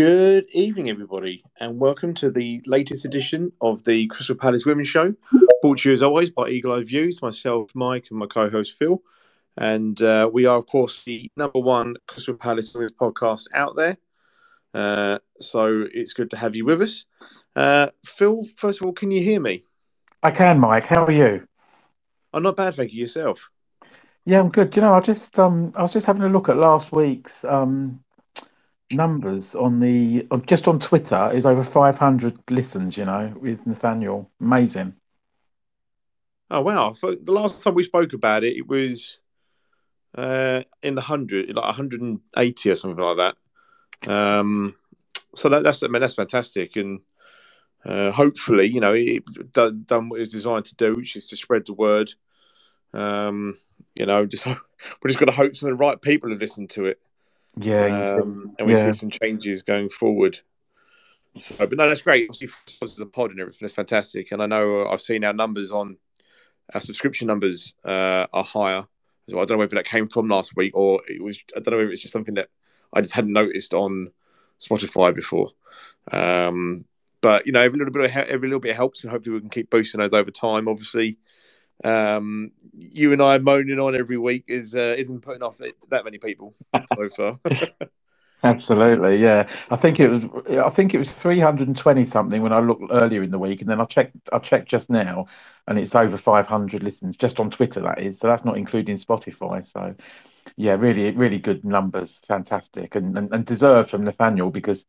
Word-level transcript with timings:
Good 0.00 0.48
evening, 0.54 0.88
everybody, 0.88 1.44
and 1.58 1.78
welcome 1.78 2.14
to 2.14 2.30
the 2.30 2.62
latest 2.64 3.04
edition 3.04 3.52
of 3.60 3.84
the 3.84 4.06
Crystal 4.06 4.34
Palace 4.34 4.64
Women's 4.64 4.88
Show. 4.88 5.14
Brought 5.60 5.80
to 5.80 5.90
you, 5.90 5.92
as 5.92 6.00
always, 6.00 6.30
by 6.30 6.48
Eagle 6.48 6.72
Eye 6.72 6.84
Views, 6.84 7.20
myself, 7.20 7.70
Mike, 7.74 8.06
and 8.08 8.18
my 8.18 8.24
co 8.24 8.48
host, 8.48 8.78
Phil. 8.78 9.02
And 9.58 10.00
uh, 10.00 10.30
we 10.32 10.46
are, 10.46 10.56
of 10.56 10.64
course, 10.64 11.04
the 11.04 11.30
number 11.36 11.58
one 11.58 11.96
Crystal 12.06 12.32
Palace 12.32 12.72
Women's 12.72 12.92
podcast 12.92 13.48
out 13.52 13.76
there. 13.76 13.98
Uh, 14.72 15.18
so 15.38 15.84
it's 15.92 16.14
good 16.14 16.30
to 16.30 16.36
have 16.38 16.56
you 16.56 16.64
with 16.64 16.80
us. 16.80 17.04
Uh, 17.54 17.88
Phil, 18.02 18.46
first 18.56 18.80
of 18.80 18.86
all, 18.86 18.94
can 18.94 19.10
you 19.10 19.22
hear 19.22 19.38
me? 19.38 19.64
I 20.22 20.30
can, 20.30 20.58
Mike. 20.58 20.86
How 20.86 21.04
are 21.04 21.12
you? 21.12 21.46
I'm 22.32 22.42
not 22.42 22.56
bad, 22.56 22.74
thank 22.74 22.94
you. 22.94 23.02
Yourself? 23.02 23.50
Yeah, 24.24 24.40
I'm 24.40 24.48
good. 24.48 24.70
Do 24.70 24.80
you 24.80 24.86
know, 24.86 24.94
I 24.94 25.00
just 25.00 25.38
um, 25.38 25.74
I 25.76 25.82
was 25.82 25.92
just 25.92 26.06
having 26.06 26.22
a 26.22 26.28
look 26.30 26.48
at 26.48 26.56
last 26.56 26.90
week's 26.90 27.44
um, 27.44 28.02
numbers 28.90 29.54
on 29.54 29.80
the 29.80 30.26
just 30.46 30.68
on 30.68 30.78
Twitter. 30.80 31.30
Is 31.32 31.46
over 31.46 31.64
500 31.64 32.38
listens. 32.50 32.96
You 32.96 33.04
know, 33.04 33.32
with 33.40 33.66
Nathaniel, 33.66 34.30
amazing. 34.40 34.94
Oh 36.50 36.62
wow! 36.62 36.92
For 36.92 37.14
the 37.14 37.32
last 37.32 37.62
time 37.62 37.74
we 37.74 37.82
spoke 37.82 38.12
about 38.12 38.44
it, 38.44 38.56
it 38.56 38.66
was 38.66 39.18
uh, 40.14 40.62
in 40.82 40.94
the 40.94 41.00
hundred, 41.00 41.54
like 41.54 41.64
180 41.64 42.70
or 42.70 42.76
something 42.76 43.04
like 43.04 43.16
that. 43.16 44.10
Um, 44.10 44.74
so 45.34 45.48
that, 45.48 45.62
that's 45.62 45.82
I 45.82 45.88
mean 45.88 46.02
that's 46.02 46.14
fantastic, 46.14 46.76
and 46.76 47.00
uh, 47.84 48.10
hopefully, 48.10 48.66
you 48.66 48.80
know, 48.80 48.92
it 48.92 49.24
done, 49.52 49.84
done 49.86 50.08
what 50.08 50.20
it's 50.20 50.32
designed 50.32 50.66
to 50.66 50.74
do, 50.74 50.94
which 50.94 51.16
is 51.16 51.28
to 51.28 51.36
spread 51.36 51.66
the 51.66 51.72
word. 51.72 52.12
Um, 52.92 53.56
you 53.94 54.06
know, 54.06 54.26
just 54.26 54.46
we're 54.46 54.56
just 55.06 55.18
going 55.18 55.30
to 55.30 55.36
hope 55.36 55.56
some 55.56 55.70
of 55.70 55.78
the 55.78 55.82
right 55.82 56.00
people 56.00 56.30
have 56.30 56.40
listened 56.40 56.70
to 56.70 56.86
it. 56.86 57.00
Yeah, 57.62 58.16
um, 58.20 58.54
and 58.58 58.66
we 58.66 58.74
yeah. 58.74 58.86
see 58.86 58.98
some 58.98 59.10
changes 59.10 59.62
going 59.62 59.88
forward. 59.88 60.38
So, 61.36 61.54
but 61.58 61.76
no, 61.76 61.88
that's 61.88 62.02
great. 62.02 62.28
Obviously, 62.30 63.04
a 63.04 63.06
pod 63.06 63.30
and 63.30 63.40
everything, 63.40 63.58
that's 63.60 63.74
fantastic. 63.74 64.32
And 64.32 64.42
I 64.42 64.46
know 64.46 64.82
uh, 64.82 64.90
I've 64.90 65.00
seen 65.00 65.24
our 65.24 65.32
numbers 65.32 65.70
on 65.70 65.96
our 66.74 66.80
subscription 66.80 67.26
numbers 67.26 67.74
uh, 67.84 68.26
are 68.32 68.44
higher. 68.44 68.86
So 69.28 69.38
I 69.38 69.44
don't 69.44 69.52
know 69.52 69.58
whether 69.58 69.76
that 69.76 69.84
came 69.84 70.08
from 70.08 70.28
last 70.28 70.56
week 70.56 70.72
or 70.74 71.00
it 71.08 71.22
was. 71.22 71.38
I 71.56 71.60
don't 71.60 71.74
know 71.74 71.84
if 71.84 71.90
it's 71.90 72.00
just 72.00 72.12
something 72.12 72.34
that 72.34 72.48
I 72.92 73.00
just 73.00 73.14
hadn't 73.14 73.32
noticed 73.32 73.74
on 73.74 74.10
Spotify 74.60 75.14
before. 75.14 75.50
Um, 76.10 76.84
but 77.20 77.46
you 77.46 77.52
know, 77.52 77.60
every 77.60 77.78
little 77.78 77.92
bit 77.92 78.04
of 78.10 78.16
every 78.28 78.48
little 78.48 78.60
bit 78.60 78.74
helps, 78.74 79.02
and 79.02 79.10
hopefully 79.10 79.34
we 79.34 79.40
can 79.40 79.50
keep 79.50 79.70
boosting 79.70 80.00
those 80.00 80.14
over 80.14 80.30
time. 80.30 80.66
Obviously, 80.66 81.18
um, 81.84 82.52
you 82.74 83.12
and 83.12 83.22
I 83.22 83.38
moaning 83.38 83.80
on 83.80 83.96
every 83.96 84.18
week 84.18 84.44
is 84.48 84.74
uh, 84.74 84.94
isn't 84.98 85.20
putting 85.22 85.42
off 85.42 85.60
that 85.90 86.04
many 86.04 86.18
people 86.18 86.54
so 86.86 87.08
far. 87.16 87.40
Absolutely, 88.42 89.18
yeah. 89.18 89.48
I 89.70 89.76
think 89.76 90.00
it 90.00 90.08
was. 90.08 90.24
I 90.50 90.70
think 90.70 90.94
it 90.94 90.98
was 90.98 91.12
three 91.12 91.40
hundred 91.40 91.68
and 91.68 91.76
twenty 91.76 92.06
something 92.06 92.40
when 92.42 92.54
I 92.54 92.60
looked 92.60 92.84
earlier 92.90 93.22
in 93.22 93.30
the 93.32 93.38
week, 93.38 93.60
and 93.60 93.68
then 93.68 93.82
I 93.82 93.84
checked. 93.84 94.16
I 94.32 94.38
checked 94.38 94.68
just 94.70 94.88
now, 94.88 95.26
and 95.68 95.78
it's 95.78 95.94
over 95.94 96.16
five 96.16 96.46
hundred 96.46 96.82
listens 96.82 97.16
just 97.18 97.38
on 97.38 97.50
Twitter. 97.50 97.82
That 97.82 98.00
is, 98.00 98.18
so 98.18 98.28
that's 98.28 98.46
not 98.46 98.56
including 98.56 98.96
Spotify. 98.96 99.66
So, 99.70 99.94
yeah, 100.56 100.76
really, 100.76 101.10
really 101.10 101.38
good 101.38 101.66
numbers, 101.66 102.22
fantastic, 102.28 102.94
and 102.94 103.18
and, 103.18 103.34
and 103.34 103.44
deserved 103.44 103.90
from 103.90 104.04
Nathaniel 104.04 104.50
because 104.50 104.86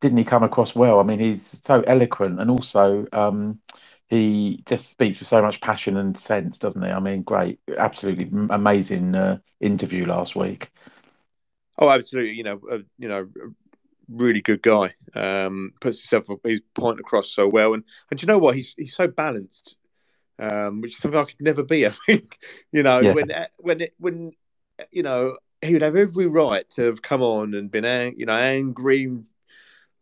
didn't 0.00 0.18
he 0.18 0.24
come 0.24 0.42
across 0.42 0.74
well? 0.74 0.98
I 0.98 1.04
mean, 1.04 1.20
he's 1.20 1.60
so 1.64 1.82
eloquent, 1.82 2.40
and 2.40 2.50
also 2.50 3.06
um, 3.12 3.60
he 4.08 4.62
just 4.66 4.90
speaks 4.90 5.18
with 5.18 5.28
so 5.28 5.42
much 5.42 5.60
passion 5.60 5.96
and 5.96 6.16
sense, 6.16 6.58
doesn't 6.58 6.82
he? 6.82 6.90
I 6.90 7.00
mean, 7.00 7.22
great, 7.22 7.60
absolutely 7.76 8.30
amazing 8.50 9.14
uh, 9.14 9.38
interview 9.60 10.06
last 10.06 10.34
week. 10.34 10.70
Oh, 11.78 11.90
absolutely. 11.90 12.32
You 12.32 12.42
know, 12.42 12.60
uh, 12.70 12.78
you 12.98 13.08
know, 13.08 13.28
really 14.08 14.40
good 14.40 14.62
guy. 14.62 14.94
Um, 15.14 15.72
puts 15.80 16.08
himself 16.08 16.40
his 16.42 16.62
point 16.74 17.00
across 17.00 17.30
so 17.30 17.46
well, 17.46 17.74
and 17.74 17.84
and 18.10 18.20
you 18.20 18.26
know 18.26 18.38
what? 18.38 18.54
He's 18.56 18.74
he's 18.76 18.94
so 18.94 19.06
balanced, 19.06 19.76
um, 20.38 20.80
which 20.80 20.94
is 20.94 21.00
something 21.00 21.20
I 21.20 21.24
could 21.24 21.40
never 21.40 21.62
be. 21.62 21.86
I 21.86 21.90
think 21.90 22.38
you 22.72 22.82
know 22.82 23.00
yeah. 23.00 23.12
when 23.12 23.30
when 23.58 23.80
it, 23.82 23.94
when 23.98 24.32
you 24.90 25.02
know 25.02 25.36
he 25.62 25.74
would 25.74 25.82
have 25.82 25.96
every 25.96 26.26
right 26.26 26.68
to 26.70 26.84
have 26.84 27.02
come 27.02 27.22
on 27.22 27.54
and 27.54 27.70
been 27.70 27.84
ang- 27.84 28.14
you 28.16 28.26
know 28.26 28.34
angry, 28.36 29.18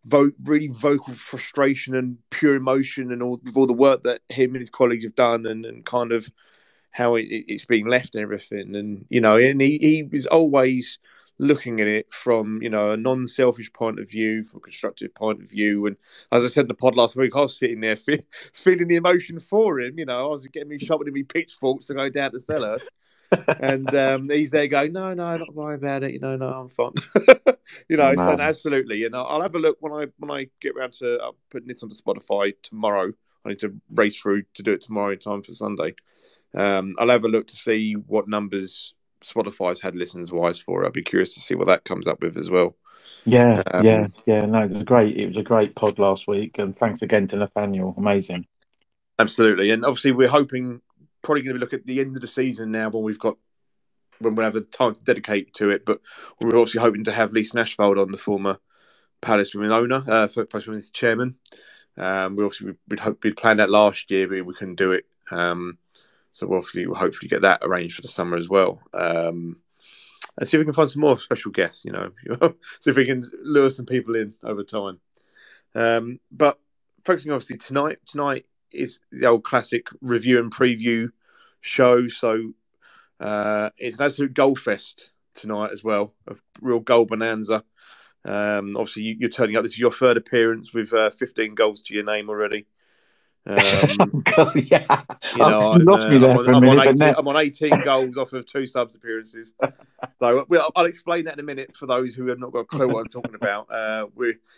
vote 0.06 0.34
really 0.44 0.69
vocal 0.69 1.15
frustration 1.15 1.94
and 1.94 2.17
pure 2.31 2.55
emotion 2.55 3.12
and 3.12 3.22
all 3.22 3.41
with 3.44 3.56
all 3.56 3.67
the 3.67 3.72
work 3.72 4.03
that 4.05 4.21
him 4.28 4.50
and 4.50 4.61
his 4.61 4.71
colleagues 4.71 5.05
have 5.05 5.17
done 5.17 5.47
and, 5.47 5.67
and 5.67 5.84
kind 5.84 6.12
of 6.12 6.31
how 6.93 7.17
it, 7.17 7.27
it's 7.28 7.67
being 7.67 7.87
left 7.87 8.15
and 8.15 8.22
everything 8.22 8.75
and 8.75 9.05
you 9.11 9.21
know 9.21 9.37
and 9.37 9.61
he, 9.61 9.78
he 9.78 10.03
was 10.05 10.27
always 10.27 10.99
looking 11.39 11.81
at 11.81 11.87
it 11.87 12.12
from 12.12 12.62
you 12.62 12.71
know 12.71 12.93
a 12.93 12.97
non-selfish 12.97 13.72
point 13.72 13.99
of 13.99 14.11
view, 14.11 14.43
from 14.45 14.59
a 14.59 14.61
constructive 14.61 15.15
point 15.15 15.43
of 15.43 15.50
view. 15.50 15.87
And 15.87 15.97
as 16.33 16.45
I 16.45 16.49
said 16.49 16.62
in 16.62 16.69
the 16.69 16.75
pod 16.75 16.97
last 16.97 17.16
week, 17.16 17.34
I 17.34 17.41
was 17.41 17.59
sitting 17.59 17.81
there 17.81 17.97
fe- 17.97 18.22
feeling 18.53 18.89
the 18.89 18.97
emotion 18.97 19.41
for 19.41 19.81
him. 19.81 19.99
You 19.99 20.06
know, 20.06 20.27
I 20.27 20.28
was 20.28 20.47
getting 20.47 20.69
me 20.69 20.78
sharpening 20.78 21.15
me 21.15 21.22
pitchforks 21.22 21.87
to 21.87 21.95
go 21.95 22.09
down 22.09 22.33
to 22.33 22.39
Selhurst. 22.39 22.89
And 23.61 23.95
um, 23.95 24.29
he's 24.29 24.51
there 24.51 24.67
going, 24.67 24.93
no, 24.93 25.15
no, 25.15 25.39
don't 25.39 25.55
worry 25.55 25.77
about 25.77 26.05
it. 26.05 26.13
You 26.13 26.21
know, 26.21 26.37
no, 26.37 26.49
I'm 26.49 26.69
fine. 26.69 26.93
you 27.89 27.97
know, 27.97 28.15
so 28.15 28.37
absolutely. 28.39 29.05
And 29.05 29.15
I'll, 29.15 29.27
I'll 29.27 29.43
have 29.43 29.55
a 29.55 29.61
look 29.61 29.79
when 29.81 29.93
I 29.93 30.07
when 30.19 30.31
I 30.31 30.49
get 30.61 30.75
around 30.77 30.93
to 30.95 31.19
uh, 31.21 31.33
putting 31.51 31.69
this 31.69 31.83
onto 31.83 31.97
Spotify 31.97 32.55
tomorrow. 32.63 33.13
I 33.45 33.51
need 33.51 33.61
to 33.61 33.75
race 33.95 34.17
through 34.17 34.43
to 34.55 34.63
do 34.63 34.73
it 34.73 34.81
tomorrow 34.81 35.13
in 35.13 35.19
time 35.19 35.43
for 35.43 35.53
Sunday. 35.53 35.95
Um, 36.55 36.97
I'll 36.99 37.11
have 37.11 37.25
a 37.25 37.29
look 37.29 37.47
to 37.49 37.57
see 37.57 37.93
what 37.95 38.29
numbers 38.29 38.95
Spotify's 39.23 39.81
had 39.81 39.95
listens 39.95 40.33
wise 40.33 40.59
for. 40.59 40.85
I'd 40.85 40.93
be 40.93 41.03
curious 41.03 41.35
to 41.35 41.41
see 41.41 41.55
what 41.55 41.69
that 41.69 41.85
comes 41.85 42.07
up 42.07 42.23
with 42.23 42.37
as 42.37 42.51
well. 42.51 42.77
Yeah, 43.25 43.63
um, 43.73 43.85
yeah, 43.85 44.07
yeah. 44.27 44.47
No, 44.47 44.63
it 44.63 44.71
was 44.71 44.85
great. 44.85 45.17
It 45.17 45.29
was 45.29 45.37
a 45.37 45.43
great 45.43 45.75
pod 45.75 45.99
last 45.99 46.27
week, 46.27 46.59
and 46.59 46.77
thanks 46.77 47.03
again 47.03 47.29
to 47.29 47.37
Nathaniel. 47.37 47.95
Amazing. 47.97 48.47
Absolutely, 49.19 49.71
and 49.71 49.85
obviously 49.85 50.13
we're 50.13 50.29
hoping 50.29 50.81
probably 51.27 51.43
going 51.43 51.55
to 51.55 51.59
be 51.59 51.61
looking 51.61 51.81
at 51.81 51.87
the 51.87 52.01
end 52.01 52.15
of 52.17 52.23
the 52.23 52.29
season 52.29 52.71
now 52.71 52.89
when 52.89 53.03
we've 53.03 53.19
got 53.19 53.37
when 54.21 54.35
we 54.35 54.45
have 54.45 54.55
the 54.55 54.63
time 54.63 54.95
to 54.95 55.05
dedicate 55.05 55.53
to 55.55 55.71
it. 55.71 55.85
But 55.85 56.01
we're 56.41 56.59
obviously 56.59 56.81
hoping 56.81 57.05
to 57.05 57.13
have 57.13 57.33
Lisa 57.33 57.57
Nashveld 57.57 58.01
on, 58.01 58.13
the 58.13 58.17
former 58.17 58.59
Palace 59.21 59.55
Women 59.55 59.73
owner, 59.73 60.03
uh, 60.07 60.29
Palace 60.29 60.67
Women's 60.67 60.91
chairman. 60.91 61.37
Um, 61.99 62.37
we 62.37 62.45
obviously 62.45 62.75
we'd, 62.89 63.01
hope, 63.01 63.23
we'd 63.25 63.37
planned 63.37 63.59
that 63.59 63.71
last 63.71 64.11
year, 64.11 64.29
but 64.29 64.47
we 64.47 64.55
couldn't 64.55 64.77
do 64.77 64.93
it. 64.93 65.05
Um, 65.31 65.79
so 66.31 66.47
we'll 66.47 66.61
hopefully, 66.61 66.87
we'll 66.87 66.97
hopefully 66.97 67.29
get 67.29 67.43
that 67.43 67.61
arranged 67.63 67.97
for 67.97 68.03
the 68.03 68.09
summer 68.09 68.37
as 68.37 68.49
well. 68.49 68.81
Um, 68.95 69.57
and 70.39 70.47
see 70.47 70.57
if 70.57 70.61
we 70.61 70.65
can 70.65 70.75
find 70.75 70.89
some 70.89 71.01
more 71.01 71.19
special 71.19 71.51
guests, 71.51 71.85
you 71.85 71.93
know, 71.93 72.13
see 72.81 72.91
if 72.91 72.97
we 72.97 73.07
can 73.07 73.25
lure 73.43 73.71
some 73.71 73.87
people 73.87 74.15
in 74.15 74.35
over 74.45 74.63
time. 74.63 75.01
Um, 75.75 76.21
but 76.31 76.59
focusing 77.05 77.33
obviously 77.33 77.57
tonight, 77.57 77.99
tonight 78.07 78.47
is 78.77 79.01
the 79.11 79.27
old 79.27 79.45
classic 79.45 79.87
review 80.01 80.39
and 80.39 80.53
preview 80.53 81.11
show. 81.61 82.09
So 82.09 82.53
uh, 83.21 83.71
it's 83.77 83.99
an 83.99 84.05
absolute 84.05 84.35
goal 84.35 84.55
fest 84.55 85.11
tonight 85.35 85.71
as 85.73 85.85
well, 85.85 86.15
a 86.27 86.35
real 86.61 86.81
goal 86.81 87.05
bonanza. 87.05 87.65
Um, 88.25 88.77
obviously, 88.77 89.03
you, 89.03 89.27
are 89.27 89.31
turning 89.31 89.57
up. 89.57 89.63
This 89.63 89.73
is 89.73 89.79
your 89.79 89.93
third 89.93 90.17
appearance 90.17 90.75
with 90.75 90.93
uh, 90.93 91.11
15 91.11 91.55
goals 91.55 91.83
to 91.83 91.95
your 91.95 92.05
name 92.05 92.29
already. 92.29 92.67
Um, 93.47 93.57
yeah, 94.57 95.03
you 95.33 95.39
know, 95.39 95.73
I'm, 95.73 95.89
uh, 95.89 95.95
I'm, 95.95 96.25
on, 96.25 96.55
I'm, 96.55 96.69
on 96.69 96.89
18, 96.89 97.03
I'm, 97.17 97.29
on, 97.29 97.37
18, 97.37 97.83
goals 97.85 98.17
off 98.17 98.33
of 98.33 98.45
two 98.45 98.67
subs 98.67 98.97
appearances. 98.97 99.53
so 100.21 100.45
well, 100.49 100.73
I'll 100.75 100.87
explain 100.87 101.27
that 101.27 101.35
in 101.35 101.41
a 101.41 101.45
minute 101.45 101.77
for 101.77 101.87
those 101.87 102.13
who 102.17 102.27
have 102.27 102.41
not 102.41 102.51
got 102.51 102.61
a 102.61 102.65
clue 102.65 102.89
what 102.89 103.03
I'm 103.03 103.07
talking 103.07 103.37
about. 103.37 103.71
Uh, 103.71 104.07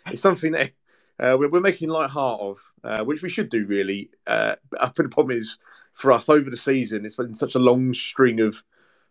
it's 0.07 0.21
something 0.21 0.53
that 0.53 0.71
uh, 1.19 1.35
we're, 1.37 1.49
we're, 1.49 1.59
making 1.59 1.89
light 1.89 2.09
heart 2.09 2.41
of, 2.41 2.59
uh, 2.83 3.03
which 3.03 3.21
we 3.21 3.29
should 3.29 3.49
do 3.49 3.65
really. 3.65 4.09
Uh, 4.25 4.55
but 4.71 4.95
the 4.95 5.09
problem 5.09 5.37
is 5.37 5.57
for 5.93 6.11
us 6.11 6.29
over 6.29 6.49
the 6.49 6.57
season, 6.57 7.05
it's 7.05 7.15
been 7.15 7.35
such 7.35 7.55
a 7.55 7.59
long 7.59 7.93
string 7.93 8.39
of 8.39 8.63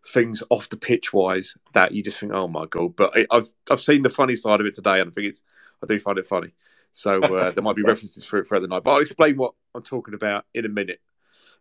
things 0.06 0.42
off 0.50 0.68
the 0.68 0.76
pitch 0.76 1.12
wise 1.12 1.56
that 1.72 1.92
you 1.92 2.02
just 2.02 2.18
think, 2.18 2.32
oh 2.32 2.48
my 2.48 2.66
god. 2.66 2.96
But 2.96 3.16
I, 3.16 3.26
I've 3.30 3.52
I've 3.70 3.80
seen 3.80 4.02
the 4.02 4.10
funny 4.10 4.36
side 4.36 4.60
of 4.60 4.66
it 4.66 4.74
today, 4.74 5.00
and 5.00 5.10
I 5.10 5.12
think 5.12 5.28
it's 5.28 5.44
I 5.82 5.86
do 5.86 6.00
find 6.00 6.18
it 6.18 6.26
funny. 6.26 6.54
So 6.92 7.22
uh, 7.22 7.50
there 7.52 7.62
might 7.62 7.76
be 7.76 7.82
references 7.82 8.24
for 8.24 8.38
it 8.38 8.48
throughout 8.48 8.62
the 8.62 8.68
night, 8.68 8.84
but 8.84 8.92
I'll 8.92 9.00
explain 9.00 9.36
what 9.36 9.54
I'm 9.74 9.82
talking 9.82 10.14
about 10.14 10.44
in 10.54 10.64
a 10.64 10.70
minute. 10.70 11.00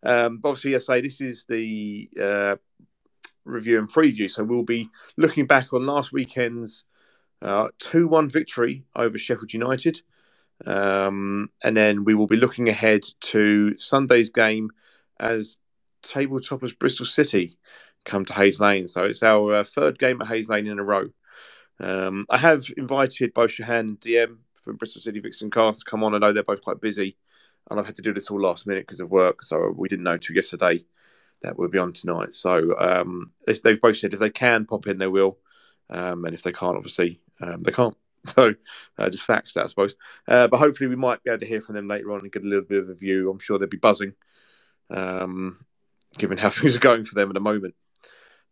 Um, 0.04 0.38
but 0.38 0.50
obviously, 0.50 0.76
I 0.76 0.80
say 0.80 1.02
this 1.02 1.22
is 1.22 1.46
the 1.46 2.10
uh, 2.22 2.56
review 3.44 3.80
and 3.80 3.92
preview, 3.92 4.30
so 4.30 4.44
we'll 4.44 4.64
be 4.64 4.90
looking 5.18 5.46
back 5.46 5.74
on 5.74 5.86
last 5.86 6.12
weekend's 6.12 6.86
uh, 7.42 7.70
two-one 7.80 8.30
victory 8.30 8.84
over 8.96 9.18
Sheffield 9.18 9.54
United, 9.54 10.02
um, 10.66 11.50
and 11.64 11.78
then 11.78 12.04
we 12.04 12.16
will 12.16 12.28
be 12.28 12.38
looking 12.38 12.70
ahead 12.70 13.04
to 13.22 13.78
Sunday's 13.78 14.30
game 14.30 14.72
as 15.20 15.58
table 16.02 16.40
toppers 16.40 16.74
Bristol 16.74 17.06
City 17.06 17.58
come 18.06 18.26
to 18.26 18.34
Hayes 18.34 18.60
Lane. 18.60 18.88
So 18.88 19.04
it's 19.04 19.24
our 19.24 19.56
uh, 19.56 19.64
third 19.64 20.00
game 20.00 20.22
at 20.22 20.28
Hayes 20.28 20.50
Lane 20.50 20.68
in 20.68 20.80
a 20.80 20.84
row. 20.84 21.10
Um, 21.80 22.26
I 22.30 22.38
have 22.38 22.66
invited 22.78 23.34
both 23.34 23.52
Shahan 23.52 23.80
and 23.82 24.00
DM 24.00 24.38
from 24.64 24.78
Bristol 24.78 25.02
City 25.02 25.22
Vixencast 25.22 25.80
to 25.80 25.90
come 25.90 26.04
on. 26.04 26.16
I 26.16 26.18
know 26.18 26.34
they're 26.34 26.44
both 26.44 26.64
quite 26.64 26.82
busy, 26.82 27.18
and 27.70 27.80
I've 27.80 27.86
had 27.86 27.96
to 27.98 28.02
do 28.02 28.14
this 28.14 28.32
all 28.32 28.42
last 28.42 28.66
minute 28.66 28.88
because 28.88 29.00
of 29.00 29.12
work. 29.12 29.44
So 29.44 29.74
we 29.76 29.88
didn't 29.88 30.04
know 30.04 30.14
until 30.14 30.36
yesterday 30.36 30.84
that 31.44 31.58
we'll 31.58 31.70
be 31.70 31.78
on 31.78 31.94
tonight. 31.94 32.34
So 32.34 32.78
um, 32.80 33.32
they've 33.46 33.80
both 33.80 33.98
said 33.98 34.14
if 34.14 34.20
they 34.20 34.32
can 34.32 34.66
pop 34.66 34.88
in, 34.88 34.98
they 34.98 35.08
will, 35.08 35.38
um, 35.90 36.26
and 36.26 36.34
if 36.34 36.42
they 36.42 36.52
can't, 36.52 36.78
obviously 36.78 37.22
um, 37.42 37.62
they 37.62 37.72
can't. 37.72 37.96
So 38.36 38.54
uh, 38.98 39.10
just 39.10 39.26
facts, 39.26 39.54
that, 39.54 39.64
I 39.64 39.68
suppose. 39.68 39.96
Uh, 40.28 40.48
but 40.48 40.58
hopefully, 40.58 40.90
we 40.90 40.96
might 40.96 41.24
be 41.24 41.32
able 41.32 41.40
to 41.40 41.46
hear 41.46 41.62
from 41.62 41.76
them 41.76 41.88
later 41.88 42.12
on 42.12 42.20
and 42.20 42.32
get 42.32 42.44
a 42.44 42.48
little 42.48 42.66
bit 42.66 42.84
of 42.84 42.90
a 42.90 42.94
view. 42.94 43.30
I'm 43.30 43.40
sure 43.40 43.58
they'll 43.58 43.68
be 43.68 43.78
buzzing, 43.78 44.14
um, 44.90 45.66
given 46.18 46.38
how 46.38 46.50
things 46.52 46.76
are 46.76 46.80
going 46.82 47.04
for 47.04 47.16
them 47.16 47.30
at 47.30 47.34
the 47.34 47.40
moment. 47.40 47.76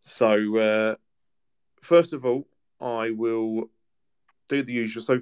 So, 0.00 0.56
uh, 0.56 0.94
first 1.82 2.12
of 2.12 2.24
all, 2.24 2.46
I 2.80 3.10
will 3.10 3.70
do 4.48 4.62
the 4.62 4.72
usual. 4.72 5.02
So, 5.02 5.20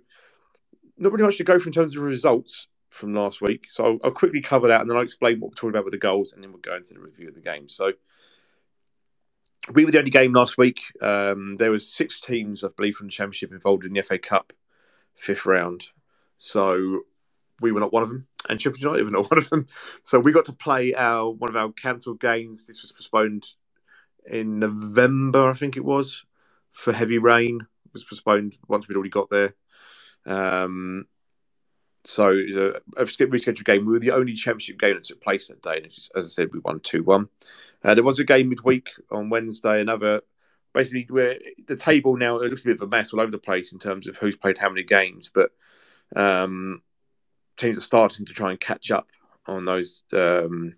not 0.99 1.12
really 1.12 1.25
much 1.25 1.39
to 1.39 1.45
go 1.45 1.59
for 1.59 1.69
in 1.69 1.73
terms 1.73 1.97
of 1.97 2.03
results 2.03 2.69
from 2.91 3.15
last 3.15 3.41
week. 3.41 3.67
So, 3.71 3.85
I'll, 3.85 3.99
I'll 4.05 4.11
quickly 4.12 4.41
cover 4.41 4.69
that 4.69 4.81
and 4.81 4.91
then 4.91 4.97
I'll 4.97 5.03
explain 5.03 5.41
what 5.41 5.51
we're 5.51 5.55
talking 5.55 5.71
about 5.71 5.85
with 5.85 5.93
the 5.93 5.99
goals 5.99 6.33
and 6.33 6.43
then 6.43 6.53
we'll 6.53 6.61
go 6.61 6.77
into 6.77 6.95
the 6.95 7.01
review 7.01 7.29
of 7.29 7.35
the 7.35 7.41
game. 7.41 7.69
So, 7.69 7.93
we 9.72 9.84
were 9.84 9.90
the 9.90 9.99
only 9.99 10.11
game 10.11 10.32
last 10.32 10.58
week. 10.58 10.82
Um, 11.00 11.56
there 11.56 11.70
was 11.70 11.90
six 11.90 12.20
teams, 12.20 12.64
I 12.64 12.69
believe, 12.76 12.96
from 12.96 13.06
the 13.06 13.12
championship 13.12 13.52
involved 13.52 13.84
in 13.84 13.93
the 13.93 14.02
FA 14.02 14.19
Cup 14.19 14.52
fifth 15.16 15.46
round. 15.46 15.87
So 16.37 17.02
we 17.61 17.72
were 17.72 17.81
not 17.81 17.93
one 17.93 18.02
of 18.02 18.08
them, 18.08 18.26
and 18.49 18.61
Sheffield 18.61 18.82
United 18.82 19.05
were 19.05 19.11
not 19.11 19.31
one 19.31 19.38
of 19.38 19.50
them. 19.50 19.66
So 20.02 20.19
we 20.19 20.32
got 20.32 20.46
to 20.46 20.52
play 20.52 20.94
our 20.94 21.31
one 21.31 21.50
of 21.50 21.56
our 21.56 21.72
cancelled 21.72 22.20
games. 22.20 22.66
This 22.66 22.82
was 22.82 22.93
postponed 22.93 23.46
in 24.26 24.58
November, 24.58 25.50
I 25.50 25.55
think 25.55 25.76
it 25.76 25.84
was, 25.84 26.25
for 26.72 26.93
heavy 26.93 27.19
rain. 27.19 27.60
It 27.87 27.93
was 27.93 28.05
postponed 28.05 28.56
once 28.69 28.88
we'd 28.88 28.96
already 28.96 29.10
got 29.10 29.31
there. 29.31 29.55
Um, 30.26 31.06
so 32.05 32.29
it 32.29 32.55
was 32.55 32.56
a, 32.56 33.03
a 33.03 33.05
rescheduled 33.05 33.65
game. 33.65 33.87
We 33.87 33.93
were 33.93 33.99
the 33.99 34.12
only 34.12 34.35
championship 34.35 34.79
game 34.79 34.95
that 34.95 35.05
took 35.05 35.23
place 35.23 35.49
that 35.49 35.62
day, 35.62 35.77
and 35.77 35.87
as 35.87 36.11
I 36.15 36.21
said, 36.21 36.51
we 36.53 36.61
won 36.61 36.81
two 36.81 37.03
one. 37.03 37.29
Uh, 37.83 37.95
there 37.95 38.05
was 38.05 38.19
a 38.19 38.25
game 38.25 38.51
midweek 38.51 38.91
on 39.11 39.31
Wednesday. 39.31 39.81
Another, 39.81 40.21
basically, 40.73 41.06
where 41.09 41.39
the 41.67 41.77
table 41.77 42.17
now 42.17 42.39
it 42.39 42.51
looks 42.51 42.62
a 42.62 42.69
bit 42.69 42.77
of 42.77 42.83
a 42.83 42.87
mess 42.87 43.12
all 43.12 43.21
over 43.21 43.31
the 43.31 43.39
place 43.39 43.73
in 43.73 43.79
terms 43.79 44.06
of 44.06 44.17
who's 44.17 44.37
played 44.37 44.59
how 44.59 44.69
many 44.69 44.83
games, 44.83 45.31
but 45.33 45.51
um, 46.15 46.83
teams 47.56 47.79
are 47.79 47.83
starting 47.83 48.27
to 48.27 48.33
try 48.33 48.51
and 48.51 48.61
catch 48.61 48.91
up 48.91 49.09
on 49.47 49.65
those 49.65 50.03
um, 50.12 50.75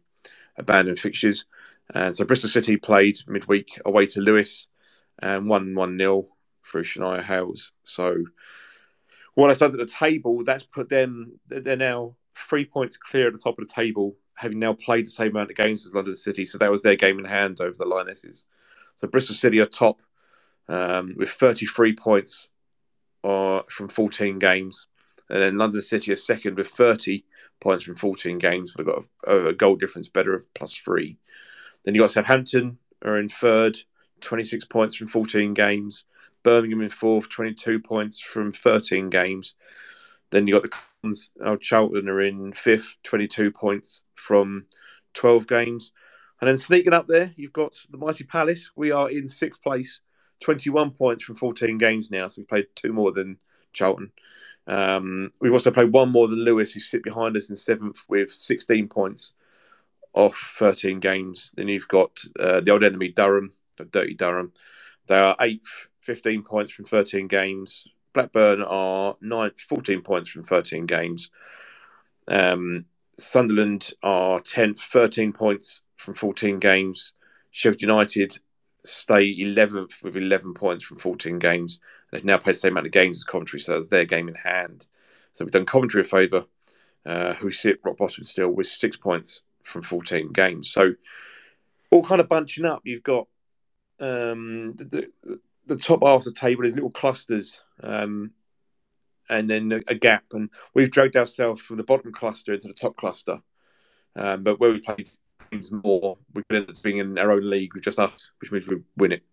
abandoned 0.56 0.98
fixtures. 0.98 1.44
And 1.94 2.14
so 2.14 2.24
Bristol 2.24 2.50
City 2.50 2.76
played 2.76 3.18
midweek 3.26 3.80
away 3.84 4.06
to 4.06 4.20
Lewes 4.20 4.66
and 5.20 5.48
won 5.48 5.74
one 5.74 5.98
0 5.98 6.28
through 6.64 6.84
Shania 6.84 7.22
Hayles. 7.22 7.72
So 7.84 8.24
what 9.36 9.50
I 9.50 9.52
said 9.52 9.72
at 9.72 9.78
the 9.78 9.86
table, 9.86 10.42
that's 10.44 10.64
put 10.64 10.88
them, 10.88 11.38
they're 11.48 11.76
now 11.76 12.16
three 12.34 12.64
points 12.64 12.96
clear 12.96 13.28
at 13.28 13.34
the 13.34 13.38
top 13.38 13.58
of 13.58 13.68
the 13.68 13.72
table, 13.72 14.16
having 14.34 14.58
now 14.58 14.72
played 14.72 15.06
the 15.06 15.10
same 15.10 15.28
amount 15.28 15.50
of 15.50 15.56
games 15.56 15.86
as 15.86 15.94
London 15.94 16.16
City. 16.16 16.44
So 16.44 16.58
that 16.58 16.70
was 16.70 16.82
their 16.82 16.96
game 16.96 17.18
in 17.18 17.24
hand 17.26 17.60
over 17.60 17.76
the 17.76 17.84
Lionesses. 17.84 18.46
So 18.96 19.06
Bristol 19.06 19.34
City 19.34 19.60
are 19.60 19.66
top 19.66 20.00
um, 20.68 21.14
with 21.18 21.30
33 21.30 21.94
points 21.94 22.48
uh, 23.24 23.60
from 23.68 23.88
14 23.88 24.38
games. 24.38 24.86
And 25.28 25.42
then 25.42 25.58
London 25.58 25.82
City 25.82 26.12
are 26.12 26.16
second 26.16 26.56
with 26.56 26.68
30 26.68 27.24
points 27.60 27.84
from 27.84 27.96
14 27.96 28.38
games, 28.38 28.72
but 28.74 28.86
have 28.86 28.94
got 28.94 29.04
a, 29.32 29.46
a 29.48 29.52
goal 29.52 29.76
difference 29.76 30.08
better 30.08 30.34
of 30.34 30.52
plus 30.54 30.72
three. 30.72 31.18
Then 31.84 31.94
you 31.94 32.00
got 32.00 32.10
Southampton 32.10 32.78
are 33.04 33.18
in 33.18 33.28
third, 33.28 33.78
26 34.20 34.64
points 34.66 34.94
from 34.94 35.08
14 35.08 35.52
games. 35.52 36.04
Birmingham 36.46 36.80
in 36.80 36.90
fourth, 36.90 37.28
22 37.28 37.80
points 37.80 38.20
from 38.20 38.52
13 38.52 39.10
games. 39.10 39.56
Then 40.30 40.46
you 40.46 40.54
got 40.54 40.62
the 40.62 40.78
Cons, 41.02 41.32
oh, 41.44 41.56
Charlton 41.56 42.08
are 42.08 42.22
in 42.22 42.52
fifth, 42.52 42.94
22 43.02 43.50
points 43.50 44.04
from 44.14 44.66
12 45.14 45.48
games. 45.48 45.90
And 46.40 46.46
then 46.46 46.56
sneaking 46.56 46.92
up 46.92 47.08
there, 47.08 47.32
you've 47.34 47.52
got 47.52 47.76
the 47.90 47.96
Mighty 47.96 48.22
Palace. 48.22 48.70
We 48.76 48.92
are 48.92 49.10
in 49.10 49.26
sixth 49.26 49.60
place, 49.60 50.00
21 50.38 50.92
points 50.92 51.24
from 51.24 51.34
14 51.34 51.78
games 51.78 52.12
now. 52.12 52.28
So 52.28 52.42
we've 52.42 52.48
played 52.48 52.68
two 52.76 52.92
more 52.92 53.10
than 53.10 53.38
Charlton. 53.72 54.12
Um, 54.68 55.32
we've 55.40 55.52
also 55.52 55.72
played 55.72 55.92
one 55.92 56.12
more 56.12 56.28
than 56.28 56.44
Lewes, 56.44 56.72
who 56.72 56.78
sit 56.78 57.02
behind 57.02 57.36
us 57.36 57.50
in 57.50 57.56
seventh 57.56 57.98
with 58.08 58.30
16 58.30 58.86
points 58.86 59.32
off 60.12 60.54
13 60.60 61.00
games. 61.00 61.50
Then 61.56 61.66
you've 61.66 61.88
got 61.88 62.22
uh, 62.38 62.60
the 62.60 62.70
old 62.70 62.84
enemy, 62.84 63.08
Durham, 63.08 63.52
Dirty 63.90 64.14
Durham. 64.14 64.52
They 65.08 65.18
are 65.18 65.36
eighth 65.40 65.88
15 66.06 66.42
points 66.42 66.72
from 66.72 66.84
13 66.84 67.26
games. 67.26 67.88
Blackburn 68.12 68.62
are 68.62 69.16
ninth, 69.20 69.60
14 69.60 70.00
points 70.02 70.30
from 70.30 70.44
13 70.44 70.86
games. 70.86 71.30
Um, 72.28 72.84
Sunderland 73.18 73.92
are 74.02 74.40
10th, 74.40 74.78
13 74.80 75.32
points 75.32 75.82
from 75.96 76.14
14 76.14 76.58
games. 76.58 77.12
Sheffield 77.50 77.82
United 77.82 78.38
stay 78.84 79.36
11th 79.36 80.00
with 80.02 80.16
11 80.16 80.54
points 80.54 80.84
from 80.84 80.96
14 80.96 81.40
games. 81.40 81.80
They've 82.12 82.24
now 82.24 82.38
played 82.38 82.54
the 82.54 82.60
same 82.60 82.74
amount 82.74 82.86
of 82.86 82.92
games 82.92 83.18
as 83.18 83.24
Coventry, 83.24 83.58
so 83.58 83.72
that's 83.72 83.88
their 83.88 84.04
game 84.04 84.28
in 84.28 84.34
hand. 84.36 84.86
So 85.32 85.44
we've 85.44 85.52
done 85.52 85.66
Coventry 85.66 86.02
a 86.02 86.04
favour, 86.04 86.44
uh, 87.04 87.34
who 87.34 87.50
sit 87.50 87.80
rock 87.84 87.96
bottom 87.96 88.22
still 88.22 88.50
with 88.50 88.68
six 88.68 88.96
points 88.96 89.42
from 89.64 89.82
14 89.82 90.32
games. 90.32 90.70
So 90.70 90.94
all 91.90 92.04
kind 92.04 92.20
of 92.20 92.28
bunching 92.28 92.64
up. 92.64 92.82
You've 92.84 93.02
got 93.02 93.26
um, 93.98 94.74
the, 94.76 95.08
the 95.22 95.40
top 95.74 96.04
half 96.04 96.20
of 96.20 96.24
the 96.24 96.32
table 96.32 96.64
is 96.64 96.74
little 96.74 96.90
clusters, 96.90 97.60
um, 97.82 98.30
and 99.28 99.50
then 99.50 99.72
a, 99.72 99.80
a, 99.88 99.94
gap. 99.96 100.22
And 100.32 100.50
we've 100.74 100.90
dragged 100.90 101.16
ourselves 101.16 101.60
from 101.60 101.78
the 101.78 101.82
bottom 101.82 102.12
cluster 102.12 102.54
into 102.54 102.68
the 102.68 102.74
top 102.74 102.96
cluster. 102.96 103.40
Um, 104.14 104.44
but 104.44 104.60
where 104.60 104.70
we 104.70 104.80
played 104.80 105.08
teams 105.50 105.72
more, 105.72 106.18
we 106.34 106.42
could 106.44 106.56
end 106.56 106.70
up 106.70 106.82
being 106.82 106.98
in 106.98 107.18
our 107.18 107.32
own 107.32 107.50
league 107.50 107.74
with 107.74 107.82
just 107.82 107.98
us, 107.98 108.30
which 108.40 108.52
means 108.52 108.66
we 108.68 108.76
win 108.96 109.12
it. 109.12 109.24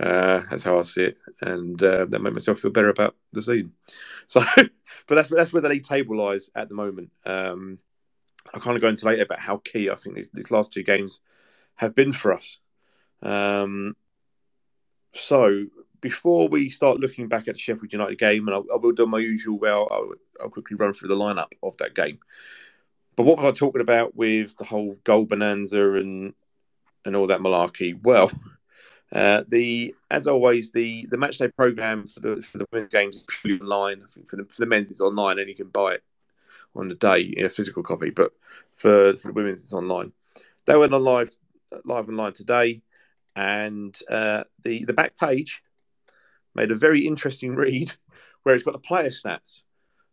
Uh, 0.00 0.40
that's 0.50 0.64
how 0.64 0.78
I 0.78 0.82
see 0.82 1.04
it, 1.04 1.18
and 1.42 1.80
uh, 1.80 2.06
that 2.06 2.20
made 2.20 2.32
myself 2.32 2.58
feel 2.58 2.72
better 2.72 2.88
about 2.88 3.16
the 3.32 3.42
season. 3.42 3.72
So, 4.26 4.40
but 4.56 5.16
that's 5.16 5.28
that's 5.28 5.52
where 5.52 5.60
the 5.60 5.68
league 5.68 5.84
table 5.84 6.16
lies 6.16 6.48
at 6.56 6.70
the 6.70 6.74
moment. 6.74 7.10
Um, 7.26 7.78
I'll 8.52 8.60
kind 8.60 8.76
of 8.76 8.80
go 8.80 8.88
into 8.88 9.06
later 9.06 9.22
about 9.22 9.38
how 9.38 9.58
key 9.58 9.90
I 9.90 9.94
think 9.94 10.16
these, 10.16 10.30
these 10.30 10.50
last 10.50 10.72
two 10.72 10.82
games 10.82 11.20
have 11.76 11.94
been 11.94 12.12
for 12.12 12.32
us. 12.32 12.58
Um, 13.22 13.96
so 15.14 15.66
before 16.00 16.48
we 16.48 16.68
start 16.68 17.00
looking 17.00 17.28
back 17.28 17.48
at 17.48 17.54
the 17.54 17.58
Sheffield 17.58 17.92
United 17.92 18.18
game, 18.18 18.46
and 18.46 18.54
I, 18.54 18.58
I 18.74 18.76
will 18.76 18.92
do 18.92 19.06
my 19.06 19.18
usual 19.18 19.58
well, 19.58 19.88
I'll, 19.90 20.12
I'll, 20.40 20.50
quickly 20.50 20.76
run 20.76 20.92
through 20.92 21.08
the 21.08 21.16
lineup 21.16 21.52
of 21.62 21.76
that 21.78 21.94
game. 21.94 22.18
But 23.16 23.22
what 23.22 23.38
was 23.38 23.46
I 23.46 23.52
talking 23.52 23.80
about 23.80 24.14
with 24.14 24.56
the 24.56 24.64
whole 24.64 24.98
goal 25.04 25.24
bonanza 25.24 25.94
and 25.94 26.34
and 27.04 27.16
all 27.16 27.28
that 27.28 27.40
malarkey? 27.40 27.98
Well, 28.02 28.30
uh, 29.12 29.44
the 29.48 29.94
as 30.10 30.26
always 30.26 30.72
the 30.72 31.06
the 31.10 31.16
match 31.16 31.38
day 31.38 31.48
program 31.48 32.06
for 32.06 32.20
the 32.20 32.42
for 32.42 32.58
the 32.58 32.66
women's 32.70 32.92
games 32.92 33.16
is 33.16 33.26
purely 33.40 33.60
online. 33.60 34.02
I 34.02 34.10
think 34.12 34.28
for 34.28 34.36
the, 34.36 34.44
for 34.44 34.60
the 34.60 34.66
men's 34.66 34.90
it's 34.90 35.00
online 35.00 35.38
and 35.38 35.48
you 35.48 35.54
can 35.54 35.68
buy 35.68 35.94
it 35.94 36.02
on 36.76 36.88
the 36.88 36.96
day 36.96 37.20
in 37.20 37.46
a 37.46 37.48
physical 37.48 37.82
copy. 37.82 38.10
But 38.10 38.32
for, 38.76 39.14
for 39.16 39.28
the 39.28 39.32
women's 39.32 39.62
it's 39.62 39.72
online. 39.72 40.12
They 40.66 40.76
went 40.76 40.92
on 40.92 41.02
live 41.02 41.30
live 41.84 42.08
online 42.08 42.32
today 42.32 42.82
and 43.36 43.98
uh, 44.10 44.44
the 44.62 44.84
the 44.84 44.92
back 44.92 45.16
page 45.16 45.62
made 46.54 46.70
a 46.70 46.76
very 46.76 47.06
interesting 47.06 47.54
read 47.56 47.92
where 48.42 48.54
it's 48.54 48.64
got 48.64 48.72
the 48.72 48.78
player 48.78 49.08
stats 49.08 49.62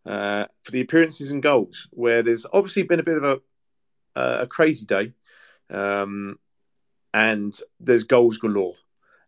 uh, 0.05 0.45
for 0.63 0.71
the 0.71 0.81
appearances 0.81 1.31
and 1.31 1.43
goals. 1.43 1.87
Where 1.91 2.23
there's 2.23 2.45
obviously 2.51 2.83
been 2.83 2.99
a 2.99 3.03
bit 3.03 3.17
of 3.17 3.23
a 3.23 3.41
a 4.15 4.47
crazy 4.47 4.85
day, 4.85 5.13
um, 5.69 6.37
and 7.13 7.57
there's 7.79 8.03
goals 8.03 8.37
galore. 8.37 8.75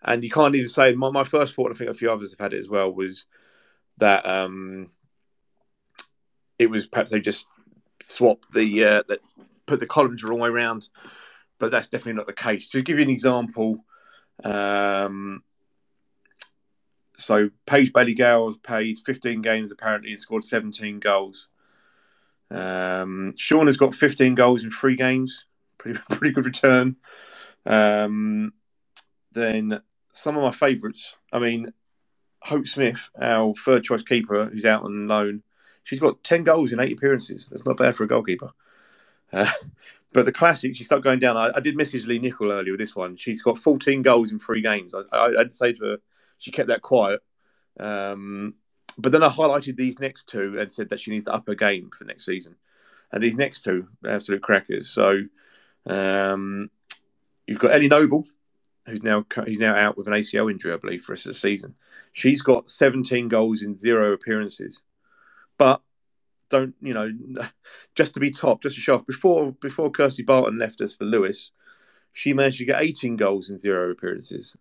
And 0.05 0.21
you 0.21 0.29
can't 0.29 0.53
even 0.55 0.67
say 0.67 0.93
my, 0.93 1.09
my 1.11 1.23
first 1.23 1.55
thought. 1.55 1.71
I 1.71 1.75
think 1.75 1.89
a 1.89 1.93
few 1.93 2.11
others 2.11 2.31
have 2.31 2.39
had 2.39 2.53
it 2.53 2.59
as 2.59 2.67
well. 2.67 2.91
Was 2.91 3.25
that 3.97 4.25
um, 4.25 4.89
it 6.59 6.69
was 6.69 6.87
perhaps 6.87 7.11
they 7.11 7.19
just 7.19 7.47
swapped 8.01 8.51
the 8.53 8.83
uh, 8.83 9.03
that 9.07 9.19
put 9.65 9.79
the 9.79 9.85
columns 9.85 10.21
the 10.21 10.27
wrong 10.27 10.39
way 10.39 10.49
around 10.49 10.89
but 11.63 11.71
that's 11.71 11.87
definitely 11.87 12.17
not 12.17 12.27
the 12.27 12.33
case. 12.33 12.67
To 12.71 12.81
give 12.81 12.97
you 12.97 13.03
an 13.03 13.09
example, 13.09 13.85
um, 14.43 15.43
so 17.15 17.51
Paige 17.65 17.93
Bailey-Gayle 17.93 18.47
has 18.47 18.57
played 18.57 18.99
15 18.99 19.41
games 19.41 19.71
apparently 19.71 20.11
and 20.11 20.19
scored 20.19 20.43
17 20.43 20.99
goals. 20.99 21.47
Um, 22.51 23.33
Sean 23.37 23.67
has 23.67 23.77
got 23.77 23.93
15 23.93 24.35
goals 24.35 24.65
in 24.65 24.71
three 24.71 24.97
games, 24.97 25.45
pretty 25.77 26.01
pretty 26.09 26.33
good 26.33 26.45
return. 26.45 26.97
Um, 27.65 28.51
then 29.31 29.79
some 30.11 30.35
of 30.35 30.43
my 30.43 30.51
favourites. 30.51 31.15
I 31.31 31.39
mean, 31.39 31.71
Hope 32.41 32.67
Smith, 32.67 33.09
our 33.21 33.53
third 33.53 33.85
choice 33.85 34.03
keeper, 34.03 34.47
who's 34.47 34.65
out 34.65 34.83
on 34.83 35.07
loan, 35.07 35.43
she's 35.83 36.01
got 36.01 36.25
10 36.25 36.43
goals 36.43 36.73
in 36.73 36.81
eight 36.81 36.97
appearances. 36.97 37.47
That's 37.47 37.65
not 37.65 37.77
bad 37.77 37.95
for 37.95 38.03
a 38.03 38.07
goalkeeper. 38.09 38.51
Uh, 39.31 39.49
but 40.13 40.25
the 40.25 40.31
classics, 40.31 40.79
you 40.79 40.85
start 40.85 41.03
going 41.03 41.19
down. 41.19 41.37
I, 41.37 41.51
I, 41.55 41.59
did 41.59 41.75
message 41.75 42.05
Leigh 42.05 42.19
Nicol 42.19 42.51
earlier 42.51 42.73
with 42.73 42.79
this 42.79 42.95
one. 42.95 43.15
She's 43.15 43.41
got 43.41 43.57
14 43.57 44.01
goals 44.01 44.31
in 44.31 44.39
three 44.39 44.61
games. 44.61 44.93
I, 45.11 45.29
would 45.29 45.53
say 45.53 45.73
to 45.73 45.83
her, 45.83 45.97
she 46.37 46.51
kept 46.51 46.67
that 46.67 46.81
quiet. 46.81 47.21
Um, 47.79 48.55
but 48.97 49.11
then 49.11 49.23
I 49.23 49.29
highlighted 49.29 49.75
these 49.75 49.99
next 49.99 50.29
two 50.29 50.57
and 50.59 50.71
said 50.71 50.89
that 50.89 50.99
she 50.99 51.11
needs 51.11 51.25
to 51.25 51.33
up 51.33 51.47
her 51.47 51.55
game 51.55 51.89
for 51.97 52.05
next 52.05 52.25
season. 52.25 52.55
And 53.11 53.23
these 53.23 53.37
next 53.37 53.63
two, 53.63 53.87
absolute 54.07 54.43
crackers. 54.43 54.89
So 54.89 55.23
um, 55.85 56.69
you've 57.47 57.59
got 57.59 57.71
Ellie 57.71 57.87
Noble, 57.87 58.25
who's 58.85 59.03
now 59.03 59.25
he's 59.45 59.59
now 59.59 59.75
out 59.75 59.97
with 59.97 60.07
an 60.07 60.13
ACL 60.13 60.51
injury, 60.51 60.73
I 60.73 60.77
believe, 60.77 61.01
for 61.01 61.07
the 61.07 61.13
rest 61.13 61.25
of 61.25 61.33
the 61.33 61.39
season. 61.39 61.75
She's 62.11 62.41
got 62.41 62.69
17 62.69 63.27
goals 63.27 63.61
in 63.61 63.75
zero 63.75 64.13
appearances, 64.13 64.83
but 65.57 65.81
don't 66.53 66.75
you 66.81 66.93
know? 66.93 67.11
Just 67.95 68.13
to 68.13 68.19
be 68.19 68.31
top, 68.31 68.61
just 68.61 68.75
to 68.75 68.81
show 68.81 68.95
off. 68.95 69.05
Before 69.05 69.51
before 69.53 69.91
Kirsty 69.91 70.23
Barton 70.23 70.57
left 70.57 70.79
us 70.81 70.95
for 70.95 71.05
Lewes, 71.05 71.51
she 72.13 72.31
managed 72.31 72.59
to 72.59 72.65
get 72.65 72.81
18 72.81 73.17
goals 73.17 73.49
in 73.49 73.57
zero 73.57 73.91
appearances. 73.91 74.55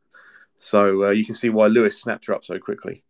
So 0.58 1.04
uh, 1.04 1.10
you 1.10 1.24
can 1.24 1.34
see 1.34 1.50
why 1.50 1.66
Lewes 1.66 2.00
snapped 2.00 2.26
her 2.26 2.34
up 2.34 2.44
so 2.44 2.58
quickly. 2.58 3.04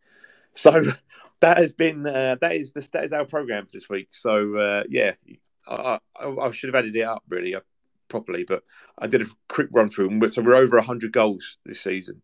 So 0.52 0.82
that 1.40 1.58
has 1.58 1.72
been 1.72 2.06
uh, 2.06 2.36
that 2.40 2.52
is 2.52 2.72
the, 2.72 2.86
that 2.92 3.04
is 3.04 3.12
our 3.12 3.24
program 3.24 3.66
for 3.66 3.72
this 3.72 3.88
week. 3.88 4.08
So 4.10 4.56
uh, 4.56 4.82
yeah, 4.88 5.12
I, 5.66 5.98
I, 6.16 6.28
I, 6.28 6.50
should 6.50 6.68
have 6.68 6.76
added 6.82 6.96
it 6.96 7.02
up 7.02 7.22
really 7.28 7.54
uh, 7.54 7.60
properly, 8.08 8.44
but 8.44 8.64
I 8.98 9.06
did 9.06 9.22
a 9.22 9.26
quick 9.48 9.68
run 9.70 9.88
through. 9.88 10.28
So 10.28 10.42
we're 10.42 10.54
over 10.54 10.76
100 10.76 11.12
goals 11.12 11.56
this 11.64 11.80
season. 11.80 12.22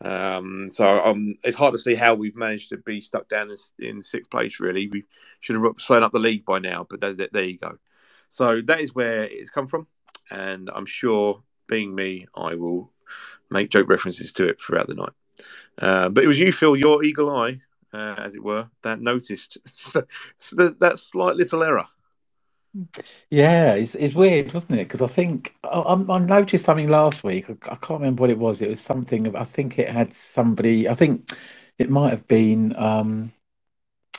Um, 0.00 0.68
so 0.68 1.04
um, 1.04 1.34
it's 1.42 1.56
hard 1.56 1.74
to 1.74 1.78
see 1.78 1.94
how 1.94 2.14
we've 2.14 2.36
managed 2.36 2.70
to 2.70 2.76
be 2.76 3.00
stuck 3.00 3.28
down 3.28 3.50
in, 3.50 3.56
in 3.86 4.02
sixth 4.02 4.30
place. 4.30 4.60
Really, 4.60 4.88
we 4.88 5.04
should 5.40 5.56
have 5.56 5.74
signed 5.78 6.04
up 6.04 6.12
the 6.12 6.18
league 6.18 6.44
by 6.44 6.58
now. 6.58 6.86
But 6.88 7.00
there 7.00 7.44
you 7.44 7.58
go. 7.58 7.78
So 8.28 8.60
that 8.66 8.80
is 8.80 8.94
where 8.94 9.24
it's 9.24 9.50
come 9.50 9.66
from, 9.66 9.86
and 10.30 10.70
I'm 10.74 10.86
sure, 10.86 11.42
being 11.66 11.94
me, 11.94 12.26
I 12.36 12.54
will 12.54 12.92
make 13.50 13.70
joke 13.70 13.88
references 13.88 14.32
to 14.34 14.48
it 14.48 14.60
throughout 14.60 14.86
the 14.86 14.94
night. 14.94 15.12
Uh, 15.78 16.08
but 16.08 16.24
it 16.24 16.28
was 16.28 16.38
you, 16.38 16.52
Phil, 16.52 16.76
your 16.76 17.02
eagle 17.02 17.30
eye, 17.30 17.60
uh, 17.92 18.14
as 18.18 18.34
it 18.34 18.42
were, 18.42 18.68
that 18.82 19.00
noticed 19.00 19.58
that 19.64 20.98
slight 20.98 21.36
little 21.36 21.62
error. 21.62 21.86
Yeah, 23.30 23.74
it's, 23.74 23.94
it's 23.94 24.14
weird, 24.14 24.52
wasn't 24.52 24.72
it? 24.72 24.88
Because 24.88 25.02
I 25.02 25.06
think 25.06 25.54
I, 25.64 25.80
I, 25.80 26.18
noticed 26.18 26.64
something 26.64 26.88
last 26.88 27.24
week. 27.24 27.48
I, 27.48 27.52
I, 27.64 27.76
can't 27.76 28.00
remember 28.00 28.22
what 28.22 28.30
it 28.30 28.38
was. 28.38 28.60
It 28.60 28.68
was 28.68 28.80
something. 28.80 29.34
I 29.36 29.44
think 29.44 29.78
it 29.78 29.88
had 29.88 30.12
somebody. 30.34 30.88
I 30.88 30.94
think 30.94 31.30
it 31.78 31.90
might 31.90 32.10
have 32.10 32.26
been 32.28 32.74
um, 32.76 33.32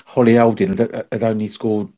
Holly 0.06 0.38
Olding 0.38 0.72
that 0.74 1.08
had 1.12 1.24
only 1.24 1.48
scored, 1.48 1.90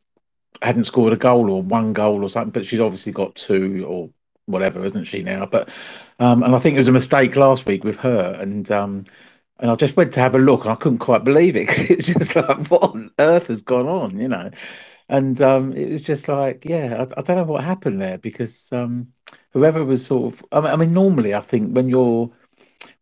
hadn't 0.61 0.85
scored 0.85 1.13
a 1.13 1.17
goal 1.17 1.49
or 1.49 1.61
one 1.61 1.93
goal 1.93 2.23
or 2.23 2.29
something, 2.29 2.51
but 2.51 2.65
she's 2.65 2.79
obviously 2.79 3.11
got 3.11 3.35
two 3.35 3.85
or 3.87 4.09
whatever, 4.45 4.85
isn't 4.85 5.05
she 5.05 5.23
now? 5.23 5.45
But 5.45 5.69
um, 6.19 6.43
and 6.43 6.55
I 6.55 6.59
think 6.59 6.75
it 6.75 6.79
was 6.79 6.87
a 6.87 6.93
mistake 6.93 7.35
last 7.35 7.65
week 7.67 7.83
with 7.83 7.97
her, 7.97 8.37
and 8.39 8.69
um, 8.71 9.05
and 9.59 9.71
I 9.71 9.75
just 9.75 9.95
went 9.95 10.13
to 10.13 10.19
have 10.19 10.35
a 10.35 10.39
look, 10.39 10.61
and 10.61 10.71
I 10.71 10.75
couldn't 10.75 10.99
quite 10.99 11.23
believe 11.23 11.55
it. 11.55 11.69
it's 11.89 12.07
just 12.07 12.35
like, 12.35 12.67
what 12.67 12.83
on 12.83 13.11
earth 13.19 13.47
has 13.47 13.61
gone 13.61 13.87
on, 13.87 14.19
you 14.19 14.27
know? 14.27 14.49
And 15.11 15.41
um, 15.41 15.73
it 15.73 15.91
was 15.91 16.01
just 16.01 16.29
like, 16.29 16.63
yeah, 16.63 17.03
I, 17.03 17.19
I, 17.19 17.21
don't 17.21 17.35
know 17.35 17.43
what 17.43 17.65
happened 17.65 18.01
there 18.01 18.17
because 18.17 18.69
um, 18.71 19.11
whoever 19.51 19.83
was 19.83 20.05
sort 20.05 20.33
of, 20.33 20.45
I 20.53 20.61
mean, 20.61 20.71
I 20.71 20.75
mean, 20.77 20.93
normally 20.93 21.33
I 21.33 21.41
think 21.41 21.73
when 21.75 21.89
you're 21.89 22.31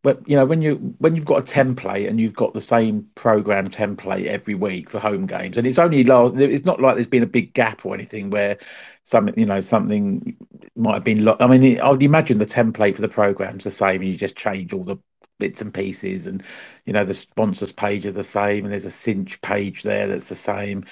but 0.01 0.27
you 0.27 0.35
know 0.35 0.45
when 0.45 0.61
you 0.61 0.75
when 0.99 1.15
you've 1.15 1.25
got 1.25 1.39
a 1.39 1.53
template 1.53 2.07
and 2.07 2.19
you've 2.19 2.35
got 2.35 2.53
the 2.53 2.61
same 2.61 3.07
program 3.15 3.69
template 3.69 4.25
every 4.25 4.55
week 4.55 4.89
for 4.89 4.99
home 4.99 5.25
games 5.25 5.57
and 5.57 5.67
it's 5.67 5.79
only 5.79 6.03
last 6.03 6.35
it's 6.35 6.65
not 6.65 6.81
like 6.81 6.95
there's 6.95 7.07
been 7.07 7.23
a 7.23 7.27
big 7.27 7.53
gap 7.53 7.85
or 7.85 7.93
anything 7.93 8.29
where 8.29 8.57
something 9.03 9.37
you 9.37 9.45
know 9.45 9.61
something 9.61 10.35
might 10.75 10.95
have 10.95 11.03
been 11.03 11.23
lo- 11.23 11.37
i 11.39 11.47
mean 11.47 11.79
i 11.79 11.89
would 11.89 12.03
imagine 12.03 12.37
the 12.37 12.45
template 12.45 12.95
for 12.95 13.01
the 13.01 13.07
program's 13.07 13.63
the 13.63 13.71
same 13.71 14.01
and 14.01 14.09
you 14.09 14.17
just 14.17 14.35
change 14.35 14.73
all 14.73 14.83
the 14.83 14.97
bits 15.37 15.61
and 15.61 15.73
pieces 15.73 16.25
and 16.25 16.43
you 16.85 16.91
know 16.91 17.05
the 17.05 17.13
sponsors 17.13 17.71
page 17.71 18.05
are 18.05 18.11
the 18.11 18.23
same 18.23 18.65
and 18.65 18.73
there's 18.73 18.85
a 18.85 18.91
cinch 18.91 19.39
page 19.41 19.83
there 19.83 20.07
that's 20.07 20.27
the 20.29 20.35
same 20.35 20.83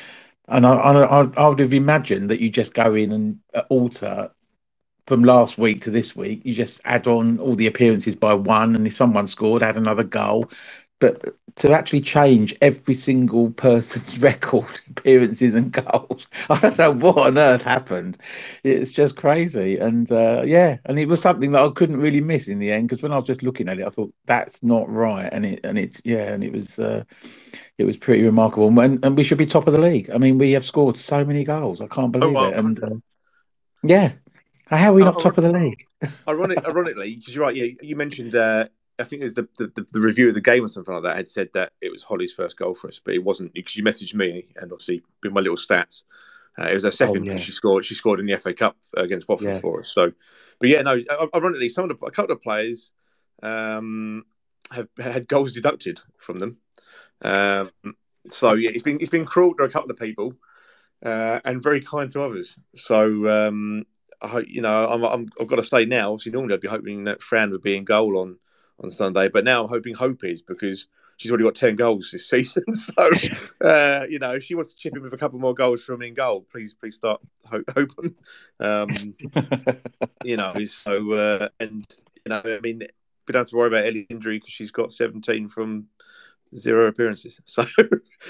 and 0.48 0.66
I, 0.66 0.74
I, 0.76 1.22
I 1.38 1.48
would 1.50 1.60
have 1.60 1.74
imagined 1.74 2.30
that 2.32 2.42
you 2.42 2.50
just 2.50 2.74
go 2.74 2.96
in 2.96 3.12
and 3.14 3.40
uh, 3.56 3.64
alter 3.70 4.32
from 5.08 5.24
last 5.24 5.58
week 5.58 5.84
to 5.84 5.92
this 5.92 6.16
week, 6.16 6.42
you 6.46 6.56
just 6.56 6.80
add 6.86 7.08
on 7.08 7.40
all 7.40 7.56
the 7.56 7.68
appearances 7.68 8.16
by 8.16 8.34
one, 8.34 8.76
and 8.76 8.88
if 8.88 8.96
someone 8.96 9.28
scored, 9.28 9.64
add 9.64 9.78
another 9.78 10.04
goal. 10.04 10.50
But 11.00 11.36
to 11.58 11.72
actually 11.72 12.02
change 12.02 12.56
every 12.62 12.94
single 12.94 13.52
person's 13.52 14.18
record 14.20 14.80
appearances 14.90 15.54
and 15.54 15.72
goals, 15.72 16.28
I 16.50 16.60
don't 16.60 16.78
know 16.78 16.92
what 16.92 17.18
on 17.18 17.38
earth 17.38 17.62
happened. 17.62 18.18
It's 18.64 18.92
just 18.92 19.16
crazy, 19.16 19.78
and 19.78 20.12
uh, 20.12 20.44
yeah, 20.46 20.78
and 20.86 20.98
it 20.98 21.08
was 21.08 21.22
something 21.22 21.52
that 21.52 21.64
I 21.64 21.70
couldn't 21.70 21.98
really 21.98 22.22
miss 22.22 22.48
in 22.48 22.60
the 22.60 22.72
end 22.72 22.90
because 22.90 23.04
when 23.04 23.12
I 23.12 23.16
was 23.16 23.26
just 23.26 23.44
looking 23.44 23.70
at 23.70 23.80
it, 23.80 23.86
I 23.86 23.90
thought 23.90 24.14
that's 24.26 24.62
not 24.64 24.90
right, 24.90 25.30
and 25.32 25.46
it 25.46 25.60
and 25.64 25.78
it 25.78 26.00
yeah, 26.04 26.34
and 26.34 26.44
it 26.44 26.52
was 26.52 26.80
uh, 26.80 27.04
it 27.78 27.84
was 27.84 27.98
pretty 27.98 28.24
remarkable, 28.24 28.68
and, 28.80 29.04
and 29.04 29.16
we 29.16 29.24
should 29.24 29.38
be 29.38 29.46
top 29.46 29.68
of 29.68 29.74
the 29.74 29.82
league. 29.82 30.10
I 30.10 30.18
mean, 30.18 30.38
we 30.38 30.52
have 30.52 30.66
scored 30.66 30.98
so 30.98 31.24
many 31.24 31.44
goals, 31.44 31.82
I 31.82 31.88
can't 31.88 32.12
believe 32.12 32.36
oh, 32.36 32.42
well, 32.42 32.52
it, 32.52 32.58
and 32.58 32.84
uh, 32.84 32.96
yeah, 33.84 34.14
how 34.66 34.90
are 34.90 34.94
we 34.94 35.04
not 35.04 35.18
uh, 35.18 35.22
top 35.22 35.38
of 35.38 35.44
the 35.44 35.52
league? 35.52 35.86
ironically, 36.28 37.16
because 37.16 37.36
you're 37.36 37.44
right. 37.44 37.56
Yeah, 37.56 37.68
you 37.82 37.96
mentioned. 37.96 38.36
Uh, 38.98 39.02
I 39.02 39.04
think 39.04 39.22
it 39.22 39.26
was 39.26 39.36
the, 39.36 39.48
the, 39.58 39.86
the 39.92 40.00
review 40.00 40.28
of 40.28 40.34
the 40.34 40.42
game 40.42 40.64
or 40.64 40.68
something 40.68 40.94
like 40.94 41.04
that 41.04 41.18
had 41.18 41.30
said 41.30 41.50
that 41.54 41.74
it 41.82 41.92
was 41.92 42.04
Holly's 42.04 42.34
first 42.34 42.58
goal 42.58 42.74
for 42.74 42.88
us, 42.88 43.00
but 43.04 43.14
it 43.14 43.24
wasn't 43.24 43.54
because 43.54 43.76
you 43.76 43.84
messaged 43.84 44.14
me 44.14 44.48
and 44.56 44.72
obviously 44.72 45.04
with 45.24 45.34
my 45.34 45.42
little 45.42 45.58
stats, 45.58 46.04
uh, 46.60 46.66
it 46.66 46.74
was 46.74 46.84
her 46.84 46.92
second 46.92 47.22
because 47.22 47.30
oh, 47.30 47.34
yeah. 47.34 47.38
she 47.38 47.52
scored. 47.52 47.86
She 47.86 47.94
scored 47.94 48.20
in 48.20 48.26
the 48.26 48.38
FA 48.38 48.54
Cup 48.54 48.76
against 48.96 49.28
Watford 49.28 49.54
yeah. 49.54 49.60
for 49.60 49.82
us. 49.82 49.90
So, 49.90 50.12
but 50.60 50.70
yeah, 50.70 50.82
no. 50.82 51.00
Ironically, 51.36 51.70
some 51.70 51.90
of 51.90 52.00
the, 52.00 52.06
a 52.06 52.12
couple 52.12 52.34
of 52.34 52.42
players 52.42 52.92
um, 53.44 54.26
have 54.72 54.88
had 54.98 55.28
goals 55.28 55.52
deducted 55.52 56.00
from 56.18 56.40
them. 56.40 56.58
Um, 57.22 57.72
so 58.30 58.54
yeah, 58.54 58.72
it's 58.74 58.84
been 58.84 59.00
it's 59.00 59.12
been 59.12 59.26
cruel 59.26 59.54
to 59.56 59.64
a 59.64 59.70
couple 59.70 59.92
of 59.92 60.00
people 60.00 60.34
uh, 61.06 61.40
and 61.46 61.62
very 61.62 61.82
kind 61.82 62.10
to 62.12 62.24
others. 62.24 62.58
So 62.76 63.30
um, 63.30 63.86
I 64.22 64.28
hope 64.28 64.46
you 64.48 64.62
know 64.62 64.90
I'm, 64.90 65.04
I'm 65.04 65.30
I've 65.40 65.48
got 65.48 65.58
to 65.58 65.64
say 65.64 65.86
now. 65.86 66.12
Obviously, 66.12 66.32
normally 66.32 66.56
I'd 66.56 66.62
be 66.62 66.68
hoping 66.68 67.04
that 67.04 67.22
Fran 67.22 67.52
would 67.52 67.64
be 67.64 67.78
in 67.78 67.86
goal 67.86 68.18
on 68.18 68.38
on 68.84 68.90
Sunday, 68.90 69.30
but 69.30 69.44
now 69.44 69.64
I'm 69.64 69.70
hoping 69.70 69.94
Hope 69.94 70.24
is 70.24 70.42
because 70.42 70.88
she's 71.18 71.32
already 71.32 71.44
got 71.44 71.56
ten 71.56 71.76
goals 71.76 72.10
this 72.12 72.30
season. 72.30 72.64
So 72.74 73.10
uh, 73.62 74.06
you 74.10 74.20
know, 74.20 74.36
if 74.36 74.44
she 74.44 74.56
wants 74.56 74.74
to 74.74 74.78
chip 74.78 74.96
in 74.96 75.02
with 75.02 75.14
a 75.14 75.18
couple 75.18 75.40
more 75.40 75.54
goals 75.54 75.84
from 75.84 76.02
in 76.02 76.14
goal, 76.14 76.46
please 76.52 76.74
please 76.74 76.96
start 76.96 77.22
hope, 77.46 77.70
hoping. 77.74 78.16
Um, 78.60 79.16
you 80.24 80.38
know, 80.38 80.54
so 80.66 81.14
uh, 81.14 81.50
and 81.60 81.86
you 82.26 82.30
know, 82.30 82.42
I 82.46 82.60
mean, 82.62 82.80
we 82.80 83.32
don't 83.32 83.42
have 83.42 83.50
to 83.50 83.56
worry 83.56 83.68
about 83.68 83.86
Ellie's 83.86 84.08
injury 84.10 84.38
because 84.38 84.54
she's 84.54 84.72
got 84.72 84.92
17 84.92 85.50
from 85.50 85.88
zero 86.56 86.88
appearances. 86.88 87.40
So, 87.46 87.66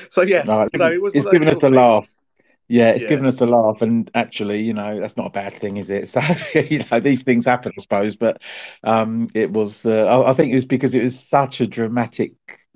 so 0.09 0.21
yeah, 0.21 0.43
no, 0.43 0.67
so 0.75 0.91
it 0.91 1.01
was. 1.01 1.13
It's 1.13 1.29
given 1.29 1.49
us 1.49 1.61
a 1.61 1.69
laugh. 1.69 2.13
Yeah, 2.69 2.89
it's 2.89 3.03
yeah. 3.03 3.09
given 3.09 3.25
us 3.25 3.39
a 3.39 3.45
laugh, 3.45 3.81
and 3.81 4.11
actually, 4.13 4.61
you 4.61 4.73
know, 4.73 4.99
that's 4.99 5.15
not 5.15 5.27
a 5.27 5.29
bad 5.31 5.55
thing, 5.57 5.77
is 5.77 5.89
it? 5.89 6.09
So, 6.09 6.21
you 6.59 6.83
know, 6.91 6.99
these 6.99 7.23
things 7.23 7.45
happen, 7.45 7.71
I 7.77 7.81
suppose. 7.81 8.15
But 8.17 8.41
um, 8.83 9.29
it 9.33 9.51
was, 9.51 9.85
uh, 9.85 10.05
I, 10.05 10.31
I 10.31 10.33
think, 10.33 10.51
it 10.51 10.55
was 10.55 10.65
because 10.65 10.93
it 10.93 11.03
was 11.03 11.17
such 11.19 11.61
a 11.61 11.67
dramatic 11.67 12.33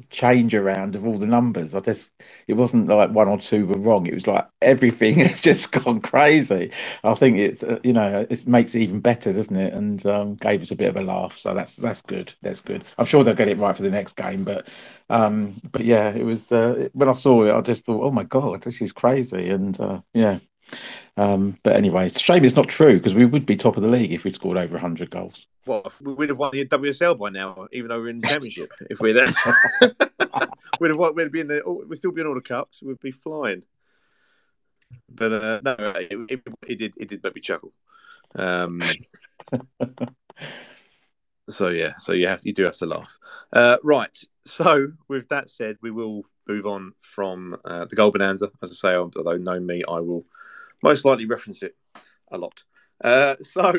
change 0.09 0.53
around 0.55 0.95
of 0.95 1.05
all 1.05 1.17
the 1.19 1.25
numbers. 1.25 1.73
I 1.75 1.79
just 1.81 2.09
it 2.47 2.53
wasn't 2.53 2.87
like 2.87 3.11
one 3.11 3.27
or 3.27 3.39
two 3.39 3.67
were 3.67 3.79
wrong. 3.79 4.07
It 4.07 4.13
was 4.13 4.27
like 4.27 4.47
everything 4.61 5.15
has 5.19 5.39
just 5.39 5.71
gone 5.71 6.01
crazy. 6.01 6.71
I 7.03 7.15
think 7.15 7.37
it's 7.37 7.63
uh, 7.63 7.79
you 7.83 7.93
know 7.93 8.25
it 8.29 8.47
makes 8.47 8.75
it 8.75 8.81
even 8.81 9.01
better, 9.01 9.33
doesn't 9.33 9.55
it? 9.55 9.73
And 9.73 10.05
um, 10.05 10.35
gave 10.35 10.61
us 10.61 10.71
a 10.71 10.75
bit 10.75 10.89
of 10.89 10.97
a 10.97 11.01
laugh. 11.01 11.37
So 11.37 11.53
that's 11.53 11.75
that's 11.75 12.01
good. 12.01 12.33
That's 12.41 12.61
good. 12.61 12.83
I'm 12.97 13.05
sure 13.05 13.23
they'll 13.23 13.35
get 13.35 13.49
it 13.49 13.57
right 13.59 13.75
for 13.75 13.83
the 13.83 13.89
next 13.91 14.15
game. 14.15 14.43
But 14.43 14.67
um, 15.09 15.61
but 15.71 15.85
yeah, 15.85 16.09
it 16.09 16.23
was 16.23 16.51
uh, 16.51 16.89
when 16.93 17.09
I 17.09 17.13
saw 17.13 17.43
it, 17.45 17.51
I 17.53 17.61
just 17.61 17.85
thought, 17.85 18.03
oh 18.03 18.11
my 18.11 18.23
god, 18.23 18.63
this 18.63 18.81
is 18.81 18.91
crazy. 18.91 19.49
And 19.49 19.79
uh, 19.79 20.01
yeah. 20.13 20.39
Um, 21.17 21.57
but 21.63 21.75
anyway, 21.75 22.07
it's 22.07 22.15
a 22.15 22.23
shame 22.23 22.45
it's 22.45 22.55
not 22.55 22.69
true 22.69 22.97
because 22.97 23.13
we 23.13 23.25
would 23.25 23.45
be 23.45 23.55
top 23.55 23.75
of 23.77 23.83
the 23.83 23.89
league 23.89 24.13
if 24.13 24.23
we 24.23 24.31
scored 24.31 24.57
over 24.57 24.73
100 24.73 25.09
goals. 25.09 25.45
Well, 25.65 25.91
we'd 26.01 26.29
have 26.29 26.37
won 26.37 26.51
the 26.53 26.65
WSL 26.65 27.19
by 27.19 27.29
now, 27.29 27.67
even 27.71 27.89
though 27.89 27.99
we're 27.99 28.09
in 28.09 28.21
the 28.21 28.27
championship. 28.27 28.71
if 28.89 28.99
we're 28.99 29.13
there, 29.13 29.27
we'd 30.79 30.89
have 30.89 30.97
won, 30.97 31.13
we'd 31.15 31.31
be 31.31 31.41
in 31.41 31.47
the, 31.47 31.61
we'd 31.87 31.97
still 31.97 32.11
be 32.11 32.21
in 32.21 32.27
all 32.27 32.33
the 32.33 32.41
cups. 32.41 32.81
We'd 32.81 32.99
be 32.99 33.11
flying. 33.11 33.63
But 35.09 35.31
uh, 35.31 35.61
no, 35.63 35.75
it, 35.95 36.11
it, 36.29 36.41
it, 36.67 36.79
did 36.79 36.95
it 36.97 37.09
did 37.09 37.23
make 37.23 37.35
me 37.35 37.41
chuckle. 37.41 37.73
Um, 38.35 38.81
so 41.49 41.67
yeah, 41.67 41.95
so 41.97 42.13
you 42.13 42.27
have 42.27 42.41
you 42.43 42.53
do 42.53 42.63
have 42.63 42.77
to 42.77 42.85
laugh. 42.85 43.19
Uh, 43.53 43.77
right. 43.83 44.17
So 44.45 44.87
with 45.07 45.29
that 45.29 45.49
said, 45.49 45.77
we 45.81 45.91
will 45.91 46.23
move 46.47 46.65
on 46.65 46.93
from 47.01 47.57
uh, 47.63 47.85
the 47.85 47.95
goal 47.95 48.11
bonanza. 48.11 48.49
As 48.63 48.71
I 48.71 48.75
say, 48.75 48.95
although 48.95 49.37
know 49.37 49.59
me, 49.59 49.83
I 49.87 49.99
will 49.99 50.25
most 50.83 51.05
likely 51.05 51.25
reference 51.25 51.63
it 51.63 51.75
a 52.31 52.37
lot. 52.37 52.63
Uh, 53.03 53.35
so, 53.41 53.73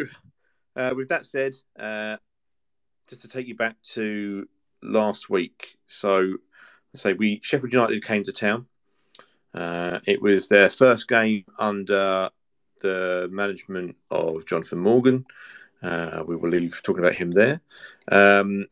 uh, 0.77 0.93
with 0.97 1.09
that 1.09 1.27
said, 1.27 1.55
uh, 1.79 2.17
just 3.09 3.23
to 3.23 3.29
take 3.29 3.47
you 3.47 3.57
back 3.57 3.81
to 3.83 4.49
last 4.83 5.31
week. 5.31 5.79
So, 5.87 6.35
say 6.95 7.13
we 7.15 7.41
Sheffield 7.43 7.73
United 7.73 8.05
came 8.05 8.25
to 8.25 8.33
town. 8.33 8.67
Uh, 9.55 9.99
it 10.07 10.21
was 10.23 10.49
their 10.49 10.71
first 10.71 11.09
game 11.09 11.45
under 11.59 12.31
the 12.81 13.29
management 13.31 13.97
of 14.11 14.47
Jonathan 14.47 14.79
Morgan. 14.79 15.25
Uh, 15.83 16.23
we 16.27 16.37
will 16.37 16.51
leave 16.51 16.81
talking 16.83 17.03
about 17.03 17.15
him 17.15 17.31
there. 17.31 17.61
Um, 18.11 18.67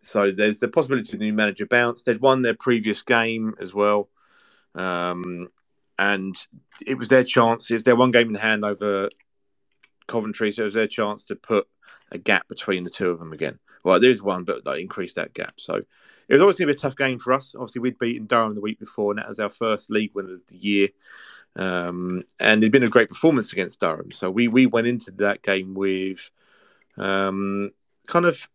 so 0.00 0.30
there's 0.30 0.58
the 0.58 0.68
possibility 0.68 1.12
of 1.12 1.18
the 1.18 1.24
new 1.24 1.32
manager 1.32 1.66
bounce. 1.66 2.02
They'd 2.02 2.20
won 2.20 2.42
their 2.42 2.54
previous 2.54 3.02
game 3.02 3.54
as 3.60 3.74
well. 3.74 4.08
Um, 4.74 5.48
and 5.98 6.36
it 6.84 6.98
was 6.98 7.08
their 7.08 7.24
chance. 7.24 7.70
It 7.70 7.74
was 7.74 7.84
their 7.84 7.96
one 7.96 8.10
game 8.10 8.28
in 8.28 8.34
hand 8.34 8.64
over 8.64 9.08
Coventry, 10.06 10.52
so 10.52 10.62
it 10.62 10.66
was 10.66 10.74
their 10.74 10.86
chance 10.86 11.26
to 11.26 11.36
put 11.36 11.66
a 12.12 12.18
gap 12.18 12.48
between 12.48 12.84
the 12.84 12.90
two 12.90 13.10
of 13.10 13.18
them 13.18 13.32
again. 13.32 13.58
Well, 13.84 14.00
there 14.00 14.10
is 14.10 14.22
one, 14.22 14.44
but 14.44 14.64
they 14.64 14.80
increased 14.80 15.16
that 15.16 15.34
gap. 15.34 15.54
So 15.58 15.74
it 15.76 16.32
was 16.32 16.42
always 16.42 16.58
going 16.58 16.68
to 16.68 16.74
be 16.74 16.78
a 16.78 16.80
tough 16.80 16.96
game 16.96 17.18
for 17.18 17.32
us. 17.32 17.54
Obviously, 17.54 17.80
we'd 17.80 17.98
beaten 17.98 18.26
Durham 18.26 18.54
the 18.54 18.60
week 18.60 18.78
before, 18.78 19.12
and 19.12 19.18
that 19.18 19.28
was 19.28 19.40
our 19.40 19.48
first 19.48 19.90
league 19.90 20.10
win 20.14 20.30
of 20.30 20.46
the 20.46 20.56
year. 20.56 20.88
Um, 21.54 22.24
and 22.38 22.62
it'd 22.62 22.72
been 22.72 22.82
a 22.82 22.88
great 22.88 23.08
performance 23.08 23.52
against 23.52 23.80
Durham. 23.80 24.12
So 24.12 24.30
we 24.30 24.48
we 24.48 24.66
went 24.66 24.86
into 24.86 25.10
that 25.12 25.42
game 25.42 25.74
with 25.74 26.30
um, 26.98 27.70
kind 28.06 28.26
of 28.26 28.46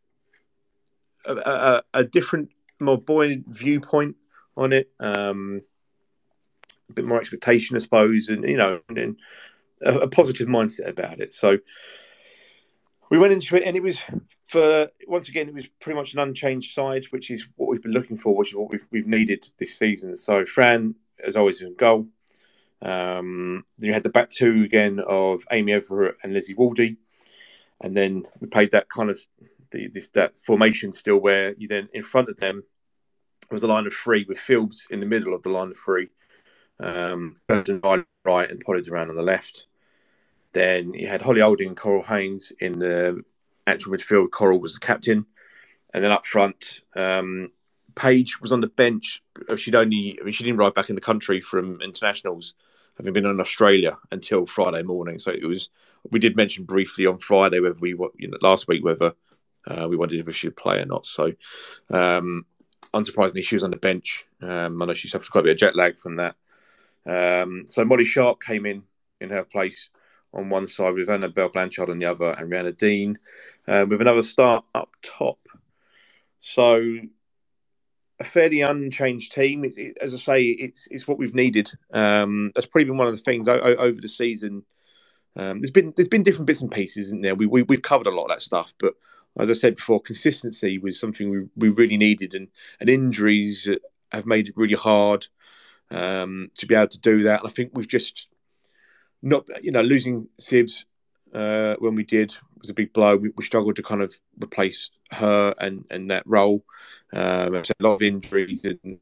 a, 1.25 1.33
a, 1.33 1.83
a, 1.93 2.03
different, 2.03 2.49
more 2.79 2.97
buoyant 2.97 3.47
viewpoint 3.47 4.15
on 4.57 4.73
it. 4.73 4.91
Um, 4.99 5.61
a 6.91 6.93
bit 6.93 7.05
more 7.05 7.19
expectation, 7.19 7.75
I 7.75 7.79
suppose, 7.79 8.29
and 8.29 8.43
you 8.43 8.57
know, 8.57 8.81
and, 8.89 9.17
a, 9.81 9.99
a 9.99 10.07
positive 10.07 10.47
mindset 10.47 10.87
about 10.87 11.19
it. 11.19 11.33
So 11.33 11.57
we 13.09 13.17
went 13.17 13.33
into 13.33 13.55
it, 13.55 13.63
and 13.63 13.75
it 13.75 13.83
was 13.83 13.99
for 14.45 14.89
once 15.07 15.27
again, 15.29 15.47
it 15.47 15.53
was 15.53 15.67
pretty 15.79 15.99
much 15.99 16.13
an 16.13 16.19
unchanged 16.19 16.73
side, 16.73 17.05
which 17.11 17.31
is 17.31 17.45
what 17.55 17.69
we've 17.69 17.81
been 17.81 17.91
looking 17.91 18.17
for, 18.17 18.35
which 18.35 18.49
is 18.49 18.55
what 18.55 18.71
we've 18.71 18.85
we've 18.91 19.07
needed 19.07 19.45
this 19.57 19.77
season. 19.77 20.15
So 20.15 20.45
Fran, 20.45 20.95
as 21.23 21.35
always, 21.35 21.61
in 21.61 21.75
goal. 21.75 22.07
Um, 22.83 23.63
then 23.77 23.89
you 23.89 23.93
had 23.93 24.03
the 24.03 24.09
back 24.09 24.31
two 24.31 24.63
again 24.63 24.99
of 24.99 25.43
Amy 25.51 25.73
Everett 25.73 26.17
and 26.23 26.33
Lizzie 26.33 26.55
Waldie, 26.55 26.97
and 27.81 27.95
then 27.95 28.23
we 28.39 28.47
played 28.47 28.71
that 28.71 28.89
kind 28.89 29.09
of 29.09 29.19
the, 29.71 29.87
this 29.87 30.09
that 30.09 30.37
formation 30.39 30.93
still 30.93 31.17
where 31.17 31.53
you 31.57 31.67
then 31.67 31.89
in 31.93 32.01
front 32.01 32.29
of 32.29 32.37
them 32.37 32.63
was 33.51 33.61
the 33.61 33.67
line 33.67 33.85
of 33.85 33.93
three 33.93 34.25
with 34.27 34.39
Fields 34.39 34.87
in 34.89 34.99
the 34.99 35.05
middle 35.05 35.33
of 35.33 35.43
the 35.43 35.49
line 35.49 35.71
of 35.71 35.77
three, 35.77 36.07
um, 36.81 37.37
right 37.49 38.49
and 38.49 38.59
Polly 38.59 38.81
Doran 38.81 39.09
on 39.09 39.15
the 39.15 39.21
left. 39.21 39.67
Then 40.53 40.93
you 40.93 41.07
had 41.07 41.21
Holly 41.21 41.41
Olding 41.41 41.69
and 41.69 41.77
Coral 41.77 42.03
Haines 42.03 42.51
in 42.59 42.79
the 42.79 43.23
actual 43.67 43.93
midfield. 43.93 44.31
Coral 44.31 44.59
was 44.59 44.73
the 44.73 44.79
captain, 44.79 45.25
and 45.93 46.03
then 46.03 46.11
up 46.11 46.25
front, 46.25 46.81
um, 46.95 47.51
Paige 47.95 48.41
was 48.41 48.51
on 48.51 48.61
the 48.61 48.67
bench. 48.67 49.23
She'd 49.55 49.75
only, 49.75 50.17
I 50.19 50.23
mean, 50.23 50.33
she 50.33 50.43
didn't 50.43 50.59
ride 50.59 50.73
back 50.73 50.89
in 50.89 50.95
the 50.95 51.01
country 51.01 51.39
from 51.39 51.81
internationals 51.81 52.55
having 52.97 53.13
been 53.13 53.25
in 53.25 53.39
Australia 53.39 53.97
until 54.11 54.45
Friday 54.45 54.83
morning. 54.83 55.19
So 55.19 55.31
it 55.31 55.45
was. 55.45 55.69
We 56.09 56.17
did 56.17 56.35
mention 56.35 56.63
briefly 56.63 57.05
on 57.05 57.19
Friday 57.19 57.59
whether 57.59 57.79
we, 57.79 57.91
you 58.17 58.27
know, 58.27 58.37
last 58.41 58.67
week 58.67 58.83
whether 58.83 59.13
uh, 59.67 59.87
we 59.87 59.95
wondered 59.95 60.27
if 60.27 60.35
she 60.35 60.47
would 60.47 60.57
play 60.57 60.79
or 60.79 60.85
not. 60.85 61.05
So, 61.05 61.31
um, 61.91 62.47
unsurprisingly, 62.91 63.43
she 63.43 63.55
was 63.55 63.63
on 63.63 63.69
the 63.69 63.77
bench. 63.77 64.25
Um, 64.41 64.81
I 64.81 64.85
know 64.85 64.95
she 64.95 65.07
suffered 65.07 65.29
quite 65.29 65.41
a 65.41 65.43
bit 65.43 65.51
of 65.51 65.57
jet 65.57 65.75
lag 65.75 65.99
from 65.99 66.15
that. 66.15 66.35
Um, 67.05 67.63
so 67.65 67.83
Molly 67.85 68.05
Sharpe 68.05 68.41
came 68.41 68.65
in 68.65 68.83
in 69.19 69.29
her 69.29 69.43
place 69.43 69.89
on 70.33 70.49
one 70.49 70.67
side 70.67 70.93
with 70.93 71.09
Annabel 71.09 71.49
Blanchard 71.49 71.89
on 71.89 71.99
the 71.99 72.05
other, 72.05 72.31
and 72.31 72.51
Rianna 72.51 72.77
Dean 72.77 73.17
uh, 73.67 73.85
with 73.87 74.01
another 74.01 74.23
start 74.23 74.65
up 74.73 74.89
top. 75.01 75.39
So 76.39 76.99
a 78.19 78.23
fairly 78.23 78.61
unchanged 78.61 79.33
team. 79.33 79.65
It, 79.65 79.77
it, 79.77 79.97
as 79.99 80.13
I 80.13 80.17
say, 80.17 80.43
it's 80.43 80.87
it's 80.91 81.07
what 81.07 81.17
we've 81.17 81.35
needed. 81.35 81.71
Um, 81.91 82.51
that's 82.55 82.67
probably 82.67 82.85
been 82.85 82.97
one 82.97 83.07
of 83.07 83.15
the 83.15 83.21
things 83.21 83.47
o- 83.47 83.59
o- 83.59 83.75
over 83.75 83.99
the 83.99 84.09
season. 84.09 84.63
Um, 85.35 85.59
there's 85.59 85.71
been 85.71 85.93
there's 85.97 86.07
been 86.07 86.23
different 86.23 86.47
bits 86.47 86.61
and 86.61 86.71
pieces, 86.71 87.07
isn't 87.07 87.21
there? 87.21 87.35
We, 87.35 87.47
we 87.47 87.63
we've 87.63 87.81
covered 87.81 88.07
a 88.07 88.11
lot 88.11 88.25
of 88.25 88.29
that 88.29 88.41
stuff, 88.41 88.73
but 88.79 88.93
as 89.39 89.49
I 89.49 89.53
said 89.53 89.77
before, 89.77 90.01
consistency 90.01 90.77
was 90.77 90.99
something 90.99 91.29
we, 91.29 91.47
we 91.55 91.69
really 91.69 91.97
needed, 91.97 92.35
and 92.35 92.47
and 92.79 92.89
injuries 92.89 93.67
have 94.11 94.25
made 94.25 94.49
it 94.49 94.57
really 94.57 94.75
hard 94.75 95.27
um, 95.91 96.49
to 96.57 96.65
be 96.65 96.75
able 96.75 96.87
to 96.87 96.99
do 96.99 97.23
that. 97.23 97.41
And 97.41 97.47
I 97.47 97.51
think 97.51 97.71
we've 97.73 97.87
just 97.87 98.27
not 99.21 99.47
you 99.63 99.71
know 99.71 99.81
losing 99.81 100.27
Sibs 100.39 100.85
uh, 101.33 101.75
when 101.79 101.95
we 101.95 102.03
did 102.03 102.35
was 102.59 102.69
a 102.69 102.73
big 102.73 102.93
blow. 102.93 103.15
We, 103.15 103.31
we, 103.35 103.43
struggled 103.43 103.75
to 103.75 103.83
kind 103.83 104.01
of 104.01 104.15
replace 104.41 104.91
her 105.11 105.53
and 105.59 105.85
and 105.89 106.09
that 106.11 106.23
role. 106.25 106.63
Um, 107.13 107.55
a 107.55 107.63
lot 107.79 107.95
of 107.95 108.01
injuries, 108.01 108.65
and 108.65 108.99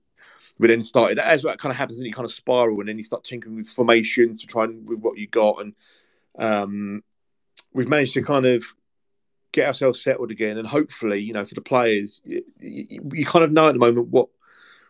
we 0.58 0.68
then 0.68 0.82
started 0.82 1.20
as 1.20 1.44
what 1.44 1.60
kind 1.60 1.72
of 1.72 1.78
happens, 1.78 2.00
and 2.00 2.08
you 2.08 2.14
kind 2.14 2.26
of 2.26 2.34
spiral, 2.34 2.80
and 2.80 2.90
then 2.90 2.98
you 2.98 3.04
start 3.04 3.24
tinkering 3.24 3.56
with 3.56 3.70
formations 3.70 4.40
to 4.40 4.48
try 4.48 4.64
and 4.66 4.88
with 4.88 5.00
what 5.00 5.18
you 5.18 5.28
got, 5.28 5.62
and 5.62 5.76
um, 6.38 7.04
we've 7.74 7.90
managed 7.90 8.14
to 8.14 8.22
kind 8.22 8.46
of 8.46 8.64
get 9.52 9.68
ourselves 9.68 10.02
settled 10.02 10.32
again, 10.32 10.58
and 10.58 10.68
hopefully, 10.68 11.20
you 11.20 11.34
know, 11.34 11.46
for 11.46 11.56
the 11.56 11.62
players, 11.62 12.22
you, 12.24 12.44
you, 12.60 13.12
you 13.14 13.26
kind 13.26 13.46
of 13.46 13.52
know 13.52 13.68
at 13.68 13.74
the 13.74 13.80
moment 13.80 14.08
what 14.08 14.30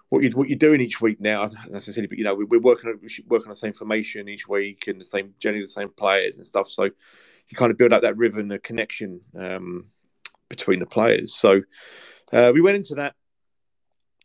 what 0.10 0.24
you 0.24 0.32
what 0.32 0.50
you're 0.50 0.58
doing 0.58 0.82
each 0.82 1.02
week 1.02 1.19
now. 1.19 1.50
Necessarily, 1.69 2.08
but 2.08 2.17
you 2.17 2.24
know, 2.24 2.36
we, 2.36 2.58
are 2.58 2.62
working 2.62 3.00
we 3.02 3.10
work 3.28 3.43
on 3.43 3.50
the 3.50 3.56
same 3.56 3.74
formation 3.74 4.28
each 4.28 4.48
week 4.48 4.88
and 4.88 5.00
the 5.00 5.06
same 5.06 5.34
generally 5.39 5.63
the 5.63 5.69
same 5.69 5.89
players 5.89 6.38
and 6.38 6.45
stuff. 6.45 6.67
So 6.67 6.84
you 6.84 7.58
kind 7.58 7.72
of 7.72 7.78
build 7.78 7.93
up 7.93 8.02
that 8.02 8.17
rhythm, 8.17 8.48
the 8.48 8.60
connection 8.60 9.22
um, 9.38 9.86
between 10.50 10.80
the 10.80 10.86
players. 10.86 11.34
So 11.34 11.62
uh, 12.32 12.52
we 12.54 12.62
went 12.62 12.78
into 12.78 12.95
that, 12.95 13.15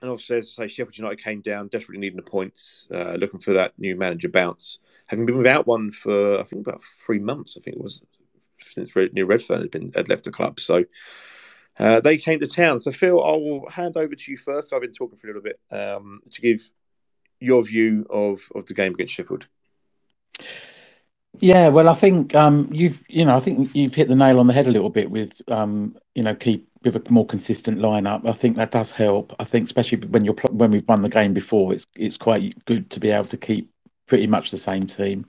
and 0.01 0.11
obviously, 0.11 0.38
as 0.38 0.55
I 0.59 0.64
say, 0.64 0.68
Sheffield 0.68 0.99
United 0.99 1.23
came 1.23 1.40
down, 1.40 1.68
desperately 1.68 2.01
needing 2.01 2.16
the 2.16 2.31
points, 2.31 2.87
uh, 2.92 3.16
looking 3.18 3.40
for 3.40 3.53
that 3.55 3.73
new 3.79 3.97
manager 3.97 4.29
bounce. 4.29 4.79
Having 5.07 5.27
been 5.27 5.38
without 5.38 5.66
one 5.66 5.90
for 5.90 6.40
I 6.40 6.42
think 6.42 6.66
about 6.66 6.83
three 6.83 7.18
months, 7.18 7.57
I 7.59 7.62
think 7.62 7.77
it 7.77 7.83
was 7.83 8.03
since 8.61 8.94
Neil 8.97 9.27
Redfearn 9.27 9.61
had 9.61 9.70
been 9.70 9.92
had 9.94 10.09
left 10.09 10.25
the 10.25 10.31
club. 10.31 10.61
So 10.61 10.85
uh, 11.78 12.00
they 12.00 12.16
came 12.16 12.40
to 12.40 12.46
town. 12.46 12.78
So 12.80 12.92
Phil, 12.92 13.22
I 13.22 13.32
will 13.32 13.68
hand 13.68 13.96
over 13.96 14.14
to 14.14 14.30
you 14.30 14.37
first. 14.37 14.72
I've 14.72 14.80
been 14.80 14.92
talking 14.92 15.18
for 15.18 15.26
a 15.26 15.30
little 15.30 15.42
bit 15.42 15.60
um, 15.70 16.20
to 16.30 16.40
give 16.40 16.68
your 17.40 17.62
view 17.62 18.06
of 18.10 18.40
of 18.54 18.66
the 18.66 18.74
game 18.74 18.94
against 18.94 19.14
Sheffield. 19.14 19.46
Yeah, 21.40 21.68
well, 21.68 21.88
I 21.88 21.94
think 21.94 22.34
um, 22.34 22.68
you've 22.72 23.00
you 23.08 23.24
know 23.24 23.37
I 23.37 23.40
think 23.40 23.74
you've 23.74 23.94
hit 23.94 24.08
the 24.08 24.16
nail 24.16 24.38
on 24.38 24.46
the 24.46 24.52
head 24.52 24.66
a 24.66 24.70
little 24.70 24.90
bit 24.90 25.10
with 25.10 25.32
um, 25.48 25.96
you 26.14 26.22
know 26.22 26.34
keep 26.34 26.68
with 26.84 26.96
a 26.96 27.02
more 27.10 27.26
consistent 27.26 27.78
lineup. 27.78 28.28
I 28.28 28.32
think 28.32 28.56
that 28.56 28.70
does 28.70 28.92
help. 28.92 29.34
I 29.38 29.44
think 29.44 29.66
especially 29.66 29.98
when 29.98 30.24
you're 30.24 30.37
when 30.50 30.70
we've 30.70 30.87
won 30.87 31.02
the 31.02 31.08
game 31.08 31.34
before, 31.34 31.72
it's 31.72 31.87
it's 31.96 32.16
quite 32.16 32.64
good 32.66 32.90
to 32.90 33.00
be 33.00 33.10
able 33.10 33.28
to 33.28 33.37
keep 33.37 33.70
pretty 34.06 34.26
much 34.26 34.50
the 34.50 34.58
same 34.58 34.87
team. 34.87 35.26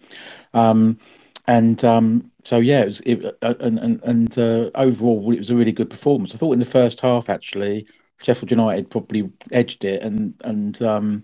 Um, 0.54 1.00
and 1.48 1.84
um, 1.84 2.32
so 2.44 2.60
yeah, 2.60 2.82
it 2.82 2.86
was, 2.86 3.02
it, 3.06 3.38
uh, 3.42 3.54
and 3.60 3.80
and, 3.80 4.04
and 4.04 4.40
uh, 4.40 4.70
overall 4.76 5.32
it 5.32 5.38
was 5.40 5.50
a 5.50 5.56
really 5.56 5.72
good 5.72 5.90
performance. 5.90 6.34
I 6.34 6.38
thought 6.38 6.54
in 6.54 6.60
the 6.60 6.66
first 6.66 7.00
half 7.00 7.30
actually 7.30 7.88
Sheffield 8.20 8.52
United 8.52 8.90
probably 8.90 9.32
edged 9.52 9.84
it, 9.84 10.02
and 10.02 10.34
and 10.42 10.82
um, 10.82 11.24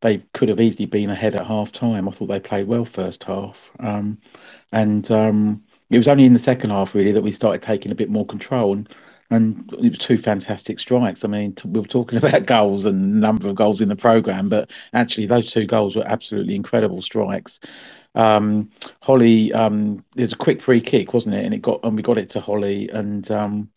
they 0.00 0.18
could 0.34 0.48
have 0.48 0.60
easily 0.60 0.86
been 0.86 1.10
ahead 1.10 1.36
at 1.36 1.46
half 1.46 1.72
time. 1.72 2.08
I 2.08 2.12
thought 2.12 2.26
they 2.26 2.40
played 2.40 2.66
well 2.66 2.84
first 2.84 3.24
half, 3.24 3.58
um, 3.80 4.18
and 4.72 5.10
um, 5.10 5.62
it 5.90 5.98
was 5.98 6.08
only 6.08 6.24
in 6.24 6.32
the 6.32 6.38
second 6.38 6.70
half 6.70 6.94
really 6.94 7.12
that 7.12 7.22
we 7.22 7.32
started 7.32 7.62
taking 7.62 7.92
a 7.92 7.96
bit 7.96 8.10
more 8.10 8.26
control. 8.26 8.72
And, 8.74 8.88
and 9.30 9.72
it 9.72 9.90
was 9.90 9.98
two 9.98 10.18
fantastic 10.18 10.78
strikes. 10.78 11.24
I 11.24 11.28
mean, 11.28 11.56
we 11.64 11.80
were 11.80 11.86
talking 11.86 12.18
about 12.22 12.46
goals 12.46 12.84
and 12.84 13.20
number 13.20 13.48
of 13.48 13.56
goals 13.56 13.80
in 13.80 13.88
the 13.88 13.96
program, 13.96 14.48
but 14.48 14.70
actually 14.92 15.26
those 15.26 15.50
two 15.50 15.66
goals 15.66 15.96
were 15.96 16.06
absolutely 16.06 16.54
incredible 16.54 17.02
strikes. 17.02 17.60
Um, 18.16 18.70
Holly, 19.02 19.52
um, 19.52 20.04
a 20.18 20.28
quick 20.28 20.60
free 20.60 20.80
kick, 20.80 21.12
wasn't 21.12 21.34
it? 21.34 21.44
And 21.44 21.54
it 21.54 21.62
got 21.62 21.80
and 21.84 21.96
we 21.96 22.02
got 22.02 22.18
it 22.18 22.30
to 22.30 22.40
Holly, 22.40 22.88
and 22.88 23.30
um, 23.30 23.70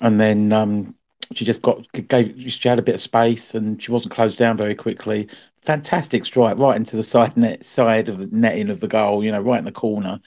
and 0.00 0.20
then 0.20 0.52
um, 0.52 0.94
she 1.34 1.44
just 1.44 1.62
got 1.62 1.90
gave 2.08 2.34
she 2.50 2.68
had 2.68 2.78
a 2.78 2.82
bit 2.82 2.94
of 2.94 3.00
space 3.00 3.54
and 3.54 3.82
she 3.82 3.90
wasn't 3.90 4.14
closed 4.14 4.38
down 4.38 4.56
very 4.56 4.74
quickly. 4.74 5.28
Fantastic 5.62 6.24
strike 6.24 6.58
right 6.58 6.76
into 6.76 6.96
the 6.96 7.02
side 7.02 7.36
net 7.36 7.64
side 7.64 8.08
of 8.08 8.18
the 8.18 8.28
netting 8.32 8.70
of 8.70 8.80
the 8.80 8.88
goal, 8.88 9.24
you 9.24 9.30
know, 9.30 9.40
right 9.40 9.58
in 9.58 9.64
the 9.64 9.72
corner. 9.72 10.20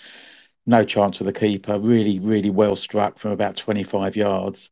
No 0.65 0.83
chance 0.83 1.17
for 1.17 1.25
the 1.25 1.33
keeper. 1.33 1.79
Really, 1.79 2.19
really 2.19 2.49
well 2.49 2.75
struck 2.75 3.19
from 3.19 3.31
about 3.31 3.55
25 3.55 4.15
yards. 4.15 4.71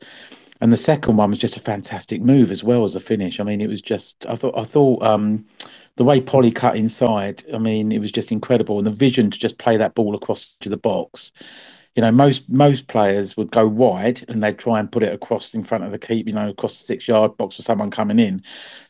And 0.62 0.72
the 0.72 0.78
second 0.78 1.18
one 1.18 1.30
was 1.30 1.40
just 1.40 1.58
a 1.58 1.60
fantastic 1.60 2.22
move 2.22 2.50
as 2.50 2.64
well 2.64 2.84
as 2.86 2.96
a 2.96 3.00
finish. 3.00 3.40
I 3.40 3.44
mean, 3.44 3.62
it 3.62 3.68
was 3.68 3.82
just 3.82 4.26
I 4.28 4.36
thought 4.36 4.58
I 4.58 4.64
thought 4.64 5.04
um, 5.04 5.46
the 5.96 6.04
way 6.04 6.22
Polly 6.22 6.52
cut 6.52 6.76
inside, 6.76 7.44
I 7.54 7.58
mean, 7.58 7.92
it 7.92 8.00
was 8.00 8.12
just 8.12 8.32
incredible. 8.32 8.78
And 8.78 8.88
the 8.88 8.92
vision 8.92 9.30
to 9.30 9.38
just 9.38 9.58
play 9.58 9.78
that 9.78 9.96
ball 9.96 10.16
across 10.16 10.56
to 10.62 10.70
the 10.70 10.78
box. 10.78 11.32
You 11.96 12.02
know, 12.02 12.12
most 12.12 12.50
most 12.50 12.88
players 12.88 13.38
would 13.38 13.52
go 13.52 13.68
wide 13.68 14.26
and 14.28 14.42
they'd 14.42 14.58
try 14.58 14.80
and 14.80 14.92
put 14.92 15.04
it 15.04 15.14
across 15.14 15.54
in 15.54 15.64
front 15.64 15.84
of 15.84 15.92
the 15.92 16.00
keep, 16.00 16.26
you 16.26 16.34
know, 16.34 16.50
across 16.50 16.80
the 16.80 16.84
six 16.84 17.08
yard 17.08 17.38
box 17.38 17.56
for 17.56 17.62
someone 17.62 17.92
coming 17.92 18.18
in. 18.18 18.42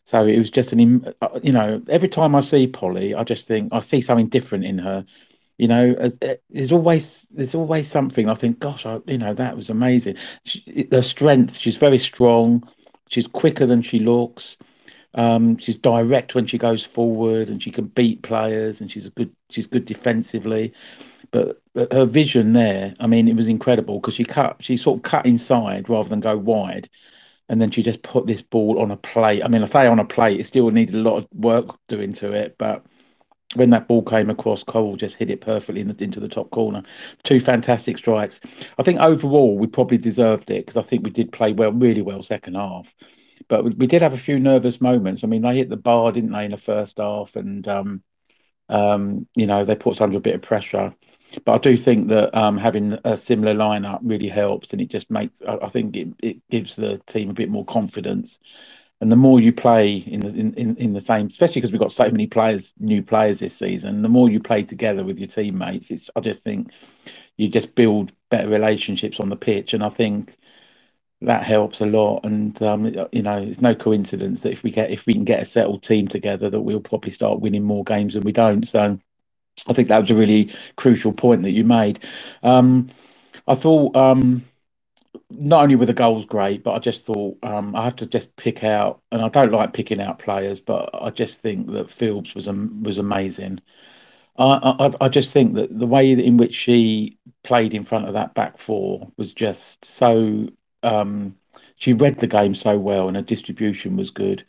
So 0.06 0.26
it 0.26 0.38
was 0.38 0.50
just 0.50 0.72
an, 0.72 1.14
uh, 1.22 1.40
you 1.44 1.52
know, 1.52 1.82
every 1.90 2.08
time 2.08 2.34
I 2.34 2.40
see 2.40 2.66
Polly, 2.68 3.14
I 3.14 3.26
just 3.26 3.46
think 3.46 3.74
I 3.74 3.82
see 3.82 4.00
something 4.00 4.30
different 4.30 4.64
in 4.64 4.78
her. 4.78 5.06
You 5.58 5.68
know, 5.68 5.96
as, 6.00 6.18
uh, 6.22 6.36
there's 6.50 6.72
always 6.72 7.28
there's 7.30 7.56
always 7.56 7.90
something. 7.90 8.30
I 8.30 8.36
think, 8.36 8.60
gosh, 8.60 8.86
I, 8.86 9.00
you 9.06 9.18
know, 9.18 9.34
that 9.34 9.58
was 9.58 9.70
amazing. 9.70 10.16
She, 10.46 10.88
the 10.90 11.04
strength, 11.04 11.58
she's 11.58 11.76
very 11.76 12.00
strong. 12.00 12.64
She's 13.10 13.28
quicker 13.28 13.66
than 13.66 13.82
she 13.82 14.00
looks. 14.00 14.56
Um, 15.16 15.58
she's 15.58 15.76
direct 15.76 16.36
when 16.36 16.48
she 16.48 16.58
goes 16.58 16.84
forward, 16.84 17.50
and 17.50 17.62
she 17.62 17.72
can 17.72 17.86
beat 17.86 18.22
players, 18.24 18.82
and 18.82 18.92
she's 18.92 19.06
a 19.06 19.12
good 19.12 19.32
she's 19.50 19.68
good 19.68 19.86
defensively. 19.86 20.74
But, 21.32 21.62
but 21.74 21.92
her 21.92 22.06
vision 22.06 22.54
there, 22.54 22.94
I 23.00 23.08
mean, 23.08 23.28
it 23.28 23.36
was 23.36 23.48
incredible 23.48 24.00
because 24.00 24.14
she 24.16 24.24
cut 24.24 24.58
she 24.60 24.78
sort 24.78 24.98
of 24.98 25.04
cut 25.04 25.26
inside 25.26 25.90
rather 25.90 26.10
than 26.10 26.20
go 26.20 26.38
wide, 26.38 26.90
and 27.50 27.62
then 27.62 27.72
she 27.72 27.84
just 27.84 28.04
put 28.04 28.28
this 28.28 28.42
ball 28.42 28.80
on 28.80 28.92
a 28.92 28.98
plate. 28.98 29.44
I 29.44 29.48
mean, 29.48 29.64
I 29.64 29.66
say 29.66 29.88
on 29.88 30.00
a 30.00 30.06
plate, 30.06 30.40
it 30.40 30.46
still 30.46 30.70
needed 30.72 30.96
a 30.96 31.00
lot 31.00 31.18
of 31.18 31.28
work 31.34 31.76
doing 31.88 32.14
to 32.14 32.32
it, 32.32 32.56
but 32.58 32.86
when 33.56 33.70
that 33.70 33.88
ball 33.88 34.02
came 34.04 34.30
across, 34.30 34.64
Cole 34.64 34.96
just 34.96 35.16
hit 35.16 35.30
it 35.30 35.42
perfectly 35.42 35.82
in 35.82 35.88
the, 35.88 36.04
into 36.04 36.20
the 36.20 36.28
top 36.28 36.50
corner. 36.50 36.84
Two 37.24 37.40
fantastic 37.40 37.98
strikes. 37.98 38.40
I 38.78 38.84
think 38.84 39.00
overall 39.00 39.58
we 39.58 39.68
probably 39.68 39.98
deserved 39.98 40.50
it 40.50 40.66
because 40.66 40.78
I 40.78 40.88
think 40.88 41.04
we 41.04 41.12
did 41.12 41.32
play 41.32 41.54
well, 41.54 41.72
really 41.72 42.02
well 42.02 42.22
second 42.24 42.56
half. 42.56 42.88
But 43.48 43.64
we, 43.64 43.88
did 43.88 44.02
have 44.02 44.14
a 44.14 44.18
few 44.18 44.40
nervous 44.40 44.80
moments. 44.80 45.24
I 45.24 45.28
mean, 45.28 45.42
they 45.42 45.58
hit 45.58 45.70
the 45.70 45.78
bar, 45.78 46.12
didn't 46.12 46.32
they, 46.32 46.46
in 46.46 46.52
the 46.52 46.58
first 46.58 46.98
half, 46.98 47.36
and 47.36 47.68
um, 47.68 48.04
um, 48.70 49.28
you 49.36 49.48
know 49.48 49.66
they 49.66 49.76
put 49.76 49.96
us 49.96 50.02
under 50.02 50.18
a 50.18 50.22
bit 50.22 50.36
of 50.36 50.42
pressure. 50.42 50.94
But 51.46 51.54
I 51.54 51.58
do 51.58 51.78
think 51.78 52.10
that 52.10 52.38
um, 52.38 52.58
having 52.58 52.98
a 53.04 53.18
similar 53.18 53.56
lineup 53.56 54.00
really 54.04 54.30
helps, 54.30 54.72
and 54.72 54.82
it 54.82 54.90
just 54.90 55.10
makes. 55.10 55.34
I, 55.48 55.58
I 55.64 55.70
think 55.70 55.96
it, 55.96 56.08
it 56.22 56.38
gives 56.50 56.76
the 56.76 57.02
team 57.08 57.30
a 57.30 57.34
bit 57.34 57.50
more 57.50 57.66
confidence 57.66 58.40
and 59.04 59.12
the 59.12 59.18
more 59.18 59.42
you 59.42 59.52
play 59.52 59.96
in 59.98 60.22
the 60.22 60.30
in, 60.30 60.78
in 60.78 60.94
the 60.94 61.02
same, 61.02 61.28
especially 61.28 61.56
because 61.56 61.74
we've 61.74 61.82
got 61.82 61.92
so 61.92 62.10
many 62.10 62.26
players, 62.26 62.74
new 62.80 63.04
players 63.04 63.40
this 63.40 63.54
season, 63.54 64.02
the 64.02 64.08
more 64.08 64.30
you 64.30 64.40
play 64.40 64.64
together 64.64 65.04
with 65.04 65.20
your 65.20 65.28
teammates, 65.28 65.92
it's 65.92 66.10
I 66.16 66.22
just 66.22 66.42
think 66.42 66.70
you 67.36 67.50
just 67.50 67.76
build 67.76 68.14
better 68.30 68.48
relationships 68.48 69.20
on 69.20 69.28
the 69.28 69.36
pitch, 69.36 69.74
and 69.74 69.84
I 69.84 69.90
think 69.90 70.38
that 71.26 71.44
helps 71.44 71.82
a 71.82 71.86
lot. 71.86 72.22
And 72.26 72.62
um, 72.64 72.86
you 73.12 73.22
know, 73.24 73.38
it's 73.38 73.62
no 73.62 73.76
coincidence 73.76 74.42
that 74.42 74.52
if 74.54 74.64
we 74.64 74.72
get 74.72 74.92
if 74.92 75.06
we 75.06 75.14
can 75.14 75.26
get 75.26 75.42
a 75.42 75.46
settled 75.46 75.84
team 75.84 76.08
together, 76.08 76.50
that 76.50 76.62
we'll 76.62 76.80
probably 76.82 77.12
start 77.12 77.42
winning 77.42 77.64
more 77.64 77.84
games 77.84 78.14
than 78.16 78.24
we 78.24 78.32
don't. 78.32 78.68
So 78.68 79.00
I 79.68 79.74
think 79.74 79.90
that 79.90 80.00
was 80.00 80.12
a 80.12 80.16
really 80.16 80.56
crucial 80.78 81.14
point 81.14 81.44
that 81.44 81.52
you 81.52 81.64
made. 81.66 82.00
Um, 82.44 82.90
I 83.48 83.56
thought. 83.56 83.96
Um, 83.96 84.44
not 85.30 85.64
only 85.64 85.76
were 85.76 85.86
the 85.86 85.94
goals 85.94 86.26
great, 86.26 86.64
but 86.64 86.74
I 86.74 86.80
just 86.80 87.06
thought 87.06 87.38
um, 87.44 87.76
I 87.76 87.84
have 87.86 87.96
to 87.98 88.06
just 88.06 88.36
pick 88.36 88.64
out, 88.64 89.02
and 89.12 89.22
I 89.22 89.30
don't 89.30 89.52
like 89.52 89.74
picking 89.74 90.02
out 90.02 90.20
players, 90.20 90.60
but 90.60 90.90
I 90.94 91.10
just 91.10 91.42
think 91.42 91.72
that 91.72 91.92
Phillips 91.92 92.36
was 92.36 92.48
was 92.48 92.98
amazing. 92.98 93.60
I, 94.38 94.46
I, 95.02 95.06
I 95.06 95.10
just 95.10 95.32
think 95.34 95.56
that 95.56 95.78
the 95.78 95.88
way 95.88 96.12
in 96.12 96.38
which 96.38 96.56
she 96.56 97.18
played 97.44 97.74
in 97.76 97.86
front 97.86 98.08
of 98.08 98.14
that 98.14 98.34
back 98.36 98.58
four 98.60 99.12
was 99.18 99.34
just 99.34 99.84
so. 99.86 100.48
Um, 100.84 101.38
she 101.78 101.94
read 101.94 102.20
the 102.20 102.28
game 102.28 102.56
so 102.56 102.78
well, 102.78 103.08
and 103.08 103.18
her 103.18 103.24
distribution 103.24 103.98
was 103.98 104.12
good. 104.12 104.46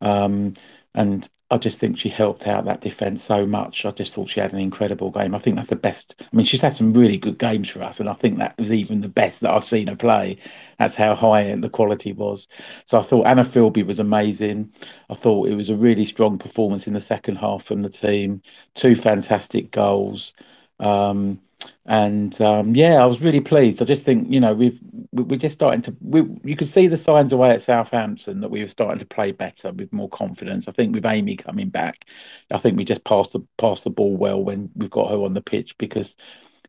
Um, 0.00 0.54
and 0.94 1.28
I 1.50 1.58
just 1.58 1.78
think 1.78 1.98
she 1.98 2.08
helped 2.08 2.46
out 2.46 2.64
that 2.64 2.80
defence 2.80 3.22
so 3.22 3.46
much. 3.46 3.84
I 3.84 3.90
just 3.90 4.12
thought 4.14 4.28
she 4.28 4.40
had 4.40 4.52
an 4.52 4.58
incredible 4.58 5.10
game. 5.10 5.34
I 5.34 5.38
think 5.38 5.56
that's 5.56 5.68
the 5.68 5.76
best. 5.76 6.16
I 6.20 6.36
mean, 6.36 6.46
she's 6.46 6.60
had 6.60 6.74
some 6.76 6.92
really 6.92 7.18
good 7.18 7.38
games 7.38 7.68
for 7.68 7.82
us, 7.82 8.00
and 8.00 8.08
I 8.08 8.14
think 8.14 8.38
that 8.38 8.58
was 8.58 8.72
even 8.72 9.00
the 9.00 9.08
best 9.08 9.40
that 9.40 9.52
I've 9.52 9.64
seen 9.64 9.86
her 9.88 9.96
play. 9.96 10.38
That's 10.78 10.94
how 10.94 11.14
high 11.14 11.54
the 11.56 11.70
quality 11.70 12.12
was. 12.12 12.48
So 12.86 12.98
I 12.98 13.02
thought 13.02 13.26
Anna 13.26 13.44
Filbey 13.44 13.86
was 13.86 13.98
amazing. 13.98 14.72
I 15.10 15.14
thought 15.14 15.48
it 15.48 15.54
was 15.54 15.70
a 15.70 15.76
really 15.76 16.04
strong 16.04 16.38
performance 16.38 16.86
in 16.86 16.94
the 16.94 17.00
second 17.00 17.36
half 17.36 17.64
from 17.64 17.82
the 17.82 17.90
team. 17.90 18.42
Two 18.74 18.96
fantastic 18.96 19.70
goals. 19.70 20.32
Um, 20.80 21.40
and 21.86 22.40
um, 22.40 22.74
yeah, 22.74 23.02
I 23.02 23.06
was 23.06 23.20
really 23.20 23.40
pleased. 23.40 23.82
I 23.82 23.84
just 23.84 24.04
think 24.04 24.30
you 24.30 24.40
know 24.40 24.54
we've 24.54 24.78
we're 25.12 25.38
just 25.38 25.54
starting 25.54 25.82
to 25.82 25.96
we 26.00 26.22
you 26.42 26.56
could 26.56 26.68
see 26.68 26.86
the 26.86 26.96
signs 26.96 27.32
away 27.32 27.50
at 27.50 27.62
Southampton 27.62 28.40
that 28.40 28.50
we 28.50 28.62
were 28.62 28.68
starting 28.68 28.98
to 28.98 29.06
play 29.06 29.32
better 29.32 29.72
with 29.72 29.92
more 29.92 30.08
confidence. 30.08 30.66
I 30.66 30.72
think 30.72 30.94
with 30.94 31.06
Amy 31.06 31.36
coming 31.36 31.68
back, 31.68 32.06
I 32.50 32.58
think 32.58 32.76
we 32.76 32.84
just 32.84 33.04
passed 33.04 33.32
the 33.32 33.40
passed 33.58 33.84
the 33.84 33.90
ball 33.90 34.16
well 34.16 34.42
when 34.42 34.70
we've 34.74 34.90
got 34.90 35.10
her 35.10 35.16
on 35.16 35.34
the 35.34 35.42
pitch 35.42 35.76
because 35.78 36.16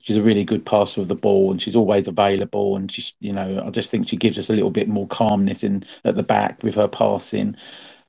she's 0.01 0.17
a 0.17 0.21
really 0.21 0.43
good 0.43 0.65
passer 0.65 1.01
of 1.01 1.08
the 1.08 1.15
ball 1.15 1.51
and 1.51 1.62
she's 1.62 1.75
always 1.75 2.08
available 2.08 2.75
and 2.75 2.91
she's 2.91 3.13
you 3.19 3.34
know 3.34 3.63
I 3.65 3.69
just 3.71 3.89
think 3.89 4.08
she 4.08 4.17
gives 4.17 4.38
us 4.38 4.49
a 4.49 4.53
little 4.53 4.69
bit 4.69 4.88
more 4.88 5.08
calmness 5.08 5.63
in 5.63 5.84
at 6.03 6.15
the 6.15 6.23
back 6.23 6.62
with 6.62 6.75
her 6.75 6.88
passing. 6.88 7.55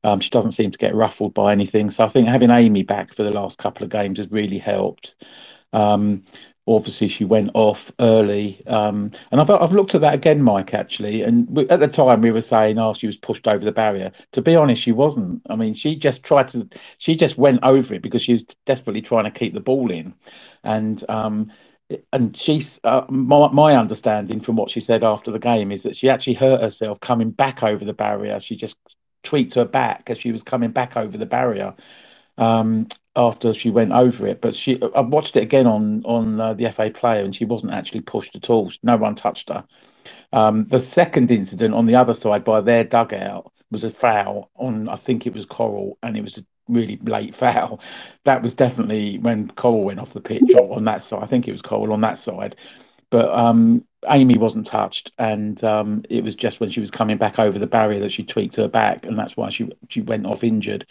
Um, 0.05 0.21
she 0.21 0.31
doesn't 0.31 0.53
seem 0.53 0.71
to 0.71 0.79
get 0.79 0.95
ruffled 0.95 1.35
by 1.35 1.53
anything. 1.53 1.91
So 1.91 2.05
I 2.05 2.09
think 2.09 2.29
having 2.29 2.51
Amy 2.51 2.83
back 2.85 3.15
for 3.15 3.25
the 3.25 3.33
last 3.33 3.59
couple 3.59 3.83
of 3.85 3.91
games 3.91 4.19
has 4.19 4.31
really 4.31 4.59
helped. 4.59 5.17
Um, 5.73 6.25
obviously 6.67 7.09
she 7.09 7.25
went 7.25 7.51
off 7.55 7.93
early. 8.01 8.67
Um, 8.67 9.13
and 9.31 9.41
I've, 9.41 9.51
I've 9.51 9.73
looked 9.73 9.95
at 9.95 10.01
that 10.01 10.15
again, 10.15 10.43
Mike, 10.43 10.75
actually. 10.75 11.23
And 11.23 11.49
we, 11.49 11.69
at 11.69 11.81
the 11.81 11.89
time 11.89 12.21
we 12.21 12.33
were 12.33 12.41
saying, 12.41 12.79
oh, 12.79 12.93
she 12.93 13.07
was 13.07 13.17
pushed 13.17 13.47
over 13.47 13.65
the 13.65 13.73
barrier. 13.73 14.11
To 14.33 14.43
be 14.43 14.57
honest, 14.57 14.83
she 14.83 14.93
wasn't. 14.93 15.43
I 15.49 15.57
mean, 15.57 15.75
she 15.75 15.97
just 15.97 16.23
tried 16.23 16.49
to, 16.51 16.69
she 16.99 17.15
just 17.15 17.39
went 17.39 17.61
over 17.63 17.95
it 17.95 18.03
because 18.03 18.23
she 18.23 18.33
was 18.33 18.45
desperately 18.65 19.03
trying 19.03 19.25
to 19.25 19.31
keep 19.31 19.55
the 19.55 19.61
ball 19.61 19.91
in. 19.91 20.15
And, 20.65 21.05
um, 21.09 21.53
and 22.13 22.37
she's 22.37 22.81
uh, 22.83 23.03
my, 23.09 23.49
my 23.53 23.77
understanding 23.77 24.41
from 24.41 24.57
what 24.57 24.71
she 24.71 24.81
said 24.81 25.05
after 25.05 25.31
the 25.31 25.39
game 25.39 25.71
is 25.71 25.85
that 25.85 25.97
she 25.97 26.09
actually 26.09 26.35
hurt 26.35 26.61
herself 26.61 26.99
coming 26.99 27.31
back 27.31 27.63
over 27.63 27.85
the 27.85 27.93
barrier. 27.93 28.41
She 28.41 28.57
just 28.57 28.77
tweaked 29.23 29.55
her 29.55 29.65
back 29.65 30.11
as 30.11 30.19
she 30.19 30.33
was 30.33 30.43
coming 30.43 30.71
back 30.71 30.97
over 30.97 31.17
the 31.17 31.27
barrier. 31.27 31.75
Um, 32.39 32.89
after 33.17 33.55
she 33.55 33.71
went 33.71 33.93
over 33.93 34.27
it. 34.27 34.41
But 34.41 34.55
she, 34.55 34.81
I 34.95 35.01
watched 35.01 35.37
it 35.37 35.43
again 35.43 35.67
on 35.67 36.05
on 36.05 36.41
uh, 36.41 36.55
the 36.55 36.71
FA 36.71 36.91
Player, 36.91 37.25
and 37.25 37.35
she 37.35 37.45
wasn't 37.45 37.73
actually 37.73 38.03
pushed 38.03 38.37
at 38.37 38.51
all. 38.51 38.71
No 38.83 38.97
one 38.97 39.15
touched 39.15 39.49
her. 39.49 39.65
Um, 40.33 40.67
the 40.69 40.81
second 40.81 41.31
incident 41.31 41.75
on 41.75 41.87
the 41.87 41.97
other 41.97 42.15
side 42.15 42.45
by 42.45 42.61
their 42.61 42.85
dugout 42.85 43.51
was 43.71 43.85
a 43.85 43.91
foul 43.91 44.51
on, 44.57 44.89
I 44.89 44.97
think 44.97 45.27
it 45.27 45.35
was 45.35 45.45
Coral, 45.45 45.99
and 46.03 46.17
it 46.17 46.23
was 46.23 46.39
a 46.39 46.45
really 46.69 46.99
late 47.03 47.35
foul. 47.35 47.81
That 48.25 48.43
was 48.43 48.55
definitely 48.55 49.19
when 49.19 49.51
Coral 49.51 49.85
went 49.85 50.01
off 50.01 50.13
the 50.13 50.21
pitch 50.21 50.43
on 50.55 50.85
that 50.85 51.03
side. 51.03 51.23
I 51.23 51.27
think 51.27 51.49
it 51.49 51.53
was 51.53 51.63
Coral 51.63 51.93
on 51.93 52.03
that 52.03 52.19
side. 52.19 52.57
But 53.11 53.31
um, 53.31 53.85
Amy 54.09 54.39
wasn't 54.39 54.67
touched, 54.67 55.13
and 55.19 55.63
um, 55.65 56.05
it 56.11 56.25
was 56.25 56.35
just 56.35 56.61
when 56.61 56.71
she 56.71 56.81
was 56.81 56.91
coming 56.91 57.19
back 57.19 57.39
over 57.39 57.59
the 57.59 57.67
barrier 57.67 58.01
that 58.01 58.13
she 58.13 58.25
tweaked 58.25 58.57
her 58.57 58.69
back, 58.69 59.07
and 59.07 59.19
that's 59.19 59.37
why 59.37 59.51
she 59.51 59.71
she 59.91 60.03
went 60.03 60.27
off 60.27 60.45
injured. 60.45 60.87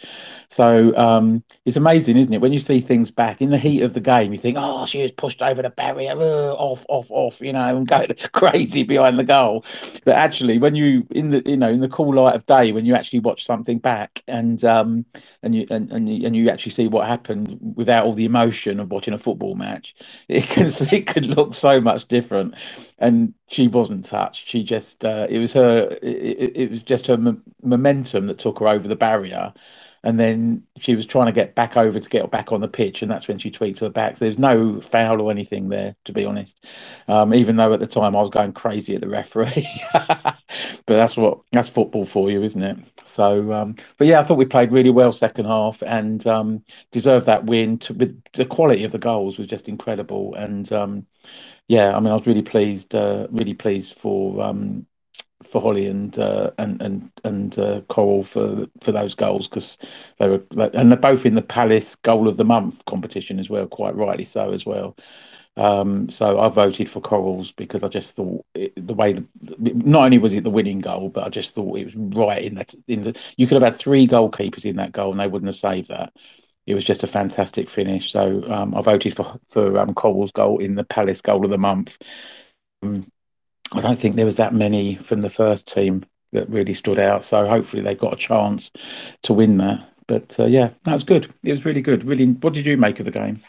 So 0.50 0.96
um, 0.96 1.44
it's 1.66 1.76
amazing, 1.76 2.16
isn't 2.18 2.32
it? 2.34 2.40
When 2.40 2.52
you 2.52 2.60
see 2.60 2.80
things 2.80 3.10
back 3.10 3.42
in 3.42 3.50
the 3.50 3.58
heat 3.58 3.82
of 3.82 3.94
the 3.94 4.00
game, 4.00 4.32
you 4.32 4.38
think, 4.38 4.58
"Oh, 4.60 4.86
she 4.86 5.02
was 5.02 5.12
pushed 5.12 5.42
over 5.42 5.62
the 5.62 5.70
barrier, 5.70 6.12
uh, 6.12 6.54
off, 6.54 6.86
off, 6.88 7.06
off," 7.10 7.40
you 7.40 7.52
know, 7.52 7.76
and 7.76 7.88
going 7.88 8.14
crazy 8.32 8.84
behind 8.84 9.18
the 9.18 9.24
goal. 9.24 9.64
But 10.04 10.16
actually, 10.16 10.58
when 10.58 10.74
you 10.76 11.06
in 11.12 11.30
the 11.30 11.42
you 11.46 11.56
know 11.58 11.70
in 11.70 11.80
the 11.80 11.88
cool 11.88 12.14
light 12.14 12.36
of 12.36 12.46
day, 12.46 12.72
when 12.72 12.86
you 12.86 12.94
actually 12.94 13.20
watch 13.20 13.46
something 13.46 13.78
back, 13.78 14.22
and 14.28 14.64
um, 14.64 15.06
and 15.42 15.54
you 15.54 15.66
and 15.70 15.92
and 15.92 16.08
you, 16.08 16.26
and 16.26 16.36
you 16.36 16.50
actually 16.50 16.72
see 16.72 16.88
what 16.88 17.06
happened 17.08 17.58
without 17.76 18.06
all 18.06 18.14
the 18.14 18.26
emotion 18.26 18.80
of 18.80 18.90
watching 18.90 19.14
a 19.14 19.18
football 19.18 19.54
match, 19.56 19.94
it 20.28 20.44
can 20.48 20.66
it 20.92 21.06
can 21.06 21.24
look 21.26 21.54
so 21.54 21.80
much 21.80 22.08
different 22.08 22.54
and 23.00 23.34
she 23.48 23.68
wasn't 23.68 24.06
touched. 24.06 24.48
She 24.48 24.64
just 24.64 25.04
uh, 25.04 25.28
it 25.30 25.38
was 25.40 25.54
her 25.54 25.98
it, 26.02 26.56
it 26.56 26.72
was 26.72 26.82
just 26.82 27.08
her 27.08 27.14
m- 27.14 27.44
momentum 27.62 28.28
that 28.28 28.40
took 28.40 28.60
her 28.60 28.68
over 28.68 28.88
the 28.88 28.96
barrier, 28.96 29.54
and 30.04 30.18
then 30.20 30.64
she 30.78 30.96
was 30.96 31.06
trying 31.06 31.26
to 31.26 31.32
get 31.32 31.56
back 31.56 31.76
over 31.76 32.00
to 32.00 32.10
get 32.10 32.30
back 32.32 32.52
on 32.52 32.62
the 32.62 32.68
pitch, 32.68 33.02
and 33.02 33.12
that's 33.12 33.28
when 33.28 33.38
she 33.38 33.52
tweaked 33.52 33.80
her 33.80 33.90
back. 33.90 34.16
So 34.18 34.26
there's 34.26 34.38
no 34.40 34.80
foul 34.80 35.20
or 35.22 35.30
anything 35.30 35.68
there, 35.68 35.96
to 36.06 36.14
be 36.14 36.24
honest. 36.24 36.64
Um, 37.08 37.34
even 37.34 37.56
though 37.56 37.74
at 37.74 37.80
the 37.80 37.88
time 37.88 38.16
I 38.16 38.22
was 38.22 38.30
going 38.30 38.54
crazy 38.54 38.96
at 38.96 39.02
the 39.02 39.10
referee, 39.10 39.68
but 39.92 40.38
that's 40.88 41.18
what 41.18 41.40
that's 41.52 41.68
football 41.70 42.06
for 42.06 42.30
you, 42.32 42.44
isn't 42.44 42.64
it? 42.64 42.78
So, 43.04 43.52
um, 43.52 43.76
but 43.98 44.08
yeah, 44.08 44.20
I 44.20 44.24
thought 44.24 44.38
we 44.38 44.46
played 44.46 44.72
really 44.72 44.90
well 44.90 45.12
second 45.12 45.46
half 45.46 45.82
and 45.82 46.26
um, 46.26 46.64
deserved 46.92 47.26
that 47.26 47.44
win. 47.46 47.78
To, 47.80 47.94
the 48.34 48.46
quality 48.46 48.84
of 48.84 48.92
the 48.92 48.98
goals 48.98 49.38
was 49.38 49.48
just 49.48 49.68
incredible, 49.68 50.34
and 50.36 50.72
um, 50.72 51.06
yeah, 51.68 51.96
I 51.96 52.00
mean, 52.00 52.12
I 52.12 52.16
was 52.16 52.26
really 52.26 52.42
pleased, 52.42 52.94
uh, 52.94 53.26
really 53.30 53.54
pleased 53.54 53.94
for 53.98 54.42
um, 54.42 54.86
for 55.50 55.60
Holly 55.62 55.86
and 55.86 56.16
uh, 56.18 56.50
and 56.58 56.80
and 56.82 57.10
and 57.24 57.58
uh, 57.58 57.80
Coral 57.88 58.24
for 58.24 58.66
for 58.82 58.92
those 58.92 59.14
goals 59.14 59.48
because 59.48 59.78
they 60.18 60.28
were 60.28 60.42
and 60.74 60.92
they're 60.92 60.98
both 60.98 61.26
in 61.26 61.34
the 61.34 61.42
Palace 61.42 61.96
Goal 61.96 62.28
of 62.28 62.36
the 62.36 62.44
Month 62.44 62.84
competition 62.86 63.40
as 63.40 63.50
well, 63.50 63.66
quite 63.66 63.96
rightly 63.96 64.24
so 64.24 64.52
as 64.52 64.66
well. 64.66 64.96
Um, 65.56 66.10
so 66.10 66.38
I 66.40 66.48
voted 66.50 66.90
for 66.90 67.00
Corals 67.00 67.52
because 67.52 67.82
I 67.84 67.88
just 67.88 68.12
thought 68.12 68.44
it, 68.54 68.72
the 68.76 68.94
way 68.94 69.14
the, 69.14 69.24
not 69.74 70.04
only 70.06 70.18
was 70.18 70.34
it 70.34 70.44
the 70.44 70.50
winning 70.50 70.80
goal, 70.80 71.08
but 71.10 71.24
I 71.24 71.30
just 71.30 71.54
thought 71.54 71.78
it 71.78 71.86
was 71.86 71.96
right 71.96 72.44
in 72.44 72.56
that 72.56 72.74
in 72.88 73.04
the 73.04 73.16
you 73.36 73.46
could 73.46 73.60
have 73.62 73.72
had 73.72 73.80
three 73.80 74.06
goalkeepers 74.06 74.64
in 74.66 74.76
that 74.76 74.92
goal 74.92 75.12
and 75.12 75.20
they 75.20 75.28
wouldn't 75.28 75.48
have 75.48 75.56
saved 75.60 75.88
that 75.88 76.12
it 76.66 76.74
was 76.74 76.84
just 76.84 77.02
a 77.02 77.06
fantastic 77.06 77.70
finish. 77.70 78.12
So 78.12 78.42
um, 78.50 78.74
I 78.74 78.82
voted 78.82 79.16
for 79.16 79.38
for 79.50 79.78
um, 79.78 79.94
Coral's 79.94 80.32
goal 80.32 80.58
in 80.58 80.74
the 80.74 80.84
Palace 80.84 81.20
Goal 81.20 81.44
of 81.44 81.50
the 81.50 81.58
Month. 81.58 81.96
Um, 82.82 83.10
I 83.72 83.80
don't 83.80 84.00
think 84.00 84.16
there 84.16 84.24
was 84.24 84.36
that 84.36 84.54
many 84.54 84.96
from 84.96 85.22
the 85.22 85.30
first 85.30 85.72
team 85.72 86.04
that 86.32 86.48
really 86.50 86.74
stood 86.74 86.98
out. 86.98 87.24
So 87.24 87.48
hopefully 87.48 87.82
they 87.82 87.94
got 87.94 88.14
a 88.14 88.16
chance 88.16 88.70
to 89.22 89.32
win 89.32 89.58
that. 89.58 89.88
But 90.06 90.38
uh, 90.38 90.46
yeah, 90.46 90.70
that 90.84 90.94
was 90.94 91.04
good. 91.04 91.32
It 91.42 91.52
was 91.52 91.64
really 91.64 91.82
good. 91.82 92.04
Really, 92.04 92.26
what 92.26 92.52
did 92.52 92.66
you 92.66 92.76
make 92.76 93.00
of 93.00 93.06
the 93.06 93.12
game? 93.12 93.42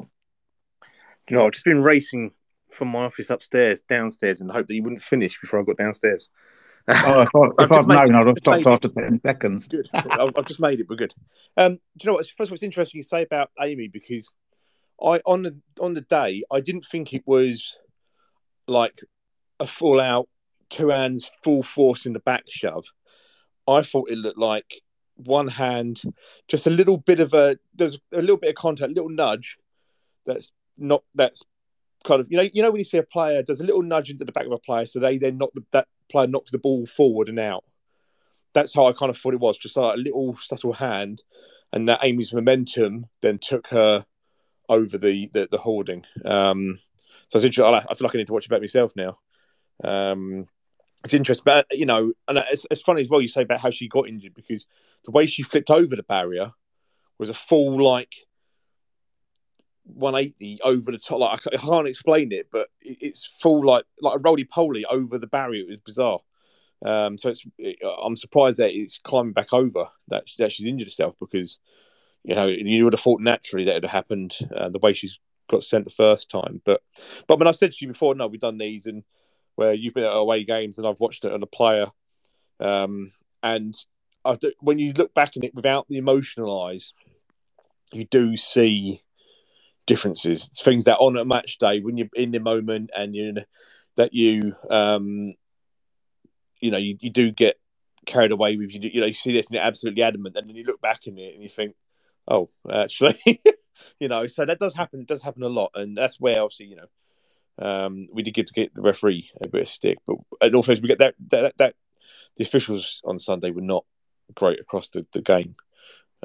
You 0.00 1.36
know, 1.36 1.46
I've 1.46 1.52
just 1.52 1.64
been 1.64 1.82
racing 1.82 2.32
from 2.70 2.88
my 2.88 3.04
office 3.04 3.30
upstairs 3.30 3.82
downstairs 3.82 4.40
and 4.40 4.50
hope 4.50 4.66
that 4.66 4.74
you 4.74 4.82
wouldn't 4.82 5.02
finish 5.02 5.40
before 5.40 5.60
I 5.60 5.62
got 5.62 5.76
downstairs. 5.76 6.30
Oh, 6.88 7.22
if, 7.22 7.30
I, 7.34 7.40
if 7.64 7.72
I'd 7.72 7.86
known, 7.86 8.14
I'd 8.14 8.26
have 8.26 8.38
stopped 8.38 8.66
after 8.66 8.88
10 8.88 9.20
seconds. 9.22 9.68
Good. 9.68 9.88
I've 9.92 10.46
just 10.46 10.60
made 10.60 10.80
it, 10.80 10.88
but 10.88 10.98
good. 10.98 11.14
Um, 11.56 11.74
do 11.74 11.80
you 12.02 12.06
know 12.06 12.14
what? 12.14 12.26
First 12.26 12.48
of 12.48 12.52
all, 12.52 12.54
it's 12.54 12.62
interesting 12.62 12.98
you 12.98 13.04
say 13.04 13.22
about 13.22 13.50
Amy 13.60 13.88
because 13.88 14.30
I 15.02 15.20
on 15.26 15.42
the 15.42 15.56
on 15.80 15.94
the 15.94 16.00
day 16.02 16.42
I 16.50 16.60
didn't 16.60 16.86
think 16.86 17.12
it 17.12 17.22
was 17.26 17.76
like 18.68 19.00
a 19.60 19.66
full 19.66 20.00
out 20.00 20.28
two 20.70 20.88
hands 20.88 21.30
full 21.44 21.62
force 21.62 22.06
in 22.06 22.12
the 22.12 22.20
back 22.20 22.44
shove. 22.48 22.86
I 23.68 23.82
thought 23.82 24.10
it 24.10 24.18
looked 24.18 24.38
like 24.38 24.82
one 25.16 25.48
hand, 25.48 26.02
just 26.48 26.66
a 26.66 26.70
little 26.70 26.96
bit 26.98 27.20
of 27.20 27.34
a 27.34 27.58
there's 27.74 27.98
a 28.12 28.20
little 28.20 28.36
bit 28.36 28.50
of 28.50 28.56
contact, 28.56 28.90
a 28.90 28.94
little 28.94 29.10
nudge. 29.10 29.58
That's 30.26 30.52
not 30.78 31.02
that's 31.14 31.42
kind 32.04 32.20
of 32.20 32.26
you 32.30 32.36
know 32.36 32.48
you 32.52 32.62
know 32.62 32.70
when 32.70 32.80
you 32.80 32.84
see 32.84 32.98
a 32.98 33.02
player 33.02 33.42
does 33.42 33.60
a 33.60 33.64
little 33.64 33.82
nudge 33.82 34.10
into 34.10 34.24
the 34.24 34.32
back 34.32 34.46
of 34.46 34.52
a 34.52 34.58
player, 34.58 34.86
so 34.86 34.98
they 34.98 35.18
then 35.18 35.38
knock 35.38 35.50
the, 35.54 35.64
that 35.72 35.88
player 36.10 36.26
knocks 36.26 36.50
the 36.50 36.58
ball 36.58 36.86
forward 36.86 37.28
and 37.28 37.38
out. 37.38 37.64
That's 38.54 38.74
how 38.74 38.86
I 38.86 38.92
kind 38.92 39.10
of 39.10 39.16
thought 39.16 39.34
it 39.34 39.40
was, 39.40 39.56
just 39.56 39.76
like 39.76 39.94
a 39.94 40.00
little 40.00 40.36
subtle 40.36 40.74
hand, 40.74 41.22
and 41.72 41.88
that 41.88 42.00
Amy's 42.02 42.32
momentum 42.32 43.06
then 43.20 43.38
took 43.38 43.68
her 43.68 44.04
over 44.68 44.98
the 44.98 45.30
the, 45.32 45.48
the 45.50 45.58
hoarding. 45.58 46.04
Um, 46.24 46.78
so 47.28 47.36
it's 47.36 47.44
interesting. 47.44 47.74
I 47.74 47.94
feel 47.94 48.06
like 48.06 48.14
I 48.14 48.18
need 48.18 48.26
to 48.26 48.32
watch 48.32 48.46
it 48.50 48.60
myself 48.60 48.92
now. 48.94 49.16
Um, 49.82 50.46
it's 51.04 51.14
interesting, 51.14 51.44
but 51.44 51.66
you 51.72 51.86
know, 51.86 52.12
and 52.28 52.38
it's, 52.38 52.66
it's 52.70 52.82
funny 52.82 53.00
as 53.00 53.08
well. 53.08 53.20
You 53.20 53.28
say 53.28 53.42
about 53.42 53.60
how 53.60 53.70
she 53.70 53.88
got 53.88 54.08
injured 54.08 54.34
because 54.34 54.66
the 55.04 55.10
way 55.10 55.26
she 55.26 55.42
flipped 55.42 55.70
over 55.70 55.96
the 55.96 56.02
barrier 56.02 56.52
was 57.18 57.28
a 57.28 57.34
full 57.34 57.82
like 57.82 58.14
180 59.84 60.60
over 60.62 60.92
the 60.92 60.98
top. 60.98 61.20
Like 61.20 61.40
I 61.52 61.56
can't 61.56 61.88
explain 61.88 62.32
it, 62.32 62.48
but 62.50 62.68
it's 62.80 63.26
full 63.26 63.64
like 63.64 63.84
like 64.00 64.16
a 64.16 64.22
roly 64.22 64.44
poly 64.44 64.84
over 64.86 65.18
the 65.18 65.26
barrier. 65.26 65.62
It 65.62 65.68
was 65.68 65.78
bizarre. 65.78 66.20
Um, 66.84 67.16
so 67.16 67.30
it's 67.30 67.44
I'm 68.02 68.16
surprised 68.16 68.58
that 68.58 68.74
it's 68.74 68.98
climbing 68.98 69.32
back 69.32 69.52
over 69.52 69.86
that 70.08 70.24
that 70.38 70.52
she's 70.52 70.66
injured 70.66 70.88
herself 70.88 71.14
because 71.20 71.58
you 72.24 72.34
know 72.34 72.46
you 72.46 72.84
would 72.84 72.92
have 72.92 73.00
thought 73.00 73.20
naturally 73.20 73.64
that 73.64 73.72
it 73.72 73.74
would 73.74 73.84
have 73.84 73.92
happened 73.92 74.36
uh, 74.54 74.68
the 74.68 74.80
way 74.80 74.92
she's 74.92 75.18
got 75.48 75.62
sent 75.62 75.84
the 75.84 75.90
first 75.90 76.30
time. 76.30 76.60
But 76.64 76.82
but 77.28 77.38
when 77.38 77.48
I 77.48 77.52
said 77.52 77.72
to 77.72 77.78
you 77.80 77.88
before, 77.88 78.14
no, 78.14 78.26
we've 78.26 78.40
done 78.40 78.58
these 78.58 78.86
and 78.86 79.04
where 79.54 79.74
you've 79.74 79.94
been 79.94 80.04
at 80.04 80.12
away 80.12 80.44
games 80.44 80.78
and 80.78 80.86
I've 80.86 81.00
watched 81.00 81.24
it 81.24 81.32
on 81.32 81.42
a 81.42 81.46
player, 81.46 81.86
um, 82.58 83.12
and 83.42 83.74
I 84.24 84.36
do, 84.36 84.52
when 84.60 84.78
you 84.78 84.92
look 84.92 85.14
back 85.14 85.32
on 85.36 85.44
it 85.44 85.54
without 85.54 85.86
the 85.88 85.98
emotional 85.98 86.64
eyes, 86.64 86.94
you 87.92 88.04
do 88.04 88.36
see 88.36 89.02
differences. 89.86 90.48
Things 90.62 90.84
that 90.84 90.98
on 90.98 91.16
a 91.16 91.24
match 91.24 91.58
day 91.58 91.80
when 91.80 91.96
you're 91.96 92.08
in 92.14 92.30
the 92.30 92.40
moment 92.40 92.90
and 92.96 93.14
you 93.14 93.34
that 93.96 94.14
you 94.14 94.54
um, 94.70 95.34
you 96.60 96.70
know 96.70 96.78
you, 96.78 96.96
you 97.00 97.10
do 97.10 97.30
get 97.30 97.56
carried 98.06 98.32
away 98.32 98.56
with 98.56 98.74
you. 98.74 98.80
You 98.92 99.00
know 99.00 99.06
you 99.06 99.14
see 99.14 99.32
this 99.32 99.46
and 99.46 99.54
you're 99.54 99.64
absolutely 99.64 100.02
adamant, 100.02 100.36
and 100.36 100.48
then 100.48 100.56
you 100.56 100.64
look 100.64 100.80
back 100.80 101.06
in 101.06 101.18
it 101.18 101.34
and 101.34 101.42
you 101.42 101.48
think, 101.48 101.74
oh, 102.28 102.50
actually, 102.70 103.20
you 104.00 104.08
know. 104.08 104.26
So 104.26 104.44
that 104.44 104.58
does 104.58 104.74
happen. 104.74 105.00
It 105.00 105.08
does 105.08 105.22
happen 105.22 105.42
a 105.42 105.48
lot, 105.48 105.72
and 105.74 105.96
that's 105.96 106.20
where 106.20 106.40
obviously 106.42 106.66
you 106.66 106.76
know 106.76 106.86
um, 107.58 108.08
we 108.12 108.22
did 108.22 108.34
get 108.34 108.46
to 108.46 108.52
get 108.52 108.74
the 108.74 108.82
referee 108.82 109.30
a 109.42 109.48
bit 109.48 109.62
of 109.62 109.68
stick, 109.68 109.98
but 110.06 110.16
at 110.40 110.52
North 110.52 110.68
we 110.68 110.76
get 110.76 110.98
that, 110.98 111.14
that 111.28 111.56
that 111.58 111.74
the 112.36 112.44
officials 112.44 113.00
on 113.04 113.18
Sunday 113.18 113.50
were 113.50 113.60
not 113.60 113.84
great 114.34 114.60
across 114.60 114.88
the, 114.88 115.06
the 115.12 115.20
game. 115.20 115.54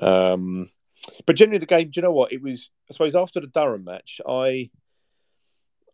Um, 0.01 0.69
but 1.25 1.35
generally, 1.35 1.59
the 1.59 1.65
game, 1.65 1.89
do 1.89 1.97
you 1.97 2.01
know 2.01 2.11
what? 2.11 2.33
It 2.33 2.41
was, 2.41 2.69
I 2.89 2.93
suppose, 2.93 3.15
after 3.15 3.39
the 3.39 3.47
Durham 3.47 3.83
match, 3.83 4.21
I 4.27 4.69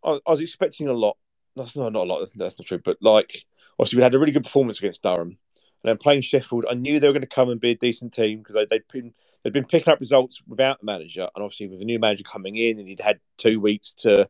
I, 0.04 0.20
I 0.26 0.30
was 0.30 0.40
expecting 0.40 0.88
a 0.88 0.92
lot. 0.92 1.16
That's 1.56 1.76
not, 1.76 1.92
not 1.92 2.06
a 2.06 2.10
lot, 2.10 2.18
that's, 2.20 2.32
that's 2.32 2.58
not 2.58 2.66
true, 2.66 2.80
but 2.84 2.98
like, 3.00 3.44
obviously, 3.78 3.98
we 3.98 4.02
had 4.02 4.14
a 4.14 4.18
really 4.18 4.32
good 4.32 4.44
performance 4.44 4.78
against 4.78 5.02
Durham. 5.02 5.38
And 5.84 5.90
then 5.90 5.98
playing 5.98 6.22
Sheffield, 6.22 6.64
I 6.68 6.74
knew 6.74 6.98
they 6.98 7.08
were 7.08 7.12
going 7.12 7.20
to 7.20 7.28
come 7.28 7.50
and 7.50 7.60
be 7.60 7.72
a 7.72 7.76
decent 7.76 8.14
team 8.14 8.38
because 8.38 8.54
they, 8.54 8.66
they'd 8.70 8.88
been 8.90 9.12
they'd 9.42 9.52
been 9.52 9.66
picking 9.66 9.92
up 9.92 10.00
results 10.00 10.42
without 10.46 10.80
the 10.80 10.86
manager, 10.86 11.28
and 11.34 11.44
obviously 11.44 11.68
with 11.68 11.82
a 11.82 11.84
new 11.84 11.98
manager 11.98 12.24
coming 12.24 12.56
in, 12.56 12.78
and 12.78 12.88
he'd 12.88 13.00
had 13.00 13.20
two 13.36 13.60
weeks 13.60 13.92
to 13.98 14.28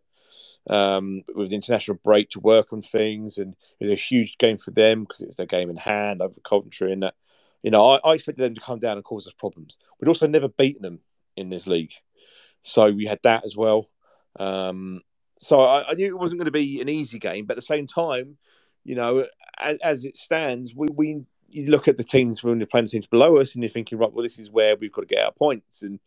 um, 0.68 1.22
with 1.34 1.50
the 1.50 1.54
international 1.54 1.98
break 2.02 2.30
to 2.30 2.40
work 2.40 2.72
on 2.72 2.82
things, 2.82 3.38
and 3.38 3.54
it 3.78 3.84
was 3.84 3.92
a 3.92 3.96
huge 3.96 4.36
game 4.38 4.58
for 4.58 4.72
them 4.72 5.04
because 5.04 5.20
it 5.20 5.28
was 5.28 5.36
their 5.36 5.46
game 5.46 5.70
in 5.70 5.76
hand 5.76 6.20
over 6.20 6.34
Coventry, 6.42 6.92
and 6.92 7.04
that 7.04 7.14
you 7.64 7.70
know 7.70 7.85
I, 7.85 8.00
I, 8.05 8.14
expected 8.14 8.42
them 8.42 8.55
to 8.55 8.61
come 8.61 8.79
down 8.79 8.96
and 8.96 9.05
cause 9.05 9.27
us 9.27 9.33
problems. 9.33 9.79
We'd 9.98 10.09
also 10.09 10.29
never 10.29 10.48
beaten 10.48 10.83
them 10.83 11.00
in 11.37 11.48
this 11.48 11.66
league, 11.66 11.92
so 12.62 12.92
we 12.92 13.07
had 13.07 13.18
that 13.24 13.44
as 13.44 13.57
well. 13.57 13.88
Um, 14.38 15.00
so 15.38 15.62
I, 15.62 15.90
I, 15.90 15.94
knew 15.94 16.07
it 16.07 16.18
wasn't 16.18 16.40
going 16.40 16.46
to 16.46 16.53
be 16.53 16.81
an 16.81 16.88
easy 16.88 17.18
game, 17.18 17.46
but 17.46 17.55
at 17.55 17.57
the 17.57 17.62
same 17.62 17.87
time, 17.87 18.37
you 18.85 18.94
know, 18.94 19.27
as, 19.59 19.79
as 19.79 20.05
it 20.05 20.16
stands, 20.16 20.74
we, 20.74 20.88
we 20.92 21.24
you 21.48 21.70
look 21.70 21.88
at 21.88 21.96
the 21.96 22.05
teams 22.05 22.42
when 22.42 22.59
you're 22.59 22.66
playing 22.66 22.87
the 22.87 22.90
teams 22.90 23.07
below 23.07 23.38
us, 23.38 23.55
and 23.55 23.62
you're 23.62 23.70
thinking, 23.70 23.98
right, 23.98 24.12
well, 24.12 24.22
this 24.22 24.38
is 24.38 24.50
where 24.50 24.77
we've 24.77 24.92
got 24.92 25.03
to 25.03 25.14
get 25.14 25.24
our 25.24 25.33
points, 25.33 25.83
and 25.83 25.98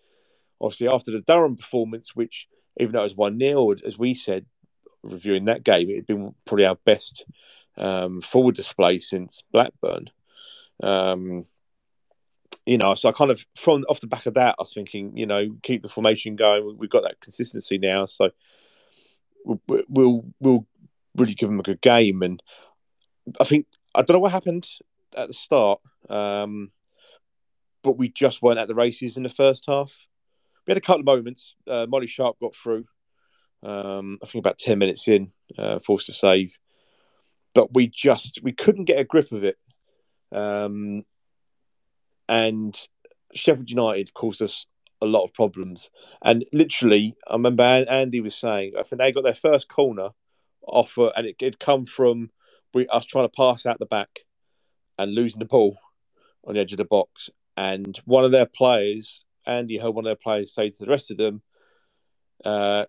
obviously 0.61 0.87
after 0.87 1.11
the 1.11 1.21
Durham 1.21 1.57
performance, 1.57 2.15
which 2.15 2.47
even 2.79 2.93
though 2.93 2.99
it 2.99 3.03
was 3.03 3.15
one 3.15 3.39
0 3.39 3.73
as 3.85 3.97
we 3.97 4.13
said, 4.13 4.45
reviewing 5.03 5.45
that 5.45 5.63
game, 5.63 5.89
it 5.89 5.95
had 5.95 6.07
been 6.07 6.35
probably 6.45 6.65
our 6.65 6.77
best 6.85 7.25
um, 7.77 8.21
forward 8.21 8.55
display 8.55 8.99
since 8.99 9.43
Blackburn. 9.51 10.09
Um, 10.81 11.45
you 12.65 12.77
know, 12.77 12.95
so 12.95 13.09
I 13.09 13.11
kind 13.13 13.31
of 13.31 13.45
from 13.55 13.83
off 13.89 14.01
the 14.01 14.07
back 14.07 14.25
of 14.25 14.33
that, 14.35 14.55
I 14.57 14.61
was 14.61 14.73
thinking, 14.73 15.15
you 15.15 15.25
know, 15.25 15.55
keep 15.63 15.81
the 15.81 15.87
formation 15.87 16.35
going. 16.35 16.77
We've 16.77 16.89
got 16.89 17.03
that 17.03 17.21
consistency 17.21 17.77
now, 17.77 18.05
so 18.05 18.31
we'll 19.45 19.61
we'll, 19.87 20.25
we'll 20.39 20.67
really 21.15 21.33
give 21.33 21.49
them 21.49 21.59
a 21.59 21.63
good 21.63 21.81
game. 21.81 22.21
And 22.23 22.43
I 23.39 23.45
think 23.45 23.67
I 23.95 24.01
don't 24.01 24.15
know 24.15 24.19
what 24.19 24.31
happened 24.31 24.67
at 25.15 25.27
the 25.27 25.33
start, 25.33 25.79
um, 26.09 26.71
but 27.83 27.97
we 27.97 28.09
just 28.09 28.41
weren't 28.41 28.59
at 28.59 28.67
the 28.67 28.75
races 28.75 29.17
in 29.17 29.23
the 29.23 29.29
first 29.29 29.65
half 29.67 30.07
we 30.67 30.71
had 30.71 30.77
a 30.77 30.81
couple 30.81 30.99
of 30.99 31.05
moments. 31.05 31.55
Uh, 31.65 31.87
Molly 31.89 32.07
Sharpe 32.07 32.39
got 32.39 32.55
through. 32.55 32.85
Um, 33.63 34.19
I 34.21 34.25
think 34.27 34.43
about 34.43 34.57
ten 34.57 34.77
minutes 34.77 35.07
in, 35.07 35.31
uh, 35.57 35.79
forced 35.79 36.05
to 36.07 36.11
save, 36.11 36.59
but 37.55 37.73
we 37.73 37.87
just 37.87 38.39
we 38.43 38.51
couldn't 38.51 38.85
get 38.85 38.99
a 38.99 39.05
grip 39.05 39.31
of 39.31 39.43
it. 39.43 39.57
Um, 40.31 41.03
and 42.29 42.77
Sheffield 43.33 43.69
United 43.69 44.13
caused 44.13 44.41
us 44.41 44.67
a 45.01 45.05
lot 45.05 45.23
of 45.23 45.33
problems. 45.33 45.89
And 46.21 46.45
literally, 46.51 47.15
I 47.27 47.33
remember 47.33 47.63
Andy 47.63 48.21
was 48.21 48.35
saying, 48.35 48.73
I 48.77 48.83
think 48.83 48.99
they 48.99 49.11
got 49.11 49.23
their 49.23 49.33
first 49.33 49.67
corner 49.67 50.09
offer, 50.65 51.11
and 51.15 51.25
it 51.25 51.39
had 51.39 51.59
come 51.59 51.85
from 51.85 52.31
we, 52.73 52.87
us 52.87 53.05
trying 53.05 53.25
to 53.25 53.35
pass 53.35 53.65
out 53.65 53.79
the 53.79 53.85
back 53.85 54.19
and 54.97 55.13
losing 55.15 55.39
the 55.39 55.45
ball 55.45 55.77
on 56.45 56.55
the 56.55 56.59
edge 56.59 56.73
of 56.73 56.77
the 56.77 56.85
box. 56.85 57.29
And 57.55 57.97
one 58.05 58.25
of 58.25 58.31
their 58.31 58.45
players 58.45 59.23
Andy 59.47 59.77
heard 59.77 59.91
one 59.91 60.05
of 60.05 60.09
their 60.09 60.15
players 60.15 60.53
say 60.53 60.69
to 60.69 60.85
the 60.85 60.89
rest 60.89 61.09
of 61.09 61.17
them, 61.17 61.41
uh, 62.43 62.85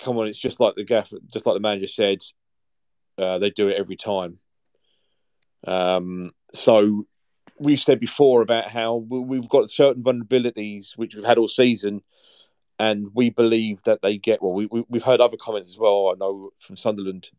"Come 0.00 0.18
on, 0.18 0.26
it's 0.26 0.38
just 0.38 0.60
like 0.60 0.74
the 0.74 0.84
gaff, 0.84 1.12
just 1.32 1.46
like 1.46 1.54
the 1.54 1.60
manager 1.60 1.86
said. 1.86 2.18
Uh, 3.16 3.38
they 3.38 3.50
do 3.50 3.68
it 3.68 3.76
every 3.76 3.96
time." 3.96 4.40
Um, 5.66 6.32
so 6.52 7.04
we've 7.58 7.80
said 7.80 8.00
before 8.00 8.42
about 8.42 8.68
how 8.68 8.96
we've 8.96 9.48
got 9.48 9.70
certain 9.70 10.02
vulnerabilities 10.02 10.96
which 10.96 11.14
we've 11.14 11.24
had 11.24 11.38
all 11.38 11.48
season, 11.48 12.02
and 12.78 13.08
we 13.14 13.30
believe 13.30 13.82
that 13.82 14.00
they 14.02 14.16
get 14.16 14.42
well. 14.42 14.54
We, 14.54 14.66
we 14.66 14.84
have 14.94 15.02
heard 15.02 15.20
other 15.20 15.36
comments 15.36 15.68
as 15.68 15.78
well. 15.78 16.12
I 16.12 16.18
know 16.18 16.50
from 16.58 16.76
Sunderland 16.76 17.30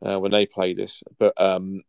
uh, 0.00 0.18
when 0.20 0.30
they 0.30 0.46
play 0.46 0.74
this, 0.74 1.02
but 1.18 1.38
um, 1.40 1.82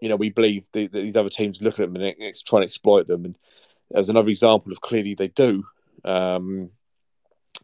you 0.00 0.08
know 0.08 0.16
we 0.16 0.30
believe 0.30 0.68
the, 0.72 0.86
the, 0.86 1.00
these 1.00 1.16
other 1.16 1.30
teams 1.30 1.62
look 1.62 1.80
at 1.80 1.92
them 1.92 1.96
and 1.96 2.14
it's 2.18 2.42
trying 2.42 2.62
to 2.62 2.66
exploit 2.66 3.08
them, 3.08 3.24
and 3.24 3.36
as 3.94 4.08
another 4.08 4.28
example 4.28 4.72
of 4.72 4.80
clearly 4.80 5.14
they 5.14 5.28
do. 5.28 5.64
Um, 6.04 6.70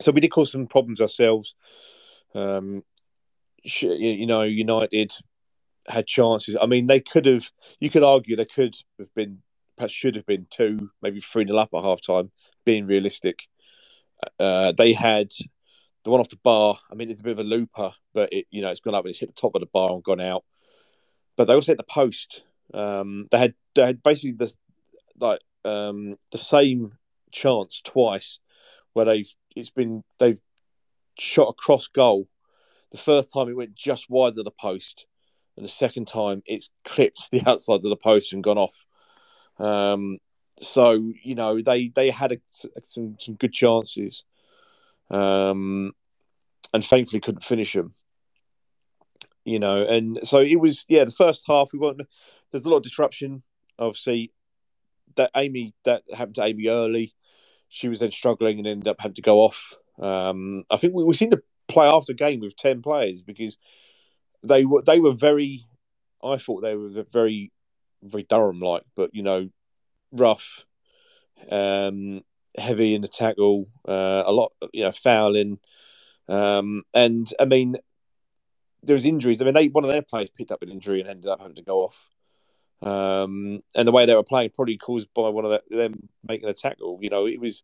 so 0.01 0.13
we 0.13 0.21
did 0.21 0.31
cause 0.31 0.53
some 0.53 0.67
problems 0.67 1.01
ourselves. 1.01 1.55
Um, 2.35 2.85
you 3.65 4.27
know, 4.27 4.43
United 4.43 5.13
had 5.89 6.07
chances. 6.07 6.57
I 6.61 6.67
mean, 6.67 6.87
they 6.87 7.01
could 7.01 7.27
have. 7.27 7.51
You 7.81 7.91
could 7.91 8.03
argue 8.03 8.37
they 8.37 8.45
could 8.45 8.77
have 8.99 9.15
been, 9.15 9.43
perhaps 9.77 9.93
should 9.93 10.17
have 10.17 10.27
been 10.27 10.47
two, 10.51 10.91
maybe 11.03 11.21
three 11.21 11.45
nil 11.45 11.59
up 11.59 11.71
at 11.75 11.83
half 11.83 12.01
time. 12.01 12.31
Being 12.65 12.87
realistic, 12.87 13.49
uh, 14.39 14.73
they 14.73 14.93
had 14.93 15.33
the 16.05 16.11
one 16.11 16.21
off 16.21 16.29
the 16.29 16.37
bar. 16.37 16.79
I 16.91 16.95
mean, 16.95 17.11
it's 17.11 17.21
a 17.21 17.25
bit 17.25 17.33
of 17.33 17.39
a 17.39 17.45
looper, 17.45 17.93
but 18.13 18.33
it 18.33 18.47
you 18.51 18.63
know 18.63 18.71
it's 18.71 18.81
gone 18.81 18.95
up 18.95 19.05
and 19.05 19.11
it's 19.11 19.19
hit 19.19 19.35
the 19.35 19.41
top 19.41 19.55
of 19.55 19.61
the 19.61 19.67
bar 19.67 19.93
and 19.93 20.03
gone 20.03 20.21
out. 20.21 20.45
But 21.37 21.47
they 21.47 21.55
also 21.55 21.73
hit 21.73 21.79
the 21.79 21.85
post. 21.85 22.43
Um, 22.75 23.29
they 23.31 23.39
had 23.39 23.55
they 23.75 23.87
had 23.87 24.03
basically 24.03 24.33
the 24.33 24.53
like 25.21 25.41
um, 25.65 26.17
the 26.33 26.39
same 26.39 26.93
chance 27.31 27.81
twice 27.83 28.41
where 28.93 29.05
they've 29.05 29.33
it's 29.55 29.71
been 29.71 30.03
they've 30.19 30.41
shot 31.19 31.49
a 31.49 31.53
cross 31.53 31.89
goal. 31.89 32.29
The 32.93 32.99
first 32.99 33.33
time 33.33 33.49
it 33.49 33.57
went 33.57 33.75
just 33.75 34.09
wide 34.09 34.39
of 34.39 34.45
the 34.45 34.51
post, 34.51 35.07
and 35.59 35.67
the 35.67 35.71
second 35.71 36.07
time 36.07 36.41
it's 36.47 36.71
clipped 36.85 37.31
the 37.33 37.43
outside 37.47 37.77
of 37.77 37.83
the 37.83 37.97
post 37.97 38.33
and 38.33 38.45
gone 38.45 38.59
off. 38.59 38.87
Um, 39.59 40.19
so 40.61 41.13
you 41.23 41.35
know 41.35 41.61
they 41.61 41.89
they 41.89 42.11
had 42.11 42.33
a, 42.33 42.37
some 42.85 43.17
some 43.19 43.35
good 43.35 43.53
chances, 43.53 44.25
um, 45.11 45.93
and 46.73 46.85
thankfully 46.85 47.21
couldn't 47.21 47.45
finish 47.45 47.73
them. 47.75 47.95
You 49.45 49.59
know, 49.59 49.83
and 49.83 50.21
so 50.23 50.41
it 50.41 50.61
was 50.61 50.85
yeah. 50.89 51.05
The 51.05 51.11
first 51.11 51.45
half 51.47 51.73
we 51.73 51.79
weren't. 51.79 52.03
There's 52.51 52.65
a 52.65 52.69
lot 52.69 52.79
of 52.79 52.83
disruption. 52.83 53.43
Obviously, 53.79 54.33
that 55.17 55.31
Amy 55.37 55.75
that 55.85 56.03
happened 56.15 56.37
to 56.37 56.45
Amy 56.45 56.69
early. 56.69 57.15
She 57.69 57.89
was 57.89 58.01
then 58.01 58.13
struggling 58.13 58.59
and 58.59 58.67
ended 58.67 58.89
up 58.89 59.01
having 59.01 59.17
to 59.17 59.23
go 59.23 59.41
off. 59.41 59.75
Um, 59.99 60.65
I 60.71 60.77
think 60.77 60.95
we, 60.95 61.05
we 61.05 61.15
seemed 61.15 61.33
to 61.33 61.43
play 61.67 61.87
after 61.87 62.13
game 62.13 62.41
with 62.41 62.57
ten 62.57 62.81
players 62.81 63.23
because 63.23 63.59
they 64.43 64.65
were 64.65 64.83
they 64.83 65.01
were 65.01 65.13
very. 65.13 65.65
I 66.23 66.37
thought 66.37 66.63
they 66.63 66.75
were 66.75 67.05
very 67.11 67.53
very 68.03 68.25
Durham 68.25 68.61
like, 68.61 68.83
but 68.97 69.15
you 69.15 69.23
know, 69.23 69.49
rough, 70.13 70.65
um, 71.51 72.23
heavy 72.57 72.95
in 72.95 73.03
the 73.03 73.09
tackle, 73.09 73.69
uh, 73.87 74.25
a 74.27 74.33
lot, 74.33 74.53
you 74.73 74.85
know, 74.85 74.93
fouling, 74.93 75.59
um, 76.29 76.83
and 76.95 77.33
I 77.41 77.45
mean, 77.45 77.77
there 78.83 78.95
was 78.95 79.05
injuries. 79.05 79.41
I 79.41 79.45
mean, 79.45 79.55
they 79.55 79.69
one 79.69 79.85
of 79.85 79.91
their 79.91 80.03
players 80.03 80.31
picked 80.31 80.51
up 80.51 80.63
an 80.63 80.71
injury 80.71 81.01
and 81.01 81.09
ended 81.09 81.31
up 81.31 81.41
having 81.41 81.57
to 81.57 81.63
go 81.63 81.85
off. 81.85 82.09
Um, 82.81 83.61
and 83.75 83.89
the 83.89 83.93
way 83.93 84.07
they 84.07 84.15
were 84.15 84.23
playing 84.23 84.51
probably 84.55 84.77
caused 84.77 85.09
by 85.13 85.29
one 85.29 85.45
of 85.45 85.51
the, 85.51 85.77
them 85.77 86.09
making 86.27 86.49
a 86.49 86.55
tackle. 86.55 86.99
You 87.01 87.11
know, 87.11 87.27
it 87.27 87.41
was 87.41 87.63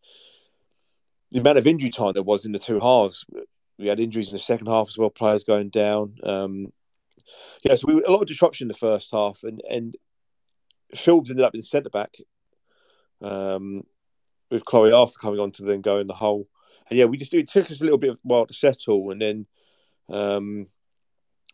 the 1.31 1.41
amount 1.41 1.59
of 1.59 1.67
injury 1.67 1.91
time 1.91 2.13
there 2.13 2.23
was 2.23 2.45
in 2.45 2.53
the 2.53 2.59
two 2.59 2.81
halves. 2.81 3.25
We 3.79 3.87
had 3.87 4.01
injuries 4.01 4.29
in 4.29 4.35
the 4.35 4.41
second 4.41 4.67
half 4.67 4.89
as 4.89 4.99
well, 4.99 5.11
players 5.11 5.45
going 5.45 5.71
down. 5.71 6.17
Um, 6.23 6.73
yeah, 7.63 7.75
so 7.75 7.87
we 7.89 8.03
a 8.03 8.11
lot 8.11 8.21
of 8.21 8.29
disruption 8.29 8.67
in 8.67 8.69
the 8.69 8.75
first 8.75 9.11
half, 9.13 9.43
and 9.43 9.63
and 9.69 9.97
Philbs 10.95 11.31
ended 11.31 11.45
up 11.45 11.55
in 11.55 11.63
centre 11.63 11.91
back 11.91 12.15
um, 13.21 13.83
with 14.51 14.65
Chloe 14.65 14.93
after 14.93 15.19
coming 15.19 15.41
on 15.41 15.51
to 15.53 15.65
then 15.65 15.81
go 15.81 15.99
in 15.99 16.07
the 16.07 16.15
hole. 16.15 16.47
And 16.89 16.99
yeah, 16.99 17.07
we 17.07 17.17
just 17.17 17.35
it 17.35 17.49
took 17.49 17.71
us 17.71 17.81
a 17.81 17.85
little 17.85 17.99
bit 17.99 18.11
of 18.11 18.19
while 18.23 18.47
to 18.47 18.55
settle, 18.55 19.11
and 19.11 19.21
then 19.21 19.47
um, 20.09 20.67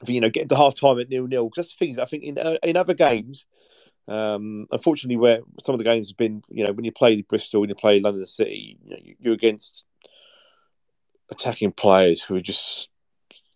you 0.07 0.21
know 0.21 0.31
getting 0.31 0.49
to 0.49 0.57
half 0.57 0.79
time 0.79 0.99
at 0.99 1.09
nil 1.09 1.27
nil. 1.27 1.49
Because 1.49 1.67
that's 1.67 1.75
the 1.75 1.79
thing 1.79 1.91
is, 1.91 1.99
I 1.99 2.05
think 2.05 2.25
in 2.25 2.39
uh, 2.39 2.57
in 2.63 2.77
other 2.77 2.95
games, 2.95 3.47
um, 4.09 4.67
unfortunately, 4.73 5.17
where 5.17 5.41
some 5.61 5.75
of 5.75 5.79
the 5.79 5.85
games 5.85 6.09
have 6.09 6.17
been, 6.17 6.43
you 6.49 6.67
know, 6.67 6.73
when 6.73 6.85
you 6.85 6.93
play 6.93 7.23
Bristol, 7.23 7.61
when 7.61 7.71
you 7.71 7.77
play 7.77 8.01
London 8.01 8.27
City, 8.27 8.77
you 8.85 8.91
know, 8.91 8.97
you're 9.21 9.35
against 9.35 9.85
attacking 11.31 11.73
players 11.73 12.23
who 12.23 12.37
are 12.37 12.41
just, 12.41 12.89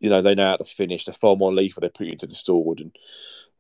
you 0.01 0.11
know, 0.11 0.23
they 0.23 0.35
know 0.35 0.51
how 0.51 0.57
to 0.57 0.65
finish. 0.65 1.05
They're 1.05 1.15
far 1.15 1.37
more 1.37 1.53
lethal. 1.53 1.81
They 1.81 1.89
put 1.89 2.07
you 2.07 2.13
into 2.13 2.27
the 2.27 2.35
sword, 2.35 2.81
and 2.81 2.97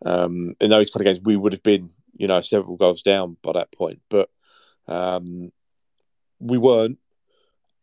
um, 0.04 0.54
in 0.60 0.70
those 0.70 0.90
kind 0.90 1.06
of 1.06 1.12
games, 1.12 1.24
we 1.24 1.36
would 1.36 1.52
have 1.52 1.62
been, 1.62 1.90
you 2.14 2.26
know, 2.26 2.40
several 2.40 2.76
goals 2.76 3.02
down 3.02 3.36
by 3.42 3.52
that 3.52 3.72
point. 3.72 4.00
But 4.08 4.28
um, 4.86 5.50
we 6.40 6.58
weren't, 6.58 6.98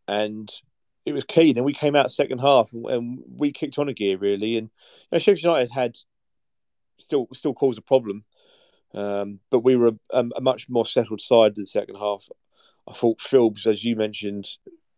and 0.08 0.52
it 1.06 1.14
was 1.14 1.24
key. 1.24 1.54
And 1.56 1.66
we 1.66 1.74
came 1.74 1.96
out 1.96 2.12
second 2.12 2.40
half, 2.40 2.74
and, 2.74 2.86
and 2.86 3.20
we 3.28 3.52
kicked 3.52 3.80
on 3.80 3.90
a 3.90 3.94
gear 3.94 4.18
really. 4.18 4.58
And 4.58 4.70
you 4.70 5.08
know, 5.14 5.20
Sheffield 5.20 5.44
United 5.44 5.72
had 5.72 5.98
still 7.00 7.28
still 7.34 7.54
caused 7.54 7.80
a 7.80 7.84
problem, 7.84 8.24
um, 8.94 9.40
but 9.50 9.60
we 9.60 9.76
were 9.76 9.94
a, 10.12 10.26
a, 10.36 10.42
much 10.42 10.70
more 10.70 10.86
settled 10.86 11.22
side 11.22 11.54
in 11.56 11.64
the 11.64 11.68
second 11.68 11.96
half. 11.96 12.28
I 12.88 12.94
thought 12.94 13.20
Philbs, 13.20 13.68
as 13.68 13.84
you 13.84 13.96
mentioned, 13.96 14.48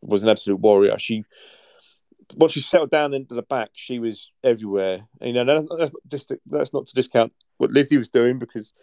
was 0.03 0.23
an 0.23 0.29
absolute 0.29 0.59
warrior. 0.59 0.97
She 0.99 1.23
once 2.35 2.53
she 2.53 2.61
settled 2.61 2.91
down 2.91 3.13
into 3.13 3.35
the 3.35 3.41
back, 3.41 3.71
she 3.73 3.99
was 3.99 4.31
everywhere. 4.43 5.07
You 5.21 5.33
know, 5.33 5.43
that's, 5.43 5.67
that's, 5.77 5.91
just, 6.07 6.31
that's 6.45 6.73
not 6.73 6.87
to 6.87 6.95
discount 6.95 7.33
what 7.57 7.71
Lizzie 7.71 7.97
was 7.97 8.09
doing 8.09 8.39
because 8.39 8.73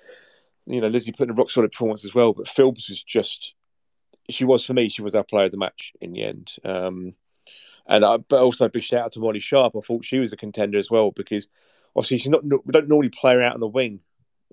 you 0.66 0.80
know 0.80 0.88
Lizzie 0.88 1.12
put 1.12 1.24
in 1.24 1.30
a 1.30 1.34
rock 1.34 1.50
solid 1.50 1.72
performance 1.72 2.04
as 2.04 2.14
well. 2.14 2.32
But 2.32 2.46
Philbs 2.46 2.88
was 2.88 3.02
just 3.02 3.54
she 4.28 4.44
was 4.44 4.64
for 4.64 4.74
me. 4.74 4.88
She 4.88 5.02
was 5.02 5.14
our 5.14 5.24
player 5.24 5.46
of 5.46 5.50
the 5.50 5.56
match 5.56 5.92
in 6.00 6.12
the 6.12 6.22
end. 6.22 6.54
Um, 6.64 7.14
and 7.86 8.04
I, 8.04 8.18
but 8.18 8.42
also 8.42 8.66
a 8.66 8.70
big 8.70 8.82
shout 8.82 9.06
out 9.06 9.12
to 9.12 9.20
Molly 9.20 9.40
Sharpe. 9.40 9.74
I 9.76 9.80
thought 9.80 10.04
she 10.04 10.18
was 10.18 10.32
a 10.32 10.36
contender 10.36 10.78
as 10.78 10.90
well 10.90 11.10
because 11.10 11.48
obviously 11.96 12.18
she's 12.18 12.30
not. 12.30 12.44
We 12.44 12.72
don't 12.72 12.88
normally 12.88 13.08
play 13.08 13.34
her 13.34 13.42
out 13.42 13.54
on 13.54 13.60
the 13.60 13.68
wing, 13.68 14.00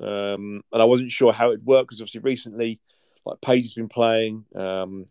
um, 0.01 0.63
and 0.71 0.82
I 0.82 0.86
wasn't 0.86 1.12
sure 1.12 1.34
how 1.34 1.51
it 1.51 1.63
worked 1.63 1.89
because 1.89 2.01
obviously 2.01 2.21
recently, 2.21 2.80
like 3.25 3.41
Paige 3.41 3.65
has 3.65 3.73
been 3.73 3.89
playing, 3.89 4.45
um, 4.56 5.06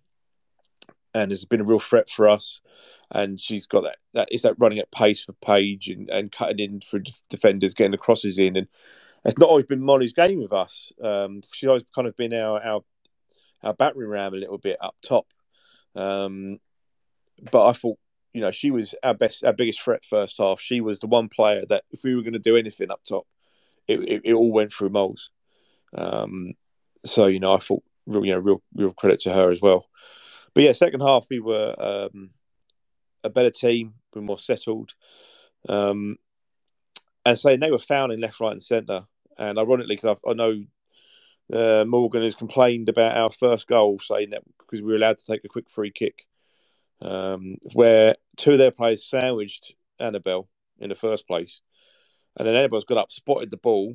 and 1.17 1.31
has 1.31 1.47
been 1.47 1.63
a 1.63 1.65
real 1.65 1.79
threat 1.79 2.11
for 2.11 2.29
us. 2.29 2.61
And 3.11 3.41
she's 3.41 3.67
got 3.67 3.85
that 3.85 3.99
that 4.13 4.29
is 4.33 4.43
that 4.43 4.59
running 4.59 4.79
at 4.79 4.91
pace 4.91 5.25
for 5.25 5.33
Paige 5.35 5.89
and, 5.89 6.11
and 6.11 6.33
cutting 6.33 6.59
in 6.59 6.81
for 6.81 7.01
defenders, 7.31 7.75
getting 7.75 7.93
the 7.93 7.99
crosses 7.99 8.39
in, 8.39 8.57
and 8.57 8.67
it's 9.25 9.39
not 9.39 9.49
always 9.49 9.65
been 9.65 9.85
Molly's 9.85 10.13
game 10.13 10.41
with 10.41 10.53
us. 10.53 10.93
Um, 11.03 11.43
she's 11.53 11.69
always 11.69 11.85
kind 11.95 12.09
of 12.09 12.17
been 12.17 12.35
our 12.35 12.61
our 12.63 12.85
our 13.63 13.75
battering 13.75 14.11
ram 14.11 14.35
a 14.35 14.39
little 14.39 14.59
bit 14.59 14.77
up 14.81 14.97
top. 15.03 15.27
Um, 15.95 16.59
but 17.51 17.67
I 17.67 17.73
thought, 17.73 17.99
you 18.33 18.41
know, 18.41 18.51
she 18.51 18.71
was 18.71 18.95
our 19.03 19.15
best, 19.15 19.45
our 19.45 19.53
biggest 19.53 19.81
threat 19.81 20.05
first 20.05 20.39
half. 20.39 20.61
She 20.61 20.81
was 20.81 21.01
the 21.01 21.07
one 21.07 21.29
player 21.29 21.65
that 21.69 21.85
if 21.91 22.03
we 22.03 22.15
were 22.15 22.23
going 22.23 22.33
to 22.35 22.39
do 22.39 22.57
anything 22.57 22.91
up 22.91 23.03
top, 23.09 23.27
it, 23.87 24.01
it, 24.01 24.23
it 24.25 24.33
all 24.35 24.53
went 24.53 24.73
through 24.73 24.91
Moles. 24.91 25.31
Um, 25.95 26.55
so 27.05 27.27
you 27.27 27.41
know, 27.41 27.55
I 27.55 27.59
thought, 27.59 27.85
real, 28.07 28.25
you 28.25 28.33
know, 28.33 28.41
real 28.41 28.63
real 28.75 28.93
credit 28.93 29.21
to 29.21 29.33
her 29.33 29.51
as 29.51 29.61
well. 29.63 29.87
But 30.57 30.65
yeah, 30.65 30.73
second 30.73 31.03
half 31.03 31.27
we 31.29 31.39
were 31.39 31.75
um, 31.79 32.31
a 33.23 33.29
better 33.29 33.51
team, 33.51 33.93
we 34.15 34.23
were 34.23 34.27
more 34.27 34.39
settled. 34.39 34.95
Um, 35.69 36.17
and 37.27 37.39
saying 37.39 37.61
they 37.61 37.71
were 37.71 37.77
fouling 37.77 38.23
left, 38.23 38.41
right, 38.41 38.53
and 38.53 38.63
centre. 38.63 39.05
And 39.37 39.59
ironically, 39.59 39.97
because 39.97 40.19
I 40.27 40.33
know 40.33 40.65
uh, 41.53 41.85
Morgan 41.87 42.23
has 42.23 42.35
complained 42.35 42.89
about 42.89 43.19
our 43.19 43.29
first 43.29 43.67
goal, 43.67 43.99
saying 43.99 44.31
that 44.31 44.45
because 44.59 44.81
we 44.81 44.93
were 44.93 44.97
allowed 44.97 45.19
to 45.19 45.27
take 45.27 45.45
a 45.45 45.49
quick 45.49 45.69
free 45.69 45.91
kick, 45.91 46.25
um, 47.03 47.57
where 47.75 48.15
two 48.39 48.53
of 48.53 48.59
their 48.59 48.71
players 48.71 49.07
sandwiched 49.07 49.75
Annabel 49.99 50.49
in 50.79 50.89
the 50.89 50.95
first 50.95 51.27
place, 51.27 51.61
and 52.39 52.49
then 52.49 52.55
Annabel's 52.55 52.85
got 52.87 52.97
up, 52.97 53.11
spotted 53.11 53.51
the 53.51 53.59
ball. 53.59 53.95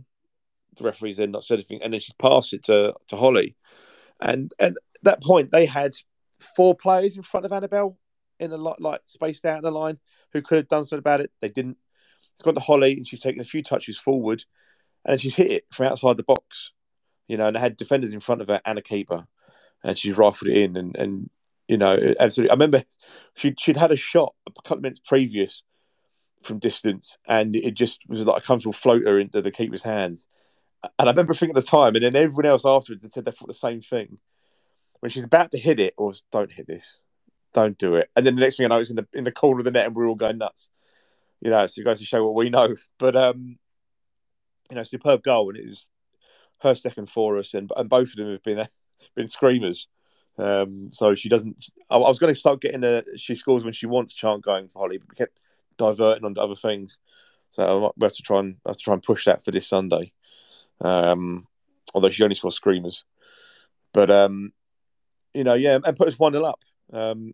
The 0.78 0.84
referee's 0.84 1.17
then 1.17 1.32
not 1.32 1.43
said 1.43 1.56
anything, 1.56 1.82
and 1.82 1.91
then 1.91 2.02
she's 2.02 2.13
passed 2.13 2.54
it 2.54 2.65
to 2.65 2.93
to 3.08 3.15
Holly, 3.15 3.56
and 4.19 4.54
at 4.60 4.76
that 5.02 5.24
point 5.24 5.50
they 5.50 5.65
had 5.65 5.93
four 6.56 6.75
players 6.75 7.17
in 7.17 7.23
front 7.23 7.45
of 7.45 7.51
Annabel 7.51 7.97
in 8.39 8.51
a 8.51 8.58
lot 8.58 8.82
like 8.82 9.01
spaced 9.04 9.45
out 9.45 9.58
in 9.58 9.63
the 9.63 9.71
line 9.71 9.99
who 10.34 10.41
could 10.41 10.58
have 10.58 10.67
done 10.67 10.84
something 10.84 10.99
about 10.99 11.21
it. 11.21 11.32
They 11.41 11.49
didn't. 11.49 11.77
It's 12.34 12.41
gone 12.41 12.56
to 12.56 12.62
Holly, 12.62 12.93
and 12.93 13.08
she's 13.08 13.21
taken 13.21 13.41
a 13.41 13.45
few 13.45 13.62
touches 13.62 13.97
forward, 13.97 14.43
and 15.06 15.19
she's 15.19 15.36
hit 15.36 15.51
it 15.51 15.65
from 15.71 15.88
outside 15.88 16.17
the 16.17 16.23
box 16.23 16.71
you 17.32 17.38
know, 17.38 17.47
and 17.47 17.56
had 17.56 17.77
defenders 17.77 18.13
in 18.13 18.19
front 18.19 18.41
of 18.41 18.49
her 18.49 18.60
and 18.65 18.77
a 18.77 18.82
keeper, 18.82 19.25
and 19.86 19.97
she's 19.97 20.17
rifled 20.17 20.49
it 20.49 20.58
in, 20.58 20.75
and 20.75 20.97
and 20.97 21.30
you 21.69 21.77
know, 21.77 21.97
absolutely. 22.19 22.51
I 22.51 22.56
remember 22.56 22.84
she'd, 23.38 23.58
she'd 23.58 23.77
had 23.77 23.91
a 23.91 23.95
shot 23.95 24.36
a 24.45 24.51
couple 24.51 24.77
of 24.77 24.84
minutes 24.84 24.99
previous 24.99 25.63
from 26.43 26.60
distance, 26.60 27.17
and 27.25 27.56
it 27.56 27.73
just 27.73 28.01
was 28.10 28.19
like 28.25 28.43
a 28.43 28.45
comfortable 28.45 28.73
floater 28.73 29.17
into 29.17 29.41
the 29.41 29.49
keeper's 29.49 29.82
hands. 29.82 30.27
And 30.84 31.08
I 31.08 31.13
remember 31.13 31.34
thinking 31.34 31.56
at 31.56 31.63
the 31.63 31.71
time, 31.71 31.95
and 31.95 32.04
then 32.04 32.17
everyone 32.17 32.47
else 32.47 32.65
afterwards 32.65 33.04
had 33.04 33.13
said 33.13 33.23
they 33.23 33.32
thought 33.32 33.47
the 33.47 33.54
same 33.54 33.80
thing. 33.80 34.17
When 35.02 35.10
she's 35.10 35.26
about 35.26 35.52
to 35.52 35.58
hit 35.58 35.80
it, 35.80 35.94
or 35.98 36.14
don't 36.32 36.52
hit 36.52 36.68
this, 36.68 37.00
don't 37.54 37.78
do 37.78 37.96
it. 37.96 38.10
And 38.16 38.26
then 38.26 38.36
the 38.36 38.42
next 38.42 38.58
thing 38.58 38.66
I 38.66 38.70
know, 38.70 38.80
it's 38.80 38.90
in 38.90 38.96
the 38.96 39.08
in 39.14 39.24
the 39.24 39.32
corner 39.32 39.60
of 39.60 39.66
the 39.66 39.72
net, 39.72 39.88
and 39.88 39.96
we're 39.96 40.08
all 40.08 40.16
going 40.16 40.38
nuts. 40.38 40.70
You 41.42 41.50
know, 41.50 41.66
so 41.68 41.82
it 41.82 41.86
goes 41.86 42.00
to 42.00 42.06
show 42.06 42.24
what 42.24 42.36
we 42.36 42.50
know. 42.50 42.76
But 43.00 43.16
um, 43.16 43.58
you 44.70 44.76
know, 44.76 44.84
superb 44.84 45.24
goal, 45.24 45.50
and 45.50 45.58
it 45.58 45.66
was 45.66 45.90
her 46.62 46.76
second 46.76 47.10
for 47.10 47.38
us, 47.38 47.54
and 47.54 47.72
and 47.76 47.90
both 47.90 48.10
of 48.10 48.16
them 48.16 48.32
have 48.32 48.44
been 48.44 48.68
been 49.16 49.28
screamers. 49.28 49.88
Um, 50.38 50.90
so 50.94 51.14
she 51.16 51.30
doesn't. 51.30 51.66
I, 51.90 51.96
I 51.96 52.08
was 52.08 52.20
going 52.20 52.34
to 52.34 52.40
start 52.40 52.62
getting 52.62 52.84
a 52.84 53.04
she 53.18 53.36
scores 53.36 53.64
when 53.64 53.74
she 53.74 53.86
wants 53.86 54.14
chant 54.14 54.44
going 54.44 54.70
for 54.70 54.80
Holly, 54.80 54.98
but 54.98 55.10
we 55.10 55.16
kept 55.16 55.40
diverting 55.78 56.26
onto 56.26 56.42
other 56.42 56.56
things. 56.56 57.00
So 57.50 57.92
we 57.98 58.06
have 58.06 58.14
to 58.14 58.24
try 58.24 58.40
and 58.40 58.56
have 58.66 58.78
to 58.78 58.84
try 58.84 58.94
and 58.94 59.04
push 59.04 59.26
that 59.26 59.44
for 59.44 59.52
this 59.52 59.68
Sunday. 59.68 60.14
Um, 60.80 61.48
although 61.94 62.10
she 62.10 62.24
only 62.24 62.36
scores 62.36 62.56
screamers, 62.56 63.04
but 63.94 64.10
um, 64.10 64.54
you 65.34 65.44
know, 65.44 65.54
yeah, 65.54 65.80
and 65.84 65.98
put 65.98 66.08
us 66.08 66.20
one 66.20 66.34
0 66.34 66.44
up. 66.46 66.60
Um, 66.91 67.34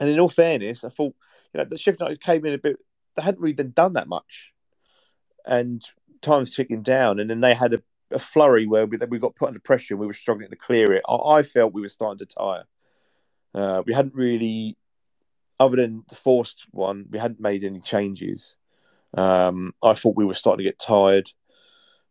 and 0.00 0.10
in 0.10 0.20
all 0.20 0.28
fairness, 0.28 0.84
I 0.84 0.90
thought 0.90 1.14
you 1.52 1.58
know 1.58 1.64
the 1.64 1.76
Sheffield 1.76 2.00
United 2.00 2.20
came 2.20 2.44
in 2.44 2.54
a 2.54 2.58
bit. 2.58 2.76
They 3.16 3.22
hadn't 3.22 3.40
really 3.40 3.54
done 3.54 3.94
that 3.94 4.08
much, 4.08 4.52
and 5.46 5.82
time's 6.22 6.54
ticking 6.54 6.82
down. 6.82 7.18
And 7.18 7.28
then 7.28 7.40
they 7.40 7.54
had 7.54 7.74
a 7.74 7.82
a 8.10 8.18
flurry 8.18 8.66
where 8.66 8.86
we, 8.86 8.98
we 9.08 9.18
got 9.18 9.36
put 9.36 9.48
under 9.48 9.60
pressure 9.60 9.94
and 9.94 10.00
we 10.00 10.06
were 10.06 10.12
struggling 10.12 10.50
to 10.50 10.56
clear 10.56 10.92
it. 10.92 11.02
I, 11.08 11.14
I 11.14 11.42
felt 11.42 11.74
we 11.74 11.82
were 11.82 11.88
starting 11.88 12.18
to 12.18 12.34
tire. 12.34 12.64
Uh, 13.54 13.82
we 13.86 13.92
hadn't 13.92 14.14
really, 14.14 14.76
other 15.58 15.76
than 15.76 16.04
the 16.08 16.14
forced 16.14 16.66
one, 16.70 17.06
we 17.10 17.18
hadn't 17.18 17.40
made 17.40 17.64
any 17.64 17.80
changes. 17.80 18.56
Um, 19.14 19.74
I 19.82 19.94
thought 19.94 20.16
we 20.16 20.24
were 20.24 20.34
starting 20.34 20.64
to 20.64 20.70
get 20.70 20.78
tired 20.78 21.30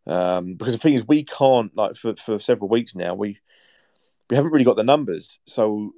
um, 0.06 0.54
because 0.54 0.74
the 0.74 0.78
thing 0.78 0.94
is, 0.94 1.06
we 1.06 1.24
can't 1.24 1.76
like 1.76 1.94
for, 1.96 2.16
for 2.16 2.38
several 2.38 2.68
weeks 2.68 2.94
now. 2.94 3.14
We 3.14 3.38
we 4.30 4.36
haven't 4.36 4.52
really 4.52 4.64
got 4.64 4.76
the 4.76 4.84
numbers, 4.84 5.40
so 5.46 5.92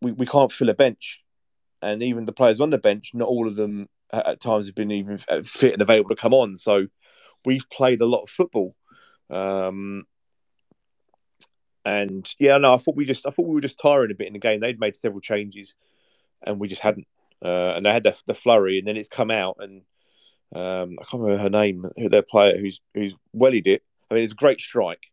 we, 0.00 0.12
we 0.12 0.26
can't 0.26 0.52
fill 0.52 0.68
a 0.68 0.74
bench, 0.74 1.22
and 1.82 2.02
even 2.02 2.24
the 2.24 2.32
players 2.32 2.60
on 2.60 2.70
the 2.70 2.78
bench, 2.78 3.12
not 3.14 3.28
all 3.28 3.48
of 3.48 3.56
them 3.56 3.88
at 4.12 4.40
times 4.40 4.66
have 4.66 4.74
been 4.74 4.90
even 4.90 5.18
fit 5.18 5.74
and 5.74 5.82
available 5.82 6.08
to 6.08 6.16
come 6.16 6.32
on. 6.32 6.56
So 6.56 6.86
we've 7.44 7.68
played 7.70 8.00
a 8.00 8.06
lot 8.06 8.22
of 8.22 8.30
football 8.30 8.74
um, 9.30 10.04
and 11.84 12.28
yeah, 12.38 12.58
no, 12.58 12.74
I 12.74 12.76
thought 12.76 12.96
we 12.96 13.04
just 13.04 13.26
I 13.26 13.30
thought 13.30 13.46
we 13.46 13.54
were 13.54 13.60
just 13.60 13.80
tiring 13.80 14.10
a 14.10 14.14
bit 14.14 14.26
in 14.26 14.32
the 14.32 14.38
game. 14.38 14.60
They'd 14.60 14.80
made 14.80 14.96
several 14.96 15.20
changes, 15.20 15.74
and 16.42 16.58
we 16.58 16.68
just 16.68 16.82
hadn't. 16.82 17.06
Uh, 17.40 17.74
and 17.76 17.86
they 17.86 17.92
had 17.92 18.02
the, 18.02 18.20
the 18.26 18.34
flurry, 18.34 18.78
and 18.78 18.88
then 18.88 18.96
it's 18.96 19.08
come 19.08 19.30
out, 19.30 19.56
and 19.60 19.82
um, 20.54 20.98
I 21.00 21.04
can't 21.04 21.22
remember 21.22 21.42
her 21.42 21.50
name, 21.50 21.86
their 21.96 22.22
player 22.22 22.58
who's 22.58 22.80
who's 22.94 23.14
wellied 23.32 23.66
it. 23.66 23.82
I 24.10 24.14
mean, 24.14 24.24
it's 24.24 24.32
a 24.32 24.36
great 24.36 24.60
strike. 24.60 25.10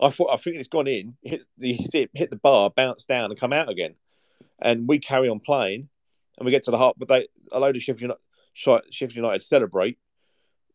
I 0.00 0.10
thought 0.10 0.32
I 0.32 0.36
think 0.36 0.56
it's 0.56 0.68
gone 0.68 0.86
in, 0.86 1.16
hit 1.22 1.46
the 1.58 1.72
hit 2.14 2.30
the 2.30 2.36
bar, 2.36 2.70
bounce 2.70 3.04
down, 3.04 3.30
and 3.30 3.38
come 3.38 3.52
out 3.52 3.68
again. 3.68 3.94
And 4.60 4.88
we 4.88 4.98
carry 4.98 5.28
on 5.28 5.40
playing, 5.40 5.88
and 6.38 6.46
we 6.46 6.50
get 6.50 6.64
to 6.64 6.70
the 6.70 6.78
heart. 6.78 6.96
But 6.98 7.08
they 7.08 7.28
a 7.52 7.60
load 7.60 7.76
of 7.76 7.82
Sheffield 7.82 8.16
United, 8.54 8.92
Sheffield 8.92 9.16
United 9.16 9.42
celebrate, 9.42 9.98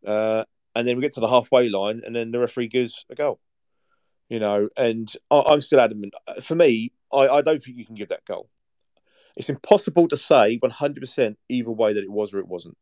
uh, 0.05 0.45
and 0.75 0.87
then 0.87 0.95
we 0.95 1.01
get 1.01 1.13
to 1.13 1.19
the 1.19 1.27
halfway 1.27 1.69
line, 1.69 2.01
and 2.05 2.15
then 2.15 2.31
the 2.31 2.39
referee 2.39 2.67
gives 2.67 3.05
a 3.09 3.15
goal. 3.15 3.39
You 4.29 4.39
know, 4.39 4.69
and 4.75 5.11
I, 5.29 5.53
am 5.53 5.61
still 5.61 5.79
adamant. 5.79 6.13
For 6.41 6.55
me, 6.55 6.91
I, 7.13 7.27
I 7.27 7.41
don't 7.41 7.61
think 7.61 7.77
you 7.77 7.85
can 7.85 7.95
give 7.95 8.09
that 8.09 8.25
goal. 8.25 8.49
It's 9.35 9.49
impossible 9.49 10.07
to 10.07 10.17
say 10.17 10.59
100% 10.63 11.35
either 11.49 11.71
way 11.71 11.93
that 11.93 12.03
it 12.03 12.11
was 12.11 12.33
or 12.33 12.39
it 12.39 12.47
wasn't. 12.47 12.77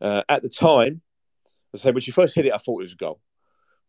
Uh, 0.00 0.22
at 0.28 0.42
the 0.42 0.48
time, 0.48 1.00
I 1.74 1.78
say 1.78 1.90
when 1.92 2.00
she 2.00 2.10
first 2.10 2.34
hit 2.34 2.46
it, 2.46 2.52
I 2.52 2.58
thought 2.58 2.80
it 2.80 2.84
was 2.84 2.92
a 2.92 2.96
goal. 2.96 3.20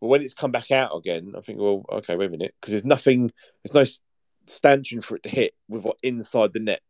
But 0.04 0.10
when 0.10 0.22
it's 0.22 0.34
come 0.34 0.52
back 0.52 0.70
out 0.70 0.94
again, 0.98 1.32
I 1.34 1.40
think, 1.40 1.62
well, 1.62 1.86
okay, 1.90 2.18
wait 2.18 2.28
a 2.28 2.30
minute, 2.30 2.54
because 2.60 2.72
there's 2.72 2.84
nothing, 2.84 3.32
there's 3.64 3.74
no 3.74 3.86
stanchion 4.48 5.00
for 5.00 5.16
it 5.16 5.24
to 5.24 5.30
hit 5.30 5.54
with 5.70 5.84
what 5.84 5.96
inside 6.04 6.52
the 6.52 6.60
net 6.60 6.82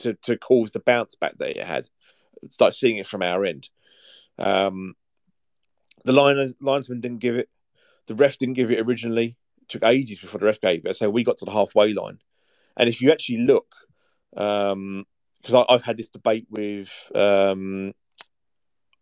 to, 0.00 0.12
to 0.24 0.36
cause 0.36 0.70
the 0.70 0.80
bounce 0.80 1.14
back 1.14 1.38
that 1.38 1.58
it 1.58 1.66
had. 1.66 1.88
Start 2.50 2.74
seeing 2.74 2.98
it 2.98 3.06
from 3.06 3.22
our 3.22 3.46
end. 3.46 3.70
Um, 4.38 4.94
the 6.04 6.12
liners, 6.12 6.54
linesman 6.60 7.00
didn't 7.00 7.20
give 7.20 7.36
it. 7.36 7.48
The 8.08 8.14
ref 8.14 8.36
didn't 8.36 8.56
give 8.56 8.70
it 8.70 8.86
originally. 8.86 9.38
It 9.62 9.68
took 9.70 9.82
ages 9.82 10.20
before 10.20 10.40
the 10.40 10.44
ref 10.44 10.60
gave 10.60 10.84
it. 10.84 10.96
So 10.96 11.08
we 11.08 11.24
got 11.24 11.38
to 11.38 11.46
the 11.46 11.52
halfway 11.52 11.94
line. 11.94 12.18
And 12.76 12.90
if 12.90 13.00
you 13.00 13.10
actually 13.10 13.38
look, 13.38 13.74
because 14.32 14.74
um, 14.74 15.06
I've 15.66 15.84
had 15.84 15.96
this 15.96 16.10
debate 16.10 16.46
with 16.50 16.92
um, 17.14 17.94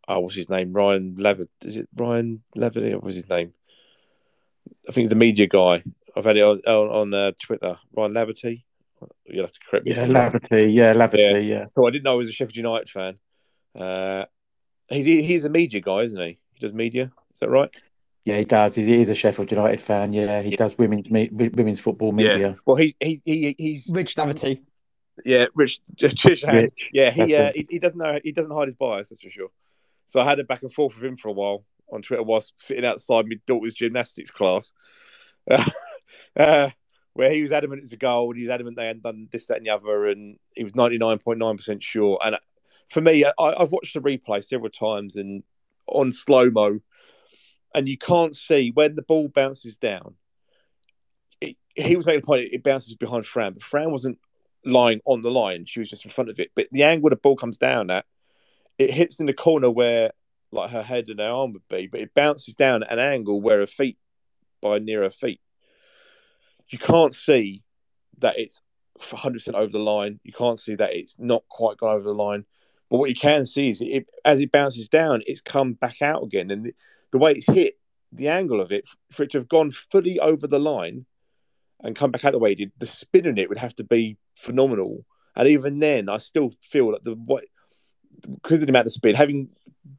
oh, 0.09 0.21
what's 0.21 0.35
his 0.35 0.49
name? 0.49 0.73
Ryan 0.73 1.15
Levitt. 1.19 1.51
Is 1.63 1.77
it 1.77 1.89
Ryan 1.95 2.43
Levitt? 2.57 2.95
What 2.95 3.05
was 3.05 3.15
his 3.15 3.29
name? 3.29 3.53
I 4.89 4.93
think 4.93 5.05
he's 5.05 5.11
the 5.11 5.17
media 5.17 5.47
guy. 5.47 5.83
I've 6.17 6.25
had 6.25 6.37
it 6.37 6.43
on, 6.43 6.61
on, 6.67 6.89
on 6.89 7.15
uh, 7.15 7.33
Twitter. 7.41 7.79
Ryan 7.95 8.13
Laverty. 8.13 8.65
You'll 9.27 9.45
have 9.45 9.53
to 9.53 9.61
correct 9.69 9.87
me. 9.87 9.95
Yeah, 9.95 10.07
Laverty. 10.07 10.75
Yeah, 10.75 10.95
Laverty. 10.95 11.19
Yeah. 11.19 11.39
yeah. 11.39 11.65
Oh, 11.77 11.87
I 11.87 11.91
didn't 11.91 12.05
know 12.05 12.15
he 12.15 12.19
was 12.19 12.29
a 12.29 12.33
Sheffield 12.33 12.57
United 12.57 12.89
fan. 12.89 13.19
Uh, 13.79 14.25
he's 14.89 15.05
he's 15.05 15.45
a 15.45 15.51
media 15.51 15.81
guy, 15.81 15.99
isn't 15.99 16.21
he? 16.21 16.41
He 16.55 16.61
does 16.61 16.73
media. 16.73 17.13
Is 17.33 17.41
that 17.41 17.51
right? 17.51 17.71
Yeah, 18.25 18.39
he 18.39 18.45
does. 18.45 18.75
He 18.75 19.01
is 19.01 19.09
a 19.09 19.15
Sheffield 19.15 19.51
United 19.51 19.81
fan. 19.81 20.13
Yeah, 20.13 20.43
he 20.43 20.51
yeah. 20.51 20.57
does 20.57 20.77
women's 20.77 21.09
women's 21.09 21.79
football 21.79 22.13
media. 22.13 22.39
Yeah. 22.39 22.55
Well, 22.67 22.77
he 22.77 22.97
he, 22.99 23.21
he 23.25 23.55
he's 23.57 23.89
Rich 23.93 24.17
Laverty. 24.17 24.61
Yeah, 25.25 25.47
Rich, 25.55 25.81
Rich, 26.03 26.25
Rich 26.25 26.45
Yeah, 26.93 27.11
he, 27.11 27.35
uh, 27.35 27.53
he 27.55 27.67
he 27.69 27.79
doesn't 27.79 27.99
know 27.99 28.19
he 28.23 28.33
doesn't 28.33 28.53
hide 28.53 28.67
his 28.67 28.75
bias. 28.75 29.11
That's 29.11 29.23
for 29.23 29.31
sure. 29.31 29.49
So 30.09 30.21
I 30.21 30.25
had 30.25 30.41
a 30.41 30.45
back 30.45 30.63
and 30.63 30.73
forth 30.73 30.97
with 30.97 31.05
him 31.05 31.17
for 31.17 31.29
a 31.29 31.33
while 31.33 31.65
on 31.93 32.03
Twitter 32.03 32.23
whilst 32.23 32.59
sitting 32.59 32.85
outside 32.85 33.27
my 33.27 33.37
daughter's 33.47 33.75
gymnastics 33.75 34.31
class, 34.31 34.73
uh, 36.37 36.71
where 37.13 37.31
he 37.31 37.43
was 37.43 37.53
adamant 37.53 37.83
it's 37.83 37.93
a 37.93 37.97
goal 37.97 38.31
and 38.31 38.39
he 38.39 38.45
was 38.45 38.53
adamant 38.53 38.77
they 38.77 38.87
hadn't 38.87 39.03
done 39.03 39.29
this, 39.31 39.47
that, 39.47 39.59
and 39.59 39.67
the 39.67 39.71
other, 39.71 40.07
and 40.07 40.39
he 40.57 40.65
was 40.65 40.75
ninety 40.75 40.97
nine 40.97 41.19
point 41.19 41.39
nine 41.39 41.57
percent 41.57 41.83
sure. 41.83 42.19
And 42.25 42.37
for 42.89 43.03
me, 43.03 43.25
I, 43.39 43.55
have 43.59 43.71
watched 43.71 43.95
the 43.95 44.01
replay 44.01 44.43
several 44.43 44.71
times 44.71 45.17
and 45.17 45.43
on 45.87 46.11
slow 46.11 46.51
mo, 46.51 46.81
and 47.75 47.87
you 47.87 47.99
can't 47.99 48.35
see 48.35 48.71
when 48.73 48.97
the 48.97 49.03
ball 49.03 49.29
bounces 49.29 49.77
down. 49.77 50.15
He 51.41 51.97
was 51.97 52.07
making 52.07 52.23
a 52.23 52.27
point; 52.27 52.49
it 52.51 52.65
bounces 52.65 52.97
behind 52.97 53.27
Fran, 53.27 53.53
but 53.53 53.63
Fran 53.63 53.93
wasn't 53.93 54.19
lying 54.65 55.03
on 55.05 55.21
the 55.21 55.31
line; 55.31 55.67
she 55.67 55.81
was 55.81 55.91
just 55.91 56.07
in 56.07 56.11
front 56.11 56.31
of 56.31 56.41
it. 56.41 56.51
But 56.57 56.69
the 56.73 56.85
angle 56.85 57.11
the 57.11 57.17
ball 57.17 57.37
comes 57.37 57.59
down 57.59 57.91
at 57.91 58.07
it 58.79 58.93
hits 58.93 59.21
in 59.21 59.27
the 59.27 59.33
corner 59.33 59.71
where 59.71 60.13
like 60.51 60.71
her 60.71 60.83
head 60.83 61.09
and 61.09 61.21
her 61.21 61.29
arm 61.29 61.53
would 61.53 61.69
be, 61.69 61.87
but 61.87 62.01
it 62.01 62.15
bounces 62.15 62.57
down 62.57 62.83
at 62.83 62.93
an 62.93 62.99
angle 62.99 63.41
where 63.41 63.61
her 63.61 63.67
feet 63.67 63.99
by 64.63 64.79
near 64.79 65.03
her 65.03 65.11
feet. 65.11 65.41
You 66.69 66.79
can't 66.79 67.15
see 67.15 67.63
that 68.19 68.39
it's 68.39 68.61
100% 69.01 69.55
over 69.55 69.73
the 69.73 69.79
line. 69.79 70.21
You 70.25 70.33
can't 70.33 70.59
see 70.59 70.75
that 70.77 70.95
it's 70.95 71.17
not 71.19 71.43
quite 71.49 71.79
gone 71.79 71.95
over 71.95 72.05
the 72.09 72.15
line. 72.15 72.45
But 72.91 72.99
what 72.99 73.11
you 73.11 73.17
can 73.17 73.45
see 73.47 73.69
is 73.69 73.81
it, 73.81 74.11
as 74.25 74.41
it 74.41 74.53
bounces 74.53 74.89
down, 74.89 75.23
it's 75.27 75.41
come 75.41 75.75
back 75.75 76.01
out 76.03 76.23
again. 76.23 76.51
And 76.51 76.65
the, 76.65 76.75
the 77.13 77.19
way 77.19 77.33
it's 77.33 77.47
hit, 77.47 77.75
the 78.13 78.29
angle 78.29 78.61
of 78.61 78.73
it, 78.73 78.87
for 79.13 79.23
it 79.23 79.31
to 79.31 79.39
have 79.39 79.49
gone 79.49 79.71
fully 79.71 80.19
over 80.19 80.47
the 80.47 80.59
line 80.59 81.05
and 81.83 81.95
come 81.95 82.11
back 82.11 82.25
out 82.25 82.33
the 82.33 82.39
way 82.39 82.53
it 82.53 82.59
did, 82.59 82.73
the 82.79 82.87
spin 82.87 83.27
on 83.27 83.39
it 83.39 83.49
would 83.49 83.59
have 83.59 83.77
to 83.77 83.85
be 83.85 84.17
phenomenal. 84.37 85.05
And 85.37 85.49
even 85.49 85.79
then, 85.79 86.09
I 86.09 86.19
still 86.19 86.53
feel 86.61 86.91
that 86.93 87.05
the 87.05 87.15
what 87.15 87.45
because 88.21 88.61
of 88.63 88.67
the 88.67 88.73
amount 88.73 88.87
of 88.87 88.93
spin, 88.93 89.15
having 89.15 89.49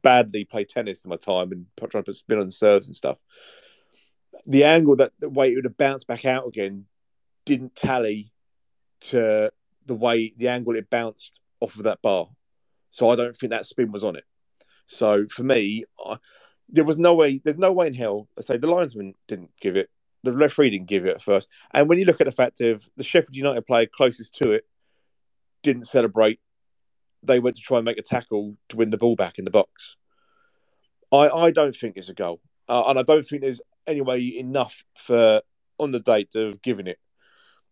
badly 0.02 0.44
played 0.44 0.68
tennis 0.68 1.04
in 1.04 1.08
my 1.08 1.16
time 1.16 1.52
and 1.52 1.66
trying 1.76 2.04
to 2.04 2.10
put 2.10 2.16
spin 2.16 2.38
on 2.38 2.46
the 2.46 2.52
serves 2.52 2.86
and 2.86 2.96
stuff, 2.96 3.18
the 4.46 4.64
angle 4.64 4.96
that 4.96 5.12
the 5.18 5.28
way 5.28 5.52
it 5.52 5.56
would 5.56 5.64
have 5.64 5.76
bounced 5.76 6.06
back 6.06 6.24
out 6.24 6.46
again 6.46 6.86
didn't 7.44 7.74
tally 7.74 8.32
to 9.00 9.50
the 9.86 9.94
way 9.94 10.32
the 10.36 10.48
angle 10.48 10.76
it 10.76 10.90
bounced 10.90 11.40
off 11.60 11.76
of 11.76 11.84
that 11.84 12.02
bar. 12.02 12.28
So 12.90 13.08
I 13.08 13.16
don't 13.16 13.36
think 13.36 13.50
that 13.50 13.66
spin 13.66 13.92
was 13.92 14.04
on 14.04 14.16
it. 14.16 14.24
So 14.86 15.26
for 15.28 15.42
me, 15.42 15.84
I, 16.04 16.18
there 16.68 16.84
was 16.84 16.98
no 16.98 17.14
way. 17.14 17.40
There's 17.42 17.58
no 17.58 17.72
way 17.72 17.86
in 17.86 17.94
hell. 17.94 18.28
I 18.38 18.42
say 18.42 18.56
the 18.56 18.66
linesman 18.66 19.14
didn't 19.28 19.52
give 19.60 19.76
it. 19.76 19.90
The 20.22 20.32
referee 20.32 20.70
didn't 20.70 20.88
give 20.88 21.06
it 21.06 21.14
at 21.14 21.22
first. 21.22 21.48
And 21.72 21.88
when 21.88 21.98
you 21.98 22.04
look 22.04 22.20
at 22.20 22.26
the 22.26 22.32
fact 22.32 22.60
of 22.60 22.88
the 22.96 23.04
Sheffield 23.04 23.36
United 23.36 23.66
player 23.66 23.86
closest 23.86 24.34
to 24.36 24.52
it 24.52 24.64
didn't 25.62 25.86
celebrate 25.86 26.40
they 27.22 27.40
went 27.40 27.56
to 27.56 27.62
try 27.62 27.78
and 27.78 27.84
make 27.84 27.98
a 27.98 28.02
tackle 28.02 28.56
to 28.68 28.76
win 28.76 28.90
the 28.90 28.98
ball 28.98 29.16
back 29.16 29.38
in 29.38 29.44
the 29.44 29.50
box. 29.50 29.96
I, 31.12 31.28
I 31.28 31.50
don't 31.50 31.74
think 31.74 31.96
it's 31.96 32.08
a 32.08 32.14
goal. 32.14 32.40
Uh, 32.68 32.84
and 32.88 32.98
I 32.98 33.02
don't 33.02 33.24
think 33.24 33.42
there's 33.42 33.60
anyway 33.86 34.20
enough 34.20 34.84
for 34.96 35.42
on 35.78 35.90
the 35.90 36.00
date 36.00 36.30
have 36.34 36.62
given 36.62 36.86
it. 36.86 36.98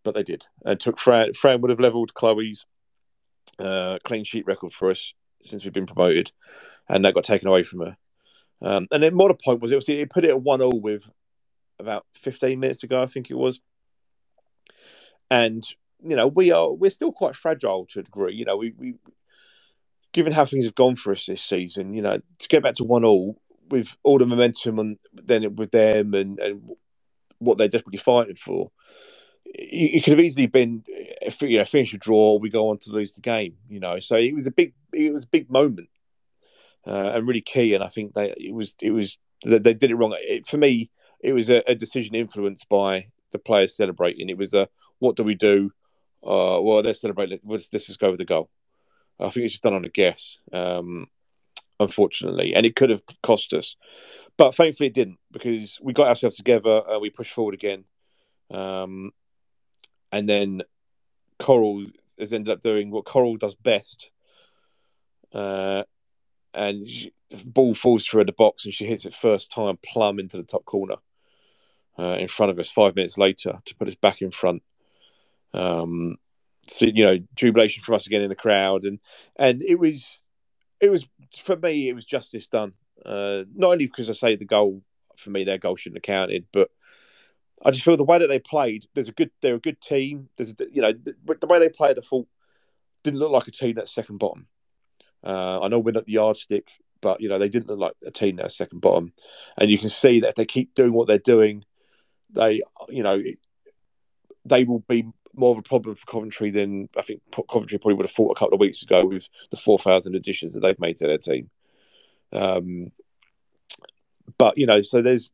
But 0.03 0.14
they 0.14 0.22
did. 0.22 0.46
And 0.64 0.78
took 0.78 0.99
Fran, 0.99 1.34
Fran 1.34 1.61
would 1.61 1.70
have 1.70 1.80
levelled 1.80 2.14
Chloe's 2.14 2.66
uh, 3.59 3.99
clean 4.05 4.24
sheet 4.24 4.46
record 4.46 4.72
for 4.72 4.90
us 4.90 5.12
since 5.42 5.64
we've 5.64 5.72
been 5.72 5.86
promoted. 5.86 6.32
And 6.88 7.05
that 7.05 7.14
got 7.14 7.24
taken 7.24 7.49
away 7.49 7.62
from 7.62 7.80
her. 7.80 7.96
Um, 8.61 8.88
and 8.90 9.03
then 9.03 9.14
more 9.14 9.28
the 9.28 9.34
point 9.34 9.61
was 9.61 9.70
it 9.70 9.76
was 9.76 9.88
it 9.88 10.11
put 10.11 10.24
it 10.24 10.30
at 10.30 10.42
one 10.42 10.62
all 10.62 10.80
with 10.80 11.09
about 11.78 12.07
15 12.14 12.59
minutes 12.59 12.82
ago, 12.82 13.01
I 13.01 13.07
think 13.07 13.30
it 13.30 13.36
was. 13.36 13.61
And 15.30 15.64
you 16.03 16.16
know, 16.16 16.26
we 16.26 16.53
are 16.53 16.72
we're 16.72 16.90
still 16.90 17.12
quite 17.12 17.34
fragile 17.34 17.86
to 17.86 18.01
a 18.01 18.03
degree. 18.03 18.34
You 18.34 18.44
know, 18.44 18.57
we 18.57 18.72
we 18.76 18.94
given 20.12 20.32
how 20.32 20.44
things 20.44 20.64
have 20.64 20.74
gone 20.74 20.96
for 20.96 21.12
us 21.12 21.26
this 21.26 21.42
season, 21.42 21.94
you 21.94 22.02
know, 22.02 22.18
to 22.38 22.48
get 22.48 22.62
back 22.62 22.74
to 22.76 22.84
one 22.84 23.04
all 23.04 23.40
with 23.70 23.96
all 24.02 24.18
the 24.18 24.26
momentum 24.26 24.78
and 24.78 24.98
then 25.12 25.54
with 25.56 25.70
them 25.70 26.14
and, 26.14 26.38
and 26.40 26.70
what 27.38 27.59
they're 27.59 27.68
desperately 27.68 27.98
fighting 27.98 28.34
for, 28.34 28.70
it, 29.44 30.04
could 30.04 30.12
have 30.12 30.24
easily 30.24 30.46
been, 30.46 30.84
you 31.40 31.59
know, 31.59 31.64
finish 31.64 31.92
a 31.94 31.98
draw 31.98 32.38
we 32.38 32.50
go 32.50 32.70
on 32.70 32.78
to 32.78 32.90
lose 32.90 33.12
the 33.12 33.20
game. 33.20 33.56
You 33.68 33.80
know, 33.80 33.98
so 33.98 34.16
it 34.16 34.34
was 34.34 34.46
a 34.46 34.50
big, 34.50 34.74
it 34.92 35.12
was 35.12 35.24
a 35.24 35.28
big 35.28 35.50
moment 35.50 35.88
uh, 36.86 37.12
and 37.14 37.26
really 37.26 37.40
key. 37.40 37.74
And 37.74 37.84
I 37.84 37.88
think 37.88 38.14
they, 38.14 38.32
it 38.38 38.54
was, 38.54 38.74
it 38.80 38.90
was 38.90 39.18
they, 39.44 39.59
they 39.59 39.74
did 39.74 39.90
it 39.90 39.96
wrong. 39.96 40.14
It, 40.18 40.46
for 40.46 40.56
me, 40.56 40.90
it 41.20 41.32
was 41.32 41.50
a, 41.50 41.62
a, 41.66 41.74
decision 41.74 42.14
influenced 42.14 42.68
by 42.68 43.09
the 43.32 43.38
players 43.38 43.76
celebrating. 43.76 44.28
It 44.28 44.38
was 44.38 44.54
a, 44.54 44.68
what 44.98 45.16
do 45.16 45.24
we 45.24 45.34
do? 45.34 45.72
Uh, 46.22 46.61
well, 46.62 46.80
let's 46.80 47.00
celebrate. 47.00 47.30
Let's, 47.30 47.68
let's 47.72 47.86
just 47.86 48.00
go 48.00 48.11
with 48.11 48.18
the 48.18 48.24
goal. 48.24 48.50
I 49.20 49.30
think 49.30 49.44
it's 49.44 49.54
just 49.54 49.62
done 49.62 49.74
on 49.74 49.84
a 49.84 49.88
guess, 49.88 50.38
um, 50.52 51.08
unfortunately, 51.80 52.54
and 52.54 52.64
it 52.64 52.76
could 52.76 52.90
have 52.90 53.02
cost 53.22 53.52
us, 53.52 53.76
but 54.36 54.54
thankfully 54.54 54.88
it 54.88 54.94
didn't 54.94 55.18
because 55.30 55.78
we 55.82 55.92
got 55.92 56.08
ourselves 56.08 56.36
together 56.36 56.82
and 56.88 57.00
we 57.00 57.10
pushed 57.10 57.32
forward 57.32 57.54
again, 57.54 57.84
um, 58.50 59.10
and 60.12 60.28
then 60.28 60.62
Coral 61.38 61.86
has 62.18 62.32
ended 62.32 62.52
up 62.52 62.60
doing 62.60 62.90
what 62.90 63.04
Coral 63.04 63.36
does 63.36 63.54
best, 63.54 64.10
uh, 65.32 65.84
and 66.54 66.88
she, 66.88 67.12
ball 67.44 67.74
falls 67.74 68.06
through 68.06 68.24
the 68.24 68.32
box 68.32 68.64
and 68.64 68.74
she 68.74 68.86
hits 68.86 69.04
it 69.04 69.14
first 69.14 69.50
time 69.52 69.78
plumb 69.82 70.18
into 70.18 70.36
the 70.36 70.42
top 70.42 70.64
corner 70.64 70.96
uh, 71.98 72.16
in 72.18 72.28
front 72.28 72.50
of 72.50 72.58
us. 72.58 72.70
Five 72.70 72.96
minutes 72.96 73.18
later 73.18 73.60
to 73.64 73.74
put 73.74 73.88
us 73.88 73.94
back 73.94 74.22
in 74.22 74.30
front. 74.30 74.62
Um, 75.52 76.16
you 76.80 77.04
know 77.04 77.18
jubilation 77.34 77.82
from 77.82 77.94
us 77.94 78.06
again 78.06 78.22
in 78.22 78.28
the 78.28 78.36
crowd, 78.36 78.84
and 78.84 78.98
and 79.36 79.62
it 79.62 79.78
was 79.78 80.18
it 80.80 80.90
was 80.90 81.08
for 81.36 81.56
me 81.56 81.88
it 81.88 81.94
was 81.94 82.04
justice 82.04 82.46
done. 82.46 82.72
Uh, 83.04 83.44
not 83.54 83.72
only 83.72 83.86
because 83.86 84.10
I 84.10 84.12
say 84.12 84.36
the 84.36 84.44
goal 84.44 84.82
for 85.16 85.30
me 85.30 85.44
their 85.44 85.58
goal 85.58 85.76
shouldn't 85.76 85.98
have 85.98 86.14
counted, 86.14 86.46
but 86.52 86.70
I 87.64 87.70
just 87.70 87.84
feel 87.84 87.96
the 87.96 88.04
way 88.04 88.18
that 88.18 88.28
they 88.28 88.38
played. 88.38 88.86
There's 88.94 89.08
a 89.08 89.12
good 89.12 89.30
they're 89.42 89.56
a 89.56 89.60
good 89.60 89.80
team. 89.80 90.28
There's 90.36 90.50
a, 90.52 90.66
you 90.72 90.82
know 90.82 90.92
the, 90.92 91.14
the 91.40 91.46
way 91.46 91.58
they 91.58 91.68
played, 91.68 91.98
I 91.98 92.02
thought 92.02 92.28
didn't 93.02 93.20
look 93.20 93.32
like 93.32 93.48
a 93.48 93.52
team 93.52 93.74
that's 93.76 93.94
second 93.94 94.18
bottom. 94.18 94.46
Uh, 95.24 95.60
I 95.60 95.68
know 95.68 95.78
we're 95.78 95.92
not 95.92 96.06
the 96.06 96.12
yardstick, 96.12 96.68
but 97.00 97.20
you 97.20 97.28
know 97.28 97.38
they 97.38 97.48
didn't 97.48 97.68
look 97.68 97.78
like 97.78 97.94
a 98.06 98.10
team 98.10 98.36
that's 98.36 98.56
second 98.56 98.80
bottom, 98.80 99.12
and 99.56 99.70
you 99.70 99.78
can 99.78 99.88
see 99.88 100.20
that 100.20 100.30
if 100.30 100.34
they 100.34 100.44
keep 100.44 100.74
doing 100.74 100.92
what 100.92 101.08
they're 101.08 101.18
doing, 101.18 101.64
they 102.30 102.62
you 102.88 103.02
know 103.02 103.20
they 104.44 104.64
will 104.64 104.84
be 104.88 105.06
more 105.39 105.53
of 105.53 105.59
a 105.59 105.62
problem 105.62 105.95
for 105.95 106.07
Coventry 106.07 106.51
than 106.51 106.89
I 106.97 107.03
think 107.03 107.22
Coventry 107.51 107.78
probably 107.78 107.95
would 107.95 108.07
have 108.07 108.12
thought 108.12 108.32
a 108.32 108.39
couple 108.39 108.55
of 108.55 108.61
weeks 108.61 108.82
ago 108.82 109.07
with 109.07 109.28
the 109.51 109.57
4,000 109.57 110.14
additions 110.14 110.55
that 110.55 110.61
they've 110.61 110.78
made 110.78 110.97
to 110.99 111.07
their 111.07 111.18
team. 111.18 111.51
Um, 112.32 112.93
but 114.36 114.59
you 114.59 114.66
know, 114.66 114.82
so 114.82 115.01
there's 115.03 115.32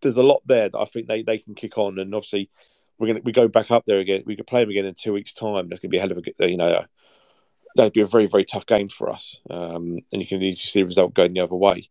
there's 0.00 0.16
a 0.16 0.22
lot 0.22 0.42
there 0.46 0.68
that 0.68 0.78
I 0.78 0.84
think 0.84 1.08
they, 1.08 1.22
they 1.22 1.38
can 1.38 1.54
kick 1.54 1.78
on, 1.78 1.98
and 1.98 2.14
obviously 2.14 2.50
we're 2.98 3.08
gonna 3.08 3.20
we 3.24 3.32
go 3.32 3.48
back 3.48 3.70
up 3.70 3.84
there 3.86 3.98
again. 3.98 4.22
We 4.26 4.36
could 4.36 4.46
play 4.46 4.62
them 4.62 4.70
again 4.70 4.84
in 4.84 4.94
two 4.94 5.12
weeks' 5.12 5.32
time. 5.32 5.68
That's 5.68 5.80
gonna 5.80 5.90
be 5.90 5.98
a 5.98 6.00
hell 6.00 6.12
of 6.12 6.18
a 6.18 6.50
you 6.50 6.56
know 6.56 6.84
that'd 7.76 7.92
be 7.92 8.00
a 8.00 8.06
very 8.06 8.26
very 8.26 8.44
tough 8.44 8.66
game 8.66 8.88
for 8.88 9.10
us, 9.10 9.38
um, 9.50 9.98
and 10.12 10.20
you 10.22 10.26
can 10.26 10.42
easily 10.42 10.54
see 10.54 10.80
the 10.80 10.86
result 10.86 11.14
going 11.14 11.32
the 11.34 11.40
other 11.40 11.54
way. 11.54 11.90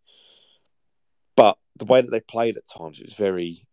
but 1.35 1.57
the 1.77 1.85
way 1.85 2.01
that 2.01 2.11
they 2.11 2.19
played 2.19 2.57
at 2.57 2.67
times, 2.67 2.99
it 2.99 3.05
was 3.05 3.13
very, 3.13 3.65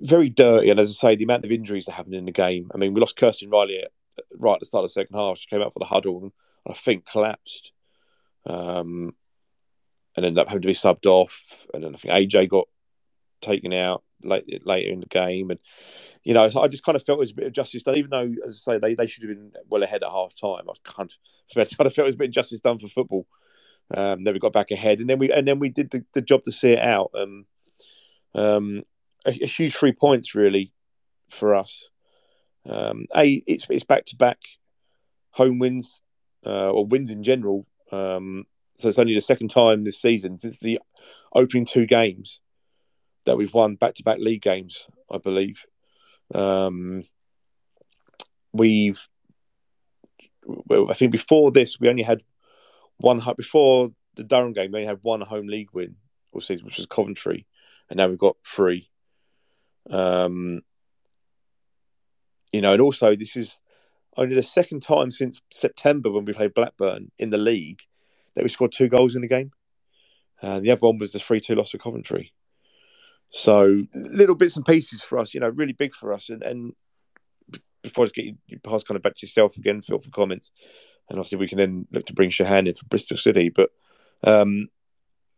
very 0.00 0.28
dirty. 0.28 0.70
And 0.70 0.80
as 0.80 0.90
I 0.90 0.92
say, 0.92 1.16
the 1.16 1.24
amount 1.24 1.44
of 1.44 1.52
injuries 1.52 1.86
that 1.86 1.92
happened 1.92 2.14
in 2.14 2.24
the 2.24 2.32
game. 2.32 2.70
I 2.74 2.78
mean, 2.78 2.94
we 2.94 3.00
lost 3.00 3.16
Kirsten 3.16 3.50
Riley 3.50 3.80
at, 3.82 3.90
right 4.36 4.54
at 4.54 4.60
the 4.60 4.66
start 4.66 4.84
of 4.84 4.90
the 4.90 4.92
second 4.92 5.16
half. 5.16 5.38
She 5.38 5.46
came 5.46 5.62
out 5.62 5.72
for 5.72 5.78
the 5.78 5.84
huddle 5.84 6.22
and 6.22 6.32
I 6.66 6.74
think 6.74 7.06
collapsed, 7.06 7.72
um, 8.46 9.14
and 10.16 10.26
ended 10.26 10.38
up 10.38 10.48
having 10.48 10.62
to 10.62 10.68
be 10.68 10.74
subbed 10.74 11.06
off. 11.06 11.42
And 11.74 11.82
then 11.82 11.94
I 11.94 11.98
think 11.98 12.14
AJ 12.14 12.48
got 12.48 12.68
taken 13.40 13.72
out 13.72 14.04
late, 14.22 14.64
later 14.66 14.92
in 14.92 15.00
the 15.00 15.06
game, 15.06 15.50
and 15.50 15.60
you 16.24 16.34
know, 16.34 16.44
I 16.44 16.68
just 16.68 16.84
kind 16.84 16.94
of 16.94 17.02
felt 17.02 17.18
it 17.18 17.20
was 17.20 17.32
a 17.32 17.34
bit 17.34 17.46
of 17.48 17.52
justice 17.52 17.82
done, 17.82 17.96
even 17.96 18.10
though, 18.10 18.32
as 18.46 18.62
I 18.66 18.74
say, 18.74 18.78
they, 18.78 18.94
they 18.94 19.08
should 19.08 19.24
have 19.24 19.36
been 19.36 19.52
well 19.68 19.82
ahead 19.82 20.04
at 20.04 20.10
half 20.10 20.34
time. 20.34 20.62
I 20.68 20.72
kind 20.84 21.10
of, 21.10 21.54
kind 21.54 21.86
of 21.86 21.92
felt 21.92 21.98
it 21.98 22.02
was 22.04 22.14
a 22.14 22.18
bit 22.18 22.28
of 22.28 22.34
justice 22.34 22.60
done 22.60 22.78
for 22.78 22.86
football. 22.86 23.26
Um, 23.92 24.22
then 24.22 24.32
we 24.32 24.38
got 24.38 24.52
back 24.52 24.70
ahead, 24.70 25.00
and 25.00 25.10
then 25.10 25.18
we 25.18 25.32
and 25.32 25.46
then 25.48 25.58
we 25.58 25.68
did 25.68 25.90
the, 25.90 26.04
the 26.14 26.22
job 26.22 26.44
to 26.44 26.52
see 26.52 26.72
it 26.72 26.78
out. 26.78 27.10
Um, 27.14 27.46
um, 28.34 28.82
a, 29.24 29.30
a, 29.30 29.46
huge 29.46 29.74
three 29.74 29.92
points 29.92 30.34
really 30.34 30.72
for 31.30 31.54
us. 31.54 31.88
Um, 32.68 33.06
a 33.14 33.42
it's 33.46 33.66
it's 33.70 33.84
back 33.84 34.04
to 34.06 34.16
back 34.16 34.38
home 35.30 35.58
wins 35.58 36.00
uh, 36.46 36.70
or 36.70 36.86
wins 36.86 37.10
in 37.10 37.22
general. 37.22 37.66
Um, 37.90 38.44
so 38.74 38.88
it's 38.88 38.98
only 38.98 39.14
the 39.14 39.20
second 39.20 39.48
time 39.48 39.84
this 39.84 40.00
season 40.00 40.38
since 40.38 40.58
the 40.58 40.80
opening 41.34 41.64
two 41.64 41.86
games 41.86 42.40
that 43.24 43.36
we've 43.36 43.54
won 43.54 43.76
back 43.76 43.94
to 43.94 44.02
back 44.02 44.18
league 44.18 44.42
games, 44.42 44.86
I 45.10 45.18
believe. 45.18 45.64
Um, 46.34 47.04
we've, 48.52 49.06
well, 50.44 50.90
I 50.90 50.94
think 50.94 51.12
before 51.12 51.50
this, 51.50 51.78
we 51.78 51.88
only 51.88 52.02
had 52.02 52.22
one 52.98 53.20
before 53.36 53.90
the 54.16 54.24
Durham 54.24 54.52
game. 54.52 54.72
We 54.72 54.80
only 54.80 54.86
had 54.86 55.00
one 55.02 55.20
home 55.20 55.46
league 55.46 55.70
win 55.72 55.96
all 56.32 56.40
season, 56.40 56.64
which 56.64 56.78
was 56.78 56.86
Coventry, 56.86 57.46
and 57.88 57.96
now 57.96 58.08
we've 58.08 58.18
got 58.18 58.36
three. 58.44 58.88
Um, 59.90 60.62
you 62.52 62.60
know, 62.60 62.72
and 62.72 62.82
also 62.82 63.16
this 63.16 63.36
is 63.36 63.60
only 64.16 64.34
the 64.34 64.42
second 64.42 64.80
time 64.80 65.10
since 65.10 65.40
September 65.50 66.10
when 66.10 66.24
we 66.24 66.32
played 66.32 66.54
Blackburn 66.54 67.10
in 67.18 67.30
the 67.30 67.38
league 67.38 67.80
that 68.34 68.42
we 68.42 68.48
scored 68.48 68.72
two 68.72 68.88
goals 68.88 69.14
in 69.14 69.22
the 69.22 69.28
game. 69.28 69.52
And 70.40 70.64
the 70.64 70.70
other 70.70 70.86
one 70.86 70.98
was 70.98 71.12
the 71.12 71.18
3 71.18 71.40
2 71.40 71.54
loss 71.54 71.70
to 71.70 71.78
Coventry. 71.78 72.32
So 73.30 73.84
little 73.94 74.34
bits 74.34 74.56
and 74.56 74.66
pieces 74.66 75.02
for 75.02 75.18
us, 75.18 75.32
you 75.32 75.40
know, 75.40 75.48
really 75.48 75.72
big 75.72 75.94
for 75.94 76.12
us. 76.12 76.28
And, 76.28 76.42
and 76.42 76.74
before 77.82 78.02
I 78.02 78.06
just 78.06 78.14
get 78.14 78.26
you, 78.26 78.36
you 78.46 78.58
pass 78.58 78.82
kind 78.82 78.96
of 78.96 79.02
back 79.02 79.14
to 79.16 79.26
yourself 79.26 79.56
again, 79.56 79.80
Phil, 79.80 80.00
for 80.00 80.10
comments. 80.10 80.52
And 81.08 81.18
obviously 81.18 81.38
we 81.38 81.48
can 81.48 81.58
then 81.58 81.86
look 81.90 82.06
to 82.06 82.14
bring 82.14 82.30
Shahan 82.30 82.68
in 82.68 82.74
for 82.74 82.84
Bristol 82.86 83.16
City. 83.16 83.48
But 83.48 83.70
um, 84.24 84.68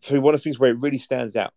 for 0.00 0.20
one 0.20 0.34
of 0.34 0.40
the 0.40 0.44
things 0.44 0.58
where 0.58 0.70
it 0.70 0.80
really 0.80 0.98
stands 0.98 1.36
out, 1.36 1.52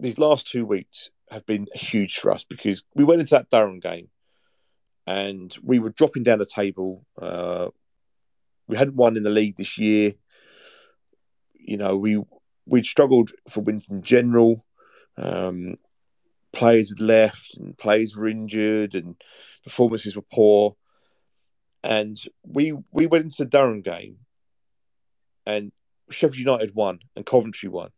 these 0.00 0.18
last 0.18 0.48
two 0.48 0.64
weeks 0.64 1.10
have 1.30 1.46
been 1.46 1.66
huge 1.74 2.16
for 2.16 2.32
us 2.32 2.44
because 2.44 2.84
we 2.94 3.04
went 3.04 3.20
into 3.20 3.34
that 3.34 3.50
Durham 3.50 3.78
game 3.78 4.08
and 5.06 5.56
we 5.62 5.78
were 5.78 5.90
dropping 5.90 6.22
down 6.22 6.38
the 6.38 6.46
table. 6.46 7.04
Uh, 7.20 7.68
we 8.66 8.76
hadn't 8.76 8.96
won 8.96 9.16
in 9.16 9.22
the 9.22 9.30
league 9.30 9.56
this 9.56 9.78
year. 9.78 10.12
You 11.54 11.76
know, 11.76 11.96
we 11.96 12.20
we'd 12.66 12.86
struggled 12.86 13.32
for 13.48 13.60
wins 13.60 13.88
in 13.90 14.02
general. 14.02 14.64
Um, 15.16 15.76
players 16.52 16.90
had 16.90 17.00
left, 17.00 17.56
and 17.56 17.76
players 17.76 18.16
were 18.16 18.28
injured, 18.28 18.94
and 18.94 19.16
performances 19.64 20.16
were 20.16 20.24
poor. 20.32 20.76
And 21.82 22.16
we 22.44 22.72
we 22.92 23.06
went 23.06 23.24
into 23.24 23.44
the 23.44 23.50
Durham 23.50 23.82
game, 23.82 24.18
and 25.46 25.72
Sheffield 26.10 26.36
United 26.36 26.74
won, 26.74 27.00
and 27.16 27.26
Coventry 27.26 27.68
won. 27.68 27.90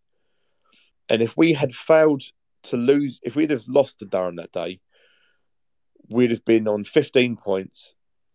And 1.08 1.22
if 1.22 1.36
we 1.36 1.52
had 1.52 1.74
failed 1.74 2.22
to 2.64 2.76
lose, 2.76 3.18
if 3.22 3.36
we'd 3.36 3.50
have 3.50 3.66
lost 3.68 3.98
to 3.98 4.04
Durham 4.04 4.36
that 4.36 4.52
day, 4.52 4.80
we'd 6.08 6.30
have 6.30 6.44
been 6.44 6.68
on 6.68 6.84
15 6.84 7.36
points 7.36 7.94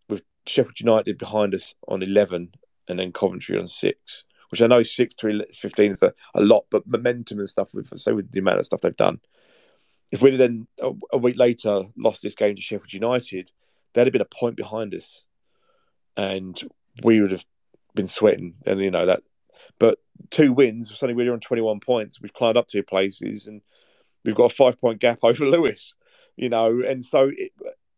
with 0.09 0.23
Sheffield 0.45 0.79
United 0.79 1.17
behind 1.17 1.53
us 1.53 1.73
on 1.87 2.03
11 2.03 2.51
and 2.87 2.99
then 2.99 3.11
Coventry 3.11 3.57
on 3.57 3.67
six, 3.67 4.23
which 4.49 4.61
I 4.61 4.67
know 4.67 4.83
six 4.83 5.13
to 5.15 5.45
15 5.51 5.91
is 5.91 6.03
a, 6.03 6.13
a 6.33 6.41
lot, 6.41 6.65
but 6.69 6.87
momentum 6.87 7.39
and 7.39 7.49
stuff, 7.49 7.73
with 7.73 7.87
say 7.97 8.13
with 8.13 8.31
the 8.31 8.39
amount 8.39 8.59
of 8.59 8.65
stuff 8.65 8.81
they've 8.81 8.95
done. 8.95 9.19
If 10.11 10.21
we'd 10.21 10.37
then 10.37 10.67
a, 10.79 10.91
a 11.11 11.17
week 11.17 11.37
later 11.37 11.83
lost 11.97 12.23
this 12.23 12.35
game 12.35 12.55
to 12.55 12.61
Sheffield 12.61 12.93
United, 12.93 13.51
they'd 13.93 14.07
have 14.07 14.13
been 14.13 14.21
a 14.21 14.25
point 14.25 14.55
behind 14.55 14.93
us 14.93 15.25
and 16.15 16.59
we 17.03 17.21
would 17.21 17.31
have 17.31 17.45
been 17.93 18.07
sweating. 18.07 18.55
And, 18.65 18.81
you 18.81 18.91
know, 18.91 19.05
that, 19.05 19.21
but 19.79 19.99
two 20.29 20.53
wins, 20.53 20.95
suddenly 20.97 21.13
we're 21.23 21.33
on 21.33 21.39
21 21.39 21.79
points. 21.79 22.21
We've 22.21 22.33
climbed 22.33 22.57
up 22.57 22.67
two 22.67 22.83
places 22.83 23.47
and 23.47 23.61
we've 24.23 24.35
got 24.35 24.51
a 24.51 24.55
five 24.55 24.79
point 24.79 24.99
gap 24.99 25.19
over 25.23 25.45
Lewes, 25.45 25.95
you 26.35 26.49
know, 26.49 26.81
and 26.81 27.03
so 27.03 27.31
it, 27.35 27.51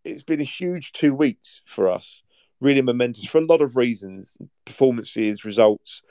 it's 0.03 0.23
been 0.23 0.41
a 0.41 0.45
huge 0.45 0.91
two 0.91 1.13
weeks 1.13 1.61
for 1.65 1.89
us, 1.89 2.23
really 2.59 2.81
momentous 2.81 3.25
for 3.25 3.39
a 3.39 3.45
lot 3.45 3.61
of 3.61 3.75
reasons, 3.75 4.37
performances, 4.65 5.45
results, 5.45 6.01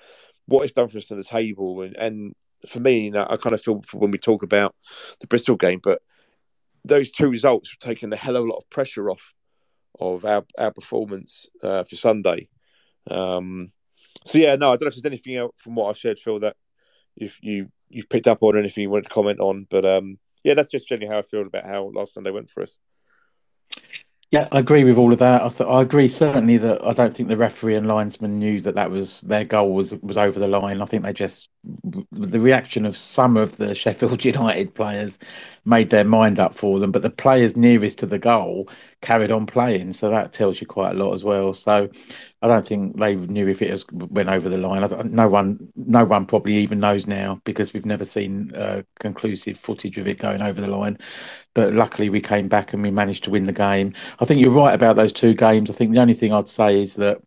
what 0.47 0.63
it's 0.63 0.73
done 0.73 0.89
for 0.89 0.99
us 0.99 1.11
on 1.11 1.19
the 1.19 1.25
table, 1.25 1.83
and, 1.83 1.97
and 1.97 2.35
for 2.67 2.81
me, 2.81 3.05
you 3.05 3.11
know, 3.11 3.27
I 3.29 3.37
kind 3.37 3.55
of 3.55 3.63
feel 3.63 3.83
when 3.93 4.11
we 4.11 4.19
talk 4.19 4.43
about 4.43 4.75
the 5.21 5.27
Bristol 5.27 5.57
game, 5.57 5.81
but 5.83 6.03
those 6.85 7.13
two 7.13 7.29
results 7.29 7.71
have 7.71 7.79
taken 7.79 8.13
a 8.13 8.17
hell 8.17 8.37
of 8.37 8.45
a 8.45 8.49
lot 8.49 8.57
of 8.57 8.71
pressure 8.71 9.11
off 9.11 9.35
of 10.01 10.25
our 10.25 10.45
our 10.59 10.73
performance 10.73 11.49
uh, 11.63 11.85
for 11.85 11.97
Sunday. 11.97 12.49
Um, 13.11 13.73
so 14.29 14.39
yeah, 14.39 14.57
no, 14.57 14.69
I 14.69 14.73
don't 14.73 14.83
know 14.83 14.89
if 14.89 14.95
there's 14.95 15.07
anything 15.07 15.37
else 15.37 15.59
from 15.61 15.75
what 15.75 15.89
I've 15.89 15.97
said, 15.97 16.19
Phil, 16.19 16.41
that 16.41 16.57
if 17.17 17.43
you 17.43 17.71
you've 17.89 18.09
picked 18.09 18.29
up 18.29 18.43
on 18.43 18.59
anything 18.59 18.83
you 18.83 18.91
wanted 18.91 19.05
to 19.05 19.15
comment 19.15 19.41
on, 19.41 19.67
but 19.71 19.87
um, 19.87 20.19
yeah, 20.45 20.55
that's 20.55 20.71
just 20.71 20.87
generally 20.87 21.11
how 21.11 21.19
I 21.19 21.23
feel 21.23 21.47
about 21.47 21.65
how 21.65 21.91
last 21.95 22.15
Sunday 22.15 22.31
went 22.31 22.51
for 22.51 22.63
us. 22.63 22.79
Yeah, 24.31 24.47
I 24.53 24.59
agree 24.59 24.85
with 24.85 24.99
all 24.99 25.15
of 25.15 25.21
that. 25.21 25.41
I, 25.41 25.49
th- 25.49 25.69
I 25.69 25.81
agree 25.81 26.09
certainly 26.09 26.59
that 26.59 26.85
I 26.85 26.93
don't 26.93 27.17
think 27.17 27.31
the 27.31 27.37
referee 27.39 27.77
and 27.77 27.89
linesman 27.89 28.39
knew 28.39 28.61
that 28.61 28.75
that 28.75 28.91
was 28.91 29.23
their 29.23 29.45
goal 29.45 29.73
was 29.73 29.95
was 30.03 30.19
over 30.19 30.39
the 30.39 30.47
line. 30.47 30.83
I 30.83 30.85
think 30.85 31.03
they 31.03 31.15
just 31.15 31.49
the 32.13 32.39
reaction 32.39 32.85
of 32.85 32.99
some 32.99 33.39
of 33.39 33.57
the 33.57 33.75
Sheffield 33.75 34.23
United 34.23 34.75
players 34.75 35.19
made 35.69 35.91
their 35.91 36.05
mind 36.05 36.41
up 36.41 36.57
for 36.57 36.81
them, 36.81 36.91
but 36.91 37.03
the 37.03 37.11
players 37.11 37.57
nearest 37.57 37.99
to 37.99 38.07
the 38.07 38.19
goal 38.19 38.69
carried 39.03 39.31
on 39.31 39.47
playing, 39.47 39.93
so 39.93 40.11
that 40.11 40.33
tells 40.33 40.61
you 40.61 40.67
quite 40.67 40.93
a 40.93 40.99
lot 40.99 41.15
as 41.15 41.23
well. 41.23 41.53
So 41.53 41.89
I 42.43 42.49
don't 42.49 42.67
think 42.67 42.99
they 42.99 43.15
knew 43.15 43.47
if 43.49 43.61
it 43.61 43.71
was, 43.71 43.85
went 43.93 44.31
over 44.31 44.49
the 44.49 44.59
line. 44.59 44.89
no 45.13 45.29
one, 45.29 45.69
no 45.77 46.05
one 46.05 46.27
probably 46.27 46.55
even 46.57 46.81
knows 46.81 47.07
now 47.07 47.41
because 47.45 47.73
we've 47.73 47.87
never 47.87 48.05
seen 48.05 48.55
uh, 48.55 48.83
conclusive 48.99 49.59
footage 49.59 49.99
of 49.99 50.09
it 50.09 50.19
going 50.19 50.41
over 50.41 50.61
the 50.61 50.69
line. 50.69 50.99
But 51.55 51.75
luckily, 51.75 52.09
we 52.09 52.21
came 52.21 52.49
back 52.49 52.73
and 52.73 52.83
we 52.83 52.91
managed 52.91 53.25
to 53.25 53.31
win 53.31 53.47
the 53.47 53.53
game. 53.53 53.93
I 54.21 54.25
think 54.25 54.43
you're 54.43 54.55
right 54.55 54.75
about 54.75 54.97
those 54.97 55.13
two 55.13 55.35
games. 55.35 55.71
I 55.71 55.75
think 55.75 55.93
the 55.93 56.01
only 56.01 56.15
thing 56.15 56.33
I'd 56.33 56.49
say 56.49 56.83
is 56.83 56.95
that 56.95 57.21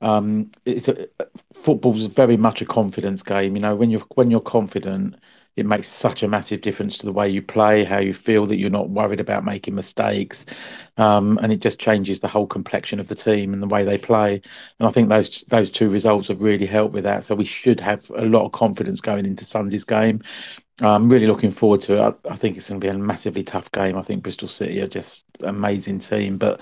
um, 0.00 0.50
it's 0.64 0.88
a, 0.88 1.06
football's 1.54 2.06
very 2.06 2.36
much 2.36 2.60
a 2.62 2.66
confidence 2.66 3.22
game. 3.22 3.54
You 3.56 3.62
know, 3.62 3.76
when 3.76 3.90
you're 3.90 4.04
when 4.14 4.30
you're 4.30 4.40
confident 4.40 5.16
it 5.56 5.66
makes 5.66 5.88
such 5.88 6.22
a 6.22 6.28
massive 6.28 6.62
difference 6.62 6.96
to 6.98 7.06
the 7.06 7.12
way 7.12 7.28
you 7.28 7.42
play, 7.42 7.84
how 7.84 7.98
you 7.98 8.14
feel 8.14 8.46
that 8.46 8.56
you're 8.56 8.70
not 8.70 8.88
worried 8.88 9.20
about 9.20 9.44
making 9.44 9.74
mistakes, 9.74 10.46
um, 10.96 11.38
and 11.42 11.52
it 11.52 11.60
just 11.60 11.78
changes 11.78 12.20
the 12.20 12.28
whole 12.28 12.46
complexion 12.46 13.00
of 13.00 13.08
the 13.08 13.14
team 13.14 13.52
and 13.52 13.62
the 13.62 13.66
way 13.66 13.84
they 13.84 13.98
play. 13.98 14.40
And 14.78 14.88
I 14.88 14.92
think 14.92 15.08
those 15.08 15.44
those 15.48 15.70
two 15.70 15.90
results 15.90 16.28
have 16.28 16.42
really 16.42 16.66
helped 16.66 16.94
with 16.94 17.04
that. 17.04 17.24
So 17.24 17.34
we 17.34 17.44
should 17.44 17.80
have 17.80 18.08
a 18.16 18.24
lot 18.24 18.44
of 18.46 18.52
confidence 18.52 19.00
going 19.00 19.26
into 19.26 19.44
Sunday's 19.44 19.84
game. 19.84 20.22
I'm 20.80 21.08
really 21.10 21.26
looking 21.26 21.52
forward 21.52 21.82
to 21.82 21.96
it. 21.96 22.00
I, 22.00 22.32
I, 22.32 22.36
think 22.36 22.56
it's 22.56 22.68
going 22.68 22.80
to 22.80 22.84
be 22.84 22.90
a 22.90 22.96
massively 22.96 23.44
tough 23.44 23.70
game. 23.72 23.96
I 23.96 24.02
think 24.02 24.22
Bristol 24.22 24.48
City 24.48 24.80
are 24.80 24.88
just 24.88 25.22
an 25.40 25.50
amazing 25.50 25.98
team, 25.98 26.38
but 26.38 26.60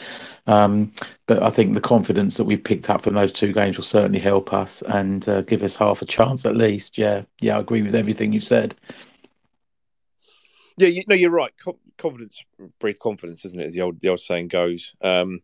um, 0.49 0.93
but 1.27 1.43
I 1.43 1.51
think 1.51 1.75
the 1.75 1.81
confidence 1.81 2.37
that 2.37 2.45
we've 2.45 2.63
picked 2.63 2.91
up 2.91 3.03
from 3.03 3.15
those 3.15 3.31
two 3.31 3.53
games 3.53 3.77
will 3.77 3.85
certainly 3.85 4.19
help 4.19 4.53
us 4.53 4.83
and 4.89 5.27
uh, 5.29 5.43
give 5.43 5.63
us 5.63 5.77
half 5.77 6.03
a 6.03 6.07
chance 6.07 6.45
at 6.45 6.57
least. 6.57 6.99
Yeah, 6.99 7.23
yeah, 7.41 7.57
I 7.57 7.61
agree 7.61 7.83
with 7.83 7.95
everything 7.95 8.33
you 8.33 8.41
said. 8.41 8.75
Yeah, 10.77 10.89
you, 10.89 11.05
no, 11.07 11.15
you're 11.15 11.31
right. 11.31 11.53
confidence 11.97 12.45
breeds 12.81 12.99
confidence, 12.99 13.45
isn't 13.45 13.61
it? 13.61 13.67
As 13.67 13.75
the 13.75 13.83
old 13.83 14.01
the 14.01 14.09
old 14.09 14.21
saying 14.21 14.49
goes. 14.49 14.93
Um, 15.01 15.41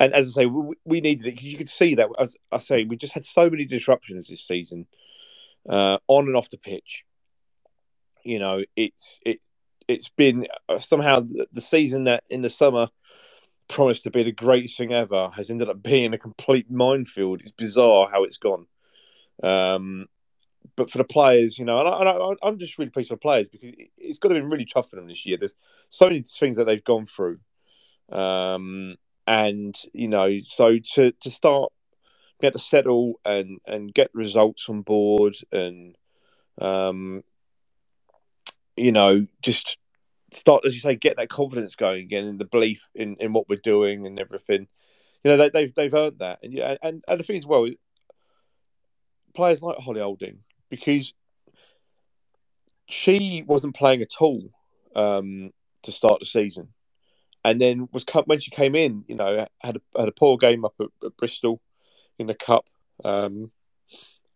and 0.00 0.14
as 0.14 0.28
I 0.28 0.42
say, 0.42 0.46
we, 0.46 0.76
we 0.84 1.00
needed 1.02 1.26
it 1.26 1.34
because 1.34 1.52
you 1.52 1.58
could 1.58 1.68
see 1.68 1.94
that. 1.96 2.08
As 2.18 2.36
I 2.50 2.58
say, 2.58 2.84
we 2.84 2.96
just 2.96 3.12
had 3.12 3.26
so 3.26 3.50
many 3.50 3.66
disruptions 3.66 4.28
this 4.28 4.46
season, 4.46 4.86
uh, 5.68 5.98
on 6.08 6.26
and 6.26 6.36
off 6.36 6.48
the 6.48 6.56
pitch 6.56 7.04
you 8.28 8.38
know, 8.38 8.62
it's 8.76 9.18
it 9.24 9.42
it's 9.88 10.10
been 10.10 10.46
uh, 10.68 10.78
somehow 10.78 11.20
the 11.50 11.62
season 11.62 12.04
that 12.04 12.24
in 12.28 12.42
the 12.42 12.50
summer 12.50 12.88
promised 13.68 14.02
to 14.02 14.10
be 14.10 14.22
the 14.22 14.32
greatest 14.32 14.76
thing 14.76 14.92
ever 14.92 15.30
has 15.30 15.50
ended 15.50 15.70
up 15.70 15.82
being 15.82 16.12
a 16.12 16.18
complete 16.18 16.70
minefield. 16.70 17.40
It's 17.40 17.52
bizarre 17.52 18.08
how 18.10 18.24
it's 18.24 18.36
gone. 18.36 18.66
Um, 19.42 20.08
but 20.76 20.90
for 20.90 20.98
the 20.98 21.04
players, 21.04 21.58
you 21.58 21.64
know, 21.64 21.78
and, 21.78 22.08
I, 22.42 22.48
am 22.48 22.58
just 22.58 22.78
really 22.78 22.90
pleased 22.90 23.08
for 23.08 23.14
the 23.14 23.20
players 23.20 23.48
because 23.48 23.72
it's 23.96 24.18
got 24.18 24.28
to 24.28 24.34
be 24.34 24.42
really 24.42 24.66
tough 24.66 24.90
for 24.90 24.96
them 24.96 25.08
this 25.08 25.24
year. 25.24 25.38
There's 25.38 25.54
so 25.88 26.06
many 26.06 26.22
things 26.22 26.58
that 26.58 26.64
they've 26.64 26.84
gone 26.84 27.06
through, 27.06 27.38
um, 28.10 28.96
and 29.26 29.74
you 29.94 30.08
know, 30.08 30.40
so 30.40 30.78
to 30.94 31.12
to 31.12 31.30
start, 31.30 31.72
get 32.42 32.52
to 32.52 32.58
settle 32.58 33.20
and 33.24 33.58
and 33.66 33.94
get 33.94 34.10
results 34.12 34.68
on 34.68 34.82
board 34.82 35.36
and 35.50 35.96
Um, 36.60 37.24
you 38.78 38.92
know, 38.92 39.26
just 39.42 39.76
start 40.32 40.64
as 40.64 40.74
you 40.74 40.80
say, 40.80 40.94
get 40.94 41.16
that 41.16 41.28
confidence 41.28 41.74
going 41.74 42.02
again, 42.02 42.26
and 42.26 42.38
the 42.38 42.44
belief 42.44 42.88
in, 42.94 43.16
in 43.16 43.32
what 43.32 43.48
we're 43.48 43.56
doing 43.62 44.06
and 44.06 44.18
everything. 44.18 44.68
You 45.24 45.30
know, 45.32 45.36
they, 45.36 45.50
they've 45.50 45.74
they've 45.74 45.94
earned 45.94 46.18
that, 46.20 46.40
and 46.42 46.52
yeah, 46.52 46.76
and 46.82 47.02
and 47.08 47.20
the 47.20 47.24
thing 47.24 47.36
as 47.36 47.46
well, 47.46 47.68
players 49.34 49.62
like 49.62 49.78
Holly 49.78 50.00
Olding 50.00 50.40
because 50.70 51.14
she 52.88 53.44
wasn't 53.46 53.74
playing 53.74 54.02
at 54.02 54.20
all 54.20 54.50
um, 54.94 55.50
to 55.82 55.92
start 55.92 56.20
the 56.20 56.26
season, 56.26 56.68
and 57.44 57.60
then 57.60 57.88
was 57.92 58.04
when 58.26 58.40
she 58.40 58.50
came 58.50 58.74
in, 58.74 59.04
you 59.06 59.14
know, 59.14 59.46
had 59.60 59.76
a, 59.76 59.80
had 59.98 60.08
a 60.08 60.12
poor 60.12 60.36
game 60.36 60.64
up 60.64 60.74
at, 60.80 60.88
at 61.04 61.16
Bristol 61.16 61.60
in 62.18 62.26
the 62.26 62.34
cup, 62.34 62.68
um, 63.04 63.50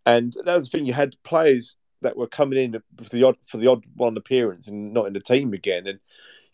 and 0.04 0.34
that 0.44 0.54
was 0.54 0.68
the 0.68 0.78
thing. 0.78 0.86
You 0.86 0.94
had 0.94 1.14
players 1.22 1.76
that 2.02 2.16
were 2.16 2.26
coming 2.26 2.58
in 2.58 2.82
for 3.02 3.08
the 3.10 3.24
odd 3.24 3.36
for 3.46 3.56
the 3.56 3.68
odd 3.68 3.84
one 3.94 4.16
appearance 4.16 4.68
and 4.68 4.92
not 4.92 5.06
in 5.06 5.12
the 5.12 5.20
team 5.20 5.52
again, 5.52 5.86
and 5.86 5.98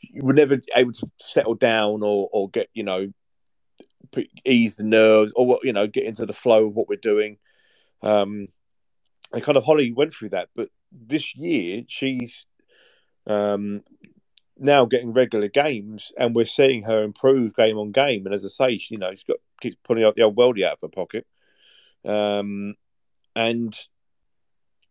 you 0.01 0.23
were 0.23 0.33
never 0.33 0.59
able 0.75 0.93
to 0.93 1.11
settle 1.19 1.55
down 1.55 2.03
or 2.03 2.29
or 2.33 2.49
get 2.51 2.69
you 2.75 2.83
know 2.83 3.13
ease 4.45 4.77
the 4.77 4.85
nerves 4.85 5.33
or 5.37 5.59
you 5.63 5.73
know 5.73 5.87
get 5.87 6.05
into 6.05 6.27
the 6.27 6.33
flow 6.33 6.67
of 6.67 6.75
what 6.75 6.89
we're 6.89 6.97
doing. 6.97 7.39
Um, 8.03 8.49
and 9.33 9.43
kind 9.43 9.59
of 9.59 9.65
Holly 9.65 9.93
went 9.93 10.15
through 10.15 10.31
that, 10.31 10.49
but 10.55 10.71
this 10.91 11.37
year 11.37 11.83
she's 11.89 12.47
um, 13.27 13.83
now 14.59 14.85
getting 14.87 15.13
regular 15.13 15.49
games, 15.49 16.13
and 16.17 16.35
we're 16.35 16.47
seeing 16.47 16.83
her 16.85 17.03
improve 17.03 17.55
game 17.55 17.79
on 17.79 17.93
game. 17.93 18.25
And 18.25 18.35
as 18.35 18.45
I 18.45 18.49
say, 18.49 18.79
she, 18.79 18.95
you 18.95 18.99
know, 18.99 19.11
she's 19.11 19.25
got 19.25 19.39
keeps 19.61 19.77
pulling 19.85 20.05
out 20.05 20.17
the 20.17 20.23
old 20.23 20.37
worldie 20.37 20.65
out 20.65 20.75
of 20.75 20.81
her 20.83 20.89
pocket, 20.89 21.27
um, 22.05 22.75
and 23.37 23.77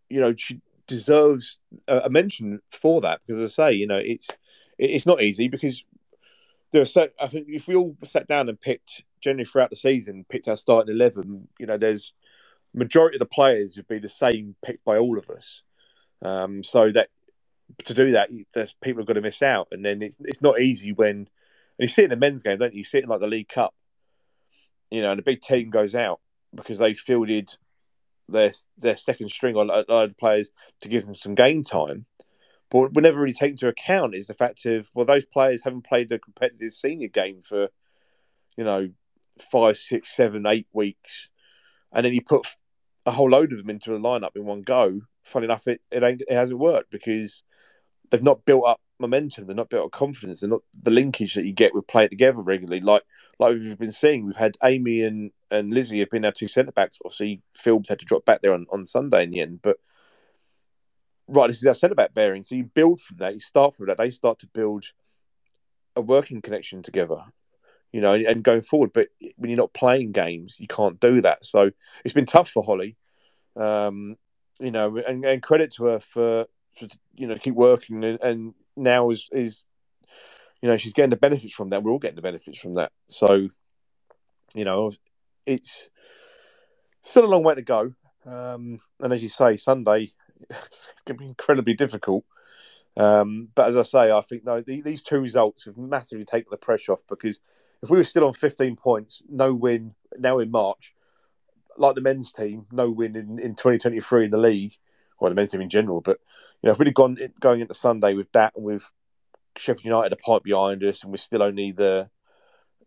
you 0.09 0.19
know 0.19 0.35
she 0.35 0.61
deserves 0.87 1.59
a, 1.87 2.09
mention 2.09 2.61
for 2.71 3.01
that 3.01 3.21
because, 3.25 3.41
as 3.41 3.57
I 3.59 3.69
say, 3.69 3.75
you 3.75 3.87
know, 3.87 3.97
it's 3.97 4.29
it's 4.77 5.05
not 5.05 5.21
easy 5.21 5.47
because 5.47 5.83
there 6.71 6.81
are 6.81 6.85
so. 6.85 7.07
I 7.19 7.27
think 7.27 7.47
if 7.49 7.67
we 7.67 7.75
all 7.75 7.95
sat 8.03 8.27
down 8.27 8.49
and 8.49 8.59
picked 8.59 9.03
generally 9.21 9.45
throughout 9.45 9.69
the 9.69 9.75
season, 9.75 10.25
picked 10.27 10.47
our 10.47 10.57
starting 10.57 10.93
eleven, 10.93 11.47
you 11.59 11.65
know, 11.65 11.77
there's 11.77 12.13
majority 12.73 13.15
of 13.15 13.19
the 13.19 13.25
players 13.25 13.75
would 13.75 13.87
be 13.87 13.99
the 13.99 14.09
same 14.09 14.55
picked 14.63 14.85
by 14.85 14.97
all 14.97 15.17
of 15.17 15.29
us. 15.29 15.61
Um, 16.21 16.63
so 16.63 16.91
that 16.91 17.09
to 17.85 17.93
do 17.93 18.11
that, 18.11 18.29
there's 18.53 18.73
people 18.81 19.01
are 19.01 19.05
going 19.05 19.15
to 19.15 19.21
miss 19.21 19.41
out, 19.41 19.67
and 19.71 19.83
then 19.83 20.01
it's 20.01 20.17
it's 20.21 20.41
not 20.41 20.59
easy 20.59 20.93
when 20.93 21.27
you 21.77 21.87
see 21.87 22.03
it 22.03 22.05
in 22.05 22.09
the 22.11 22.15
men's 22.15 22.43
game, 22.43 22.57
don't 22.57 22.73
you? 22.73 22.79
You 22.79 22.83
see 22.83 22.99
it 22.99 23.03
in 23.03 23.09
like 23.09 23.19
the 23.19 23.27
League 23.27 23.49
Cup, 23.49 23.73
you 24.89 25.01
know, 25.01 25.11
and 25.11 25.19
a 25.19 25.23
big 25.23 25.41
team 25.41 25.69
goes 25.69 25.95
out 25.95 26.19
because 26.55 26.79
they 26.79 26.93
fielded 26.93 27.55
their 28.29 28.51
their 28.77 28.97
second 28.97 29.29
string 29.29 29.55
on 29.55 29.69
other 29.69 30.13
players 30.19 30.49
to 30.81 30.89
give 30.89 31.05
them 31.05 31.15
some 31.15 31.35
game 31.35 31.63
time. 31.63 32.05
But 32.69 32.77
what 32.79 32.93
we 32.93 33.01
never 33.01 33.19
really 33.19 33.33
take 33.33 33.51
into 33.51 33.67
account 33.67 34.15
is 34.15 34.27
the 34.27 34.33
fact 34.33 34.65
of 34.65 34.89
well, 34.93 35.05
those 35.05 35.25
players 35.25 35.63
haven't 35.63 35.85
played 35.85 36.11
a 36.11 36.19
competitive 36.19 36.73
senior 36.73 37.07
game 37.07 37.41
for 37.41 37.69
you 38.57 38.63
know 38.63 38.89
five, 39.51 39.77
six, 39.77 40.15
seven, 40.15 40.45
eight 40.45 40.67
weeks, 40.73 41.29
and 41.93 42.05
then 42.05 42.13
you 42.13 42.21
put 42.21 42.47
a 43.05 43.11
whole 43.11 43.29
load 43.29 43.51
of 43.51 43.59
them 43.59 43.69
into 43.69 43.93
a 43.95 43.99
lineup 43.99 44.35
in 44.35 44.45
one 44.45 44.61
go. 44.61 45.01
Funny 45.23 45.45
enough, 45.45 45.67
it 45.67 45.81
it, 45.91 46.03
ain't, 46.03 46.21
it 46.21 46.33
hasn't 46.33 46.59
worked 46.59 46.91
because 46.91 47.43
they've 48.09 48.23
not 48.23 48.45
built 48.45 48.65
up 48.65 48.81
momentum. 48.99 49.45
They're 49.45 49.55
not 49.55 49.69
built 49.69 49.85
up 49.85 49.91
confidence. 49.91 50.39
They're 50.39 50.49
not 50.49 50.63
the 50.81 50.91
linkage 50.91 51.35
that 51.35 51.45
you 51.45 51.53
get 51.53 51.73
with 51.73 51.87
playing 51.87 52.09
together 52.09 52.41
regularly. 52.41 52.81
Like 52.81 53.03
like 53.39 53.53
we've 53.53 53.77
been 53.77 53.91
seeing, 53.91 54.25
we've 54.25 54.35
had 54.35 54.57
Amy 54.63 55.03
and, 55.03 55.31
and 55.51 55.73
Lizzie 55.73 55.99
have 55.99 56.09
been 56.09 56.25
our 56.25 56.31
two 56.31 56.47
centre 56.47 56.71
backs. 56.71 56.97
Obviously, 57.05 57.41
Philbs 57.55 57.87
had 57.87 57.99
to 57.99 58.05
drop 58.05 58.25
back 58.25 58.41
there 58.41 58.53
on, 58.53 58.65
on 58.71 58.85
Sunday 58.85 59.23
in 59.23 59.31
the 59.31 59.41
end, 59.41 59.59
but 59.61 59.77
right, 61.27 61.47
this 61.47 61.57
is 61.57 61.65
our 61.65 61.73
centre 61.73 61.95
back 61.95 62.13
bearing. 62.13 62.43
So 62.43 62.55
you 62.55 62.63
build 62.63 62.99
from 62.99 63.17
that. 63.17 63.33
You 63.33 63.39
start 63.39 63.75
from 63.75 63.87
that. 63.87 63.97
They 63.97 64.09
start 64.09 64.39
to 64.39 64.47
build 64.47 64.85
a 65.95 66.01
working 66.01 66.41
connection 66.41 66.81
together. 66.81 67.23
You 67.93 68.01
know, 68.01 68.13
and 68.13 68.43
going 68.43 68.63
forward, 68.63 68.91
but 68.93 69.07
when 69.37 69.49
you're 69.49 69.57
not 69.57 69.73
playing 69.73 70.11
games, 70.11 70.57
you 70.59 70.67
can't 70.67 70.99
do 70.99 71.21
that. 71.21 71.45
So 71.45 71.71
it's 72.03 72.13
been 72.13 72.25
tough 72.25 72.49
for 72.49 72.61
Holly. 72.61 72.97
Um, 73.55 74.17
you 74.59 74.71
know, 74.71 74.97
and, 74.97 75.23
and 75.23 75.41
credit 75.41 75.73
to 75.75 75.85
her 75.85 75.99
for 75.99 76.47
for 76.77 76.87
you 77.15 77.27
know 77.27 77.35
keep 77.35 77.55
working 77.55 78.03
and, 78.03 78.21
and 78.21 78.53
now 78.77 79.09
is 79.09 79.29
is 79.31 79.65
you 80.61 80.69
know 80.69 80.77
she's 80.77 80.93
getting 80.93 81.09
the 81.09 81.17
benefits 81.17 81.53
from 81.53 81.69
that. 81.69 81.83
We're 81.83 81.91
all 81.91 81.99
getting 81.99 82.15
the 82.15 82.21
benefits 82.21 82.59
from 82.59 82.75
that. 82.75 82.91
So 83.07 83.49
you 84.53 84.65
know 84.65 84.91
it's 85.45 85.89
still 87.01 87.25
a 87.25 87.27
long 87.27 87.43
way 87.43 87.55
to 87.55 87.61
go. 87.61 87.93
Um, 88.25 88.79
and 88.99 89.13
as 89.13 89.21
you 89.21 89.29
say, 89.29 89.55
Sunday 89.55 90.11
can 91.05 91.17
be 91.17 91.25
incredibly 91.25 91.73
difficult. 91.73 92.25
Um, 92.97 93.49
but 93.53 93.67
as 93.69 93.77
I 93.77 93.83
say, 93.83 94.11
I 94.11 94.21
think 94.21 94.43
no, 94.43 94.61
the, 94.61 94.81
these 94.81 95.01
two 95.01 95.19
results 95.19 95.65
have 95.65 95.77
massively 95.77 96.25
taken 96.25 96.49
the 96.51 96.57
pressure 96.57 96.93
off 96.93 97.01
because 97.07 97.39
if 97.81 97.89
we 97.89 97.97
were 97.97 98.03
still 98.03 98.25
on 98.25 98.33
15 98.33 98.75
points, 98.75 99.21
no 99.29 99.53
win 99.53 99.93
now 100.17 100.39
in 100.39 100.49
March, 100.49 100.95
like 101.77 101.95
the 101.95 102.01
men's 102.01 102.31
team, 102.31 102.65
no 102.71 102.89
win 102.89 103.15
in, 103.15 103.39
in 103.39 103.55
2023 103.55 104.25
in 104.25 104.31
the 104.31 104.37
league, 104.37 104.73
or 105.19 105.29
the 105.29 105.35
men's 105.35 105.51
team 105.51 105.61
in 105.61 105.69
general. 105.69 106.01
But 106.01 106.19
you 106.61 106.67
know, 106.67 106.73
if 106.73 106.79
we'd 106.79 106.87
have 106.87 106.93
gone 106.93 107.17
going 107.39 107.61
into 107.61 107.73
Sunday 107.73 108.13
with 108.13 108.31
that 108.33 108.53
and 108.55 108.65
with 108.65 108.89
Sheffield 109.57 109.85
United 109.85 110.13
a 110.13 110.15
point 110.17 110.43
behind 110.43 110.83
us, 110.83 111.03
and 111.03 111.11
we're 111.11 111.17
still 111.17 111.43
only 111.43 111.71
the 111.71 112.09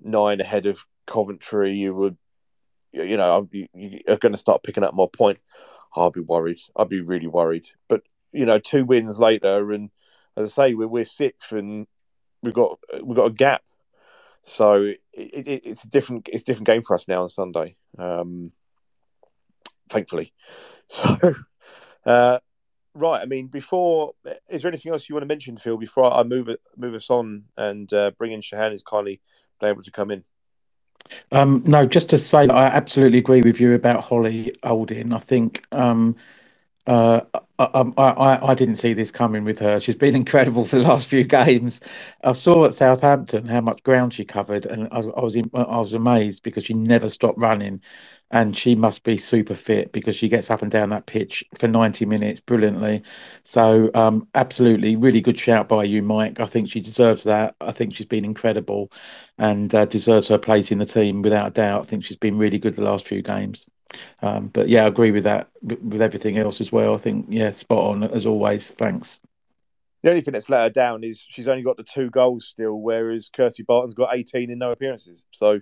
nine 0.00 0.40
ahead 0.40 0.66
of 0.66 0.84
Coventry, 1.06 1.74
you 1.74 1.94
would, 1.94 2.16
you 2.92 3.16
know, 3.16 3.48
you, 3.52 4.00
are 4.08 4.16
going 4.16 4.32
to 4.32 4.38
start 4.38 4.62
picking 4.62 4.84
up 4.84 4.94
more 4.94 5.10
points. 5.10 5.42
I'll 5.94 6.10
be 6.10 6.20
worried. 6.20 6.60
I'd 6.76 6.88
be 6.88 7.00
really 7.00 7.26
worried. 7.26 7.68
But 7.88 8.02
you 8.32 8.46
know, 8.46 8.58
two 8.58 8.84
wins 8.84 9.18
later, 9.18 9.72
and 9.72 9.90
as 10.36 10.52
I 10.52 10.68
say, 10.68 10.74
we're 10.74 10.88
we're 10.88 11.04
sixth, 11.04 11.52
and 11.52 11.86
we've 12.42 12.54
got 12.54 12.78
we've 13.02 13.16
got 13.16 13.26
a 13.26 13.32
gap. 13.32 13.62
So 14.42 14.84
it, 14.84 14.98
it, 15.12 15.66
it's 15.66 15.84
a 15.84 15.88
different 15.88 16.28
it's 16.32 16.42
a 16.42 16.46
different 16.46 16.68
game 16.68 16.82
for 16.82 16.94
us 16.94 17.08
now 17.08 17.22
on 17.22 17.28
Sunday. 17.28 17.76
Um, 17.98 18.52
thankfully. 19.88 20.32
So 20.92 21.34
uh, 22.04 22.38
right. 22.94 23.22
I 23.22 23.26
mean, 23.26 23.46
before 23.46 24.12
is 24.48 24.62
there 24.62 24.70
anything 24.70 24.92
else 24.92 25.08
you 25.08 25.14
want 25.14 25.22
to 25.22 25.28
mention, 25.28 25.56
Phil? 25.56 25.76
Before 25.76 26.12
I 26.12 26.22
move 26.22 26.48
move 26.76 26.94
us 26.94 27.10
on 27.10 27.44
and 27.56 27.92
uh, 27.92 28.10
bring 28.18 28.32
in 28.32 28.40
Shahan, 28.40 28.72
is 28.72 28.82
kindly 28.82 29.20
able 29.62 29.82
to 29.82 29.90
come 29.90 30.10
in. 30.10 30.24
Um, 31.32 31.62
no, 31.66 31.86
just 31.86 32.08
to 32.10 32.18
say 32.18 32.46
that 32.46 32.54
I 32.54 32.66
absolutely 32.66 33.18
agree 33.18 33.42
with 33.42 33.60
you 33.60 33.74
about 33.74 34.04
Holly 34.04 34.54
Olding. 34.62 35.12
I 35.12 35.18
think 35.18 35.64
um, 35.72 36.16
uh, 36.86 37.20
I, 37.58 37.82
I, 37.96 38.50
I, 38.50 38.54
didn't 38.54 38.76
see 38.76 38.94
this 38.94 39.10
coming 39.10 39.44
with 39.44 39.58
her. 39.58 39.80
She's 39.80 39.96
been 39.96 40.16
incredible 40.24 40.66
for 40.66 40.76
the 40.76 40.82
last 40.82 41.08
few 41.08 41.24
games. 41.24 41.80
I 42.22 42.32
saw 42.32 42.64
at 42.64 42.74
Southampton 42.74 43.46
how 43.46 43.60
much 43.60 43.82
ground 43.82 44.14
she 44.14 44.24
covered, 44.24 44.66
and 44.66 44.88
I, 44.90 44.98
I 44.98 45.20
was 45.20 45.36
I 45.36 45.80
was 45.80 45.92
amazed 45.92 46.42
because 46.42 46.64
she 46.64 46.74
never 46.74 47.08
stopped 47.08 47.38
running 47.38 47.80
and 48.30 48.56
she 48.56 48.74
must 48.74 49.02
be 49.02 49.16
super 49.16 49.54
fit 49.54 49.90
because 49.92 50.14
she 50.14 50.28
gets 50.28 50.50
up 50.50 50.62
and 50.62 50.70
down 50.70 50.90
that 50.90 51.06
pitch 51.06 51.44
for 51.58 51.66
90 51.66 52.06
minutes 52.06 52.40
brilliantly. 52.40 53.02
So, 53.42 53.90
um, 53.94 54.28
absolutely, 54.34 54.94
really 54.96 55.20
good 55.20 55.38
shout 55.38 55.68
by 55.68 55.84
you, 55.84 56.02
Mike. 56.02 56.38
I 56.38 56.46
think 56.46 56.70
she 56.70 56.80
deserves 56.80 57.24
that. 57.24 57.56
I 57.60 57.72
think 57.72 57.94
she's 57.94 58.06
been 58.06 58.24
incredible 58.24 58.92
and 59.38 59.74
uh, 59.74 59.84
deserves 59.84 60.28
her 60.28 60.38
place 60.38 60.70
in 60.70 60.78
the 60.78 60.86
team 60.86 61.22
without 61.22 61.48
a 61.48 61.50
doubt. 61.50 61.82
I 61.82 61.86
think 61.86 62.04
she's 62.04 62.16
been 62.16 62.38
really 62.38 62.58
good 62.58 62.76
the 62.76 62.82
last 62.82 63.06
few 63.06 63.22
games. 63.22 63.66
Um, 64.22 64.48
but 64.48 64.68
yeah, 64.68 64.84
I 64.84 64.88
agree 64.88 65.10
with 65.10 65.24
that, 65.24 65.48
with 65.62 66.00
everything 66.00 66.38
else 66.38 66.60
as 66.60 66.70
well. 66.70 66.94
I 66.94 66.98
think, 66.98 67.26
yeah, 67.28 67.50
spot 67.50 67.84
on 67.84 68.04
as 68.04 68.26
always. 68.26 68.70
Thanks. 68.70 69.20
The 70.02 70.10
only 70.10 70.22
thing 70.22 70.32
that's 70.32 70.48
let 70.48 70.62
her 70.62 70.70
down 70.70 71.04
is 71.04 71.26
she's 71.28 71.48
only 71.48 71.62
got 71.62 71.76
the 71.76 71.84
two 71.84 72.10
goals 72.10 72.46
still, 72.46 72.80
whereas 72.80 73.28
Kirsty 73.34 73.64
Barton's 73.64 73.94
got 73.94 74.14
18 74.14 74.50
in 74.50 74.58
no 74.58 74.70
appearances. 74.70 75.26
So, 75.32 75.60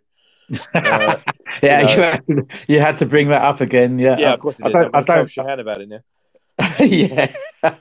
uh, 0.75 1.17
yeah, 1.63 1.81
you, 1.81 1.87
know, 1.87 1.93
you, 1.93 2.03
had 2.03 2.27
to, 2.27 2.47
you, 2.69 2.81
had 2.81 2.99
to, 2.99 3.07
bring 3.07 3.29
that 3.29 3.43
up 3.43 3.61
again. 3.61 3.99
Yeah, 3.99 4.17
yeah, 4.19 4.33
of 4.35 4.41
course. 4.41 4.61
I, 4.63 4.69
I 4.69 4.73
don't. 4.73 4.95
I 4.95 5.03
don't. 5.03 5.29
Shahan 5.29 5.61
about 5.61 5.81
it 5.81 5.89
now. 5.89 6.01
yeah. 6.79 7.35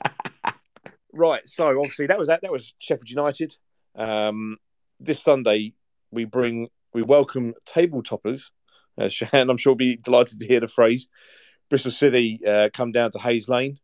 right. 1.12 1.46
So 1.46 1.68
obviously 1.68 2.06
that 2.06 2.18
was 2.18 2.28
that. 2.28 2.42
That 2.42 2.52
was 2.52 2.74
Sheffield 2.78 3.10
United. 3.10 3.56
Um, 3.94 4.58
this 5.00 5.22
Sunday 5.22 5.74
we 6.10 6.24
bring 6.24 6.68
we 6.92 7.02
welcome 7.02 7.54
table 7.64 8.02
toppers. 8.02 8.52
Uh, 8.96 9.04
Shahan, 9.04 9.50
I'm 9.50 9.56
sure, 9.56 9.72
will 9.72 9.76
be 9.76 9.96
delighted 9.96 10.40
to 10.40 10.46
hear 10.46 10.60
the 10.60 10.68
phrase. 10.68 11.08
Bristol 11.68 11.92
City 11.92 12.40
uh, 12.46 12.70
come 12.72 12.92
down 12.92 13.12
to 13.12 13.18
Hayes 13.18 13.48
Lane. 13.48 13.78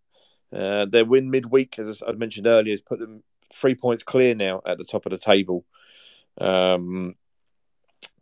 Uh, 0.53 0.87
their 0.87 1.05
win 1.05 1.31
midweek, 1.31 1.79
as 1.79 2.03
I 2.07 2.13
mentioned 2.13 2.47
earlier, 2.47 2.73
has 2.73 2.81
put 2.81 2.99
them 2.99 3.23
three 3.53 3.75
points 3.75 4.03
clear 4.03 4.35
now 4.35 4.63
at 4.65 4.79
the 4.79 4.85
top 4.85 5.07
of 5.07 5.11
the 5.11 5.19
table. 5.19 5.65
Um, 6.41 7.15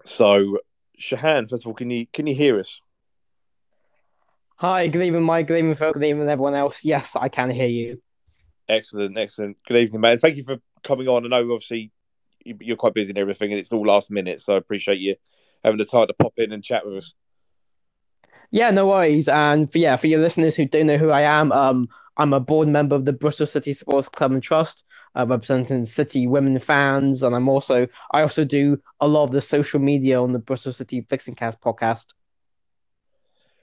so, 0.05 0.59
Shahan, 1.01 1.49
first 1.49 1.64
of 1.64 1.68
all, 1.68 1.74
can 1.74 1.90
you 1.90 2.07
can 2.07 2.26
you 2.26 2.34
hear 2.34 2.59
us? 2.59 2.80
Hi, 4.57 4.86
good 4.86 5.03
evening, 5.03 5.24
Mike. 5.24 5.49
Good 5.49 5.59
evening, 5.59 5.74
Phil. 5.74 5.93
Good 5.93 6.05
evening, 6.05 6.28
everyone 6.28 6.55
else. 6.55 6.84
Yes, 6.84 7.16
I 7.16 7.28
can 7.28 7.51
hear 7.51 7.66
you. 7.66 8.01
Excellent, 8.68 9.18
excellent. 9.18 9.57
Good 9.66 9.78
evening, 9.78 10.01
man. 10.01 10.18
Thank 10.18 10.36
you 10.36 10.45
for 10.45 10.59
coming 10.84 11.09
on. 11.09 11.24
I 11.24 11.28
know, 11.28 11.53
obviously, 11.53 11.90
you're 12.45 12.76
quite 12.76 12.95
busy 12.95 13.11
and 13.11 13.18
everything, 13.18 13.51
and 13.51 13.59
it's 13.59 13.72
all 13.72 13.86
last 13.86 14.11
minute, 14.11 14.40
so 14.40 14.55
I 14.55 14.59
appreciate 14.59 14.99
you 14.99 15.16
having 15.64 15.78
the 15.78 15.84
time 15.84 16.07
to 16.07 16.14
pop 16.14 16.34
in 16.36 16.53
and 16.53 16.62
chat 16.62 16.86
with 16.86 16.99
us. 16.99 17.14
Yeah, 18.51 18.70
no 18.70 18.86
worries. 18.86 19.28
And 19.28 19.70
for 19.70 19.78
yeah, 19.78 19.97
for 19.97 20.07
your 20.07 20.20
listeners 20.20 20.55
who 20.55 20.66
don't 20.66 20.86
know 20.86 20.99
who 20.99 21.11
I 21.11 21.22
am, 21.22 21.51
um, 21.53 21.88
I'm 22.17 22.33
a 22.33 22.41
board 22.41 22.69
member 22.69 22.95
of 22.95 23.05
the 23.05 23.13
Bristol 23.13 23.47
City 23.47 23.73
Sports 23.73 24.09
Club 24.09 24.33
and 24.33 24.43
Trust, 24.43 24.85
uh, 25.17 25.27
representing 25.27 25.85
City 25.85 26.27
women 26.27 26.59
fans, 26.59 27.23
and 27.23 27.35
I'm 27.35 27.49
also 27.49 27.89
I 28.11 28.23
also 28.23 28.45
do 28.45 28.81
a 29.01 29.09
lot 29.09 29.25
of 29.25 29.33
the 29.33 29.41
social 29.41 29.81
media 29.81 30.21
on 30.21 30.33
the 30.33 30.39
Bristol 30.39 30.73
City 30.73 31.03
Vixencast 31.03 31.61
podcast. 31.61 32.07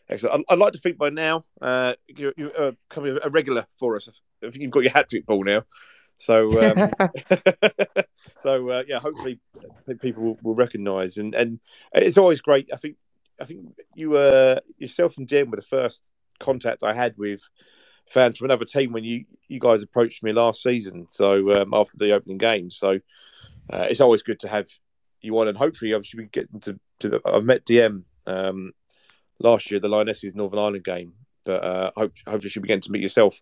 Excellent. 0.09 0.45
I'd 0.49 0.57
like 0.57 0.73
to 0.73 0.79
think 0.79 0.97
by 0.97 1.11
now 1.11 1.43
uh, 1.61 1.93
you're, 2.07 2.33
you're 2.35 2.59
uh, 2.59 2.71
coming 2.89 3.19
a 3.21 3.29
regular 3.29 3.67
for 3.77 3.95
us. 3.95 4.09
I 4.43 4.49
think 4.49 4.63
you've 4.63 4.71
got 4.71 4.81
your 4.81 4.91
hat 4.91 5.07
trick 5.09 5.25
ball 5.27 5.43
now. 5.43 5.63
So, 6.17 6.49
um, 6.71 6.91
so 8.39 8.69
uh, 8.69 8.83
yeah, 8.87 8.99
hopefully 8.99 9.39
people 10.01 10.23
will, 10.23 10.37
will 10.41 10.55
recognise, 10.55 11.17
and 11.17 11.33
and 11.35 11.59
it's 11.93 12.17
always 12.17 12.41
great. 12.41 12.69
I 12.73 12.77
think 12.77 12.97
I 13.39 13.45
think 13.45 13.67
you 13.95 14.17
uh, 14.17 14.59
yourself 14.77 15.17
and 15.17 15.27
Jen 15.27 15.49
were 15.49 15.57
the 15.57 15.61
first 15.61 16.03
contact 16.39 16.83
I 16.83 16.93
had 16.93 17.15
with 17.17 17.41
fans 18.09 18.37
from 18.37 18.45
another 18.45 18.65
team 18.65 18.91
when 18.91 19.03
you 19.03 19.25
you 19.47 19.59
guys 19.59 19.83
approached 19.83 20.23
me 20.23 20.33
last 20.33 20.61
season. 20.61 21.07
So 21.09 21.53
um, 21.53 21.73
after 21.73 21.97
the 21.97 22.11
opening 22.11 22.37
game, 22.37 22.69
so 22.69 22.99
uh, 23.69 23.87
it's 23.89 24.01
always 24.01 24.23
good 24.23 24.39
to 24.41 24.47
have 24.47 24.67
you 25.21 25.37
on, 25.39 25.47
and 25.47 25.57
hopefully, 25.57 25.93
obviously, 25.93 26.21
we 26.21 26.27
get 26.27 26.49
into. 26.53 26.79
To, 26.99 27.21
I've 27.25 27.45
met 27.45 27.65
DM 27.65 28.03
um, 28.25 28.73
last 29.39 29.71
year, 29.71 29.79
the 29.79 29.87
Lionesses 29.87 30.35
Northern 30.35 30.59
Ireland 30.59 30.83
game, 30.83 31.13
but 31.45 31.63
uh, 31.63 31.91
hope 31.95 32.13
hopefully 32.25 32.49
she'll 32.49 32.63
be 32.63 32.67
getting 32.67 32.81
to 32.81 32.91
meet 32.91 33.01
yourself 33.01 33.39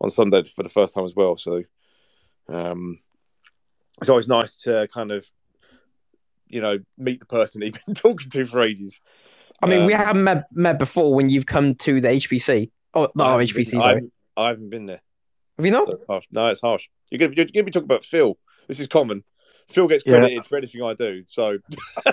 on 0.00 0.10
Sunday 0.10 0.44
for 0.44 0.62
the 0.62 0.68
first 0.68 0.94
time 0.94 1.04
as 1.04 1.14
well. 1.14 1.36
So 1.36 1.62
um, 2.48 2.98
it's 4.00 4.08
always 4.08 4.28
nice 4.28 4.56
to 4.58 4.88
kind 4.92 5.12
of, 5.12 5.26
you 6.48 6.60
know, 6.60 6.78
meet 6.96 7.20
the 7.20 7.26
person 7.26 7.62
you've 7.62 7.78
been 7.84 7.94
talking 7.94 8.30
to 8.30 8.46
for 8.46 8.60
ages. 8.60 9.00
I 9.62 9.66
mean, 9.66 9.82
um, 9.82 9.86
we 9.86 9.92
haven't 9.92 10.24
met, 10.24 10.44
met 10.52 10.78
before 10.78 11.14
when 11.14 11.28
you've 11.28 11.46
come 11.46 11.74
to 11.76 12.00
the 12.00 12.08
HBC. 12.08 12.70
Oh, 12.94 13.08
not 13.14 13.38
HBC, 13.40 13.54
been, 13.54 13.64
sorry. 13.64 13.82
I 13.82 13.88
haven't, 13.88 14.12
I 14.36 14.48
haven't, 14.48 14.70
been 14.70 14.86
there. 14.86 15.00
Have 15.58 15.66
you 15.66 15.72
not? 15.72 15.86
So 15.86 15.94
it's 15.94 16.06
harsh. 16.06 16.26
No, 16.32 16.46
it's 16.48 16.60
harsh. 16.60 16.88
You're 17.10 17.18
going 17.18 17.32
to 17.32 17.44
be 17.44 17.70
talking 17.70 17.84
about 17.84 18.04
Phil. 18.04 18.36
This 18.68 18.80
is 18.80 18.86
common. 18.86 19.24
Phil 19.68 19.86
gets 19.86 20.02
credited 20.02 20.32
yeah. 20.32 20.42
for 20.42 20.58
anything 20.58 20.82
I 20.82 20.94
do. 20.94 21.22
So 21.28 21.58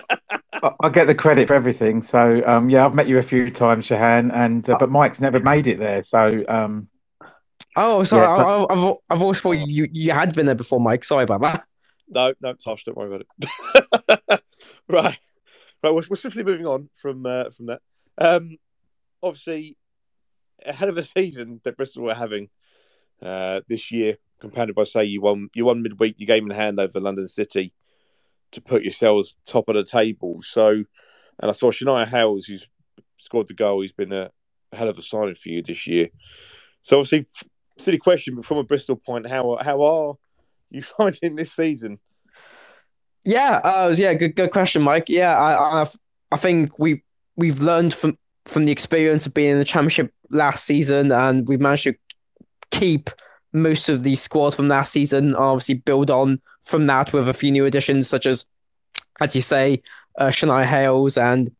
I 0.81 0.89
get 0.89 1.07
the 1.07 1.15
credit 1.15 1.47
for 1.47 1.55
everything. 1.55 2.03
So 2.03 2.43
um, 2.45 2.69
yeah, 2.69 2.85
I've 2.85 2.93
met 2.93 3.07
you 3.07 3.17
a 3.17 3.23
few 3.23 3.49
times, 3.49 3.87
Shahan, 3.87 4.31
and 4.33 4.69
uh, 4.69 4.77
but 4.79 4.91
Mike's 4.91 5.19
never 5.19 5.39
made 5.39 5.65
it 5.65 5.79
there. 5.79 6.03
So 6.11 6.43
um, 6.47 6.87
Oh, 7.77 8.03
sorry. 8.03 8.27
Yeah, 8.27 8.65
but... 8.67 8.73
I, 8.73 8.79
have 8.79 8.95
I've 9.09 9.21
always 9.21 9.39
thought 9.39 9.51
you 9.51 9.87
you 9.91 10.11
had 10.11 10.33
been 10.33 10.47
there 10.47 10.55
before, 10.55 10.79
Mike. 10.79 11.05
Sorry 11.05 11.23
about 11.23 11.41
that. 11.41 11.63
No, 12.09 12.33
no, 12.41 12.53
Tosh, 12.53 12.83
don't 12.85 12.97
worry 12.97 13.13
about 13.13 13.21
it. 13.21 14.43
right, 14.89 15.17
right. 15.83 15.93
We're, 15.93 16.03
we're 16.09 16.15
swiftly 16.15 16.43
moving 16.43 16.65
on 16.65 16.89
from 16.95 17.25
uh, 17.25 17.51
from 17.51 17.67
that. 17.67 17.81
Um, 18.17 18.57
obviously, 19.21 19.77
ahead 20.65 20.89
of 20.89 20.97
a 20.97 21.03
season 21.03 21.61
that 21.63 21.77
Bristol 21.77 22.03
were 22.03 22.13
having 22.13 22.49
uh, 23.21 23.61
this 23.67 23.91
year, 23.91 24.17
compounded 24.39 24.75
by 24.75 24.83
say 24.83 25.03
you 25.03 25.21
won 25.21 25.49
you 25.55 25.65
won 25.65 25.81
midweek, 25.81 26.15
you 26.17 26.27
game 26.27 26.49
in 26.49 26.55
hand 26.55 26.79
over 26.79 26.99
London 26.99 27.27
City 27.27 27.73
to 28.51 28.61
put 28.61 28.83
yourselves 28.83 29.37
top 29.45 29.67
of 29.69 29.75
the 29.75 29.83
table. 29.83 30.41
So, 30.41 30.69
and 30.69 31.49
I 31.49 31.51
saw 31.51 31.71
Shania 31.71 32.07
Hayles, 32.07 32.45
who's 32.45 32.67
scored 33.17 33.47
the 33.47 33.53
goal. 33.53 33.81
He's 33.81 33.91
been 33.91 34.13
a 34.13 34.31
hell 34.73 34.89
of 34.89 34.97
a 34.97 35.01
signing 35.01 35.35
for 35.35 35.49
you 35.49 35.61
this 35.61 35.87
year. 35.87 36.09
So 36.83 36.97
obviously, 36.99 37.27
silly 37.77 37.97
question, 37.97 38.35
but 38.35 38.45
from 38.45 38.57
a 38.57 38.63
Bristol 38.63 38.95
point, 38.95 39.27
how 39.27 39.57
how 39.61 39.81
are 39.83 40.15
you 40.69 40.81
finding 40.97 41.35
this 41.35 41.53
season? 41.53 41.99
Yeah, 43.23 43.59
uh, 43.63 43.93
yeah, 43.95 44.13
good 44.13 44.35
good 44.35 44.51
question, 44.51 44.81
Mike. 44.81 45.09
Yeah, 45.09 45.37
I 45.37 45.81
I, 45.81 45.87
I 46.31 46.37
think 46.37 46.79
we 46.79 47.03
we've 47.35 47.61
learned 47.61 47.93
from 47.93 48.17
from 48.45 48.65
the 48.65 48.71
experience 48.71 49.25
of 49.25 49.33
being 49.33 49.51
in 49.51 49.57
the 49.57 49.65
championship 49.65 50.13
last 50.29 50.65
season, 50.65 51.11
and 51.11 51.47
we've 51.47 51.59
managed 51.59 51.83
to 51.83 51.95
keep 52.71 53.09
most 53.53 53.89
of 53.89 54.03
the 54.03 54.15
squad 54.15 54.53
from 54.55 54.67
last 54.67 54.91
season. 54.91 55.35
Obviously, 55.35 55.75
build 55.75 56.11
on 56.11 56.41
from 56.63 56.87
that 56.87 57.13
with 57.13 57.29
a 57.29 57.33
few 57.33 57.51
new 57.51 57.65
additions, 57.65 58.07
such 58.07 58.25
as, 58.25 58.45
as 59.19 59.35
you 59.35 59.41
say, 59.41 59.81
uh, 60.17 60.27
Shania 60.27 60.65
Hayles, 60.65 61.17
and, 61.17 61.51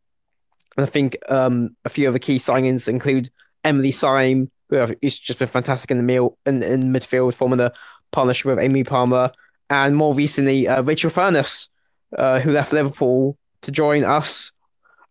I 0.76 0.86
think 0.86 1.16
um, 1.28 1.76
a 1.84 1.88
few 1.88 2.08
other 2.08 2.20
key 2.20 2.36
signings 2.36 2.88
include 2.88 3.30
Emily 3.64 3.90
Syme, 3.90 4.50
who's 4.70 5.18
just 5.18 5.38
been 5.38 5.48
fantastic 5.48 5.90
in 5.90 5.96
the 5.96 6.04
meal 6.04 6.38
in, 6.46 6.62
in 6.62 6.92
midfield, 6.92 7.34
forming 7.34 7.60
a 7.60 7.72
partnership 8.12 8.46
with 8.46 8.60
Aimee 8.60 8.84
Palmer, 8.84 9.32
and 9.70 9.96
more 9.96 10.14
recently 10.14 10.68
uh, 10.68 10.82
Rachel 10.82 11.10
Furness, 11.10 11.68
uh, 12.16 12.40
who 12.40 12.52
left 12.52 12.72
Liverpool 12.72 13.36
to 13.62 13.72
join 13.72 14.04
us 14.04 14.52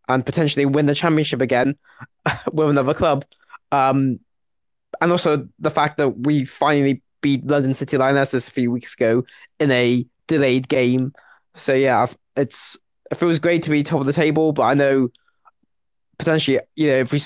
and 0.07 0.25
potentially 0.25 0.65
win 0.65 0.85
the 0.85 0.95
championship 0.95 1.41
again 1.41 1.75
with 2.51 2.69
another 2.69 2.93
club. 2.93 3.25
Um, 3.71 4.19
and 5.01 5.11
also 5.11 5.47
the 5.59 5.69
fact 5.69 5.97
that 5.97 6.09
we 6.09 6.45
finally 6.45 7.01
beat 7.21 7.45
London 7.45 7.73
City 7.73 7.97
Lionesses 7.97 8.47
a 8.47 8.51
few 8.51 8.71
weeks 8.71 8.93
ago 8.93 9.23
in 9.59 9.71
a 9.71 10.05
delayed 10.27 10.67
game. 10.67 11.13
So 11.55 11.73
yeah, 11.73 12.07
it's 12.35 12.77
it 13.11 13.15
feels 13.15 13.39
great 13.39 13.63
to 13.63 13.69
be 13.69 13.83
top 13.83 13.99
of 13.99 14.05
the 14.05 14.13
table, 14.13 14.51
but 14.51 14.63
I 14.63 14.73
know 14.73 15.09
potentially, 16.17 16.59
you 16.75 16.87
know, 16.87 16.97
if 16.97 17.11
we 17.11 17.19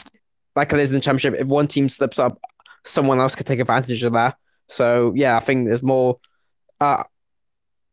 like 0.55 0.71
it 0.73 0.79
is 0.79 0.91
in 0.91 0.95
the 0.95 1.01
championship, 1.01 1.39
if 1.39 1.47
one 1.47 1.67
team 1.67 1.89
slips 1.89 2.19
up, 2.19 2.39
someone 2.83 3.19
else 3.19 3.35
could 3.35 3.47
take 3.47 3.59
advantage 3.59 4.03
of 4.03 4.13
that. 4.13 4.37
So 4.69 5.13
yeah, 5.15 5.37
I 5.37 5.39
think 5.39 5.67
there's 5.67 5.83
more 5.83 6.19
uh, 6.79 7.03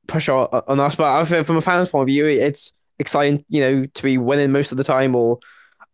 pressure 0.06 0.32
on 0.32 0.80
us. 0.80 0.96
But 0.96 1.18
I 1.18 1.24
think 1.24 1.46
from 1.46 1.56
a 1.56 1.60
fan's 1.60 1.90
point 1.90 2.02
of 2.02 2.08
view, 2.08 2.26
it's 2.26 2.72
exciting, 2.98 3.44
you 3.48 3.60
know, 3.60 3.86
to 3.86 4.02
be 4.02 4.18
winning 4.18 4.52
most 4.52 4.72
of 4.72 4.78
the 4.78 4.84
time, 4.84 5.14
or 5.14 5.38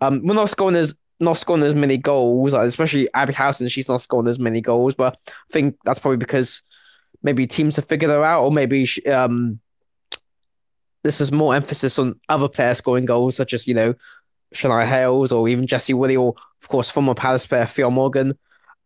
um, 0.00 0.24
we're 0.24 0.34
not 0.34 0.48
scoring 0.48 0.76
as 0.76 0.94
not 1.20 1.38
scoring 1.38 1.62
as 1.62 1.74
many 1.74 1.96
goals, 1.96 2.52
especially 2.52 3.12
Abi 3.14 3.32
Harrison. 3.32 3.68
She's 3.68 3.88
not 3.88 4.00
scoring 4.00 4.28
as 4.28 4.38
many 4.38 4.60
goals, 4.60 4.94
but 4.94 5.16
I 5.26 5.52
think 5.52 5.76
that's 5.84 6.00
probably 6.00 6.18
because 6.18 6.62
maybe 7.22 7.46
teams 7.46 7.76
have 7.76 7.86
figured 7.86 8.10
her 8.10 8.24
out, 8.24 8.44
or 8.44 8.52
maybe 8.52 8.84
she, 8.84 9.04
um, 9.06 9.60
this 11.02 11.20
is 11.20 11.30
more 11.30 11.54
emphasis 11.54 11.98
on 11.98 12.18
other 12.28 12.48
players 12.48 12.78
scoring 12.78 13.04
goals, 13.04 13.36
such 13.36 13.52
as 13.52 13.66
you 13.66 13.74
know 13.74 13.94
Shania 14.54 14.86
Hayles 14.86 15.32
or 15.32 15.48
even 15.48 15.66
Jesse 15.66 15.94
Willie, 15.94 16.16
or 16.16 16.34
of 16.62 16.68
course 16.68 16.90
former 16.90 17.14
Palace 17.14 17.46
player 17.46 17.64
Ffion 17.64 17.92
Morgan. 17.92 18.38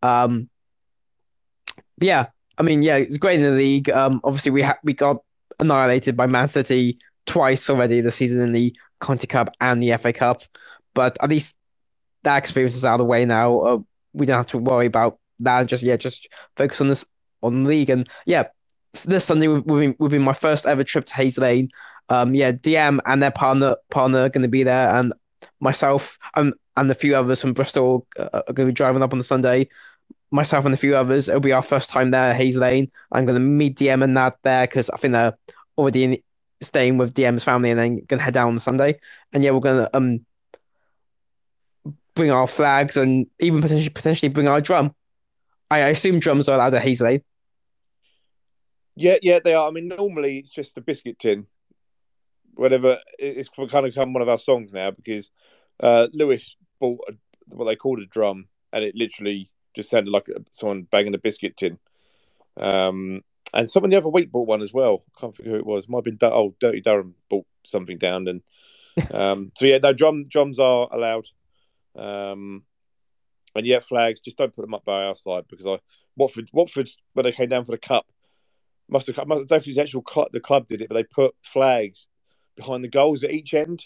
Um, 0.02 0.48
yeah, 2.00 2.26
I 2.56 2.62
mean, 2.62 2.82
yeah, 2.82 2.96
it's 2.96 3.18
great 3.18 3.40
in 3.40 3.42
the 3.42 3.52
league. 3.52 3.90
Um, 3.90 4.20
obviously 4.24 4.52
we 4.52 4.62
ha- 4.62 4.78
we 4.82 4.92
got 4.92 5.22
annihilated 5.58 6.16
by 6.16 6.26
Man 6.26 6.48
City 6.48 6.98
twice 7.26 7.68
already 7.68 8.00
this 8.00 8.16
season 8.16 8.40
in 8.40 8.52
the 8.52 8.74
Conti 9.00 9.26
Cup 9.26 9.54
and 9.60 9.82
the 9.82 9.96
FA 9.96 10.12
Cup, 10.12 10.42
but 10.94 11.16
at 11.22 11.30
least 11.30 11.56
that 12.28 12.36
experience 12.36 12.74
is 12.74 12.84
out 12.84 12.94
of 12.94 12.98
the 12.98 13.04
way 13.04 13.24
now. 13.24 13.58
Uh, 13.60 13.78
we 14.12 14.26
don't 14.26 14.36
have 14.36 14.46
to 14.48 14.58
worry 14.58 14.86
about 14.86 15.18
that. 15.40 15.66
Just 15.66 15.82
yeah, 15.82 15.96
just 15.96 16.28
focus 16.56 16.80
on 16.80 16.88
this 16.88 17.06
on 17.42 17.62
the 17.62 17.68
league 17.68 17.90
and 17.90 18.08
yeah. 18.26 18.44
This 19.04 19.26
Sunday 19.26 19.48
will 19.48 19.60
be, 19.60 19.94
will 19.98 20.08
be 20.08 20.18
my 20.18 20.32
first 20.32 20.66
ever 20.66 20.82
trip 20.82 21.04
to 21.06 21.14
Hayes 21.14 21.38
Lane. 21.38 21.70
Um, 22.08 22.34
yeah, 22.34 22.52
DM 22.52 23.00
and 23.04 23.22
their 23.22 23.30
partner 23.30 23.76
partner 23.90 24.20
are 24.20 24.28
going 24.30 24.42
to 24.42 24.48
be 24.48 24.62
there, 24.62 24.88
and 24.94 25.12
myself 25.60 26.18
and 26.34 26.54
and 26.76 26.90
a 26.90 26.94
few 26.94 27.14
others 27.14 27.40
from 27.40 27.52
Bristol 27.52 28.06
uh, 28.18 28.28
are 28.32 28.52
going 28.52 28.66
to 28.66 28.72
be 28.72 28.72
driving 28.72 29.02
up 29.02 29.12
on 29.12 29.18
the 29.18 29.24
Sunday. 29.24 29.68
Myself 30.30 30.64
and 30.64 30.74
a 30.74 30.78
few 30.78 30.96
others, 30.96 31.28
it'll 31.28 31.40
be 31.40 31.52
our 31.52 31.62
first 31.62 31.90
time 31.90 32.10
there, 32.10 32.34
Hayes 32.34 32.56
Lane. 32.56 32.90
I'm 33.12 33.24
going 33.24 33.38
to 33.38 33.44
meet 33.44 33.76
DM 33.76 34.02
and 34.02 34.14
Nat 34.14 34.36
there 34.42 34.66
because 34.66 34.90
I 34.90 34.96
think 34.96 35.12
they're 35.12 35.36
already 35.76 36.04
in, 36.04 36.18
staying 36.62 36.98
with 36.98 37.14
DM's 37.14 37.44
family 37.44 37.70
and 37.70 37.78
then 37.78 37.96
going 38.06 38.18
to 38.18 38.24
head 38.24 38.34
down 38.34 38.48
on 38.48 38.58
Sunday. 38.58 39.00
And 39.32 39.44
yeah, 39.44 39.50
we're 39.50 39.60
going 39.60 39.84
to 39.84 39.96
um 39.96 40.26
bring 42.18 42.30
our 42.30 42.46
flags 42.46 42.96
and 42.96 43.26
even 43.40 43.62
potentially 43.62 43.90
potentially 43.90 44.28
bring 44.28 44.48
our 44.48 44.60
drum. 44.60 44.94
I, 45.70 45.80
assume 45.80 46.18
drums 46.18 46.48
are 46.48 46.56
allowed 46.56 46.74
at 46.74 47.00
Lane. 47.00 47.22
Yeah, 48.96 49.16
yeah, 49.22 49.38
they 49.42 49.54
are. 49.54 49.68
I 49.68 49.70
mean, 49.70 49.88
normally 49.88 50.38
it's 50.38 50.48
just 50.48 50.76
a 50.76 50.80
biscuit 50.80 51.18
tin 51.18 51.46
whatever. 52.58 52.98
It's 53.18 53.48
kind 53.48 53.86
of 53.86 53.94
become 53.94 54.12
one 54.12 54.22
of 54.22 54.28
our 54.28 54.38
songs 54.38 54.72
now 54.72 54.90
because 54.90 55.30
uh, 55.80 56.08
Lewes 56.12 56.56
bought 56.80 57.00
a, 57.08 57.14
what 57.54 57.64
they 57.66 57.76
called 57.76 58.00
a 58.00 58.06
drum, 58.06 58.48
and 58.72 58.84
it 58.84 58.96
literally 58.96 59.48
just 59.74 59.90
sounded 59.90 60.10
like 60.10 60.26
someone 60.50 60.82
banging 60.82 61.14
a 61.14 61.18
biscuit 61.18 61.56
tin. 61.56 61.78
Um, 62.56 63.22
and 63.54 63.70
someone 63.70 63.90
the 63.90 63.96
other 63.96 64.08
week 64.08 64.30
bought 64.30 64.48
one 64.48 64.60
as 64.60 64.72
well. 64.72 65.04
Can't 65.18 65.34
figure 65.34 65.52
who 65.52 65.58
it 65.58 65.66
was. 65.66 65.88
Might 65.88 65.98
have 65.98 66.04
been 66.04 66.18
oh, 66.22 66.54
Dirty 66.60 66.80
Durham 66.80 67.14
bought 67.30 67.46
something 67.64 67.96
down, 67.96 68.28
and 68.28 68.42
um, 69.12 69.52
so 69.56 69.64
yeah, 69.64 69.78
no 69.78 69.92
drum 69.92 70.26
drums 70.28 70.58
are 70.58 70.88
allowed. 70.90 71.28
Um, 71.98 72.62
and 73.54 73.66
yeah, 73.66 73.80
flags 73.80 74.20
just 74.20 74.38
don't 74.38 74.54
put 74.54 74.62
them 74.62 74.74
up 74.74 74.84
by 74.84 75.04
our 75.04 75.16
side 75.16 75.44
because 75.48 75.66
I 75.66 75.78
Watford 76.16 76.48
Watford 76.52 76.90
when 77.14 77.24
they 77.24 77.32
came 77.32 77.48
down 77.48 77.64
for 77.64 77.72
the 77.72 77.78
cup 77.78 78.06
must 78.88 79.06
have 79.06 79.18
I 79.18 79.24
don't 79.24 79.50
know 79.50 79.56
if 79.56 79.66
it's 79.66 79.78
actual 79.78 80.02
club, 80.02 80.28
the 80.32 80.40
club 80.40 80.66
did 80.66 80.80
it, 80.80 80.88
but 80.88 80.94
they 80.94 81.04
put 81.04 81.34
flags 81.42 82.08
behind 82.56 82.82
the 82.82 82.88
goals 82.88 83.22
at 83.24 83.32
each 83.32 83.54
end. 83.54 83.84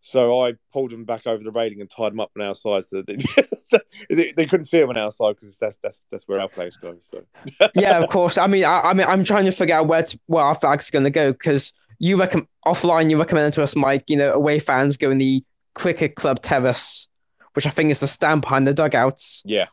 So 0.00 0.40
I 0.40 0.54
pulled 0.72 0.92
them 0.92 1.04
back 1.04 1.26
over 1.26 1.42
the 1.42 1.50
railing 1.50 1.80
and 1.80 1.90
tied 1.90 2.12
them 2.12 2.20
up 2.20 2.30
on 2.36 2.46
our 2.46 2.54
side 2.54 2.84
so 2.84 3.02
they, 4.10 4.32
they 4.32 4.46
couldn't 4.46 4.66
see 4.66 4.78
them 4.78 4.90
on 4.90 4.96
our 4.96 5.10
side 5.10 5.34
because 5.34 5.58
that's 5.58 5.76
that's 5.82 6.04
that's 6.10 6.28
where 6.28 6.40
our 6.40 6.48
flags 6.48 6.76
go. 6.76 6.96
So 7.00 7.24
yeah, 7.74 7.98
of 7.98 8.08
course. 8.08 8.38
I 8.38 8.46
mean, 8.46 8.64
I, 8.64 8.80
I 8.80 8.94
mean, 8.94 9.06
I'm 9.06 9.24
trying 9.24 9.44
to 9.46 9.52
figure 9.52 9.74
out 9.74 9.88
where 9.88 10.04
to, 10.04 10.18
where 10.26 10.44
our 10.44 10.54
flags 10.54 10.88
are 10.88 10.92
going 10.92 11.04
to 11.04 11.10
go 11.10 11.32
because 11.32 11.72
you 11.98 12.16
reckon 12.16 12.46
offline 12.64 13.10
you 13.10 13.18
recommended 13.18 13.54
to 13.54 13.62
us, 13.62 13.74
Mike. 13.74 14.04
You 14.08 14.16
know, 14.16 14.32
away 14.32 14.60
fans 14.60 14.96
go 14.96 15.10
in 15.10 15.18
the 15.18 15.44
cricket 15.74 16.14
club 16.14 16.42
terrace, 16.42 17.08
which 17.54 17.66
I 17.66 17.70
think 17.70 17.90
is 17.90 18.00
the 18.00 18.06
stand 18.06 18.42
behind 18.42 18.66
the 18.66 18.74
dugouts. 18.74 19.42
Yeah. 19.44 19.66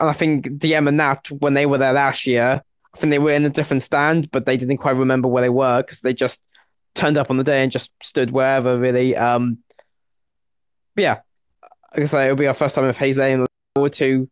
and 0.00 0.08
I 0.08 0.12
think 0.12 0.46
DM 0.46 0.88
and 0.88 0.96
Nat 0.96 1.30
when 1.30 1.54
they 1.54 1.66
were 1.66 1.78
there 1.78 1.92
last 1.92 2.26
year, 2.26 2.62
I 2.94 2.98
think 2.98 3.10
they 3.10 3.18
were 3.18 3.32
in 3.32 3.44
a 3.44 3.50
different 3.50 3.82
stand, 3.82 4.30
but 4.30 4.46
they 4.46 4.56
didn't 4.56 4.78
quite 4.78 4.96
remember 4.96 5.28
where 5.28 5.42
they 5.42 5.48
were 5.50 5.82
because 5.82 6.00
they 6.00 6.14
just 6.14 6.40
turned 6.94 7.16
up 7.16 7.30
on 7.30 7.36
the 7.36 7.44
day 7.44 7.62
and 7.62 7.72
just 7.72 7.92
stood 8.02 8.30
wherever 8.30 8.78
really. 8.78 9.16
Um, 9.16 9.58
yeah, 10.96 11.20
like 11.92 12.02
I 12.02 12.04
say, 12.04 12.24
it'll 12.24 12.36
be 12.36 12.46
our 12.46 12.54
first 12.54 12.74
time 12.74 12.86
with 12.86 12.98
Hayes 12.98 13.18
Lane. 13.18 13.40
Look 13.40 13.50
forward 13.74 13.92
to, 13.94 14.28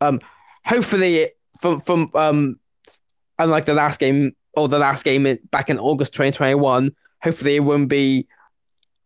um, 0.00 0.20
hopefully 0.64 1.30
from 1.60 1.80
from 1.80 2.10
um, 2.14 2.60
unlike 3.38 3.66
the 3.66 3.74
last 3.74 4.00
game 4.00 4.34
or 4.54 4.68
the 4.68 4.78
last 4.78 5.04
game 5.04 5.38
back 5.50 5.70
in 5.70 5.78
August 5.78 6.12
2021, 6.14 6.92
hopefully 7.22 7.56
it 7.56 7.60
won't 7.60 7.88
be 7.88 8.26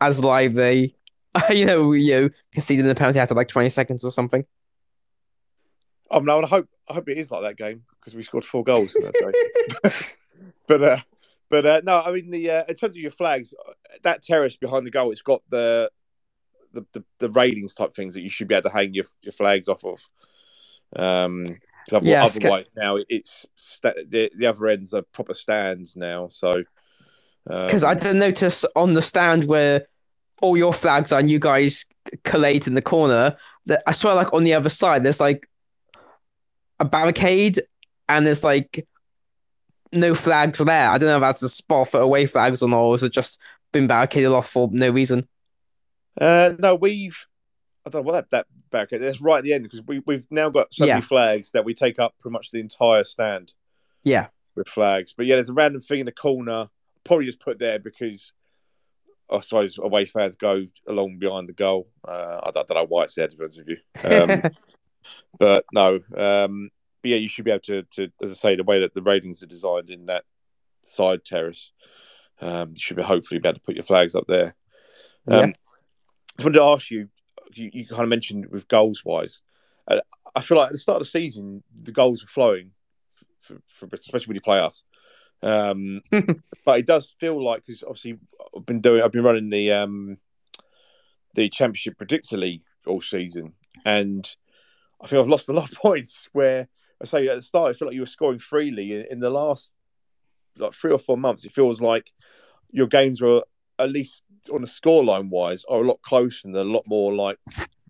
as 0.01 0.23
lively. 0.23 0.95
you 1.51 1.65
know, 1.65 1.93
you 1.93 2.21
know, 2.21 2.31
conceding 2.53 2.87
the 2.87 2.95
penalty 2.95 3.19
after 3.19 3.35
like 3.35 3.49
20 3.49 3.69
seconds 3.69 4.05
or 4.05 4.11
something. 4.11 4.45
Oh 6.11 6.21
no, 6.21 6.43
I 6.43 6.47
hope 6.47 6.69
I 6.89 6.95
hope 6.95 7.09
it 7.09 7.17
is 7.17 7.31
like 7.31 7.43
that 7.43 7.57
game 7.57 7.85
because 7.99 8.15
we 8.15 8.23
scored 8.23 8.45
four 8.45 8.63
goals 8.63 8.95
in 8.95 9.03
that 9.05 9.15
day. 9.15 10.03
but 10.67 10.83
uh, 10.83 10.99
but 11.49 11.67
uh, 11.67 11.81
no, 11.85 12.01
I 12.01 12.13
mean 12.13 12.31
the 12.31 12.51
uh, 12.51 12.65
in 12.69 12.75
terms 12.75 12.95
of 12.95 13.01
your 13.01 13.11
flags, 13.11 13.55
that 14.03 14.23
terrace 14.23 14.57
behind 14.57 14.87
the 14.87 14.91
goal, 14.91 15.11
it's 15.11 15.23
got 15.23 15.43
the 15.49 15.91
the, 16.73 16.85
the, 16.93 17.05
the 17.19 17.31
railings 17.31 17.75
type 17.75 17.95
things 17.95 18.15
that 18.15 18.23
you 18.23 18.31
should 18.31 18.49
be 18.49 18.55
able 18.55 18.69
to 18.69 18.75
hang 18.75 18.95
your, 18.95 19.05
your 19.21 19.33
flags 19.33 19.69
off 19.69 19.85
of. 19.85 20.09
Um, 20.97 21.59
because 21.85 22.05
yes, 22.05 22.37
otherwise 22.37 22.71
now 22.77 22.97
it's 23.09 23.45
st- 23.57 24.09
the 24.11 24.31
the 24.37 24.47
other 24.47 24.69
end's 24.69 24.93
a 24.93 25.03
proper 25.03 25.35
stand 25.35 25.89
now. 25.97 26.29
So 26.29 26.53
because 27.45 27.85
um... 27.85 27.91
I 27.91 27.95
didn't 27.95 28.19
notice 28.19 28.65
on 28.77 28.95
the 28.95 29.03
stand 29.03 29.47
where 29.47 29.87
all 30.43 30.57
your 30.57 30.73
flags 30.73 31.13
are 31.13 31.21
and 31.21 31.31
you 31.31 31.39
guys 31.39 31.87
collate 32.25 32.67
in 32.67 32.75
the 32.75 32.83
corner, 32.83 33.37
that 33.67 33.83
I 33.87 33.93
swear 33.93 34.15
like 34.15 34.33
on 34.35 34.45
the 34.45 34.55
other 34.55 34.69
side 34.69 35.03
there's 35.05 35.21
like 35.21 35.49
a 36.79 36.85
barricade 36.85 37.63
and 38.09 38.27
there's 38.27 38.45
like 38.45 38.87
no 39.93 40.15
flags 40.15 40.59
there. 40.59 40.91
I 40.91 40.99
don't 40.99 41.09
know 41.09 41.17
if 41.17 41.21
that's 41.21 41.43
a 41.43 41.49
spot 41.49 41.89
for 41.89 42.01
away 42.01 42.27
flags 42.27 42.63
or 42.63 42.69
not, 42.69 42.81
or 42.81 42.95
is 42.95 43.03
it 43.03 43.13
just 43.13 43.41
been 43.73 43.87
barricaded 43.87 44.31
off 44.31 44.49
for 44.49 44.69
no 44.73 44.91
reason? 44.91 45.29
Uh, 46.21 46.53
no, 46.59 46.75
we've 46.75 47.27
I 47.87 47.91
don't 47.91 48.05
know 48.05 48.13
what 48.13 48.31
that 48.31 48.31
that 48.31 48.47
barricade. 48.71 49.01
That's 49.01 49.21
right 49.21 49.39
at 49.39 49.45
the 49.45 49.53
end 49.55 49.65
because 49.65 49.83
we 49.87 50.01
we've 50.07 50.27
now 50.31 50.49
got 50.49 50.73
so 50.73 50.85
yeah. 50.85 50.95
many 50.95 51.03
flags 51.03 51.53
that 51.53 51.65
we 51.65 51.75
take 51.75 51.99
up 51.99 52.15
pretty 52.19 52.33
much 52.33 52.51
the 52.51 52.61
entire 52.61 53.05
stand. 53.05 53.55
Yeah, 54.03 54.27
with 54.55 54.69
flags. 54.69 55.15
But 55.17 55.27
yeah, 55.27 55.37
there's 55.37 55.51
a 55.51 55.55
random 55.55 55.81
thing 55.81 56.01
in 56.01 56.07
the 56.07 56.13
corner. 56.13 56.69
Probably 57.05 57.27
just 57.27 57.41
put 57.41 57.59
there 57.59 57.79
because 57.79 58.33
I 59.33 59.41
suppose 59.41 59.79
away 59.79 60.05
fans 60.05 60.37
go 60.37 60.67
along 60.87 61.19
behind 61.19 61.49
the 61.49 61.55
goal. 61.55 61.89
Uh, 62.07 62.41
I, 62.43 62.51
don't, 62.51 62.71
I, 62.71 62.75
don't, 62.75 62.83
know 62.83 62.87
why 62.89 63.05
it's 63.05 63.15
there 63.15 63.29
to 63.29 63.37
be 63.37 63.43
honest 63.43 63.59
with 63.59 63.69
you. 63.69 64.23
Um, 64.23 64.43
but 65.39 65.65
no, 65.73 66.01
um, 66.17 66.71
but 67.03 67.11
yeah, 67.11 67.17
you 67.17 67.29
should 67.29 67.45
be 67.45 67.51
able 67.51 67.61
to, 67.61 67.83
to, 67.83 68.11
as 68.23 68.31
I 68.31 68.35
say, 68.35 68.57
the 68.57 68.65
way 68.65 68.81
that 68.81 68.95
the 68.95 69.03
ratings 69.03 69.43
are 69.43 69.47
designed 69.47 69.91
in 69.91 70.07
that 70.07 70.25
side 70.83 71.25
terrace, 71.25 71.73
um, 72.41 72.71
you 72.71 72.81
should 72.81 72.97
be 72.97 73.03
hopefully 73.03 73.41
be 73.41 73.49
able 73.49 73.59
to 73.59 73.65
put 73.65 73.75
your 73.75 73.85
flags 73.85 74.15
up 74.15 74.27
there. 74.29 74.55
Um, 75.29 75.51
yeah. 75.51 75.53
I 76.39 76.43
wanted 76.43 76.59
to 76.59 76.65
ask 76.65 76.91
you, 76.91 77.09
you, 77.55 77.71
you 77.73 77.87
kind 77.87 78.03
of 78.03 78.09
mentioned 78.09 78.47
with 78.47 78.69
goals 78.69 79.05
wise, 79.05 79.43
uh, 79.89 80.01
I 80.35 80.41
feel 80.41 80.59
like 80.59 80.67
at 80.67 80.73
the 80.73 80.79
start 80.79 81.01
of 81.01 81.07
the 81.07 81.11
season 81.11 81.63
the 81.83 81.93
goals 81.93 82.23
were 82.23 82.29
flowing, 82.29 82.71
for, 83.41 83.59
for 83.67 83.89
especially 83.93 84.29
when 84.29 84.37
you 84.37 84.41
play 84.41 84.59
us. 84.59 84.85
Um, 85.43 86.01
but 86.65 86.79
it 86.79 86.87
does 86.87 87.15
feel 87.19 87.43
like 87.43 87.65
because 87.65 87.83
obviously 87.83 88.19
I've 88.57 88.67
been 88.67 88.81
doing, 88.81 89.03
I've 89.03 89.13
been 89.13 89.25
running 89.25 89.51
the 89.51 89.73
um, 89.73 90.19
the 91.35 91.49
championship 91.49 91.99
predictor 91.99 92.37
league 92.37 92.63
all 92.87 93.01
season, 93.01 93.55
and 93.85 94.29
I 95.01 95.07
think 95.07 95.21
I've 95.21 95.29
lost 95.29 95.49
a 95.49 95.53
lot 95.53 95.71
of 95.71 95.77
points. 95.83 96.29
Where 96.33 96.69
I 97.01 97.07
say 97.07 97.27
at 97.29 97.37
the 97.37 97.43
start, 97.43 97.71
I 97.71 97.79
feel 97.79 97.89
like 97.89 97.95
you 97.95 98.03
were 98.03 98.07
scoring 98.07 98.39
freely. 98.39 98.93
In, 98.93 99.07
in 99.11 99.21
the 99.21 99.31
last 99.31 99.73
like 100.59 100.73
three 100.73 100.93
or 100.93 100.99
four 100.99 101.17
months, 101.17 101.45
it 101.45 101.53
feels 101.53 101.81
like 101.81 102.13
your 102.71 102.87
games 102.87 103.21
were 103.21 103.43
at 103.79 103.91
least 103.91 104.23
on 104.53 104.63
the 104.63 104.69
scoreline 104.69 105.29
wise 105.29 105.65
are 105.69 105.81
a 105.81 105.87
lot 105.87 106.01
closer 106.03 106.49
and 106.49 106.57
a 106.57 106.65
lot 106.65 106.85
more 106.87 107.13
like 107.13 107.39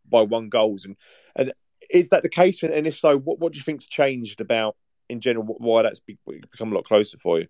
by 0.09 0.23
one 0.23 0.49
goals. 0.49 0.85
And 0.85 0.97
and 1.37 1.53
is 1.91 2.11
that 2.11 2.23
the 2.23 2.29
case? 2.29 2.63
And 2.63 2.87
if 2.87 2.99
so, 2.99 3.19
what 3.19 3.39
what 3.39 3.53
do 3.53 3.59
you 3.59 3.63
think's 3.63 3.87
changed 3.87 4.41
about 4.41 4.77
in 5.09 5.21
general? 5.21 5.45
Why 5.59 5.83
that's 5.83 6.01
become 6.01 6.73
a 6.73 6.75
lot 6.75 6.85
closer 6.85 7.19
for 7.19 7.41
you? 7.41 7.49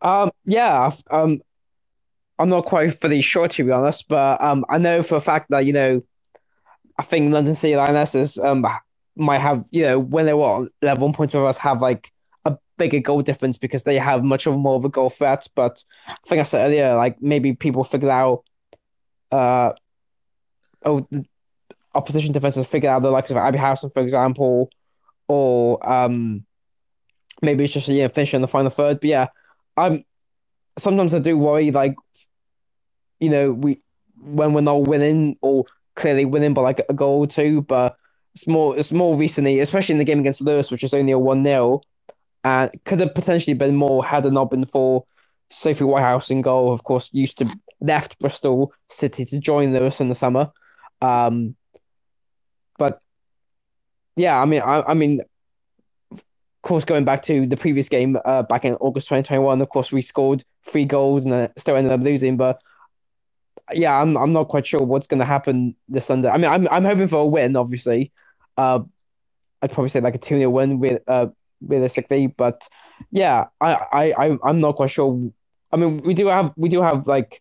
Um. 0.00 0.30
Yeah. 0.44 0.90
Um. 1.10 1.40
I'm 2.38 2.48
not 2.48 2.66
quite 2.66 2.94
fully 2.94 3.20
sure 3.20 3.48
to 3.48 3.64
be 3.64 3.72
honest, 3.72 4.06
but 4.08 4.40
um, 4.40 4.64
I 4.68 4.78
know 4.78 5.02
for 5.02 5.16
a 5.16 5.20
fact 5.20 5.50
that 5.50 5.66
you 5.66 5.72
know, 5.72 6.02
I 6.96 7.02
think 7.02 7.32
London 7.32 7.54
City 7.54 7.76
Lionesses 7.76 8.38
um 8.38 8.64
might 9.16 9.38
have 9.38 9.66
you 9.72 9.82
know 9.82 9.98
when 9.98 10.26
they 10.26 10.34
were 10.34 10.68
level 10.80 11.08
one 11.08 11.14
point 11.14 11.34
of 11.34 11.44
us 11.44 11.58
have 11.58 11.82
like 11.82 12.12
a 12.44 12.56
bigger 12.76 13.00
goal 13.00 13.22
difference 13.22 13.58
because 13.58 13.82
they 13.82 13.98
have 13.98 14.22
much 14.22 14.46
of 14.46 14.56
more 14.56 14.76
of 14.76 14.84
a 14.84 14.88
goal 14.88 15.10
threat. 15.10 15.46
But 15.54 15.82
I 16.08 16.14
think 16.26 16.40
I 16.40 16.44
said 16.44 16.66
earlier, 16.66 16.94
like 16.94 17.20
maybe 17.20 17.52
people 17.54 17.84
figured 17.84 18.10
out, 18.10 18.44
uh, 19.32 19.72
oh, 20.84 21.06
opposition 21.94 22.32
defenses 22.32 22.66
figured 22.66 22.90
out 22.90 23.02
the 23.02 23.10
likes 23.10 23.30
of 23.30 23.36
Abi 23.36 23.58
Harrison, 23.58 23.90
for 23.90 24.02
example, 24.02 24.70
or 25.28 25.88
um, 25.88 26.44
maybe 27.42 27.64
it's 27.64 27.72
just 27.72 27.88
yeah, 27.88 28.08
finish 28.08 28.34
in 28.34 28.42
the 28.42 28.48
final 28.48 28.70
third. 28.70 29.00
But 29.00 29.10
yeah, 29.10 29.26
I'm 29.76 30.04
sometimes 30.78 31.14
I 31.14 31.18
do 31.18 31.38
worry, 31.38 31.70
like 31.70 31.94
you 33.20 33.30
know, 33.30 33.52
we 33.52 33.80
when 34.20 34.52
we're 34.52 34.60
not 34.60 34.88
winning 34.88 35.36
or 35.40 35.64
clearly 35.94 36.24
winning 36.24 36.54
by 36.54 36.62
like 36.62 36.84
a 36.88 36.94
goal 36.94 37.20
or 37.20 37.26
two, 37.26 37.62
but 37.62 37.96
it's 38.34 38.46
more 38.46 38.76
it's 38.76 38.92
more 38.92 39.16
recently, 39.16 39.60
especially 39.60 39.94
in 39.94 39.98
the 39.98 40.04
game 40.04 40.20
against 40.20 40.40
Lewes, 40.40 40.70
which 40.70 40.84
is 40.84 40.94
only 40.94 41.12
a 41.12 41.18
one 41.18 41.44
0 41.44 41.82
and 42.44 42.70
could 42.84 43.00
have 43.00 43.14
potentially 43.14 43.54
been 43.54 43.74
more 43.74 44.04
had 44.04 44.24
it 44.24 44.32
not 44.32 44.50
been 44.50 44.64
for 44.64 45.04
Sophie 45.50 45.84
Whitehouse 45.84 46.30
in 46.30 46.42
goal. 46.42 46.72
Of 46.72 46.84
course, 46.84 47.10
used 47.12 47.38
to 47.38 47.50
left 47.80 48.18
Bristol 48.18 48.72
City 48.88 49.24
to 49.26 49.38
join 49.38 49.72
Lewes 49.72 50.00
in 50.00 50.08
the 50.08 50.14
summer. 50.14 50.50
Um, 51.00 51.56
yeah, 54.18 54.40
I 54.40 54.44
mean, 54.44 54.62
I, 54.62 54.82
I 54.82 54.94
mean, 54.94 55.20
of 56.10 56.22
course, 56.62 56.84
going 56.84 57.04
back 57.04 57.22
to 57.24 57.46
the 57.46 57.56
previous 57.56 57.88
game 57.88 58.18
uh, 58.24 58.42
back 58.42 58.64
in 58.64 58.74
August 58.74 59.08
2021, 59.08 59.62
of 59.62 59.68
course, 59.68 59.92
we 59.92 60.02
scored 60.02 60.44
three 60.64 60.84
goals 60.84 61.24
and 61.24 61.50
still 61.56 61.76
ended 61.76 61.92
up 61.92 62.00
losing. 62.00 62.36
But 62.36 62.60
yeah, 63.72 64.00
I'm 64.00 64.16
I'm 64.16 64.32
not 64.32 64.48
quite 64.48 64.66
sure 64.66 64.82
what's 64.82 65.06
going 65.06 65.20
to 65.20 65.24
happen 65.24 65.76
this 65.88 66.06
Sunday. 66.06 66.28
I 66.28 66.36
mean, 66.36 66.50
I'm 66.50 66.68
I'm 66.68 66.84
hoping 66.84 67.08
for 67.08 67.18
a 67.18 67.26
win, 67.26 67.54
obviously. 67.54 68.12
Uh, 68.56 68.80
I'd 69.62 69.72
probably 69.72 69.90
say 69.90 70.00
like 70.00 70.16
a 70.16 70.18
2 70.18 70.38
0 70.38 70.50
win 70.50 70.78
with 70.80 71.00
uh 71.06 71.28
realistically. 71.60 72.26
But 72.26 72.68
yeah, 73.12 73.46
I, 73.60 74.12
I, 74.18 74.38
I'm 74.42 74.60
not 74.60 74.76
quite 74.76 74.90
sure. 74.90 75.30
I 75.70 75.76
mean, 75.76 76.02
we 76.02 76.14
do 76.14 76.26
have 76.26 76.52
we 76.56 76.68
do 76.68 76.82
have 76.82 77.06
like 77.06 77.40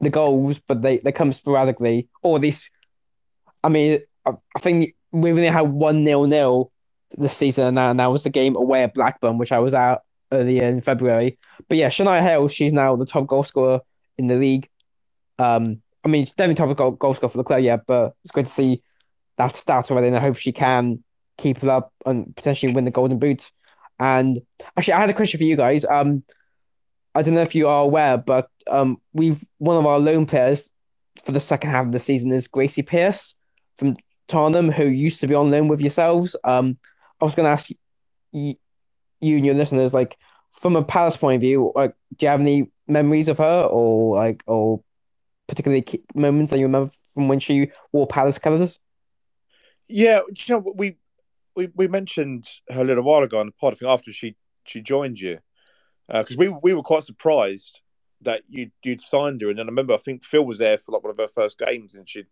the 0.00 0.10
goals, 0.10 0.58
but 0.60 0.82
they, 0.82 0.98
they 0.98 1.12
come 1.12 1.32
sporadically. 1.32 2.08
Or 2.22 2.38
these, 2.38 2.68
I 3.64 3.68
mean, 3.68 4.00
I, 4.26 4.32
I 4.54 4.58
think 4.60 4.94
we 5.12 5.30
only 5.30 5.46
had 5.46 5.62
one 5.62 6.04
nil 6.04 6.26
nil 6.26 6.70
this 7.16 7.36
season, 7.36 7.78
and 7.78 8.00
that 8.00 8.06
was 8.06 8.24
the 8.24 8.30
game 8.30 8.56
away 8.56 8.82
at 8.82 8.94
Blackburn, 8.94 9.38
which 9.38 9.52
I 9.52 9.58
was 9.58 9.74
at 9.74 10.02
earlier 10.32 10.64
in 10.64 10.80
February. 10.80 11.38
But 11.68 11.78
yeah, 11.78 11.88
Shania 11.88 12.20
Hale, 12.20 12.48
she's 12.48 12.72
now 12.72 12.96
the 12.96 13.06
top 13.06 13.26
goal 13.26 13.44
scorer 13.44 13.80
in 14.16 14.26
the 14.26 14.36
league. 14.36 14.68
Um, 15.38 15.80
I 16.04 16.08
mean, 16.08 16.24
she's 16.24 16.34
definitely 16.34 16.66
top 16.66 16.76
goal, 16.76 16.90
goal 16.92 17.14
scorer 17.14 17.30
for 17.30 17.38
the 17.38 17.44
club, 17.44 17.62
yeah, 17.62 17.76
but 17.76 18.14
it's 18.24 18.32
great 18.32 18.46
to 18.46 18.52
see 18.52 18.82
that 19.36 19.56
start 19.56 19.90
already, 19.90 20.08
and 20.08 20.16
I 20.16 20.20
hope 20.20 20.36
she 20.36 20.52
can 20.52 21.02
keep 21.38 21.62
it 21.62 21.68
up 21.68 21.92
and 22.04 22.34
potentially 22.36 22.74
win 22.74 22.84
the 22.84 22.90
Golden 22.90 23.18
Boot. 23.18 23.50
And 23.98 24.40
actually, 24.76 24.94
I 24.94 25.00
had 25.00 25.10
a 25.10 25.14
question 25.14 25.38
for 25.38 25.44
you 25.44 25.56
guys. 25.56 25.84
Um, 25.84 26.24
I 27.14 27.22
don't 27.22 27.34
know 27.34 27.42
if 27.42 27.54
you 27.54 27.68
are 27.68 27.82
aware, 27.82 28.18
but 28.18 28.48
um, 28.68 29.00
we've 29.12 29.42
one 29.58 29.76
of 29.76 29.86
our 29.86 29.98
loan 29.98 30.26
players 30.26 30.72
for 31.24 31.32
the 31.32 31.40
second 31.40 31.70
half 31.70 31.86
of 31.86 31.92
the 31.92 31.98
season 31.98 32.32
is 32.32 32.48
Gracie 32.48 32.82
Pierce 32.82 33.34
from 33.76 33.96
Tottenham, 34.28 34.70
who 34.70 34.84
used 34.84 35.20
to 35.20 35.26
be 35.26 35.34
on 35.34 35.50
loan 35.50 35.68
with 35.68 35.80
yourselves. 35.80 36.36
Um, 36.44 36.78
I 37.20 37.24
was 37.24 37.34
going 37.34 37.46
to 37.46 37.50
ask 37.50 37.70
you, 38.32 38.54
you 39.20 39.36
and 39.36 39.44
your 39.46 39.54
listeners, 39.54 39.92
like 39.92 40.16
from 40.52 40.76
a 40.76 40.84
Palace 40.84 41.16
point 41.16 41.36
of 41.36 41.40
view, 41.40 41.72
like, 41.74 41.94
do 42.16 42.26
you 42.26 42.30
have 42.30 42.40
any 42.40 42.70
memories 42.86 43.28
of 43.28 43.38
her, 43.38 43.62
or 43.62 44.16
like, 44.16 44.44
or 44.46 44.82
particularly 45.46 45.84
moments 46.14 46.52
that 46.52 46.58
you 46.58 46.66
remember 46.66 46.92
from 47.14 47.28
when 47.28 47.40
she 47.40 47.70
wore 47.90 48.06
Palace 48.06 48.38
colours? 48.38 48.78
Yeah, 49.88 50.20
you 50.28 50.54
know, 50.54 50.72
we 50.74 50.96
we, 51.56 51.68
we 51.74 51.88
mentioned 51.88 52.48
her 52.68 52.82
a 52.82 52.84
little 52.84 53.02
while 53.02 53.22
ago 53.22 53.40
on 53.40 53.46
the 53.46 53.52
pod. 53.52 53.72
I 53.72 53.76
think 53.76 53.90
after 53.90 54.12
she 54.12 54.36
she 54.64 54.80
joined 54.82 55.18
you, 55.18 55.38
because 56.06 56.36
uh, 56.36 56.38
we 56.38 56.48
we 56.48 56.74
were 56.74 56.82
quite 56.82 57.04
surprised 57.04 57.80
that 58.22 58.42
you 58.48 58.70
you'd 58.84 59.00
signed 59.00 59.40
her. 59.40 59.48
And 59.48 59.58
then 59.58 59.66
I 59.66 59.70
remember 59.70 59.94
I 59.94 59.98
think 59.98 60.24
Phil 60.24 60.44
was 60.44 60.58
there 60.58 60.76
for 60.76 60.92
like 60.92 61.02
one 61.02 61.10
of 61.10 61.18
her 61.18 61.28
first 61.28 61.58
games, 61.58 61.94
and 61.94 62.08
she'd 62.08 62.26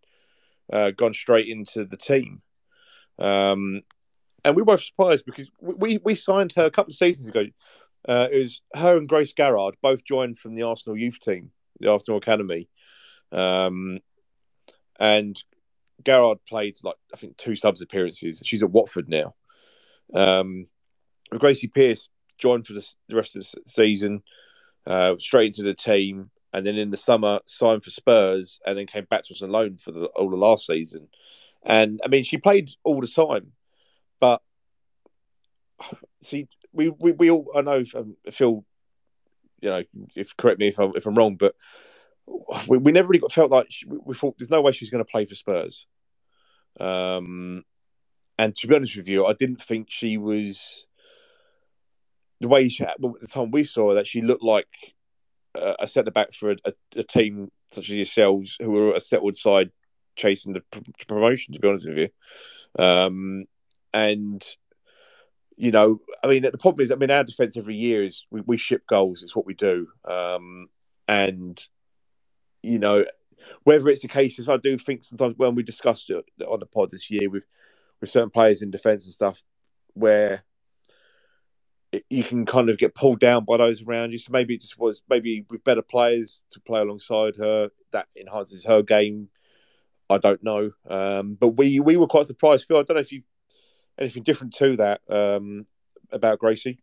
uh, 0.71 0.91
gone 0.91 1.13
straight 1.13 1.47
into 1.47 1.85
the 1.85 1.97
team. 1.97 2.41
Um, 3.19 3.81
and 4.45 4.55
we 4.55 4.63
were 4.63 4.77
surprised 4.77 5.25
because 5.25 5.51
we 5.59 5.99
we 6.03 6.15
signed 6.15 6.53
her 6.55 6.65
a 6.65 6.71
couple 6.71 6.91
of 6.91 6.95
seasons 6.95 7.27
ago. 7.27 7.45
Uh, 8.07 8.27
it 8.31 8.37
was 8.37 8.61
her 8.73 8.97
and 8.97 9.07
Grace 9.07 9.33
Garrard 9.33 9.75
both 9.81 10.05
joined 10.05 10.37
from 10.39 10.55
the 10.55 10.63
Arsenal 10.63 10.97
youth 10.97 11.19
team, 11.19 11.51
the 11.79 11.91
Arsenal 11.91 12.17
academy. 12.17 12.69
Um, 13.31 13.99
and 14.99 15.41
Garrard 16.03 16.39
played 16.47 16.77
like 16.83 16.95
I 17.13 17.17
think 17.17 17.37
two 17.37 17.55
subs 17.55 17.81
appearances. 17.81 18.41
She's 18.45 18.63
at 18.63 18.71
Watford 18.71 19.09
now. 19.09 19.35
Um, 20.13 20.67
Gracie 21.37 21.67
Pearce 21.67 22.09
joined 22.37 22.65
for 22.65 22.73
the, 22.73 22.95
the 23.09 23.15
rest 23.15 23.35
of 23.35 23.43
the 23.43 23.61
season, 23.65 24.23
uh, 24.85 25.15
straight 25.19 25.47
into 25.47 25.63
the 25.63 25.73
team, 25.73 26.29
and 26.57 26.65
then 26.65 26.75
in 26.75 26.89
the 26.89 26.97
summer 26.97 27.39
signed 27.45 27.83
for 27.83 27.89
Spurs, 27.89 28.59
and 28.65 28.77
then 28.77 28.87
came 28.87 29.05
back 29.05 29.23
to 29.25 29.33
us 29.33 29.41
on 29.41 29.51
loan 29.51 29.77
for 29.77 29.91
the, 29.91 30.05
all 30.07 30.29
the 30.29 30.35
last 30.35 30.65
season. 30.65 31.07
And 31.63 32.01
I 32.03 32.07
mean, 32.07 32.23
she 32.23 32.37
played 32.37 32.71
all 32.83 32.99
the 32.99 33.07
time, 33.07 33.53
but 34.19 34.41
see, 36.21 36.47
we 36.73 36.89
we, 36.89 37.11
we 37.11 37.31
all 37.31 37.51
I 37.55 37.61
know 37.61 37.83
um, 37.95 38.17
Phil, 38.31 38.65
you 39.61 39.69
know, 39.69 39.83
if 40.15 40.35
correct 40.35 40.59
me 40.59 40.67
if 40.67 40.79
I'm 40.79 40.93
if 40.95 41.05
I'm 41.05 41.15
wrong, 41.15 41.35
but 41.35 41.55
we, 42.67 42.77
we 42.77 42.91
never 42.91 43.07
really 43.07 43.19
got 43.19 43.31
felt 43.31 43.51
like 43.51 43.67
she, 43.69 43.85
we 43.87 44.15
thought 44.15 44.37
there's 44.37 44.49
no 44.49 44.61
way 44.61 44.71
she's 44.71 44.89
going 44.89 45.03
to 45.03 45.09
play 45.09 45.25
for 45.25 45.35
Spurs. 45.35 45.85
Um, 46.79 47.63
and 48.37 48.55
to 48.55 48.67
be 48.67 48.75
honest 48.75 48.97
with 48.97 49.07
you, 49.07 49.25
I 49.25 49.33
didn't 49.33 49.61
think 49.61 49.87
she 49.89 50.17
was 50.17 50.85
the 52.39 52.47
way 52.47 52.69
she 52.69 52.85
well, 52.99 53.15
at 53.15 53.21
the 53.21 53.27
time 53.27 53.51
we 53.51 53.63
saw 53.63 53.89
her 53.89 53.95
that 53.95 54.07
she 54.07 54.21
looked 54.21 54.43
like 54.43 54.67
a, 55.55 55.75
a 55.79 55.87
centre 55.87 56.11
back 56.11 56.33
for 56.33 56.51
a, 56.51 56.73
a, 56.95 57.03
team 57.03 57.51
such 57.71 57.89
as 57.89 57.95
yourselves 57.95 58.57
who 58.61 58.77
are 58.77 58.95
a 58.95 58.99
settled 58.99 59.35
side 59.35 59.71
chasing 60.15 60.53
the 60.53 60.61
promotion. 61.07 61.53
To 61.53 61.59
be 61.59 61.67
honest 61.67 61.87
with 61.87 61.97
you, 61.97 62.09
um, 62.83 63.45
and 63.93 64.43
you 65.55 65.71
know, 65.71 65.99
I 66.23 66.27
mean, 66.27 66.43
the 66.43 66.57
problem 66.57 66.83
is, 66.83 66.91
I 66.91 66.95
mean, 66.95 67.11
our 67.11 67.23
defense 67.23 67.57
every 67.57 67.75
year 67.75 68.03
is 68.03 68.25
we, 68.29 68.41
we 68.41 68.57
ship 68.57 68.83
goals. 68.87 69.23
It's 69.23 69.35
what 69.35 69.45
we 69.45 69.55
do, 69.55 69.87
um, 70.07 70.67
and 71.07 71.59
you 72.63 72.79
know, 72.79 73.05
whether 73.63 73.89
it's 73.89 74.01
the 74.01 74.07
case, 74.07 74.39
I 74.47 74.57
do 74.57 74.77
think 74.77 75.03
sometimes 75.03 75.35
when 75.37 75.55
we 75.55 75.63
discussed 75.63 76.09
it 76.09 76.25
on 76.47 76.59
the 76.59 76.65
pod 76.65 76.91
this 76.91 77.09
year 77.09 77.29
with 77.29 77.45
with 77.99 78.09
certain 78.09 78.29
players 78.29 78.61
in 78.61 78.71
defence 78.71 79.05
and 79.05 79.13
stuff, 79.13 79.41
where 79.93 80.43
you 82.09 82.23
can 82.23 82.45
kind 82.45 82.69
of 82.69 82.77
get 82.77 82.95
pulled 82.95 83.19
down 83.19 83.45
by 83.45 83.57
those 83.57 83.83
around 83.83 84.11
you. 84.11 84.17
So 84.17 84.31
maybe 84.31 84.55
it 84.55 84.61
just 84.61 84.77
was 84.77 85.01
maybe 85.09 85.45
with 85.49 85.63
better 85.63 85.81
players 85.81 86.43
to 86.51 86.59
play 86.59 86.81
alongside 86.81 87.35
her 87.37 87.69
that 87.91 88.07
enhances 88.19 88.65
her 88.65 88.81
game. 88.81 89.29
I 90.09 90.17
don't 90.17 90.41
know, 90.41 90.71
um, 90.89 91.35
but 91.35 91.49
we 91.49 91.81
we 91.81 91.97
were 91.97 92.07
quite 92.07 92.27
surprised. 92.27 92.65
Phil, 92.65 92.77
I 92.77 92.83
don't 92.83 92.95
know 92.95 93.01
if 93.01 93.11
you 93.11 93.23
anything 93.97 94.23
different 94.23 94.53
to 94.55 94.77
that 94.77 95.01
um, 95.09 95.65
about 96.11 96.39
Gracie. 96.39 96.79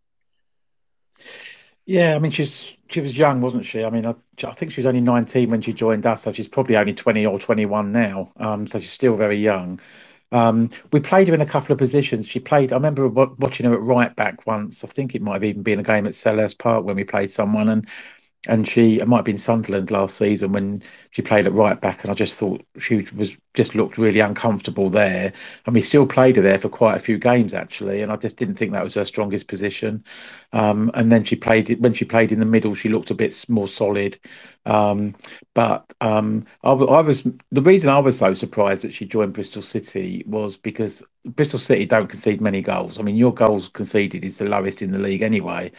Yeah, 1.87 2.15
I 2.15 2.19
mean, 2.19 2.33
she's 2.33 2.67
she 2.89 3.01
was 3.01 3.17
young, 3.17 3.41
wasn't 3.41 3.67
she? 3.67 3.85
I 3.85 3.91
mean, 3.91 4.07
I, 4.07 4.15
I 4.45 4.55
think 4.55 4.73
she 4.73 4.81
was 4.81 4.87
only 4.87 5.01
19 5.01 5.51
when 5.51 5.61
she 5.61 5.73
joined 5.73 6.07
us, 6.07 6.23
so 6.23 6.33
she's 6.33 6.49
probably 6.49 6.77
only 6.77 6.95
20 6.95 7.27
or 7.27 7.39
21 7.39 7.93
now. 7.93 8.33
Um, 8.37 8.67
so 8.67 8.81
she's 8.81 8.93
still 8.93 9.17
very 9.17 9.37
young. 9.37 9.81
Um, 10.35 10.71
we 10.93 10.99
played 10.99 11.29
her 11.29 11.35
in 11.35 11.41
a 11.41 11.47
couple 11.47 11.73
of 11.73 11.79
positions. 11.79 12.27
She 12.27 12.41
played. 12.41 12.73
I 12.73 12.77
remember 12.77 13.09
watching 13.09 13.67
her 13.67 13.75
at 13.75 13.81
right 13.81 14.15
back 14.17 14.49
once. 14.49 14.83
I 14.83 14.89
think 14.89 15.15
it 15.15 15.23
might 15.23 15.35
have 15.35 15.45
even 15.45 15.63
been 15.63 15.79
a 15.79 15.85
game 15.85 16.07
at 16.07 16.13
Selhurst 16.15 16.59
Park 16.59 16.85
when 16.85 16.97
we 16.97 17.05
played 17.05 17.31
someone, 17.31 17.69
and 17.69 17.87
and 18.47 18.69
she 18.69 18.99
it 19.01 19.09
might 19.09 19.19
have 19.19 19.25
been 19.25 19.39
Sunderland 19.39 19.91
last 19.91 20.17
season 20.17 20.53
when 20.53 20.83
she 21.11 21.23
played 21.23 21.47
at 21.47 21.53
right 21.53 21.81
back, 21.81 22.03
and 22.03 22.11
I 22.11 22.15
just 22.15 22.37
thought 22.37 22.65
she 22.79 23.07
was 23.17 23.33
just 23.55 23.75
looked 23.75 23.99
really 23.99 24.21
uncomfortable 24.21 24.91
there. 24.91 25.33
And 25.67 25.75
we 25.75 25.83
still 25.83 26.07
played 26.07 26.37
her 26.37 26.43
there 26.43 26.59
for 26.59 26.69
quite 26.69 26.97
a 26.97 27.01
few 27.01 27.19
games 27.19 27.55
actually, 27.55 28.03
and 28.03 28.13
I 28.13 28.17
just 28.17 28.37
didn't 28.37 28.57
think 28.57 28.73
that 28.73 28.85
was 28.85 28.95
her 28.95 29.05
strongest 29.05 29.49
position. 29.49 30.05
Um, 30.53 30.91
and 30.95 31.11
then 31.11 31.25
she 31.25 31.37
played 31.37 31.81
when 31.81 31.95
she 31.95 32.05
played 32.05 32.33
in 32.33 32.41
the 32.41 32.47
middle, 32.47 32.75
she 32.75 32.89
looked 32.89 33.11
a 33.11 33.15
bit 33.15 33.45
more 33.49 33.69
solid. 33.69 34.19
Um, 34.67 35.15
but 35.55 35.93
um, 36.01 36.47
I, 36.63 36.73
I, 36.73 37.01
was 37.01 37.23
the 37.53 37.63
reason 37.63 37.91
I 37.91 37.99
was 37.99 38.19
so 38.19 38.35
surprised 38.35 38.83
that 38.83 38.95
she 38.95 39.05
joined 39.05 39.35
Bristol 39.35 39.63
City 39.63 40.25
was 40.27 40.57
because 40.57 41.03
Bristol 41.25 41.59
City 41.59 41.87
don't 41.87 42.09
concede 42.09 42.41
many 42.41 42.61
goals. 42.63 42.99
I 42.99 43.03
mean, 43.03 43.17
your 43.17 43.35
goals 43.35 43.69
conceded 43.69 44.25
is 44.25 44.39
the 44.39 44.45
lowest 44.47 44.83
in 44.83 44.93
the 44.93 44.99
league 44.99 45.23
anyway 45.23 45.73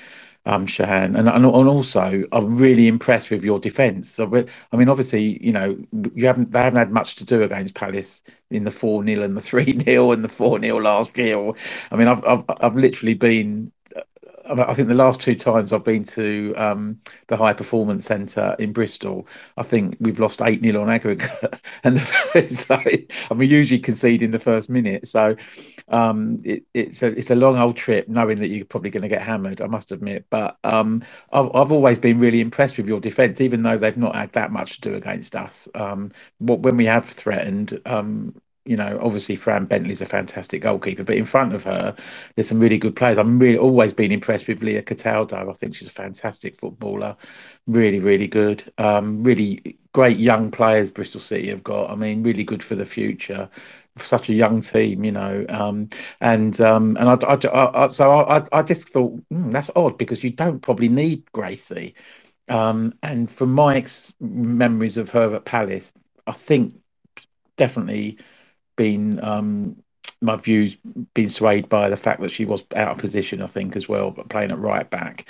um, 0.46 0.68
Shahan, 0.68 1.18
and, 1.18 1.28
and 1.28 1.46
and 1.46 1.46
also 1.46 2.24
I'm 2.32 2.58
really 2.58 2.88
impressed 2.88 3.32
with 3.32 3.44
your 3.44 3.60
defence. 3.60 4.10
So, 4.12 4.46
I 4.72 4.78
mean, 4.78 4.90
obviously, 4.90 5.44
you 5.44 5.52
know, 5.52 5.76
you 6.14 6.28
haven't 6.28 6.52
they 6.52 6.60
haven't 6.60 6.78
had 6.80 6.92
much 6.92 7.16
to 7.16 7.26
do 7.26 7.42
against 7.44 7.74
Palace 7.74 8.22
in 8.52 8.64
the 8.64 8.72
four 8.72 9.04
0 9.04 9.24
and 9.24 9.36
the 9.36 9.42
three 9.50 9.78
0 9.84 10.12
and 10.12 10.24
the 10.24 10.30
four 10.30 10.60
0 10.62 10.78
last 10.82 11.18
year. 11.18 11.52
I 11.92 11.96
mean, 11.96 12.08
I've 12.08 12.24
I've, 12.26 12.44
I've 12.62 12.76
literally 12.76 13.16
been 13.16 13.72
I 14.48 14.74
think 14.76 14.88
the 14.88 14.94
last 14.94 15.20
two 15.20 15.36
times 15.36 15.74
I've 15.74 15.84
been 15.84 16.04
to 16.06 16.54
um, 16.56 17.00
the 17.28 17.38
High 17.38 17.54
Performance 17.54 18.06
Centre 18.06 18.56
in 18.60 18.74
Bristol, 18.74 19.28
I 19.58 19.64
think 19.64 19.98
we've 20.00 20.20
lost 20.20 20.42
8 20.42 20.62
0 20.64 20.82
on 20.82 20.90
aggregate. 20.90 21.60
and 21.84 22.02
so, 22.50 22.80
we 23.36 23.48
usually 23.48 23.80
concede 23.80 24.22
in 24.22 24.32
the 24.32 24.40
first 24.40 24.70
minute. 24.70 25.08
So 25.08 25.36
um, 25.88 26.42
it, 26.44 26.64
it's, 26.74 27.02
a, 27.02 27.08
it's 27.08 27.32
a 27.32 27.36
long 27.36 27.58
old 27.58 27.76
trip, 27.76 28.08
knowing 28.08 28.40
that 28.40 28.50
you're 28.50 28.66
probably 28.66 28.92
going 28.92 29.04
to 29.04 29.10
get 29.10 29.24
hammered, 29.24 29.62
I 29.62 29.68
must 29.68 29.92
admit. 29.92 30.26
But 30.30 30.58
um, 30.64 31.04
I've, 31.32 31.48
I've 31.56 31.72
always 31.72 31.98
been 31.98 32.20
really 32.20 32.42
impressed 32.42 32.78
with 32.78 32.88
your 32.88 33.00
defence, 33.00 33.42
even 33.42 33.64
though 33.64 33.78
they've 33.78 33.98
not 33.98 34.16
had 34.16 34.32
that 34.34 34.52
much 34.52 34.76
to 34.76 34.90
do 34.90 34.96
against 34.96 35.36
us. 35.36 35.68
Um, 35.74 36.12
when 36.40 36.78
we 36.78 36.86
have 36.86 37.10
threatened, 37.10 37.82
um, 37.86 38.36
you 38.66 38.76
know, 38.76 39.00
obviously 39.02 39.36
Fran 39.36 39.66
Bentley's 39.66 40.02
a 40.02 40.06
fantastic 40.08 40.62
goalkeeper, 40.64 41.04
but 41.04 41.16
in 41.18 41.26
front 41.26 41.54
of 41.54 41.64
her, 41.64 41.96
there's 42.36 42.48
some 42.50 42.60
really 42.60 42.78
good 42.78 42.96
players. 42.96 43.18
I'm 43.18 43.38
really 43.40 43.58
always 43.58 43.94
been 43.94 44.12
impressed 44.12 44.48
with 44.48 44.64
Leah 44.64 44.82
Cataldo. 44.82 45.50
I 45.50 45.54
think 45.54 45.76
she's 45.76 45.88
a 45.88 45.92
fantastic 45.92 46.60
footballer, 46.60 47.16
really, 47.68 48.00
really 48.00 48.28
good. 48.28 48.72
Um, 48.78 49.24
really 49.24 49.78
great 49.94 50.18
young 50.18 50.52
players 50.52 50.92
Bristol 50.92 51.22
City 51.22 51.50
have 51.50 51.64
got. 51.64 51.90
I 51.92 51.96
mean, 51.96 52.24
really 52.24 52.44
good 52.44 52.64
for 52.64 52.76
the 52.76 52.86
future. 52.86 53.50
Such 54.04 54.28
a 54.30 54.34
young 54.34 54.62
team, 54.62 55.06
you 55.06 55.12
know, 55.14 55.46
um, 55.48 55.88
and 56.20 56.60
um, 56.60 56.98
and 57.00 57.08
I, 57.08 57.14
I, 57.16 57.86
I 57.86 57.88
so 57.92 58.12
I, 58.12 58.46
I 58.52 58.62
just 58.62 58.90
thought 58.90 59.14
mm, 59.32 59.54
that's 59.54 59.70
odd 59.74 59.98
because 59.98 60.22
you 60.22 60.32
don't 60.32 60.60
probably 60.60 60.90
need 60.90 61.32
Gracie. 61.32 61.96
Um, 62.50 62.94
and 63.04 63.32
from 63.32 63.54
my 63.54 63.78
ex- 63.78 64.14
memories 64.20 64.98
of 64.98 65.10
her 65.12 65.36
at 65.36 65.46
Palace, 65.46 65.94
I 66.28 66.34
think 66.34 66.76
definitely 67.58 68.18
been 68.76 69.24
um, 69.24 69.78
my 70.22 70.36
views 70.36 70.76
been 71.14 71.30
swayed 71.30 71.70
by 71.70 71.90
the 71.90 71.98
fact 71.98 72.22
that 72.22 72.32
she 72.32 72.46
was 72.46 72.64
out 72.76 72.92
of 72.92 72.98
position, 72.98 73.42
I 73.42 73.48
think, 73.48 73.76
as 73.76 73.88
well, 73.88 74.12
but 74.12 74.30
playing 74.30 74.52
at 74.52 74.60
right 74.60 74.90
back 74.90 75.26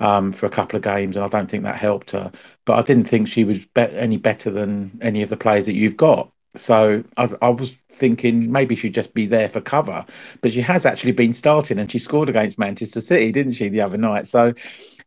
um, 0.00 0.32
for 0.32 0.46
a 0.46 0.50
couple 0.50 0.76
of 0.76 0.82
games, 0.82 1.16
and 1.16 1.24
I 1.24 1.28
don't 1.28 1.50
think 1.50 1.64
that 1.64 1.76
helped 1.76 2.12
her. 2.12 2.30
But 2.64 2.74
I 2.78 2.82
didn't 2.82 3.08
think 3.08 3.28
she 3.28 3.44
was 3.44 3.58
be- 3.58 3.80
any 3.80 4.16
better 4.16 4.50
than 4.50 4.98
any 5.02 5.22
of 5.22 5.30
the 5.30 5.36
players 5.36 5.66
that 5.66 5.74
you've 5.74 5.96
got. 5.96 6.30
So 6.56 7.04
I, 7.16 7.30
I 7.42 7.48
was 7.50 7.72
thinking 7.98 8.52
maybe 8.52 8.76
she'd 8.76 8.94
just 8.94 9.14
be 9.14 9.26
there 9.26 9.48
for 9.48 9.60
cover, 9.60 10.04
but 10.42 10.52
she 10.52 10.60
has 10.60 10.84
actually 10.86 11.12
been 11.12 11.32
starting, 11.32 11.78
and 11.78 11.90
she 11.90 11.98
scored 11.98 12.28
against 12.28 12.58
Manchester 12.58 13.00
City, 13.00 13.32
didn't 13.32 13.52
she, 13.52 13.68
the 13.68 13.80
other 13.80 13.98
night? 13.98 14.28
So 14.28 14.54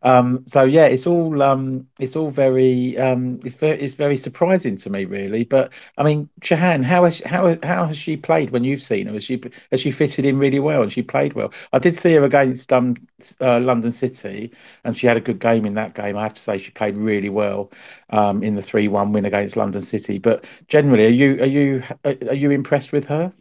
um, 0.02 0.43
so 0.45 0.64
yeah, 0.64 0.86
it's 0.86 1.06
all 1.06 1.41
um, 1.41 1.88
it's 2.00 2.16
all 2.16 2.32
very 2.32 2.97
um, 2.97 3.39
it's 3.43 3.56
very 3.56 3.80
it's 3.82 3.93
very 3.95 4.18
surprising 4.18 4.78
to 4.78 4.89
me, 4.89 5.06
really. 5.06 5.43
But 5.43 5.72
I 5.97 6.04
mean, 6.04 6.30
Shahan, 6.41 6.84
how 6.84 7.04
has 7.06 7.22
how 7.26 7.58
how 7.64 7.86
has 7.88 7.97
she 7.97 8.16
played 8.16 8.52
when 8.52 8.64
you've 8.64 8.82
seen 8.82 9.08
her? 9.08 9.14
Has 9.14 9.24
she 9.26 9.41
has 9.72 9.82
she 9.82 9.91
fitted 9.91 10.26
in 10.26 10.38
really 10.39 10.60
well 10.60 10.82
and 10.84 10.91
she 10.91 11.02
played 11.02 11.34
well? 11.34 11.52
I 11.74 11.80
did 11.80 11.97
see 11.97 12.14
her 12.14 12.24
against 12.24 12.72
um, 12.72 12.95
uh, 13.41 13.60
London 13.60 13.91
City, 13.91 14.52
and 14.84 14.97
she 14.97 15.08
had 15.08 15.18
a 15.18 15.22
good 15.22 15.39
game 15.39 15.66
in 15.66 15.74
that 15.76 15.95
game. 15.95 16.18
I 16.18 16.24
have 16.24 16.34
to 16.36 16.41
say, 16.41 16.58
she 16.58 16.72
played 16.72 16.97
really 16.97 17.30
well 17.30 17.72
um, 18.10 18.43
in 18.43 18.56
the 18.56 18.62
three 18.62 18.88
one 18.88 19.12
win 19.12 19.26
against 19.26 19.58
London 19.58 19.82
City. 19.82 20.18
But 20.18 20.45
generally, 20.68 21.06
are 21.06 21.10
you 21.10 21.41
are 21.41 21.45
you 21.45 21.84
are 22.06 22.34
you 22.36 22.52
impressed 22.52 22.91
with 22.91 23.06
her? 23.06 23.34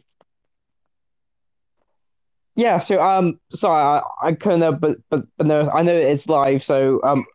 Yeah, 2.55 2.79
so 2.79 3.01
um, 3.01 3.39
sorry, 3.51 4.01
I, 4.21 4.27
I 4.27 4.33
couldn't 4.33 4.79
but 4.79 4.97
but 5.09 5.25
but 5.37 5.47
no, 5.47 5.69
I 5.69 5.81
know 5.81 5.93
it's 5.93 6.27
live. 6.27 6.63
So 6.63 6.99
um, 7.03 7.25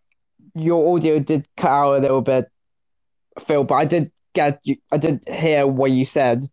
your 0.55 0.95
audio 0.95 1.19
did 1.19 1.49
cut 1.57 1.71
out 1.71 1.95
a 1.95 1.99
little 2.01 2.21
bit, 2.21 2.51
Phil, 3.41 3.65
but 3.65 3.75
I 3.75 3.85
did 3.85 4.13
get 4.35 4.61
you. 4.65 4.77
I 4.93 4.99
did 4.99 5.25
hear 5.27 5.67
what 5.67 5.93
you 5.93 6.05
said, 6.05 6.45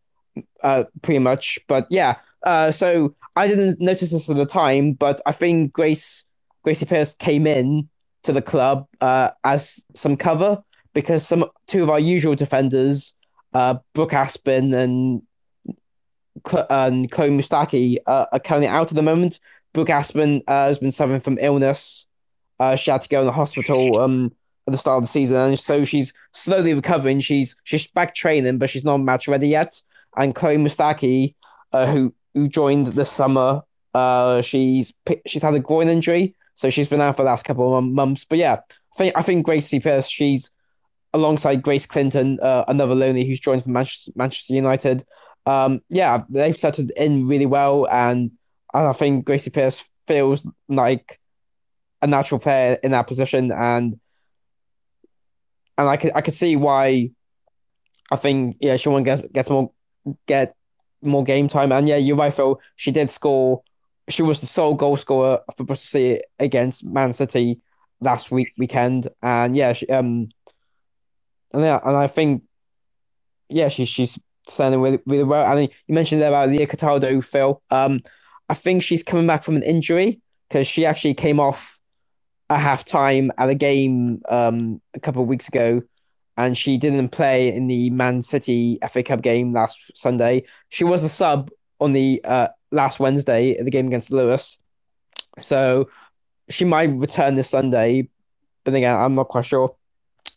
uh, 0.64 0.86
pretty 1.01 1.20
much. 1.20 1.59
But 1.68 1.88
yeah, 1.89 2.18
uh, 2.45 2.72
so 2.72 3.16
I 3.36 3.47
didn't 3.47 3.82
notice 3.82 4.12
this 4.12 4.30
at 4.30 4.38
the 4.38 4.45
time, 4.45 4.93
but 4.93 5.22
I 5.26 5.32
think 5.32 5.74
Grace 5.74 6.24
Gracie 6.64 6.86
Pearce 6.86 7.14
came 7.16 7.47
in 7.47 7.89
to 8.24 8.32
the 8.32 8.41
club 8.41 8.88
uh 9.01 9.32
as 9.43 9.84
some 9.95 10.16
cover 10.16 10.64
because 10.93 11.26
some 11.26 11.45
two 11.68 11.84
of 11.84 11.89
our 11.89 11.99
usual 11.99 12.36
defenders, 12.36 13.14
uh, 13.53 13.76
Brooke 13.93 14.12
Aspin 14.12 14.76
and 14.76 15.22
and 16.69 17.09
Chloe 17.11 17.29
Mustaki 17.29 17.97
uh, 18.05 18.25
are 18.32 18.39
currently 18.39 18.67
out 18.67 18.91
at 18.91 18.95
the 18.95 19.01
moment. 19.01 19.39
Brooke 19.73 19.89
Aspin 19.89 20.41
uh, 20.47 20.67
has 20.67 20.79
been 20.79 20.91
suffering 20.91 21.21
from 21.21 21.38
illness. 21.39 22.05
Uh, 22.59 22.75
she 22.75 22.91
had 22.91 23.01
to 23.01 23.09
go 23.09 23.21
in 23.21 23.25
the 23.25 23.32
hospital 23.32 23.99
um, 23.99 24.32
at 24.67 24.71
the 24.71 24.77
start 24.77 24.97
of 24.97 25.03
the 25.03 25.07
season, 25.07 25.38
and 25.38 25.59
so 25.59 25.84
she's 25.84 26.13
slowly 26.34 26.73
recovering. 26.73 27.19
She's 27.19 27.55
she's 27.63 27.88
back 27.88 28.13
training, 28.13 28.57
but 28.57 28.69
she's 28.69 28.86
not 28.86 28.97
match 28.97 29.27
ready 29.27 29.47
yet. 29.47 29.82
And 30.15 30.36
Chloe 30.36 30.57
Mustaki, 30.57 31.36
uh, 31.71 31.88
who 31.88 32.13
who 32.34 32.47
joined 32.47 32.88
this 32.88 33.09
summer, 33.09 33.63
uh, 33.93 34.41
she's 34.41 34.93
she's 35.25 35.41
had 35.41 35.55
a 35.55 35.59
groin 35.59 35.89
injury, 35.89 36.36
so 36.55 36.69
she's 36.69 36.88
been 36.88 37.01
out 37.01 37.17
for 37.17 37.23
the 37.23 37.29
last 37.29 37.45
couple 37.45 37.75
of 37.75 37.84
months. 37.84 38.25
But 38.25 38.39
yeah, 38.39 38.59
I 38.93 38.97
think 38.97 39.13
I 39.15 39.21
think 39.21 39.45
Gracie 39.45 39.79
Pearce, 39.79 40.07
she's 40.07 40.51
alongside 41.13 41.61
Grace 41.61 41.86
Clinton, 41.86 42.39
uh, 42.41 42.65
another 42.67 42.95
lonely 42.95 43.25
who's 43.25 43.39
joined 43.39 43.63
from 43.63 43.73
Manchester, 43.73 44.11
Manchester 44.15 44.53
United. 44.53 45.05
Um, 45.45 45.81
yeah, 45.89 46.23
they've 46.29 46.57
settled 46.57 46.91
in 46.91 47.27
really 47.27 47.45
well, 47.45 47.87
and 47.89 48.31
and 48.73 48.87
I 48.87 48.93
think 48.93 49.25
Gracie 49.25 49.49
Pearce 49.49 49.83
feels 50.07 50.45
like 50.69 51.19
a 52.01 52.07
natural 52.07 52.39
player 52.39 52.77
in 52.83 52.91
that 52.91 53.07
position, 53.07 53.51
and 53.51 53.99
and 55.77 55.89
I 55.89 55.97
could 55.97 56.11
I 56.15 56.21
could 56.21 56.33
see 56.33 56.55
why. 56.55 57.11
I 58.11 58.17
think 58.17 58.57
yeah, 58.59 58.75
she 58.75 58.89
want 58.89 59.05
gets 59.05 59.21
gets 59.33 59.49
more 59.49 59.71
get 60.27 60.55
more 61.01 61.23
game 61.23 61.47
time, 61.47 61.71
and 61.71 61.87
yeah, 61.87 61.97
you're 61.97 62.17
right, 62.17 62.33
Phil. 62.33 62.59
She 62.75 62.91
did 62.91 63.09
score. 63.09 63.63
She 64.09 64.23
was 64.23 64.41
the 64.41 64.47
sole 64.47 64.73
goal 64.75 64.97
scorer 64.97 65.39
for 65.55 65.63
Bristol 65.63 65.87
City 65.87 66.21
against 66.37 66.83
Man 66.83 67.13
City 67.13 67.61
last 68.01 68.31
week 68.31 68.51
weekend, 68.57 69.07
and 69.21 69.55
yeah, 69.55 69.73
she, 69.73 69.87
um, 69.87 70.29
and 71.53 71.63
yeah, 71.63 71.79
and 71.83 71.95
I 71.95 72.07
think 72.07 72.43
yeah, 73.47 73.69
she's 73.69 73.89
she's 73.89 74.19
standing 74.47 74.81
really, 74.81 74.99
really 75.05 75.23
well. 75.23 75.45
And 75.45 75.69
you 75.87 75.95
mentioned 75.95 76.21
about 76.21 76.49
Leah 76.49 76.67
Cataldo, 76.67 77.21
Phil. 77.21 77.61
Um, 77.69 78.01
I 78.49 78.53
think 78.53 78.83
she's 78.83 79.03
coming 79.03 79.27
back 79.27 79.43
from 79.43 79.55
an 79.55 79.63
injury 79.63 80.19
because 80.47 80.67
she 80.67 80.85
actually 80.85 81.13
came 81.13 81.39
off 81.39 81.79
a 82.49 82.57
half 82.57 82.83
time 82.83 83.31
at 83.37 83.49
a 83.49 83.55
game 83.55 84.21
um, 84.27 84.81
a 84.93 84.99
couple 84.99 85.21
of 85.21 85.27
weeks 85.27 85.47
ago, 85.47 85.81
and 86.35 86.57
she 86.57 86.77
didn't 86.77 87.09
play 87.09 87.53
in 87.53 87.67
the 87.67 87.89
Man 87.91 88.21
City 88.21 88.77
FA 88.89 89.03
Cup 89.03 89.21
game 89.21 89.53
last 89.53 89.79
Sunday. 89.95 90.43
She 90.69 90.83
was 90.83 91.03
a 91.03 91.09
sub 91.09 91.49
on 91.79 91.93
the 91.93 92.21
uh, 92.25 92.49
last 92.71 92.99
Wednesday 92.99 93.55
at 93.55 93.63
the 93.63 93.71
game 93.71 93.87
against 93.87 94.11
Lewes, 94.11 94.59
so 95.39 95.89
she 96.49 96.65
might 96.65 96.91
return 96.91 97.35
this 97.35 97.49
Sunday. 97.49 98.09
But 98.65 98.73
again, 98.73 98.95
I'm 98.95 99.15
not 99.15 99.29
quite 99.29 99.45
sure. 99.45 99.75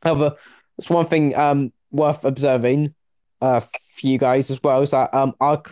However, 0.02 0.36
it's 0.78 0.88
one 0.88 1.06
thing 1.06 1.34
um, 1.34 1.72
worth 1.90 2.24
observing 2.24 2.94
uh, 3.40 3.60
for 3.94 4.06
you 4.06 4.18
guys 4.18 4.50
as 4.50 4.62
well 4.62 4.82
is 4.82 4.90
that 4.90 5.14
um, 5.14 5.34
our 5.40 5.62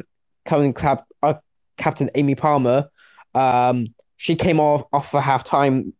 current 0.44 0.76
club, 0.76 1.02
our 1.22 1.42
captain 1.76 2.10
Aimee 2.14 2.36
Palmer, 2.36 2.88
um, 3.34 3.88
she 4.16 4.36
came 4.36 4.60
off 4.60 4.84
off 4.92 5.10
for 5.10 5.20
half 5.20 5.42
time 5.44 5.92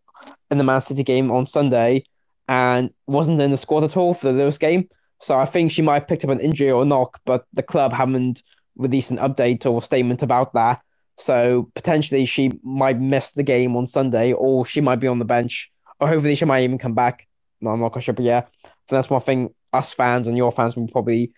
in 0.51 0.59
the 0.59 0.65
Man 0.65 0.81
City 0.81 1.03
game 1.03 1.31
on 1.31 1.47
Sunday 1.47 2.05
and 2.49 2.91
wasn't 3.07 3.41
in 3.41 3.51
the 3.51 3.57
squad 3.57 3.85
at 3.85 3.97
all 3.97 4.15
for 4.15 4.31
the 4.31 4.39
Lewes 4.39 4.59
game. 4.59 4.89
So 5.21 5.39
I 5.39 5.45
think 5.45 5.71
she 5.71 5.83
might 5.83 6.01
have 6.01 6.09
picked 6.09 6.25
up 6.25 6.31
an 6.31 6.41
injury 6.41 6.71
or 6.71 6.85
knock, 6.85 7.21
but 7.25 7.45
the 7.53 7.63
club 7.63 7.93
haven't 7.93 8.43
released 8.77 9.11
an 9.11 9.19
update 9.19 9.67
or 9.67 9.83
statement 9.83 10.23
about 10.23 10.53
that. 10.55 10.81
So 11.19 11.71
potentially 11.75 12.25
she 12.27 12.51
might 12.63 13.01
miss 13.01 13.31
the 13.33 13.43
game 13.43 13.77
on 13.77 13.87
Sunday, 13.87 14.33
or 14.33 14.65
she 14.67 14.81
might 14.81 14.97
be 15.01 15.07
on 15.07 15.19
the 15.19 15.25
bench, 15.25 15.71
or 16.01 16.09
hopefully 16.09 16.35
she 16.35 16.45
might 16.45 16.65
even 16.65 16.79
come 16.79 16.95
back. 16.95 17.27
No, 17.61 17.71
I'm 17.71 17.81
not 17.81 17.93
quite 17.93 18.05
sure, 18.05 18.15
but 18.15 18.25
yeah, 18.25 18.43
So 18.65 18.97
that's 18.97 19.11
one 19.11 19.21
thing 19.21 19.55
us 19.73 19.93
fans 19.93 20.27
and 20.27 20.37
your 20.37 20.53
fans 20.53 20.77
will 20.77 20.89
probably 20.89 21.33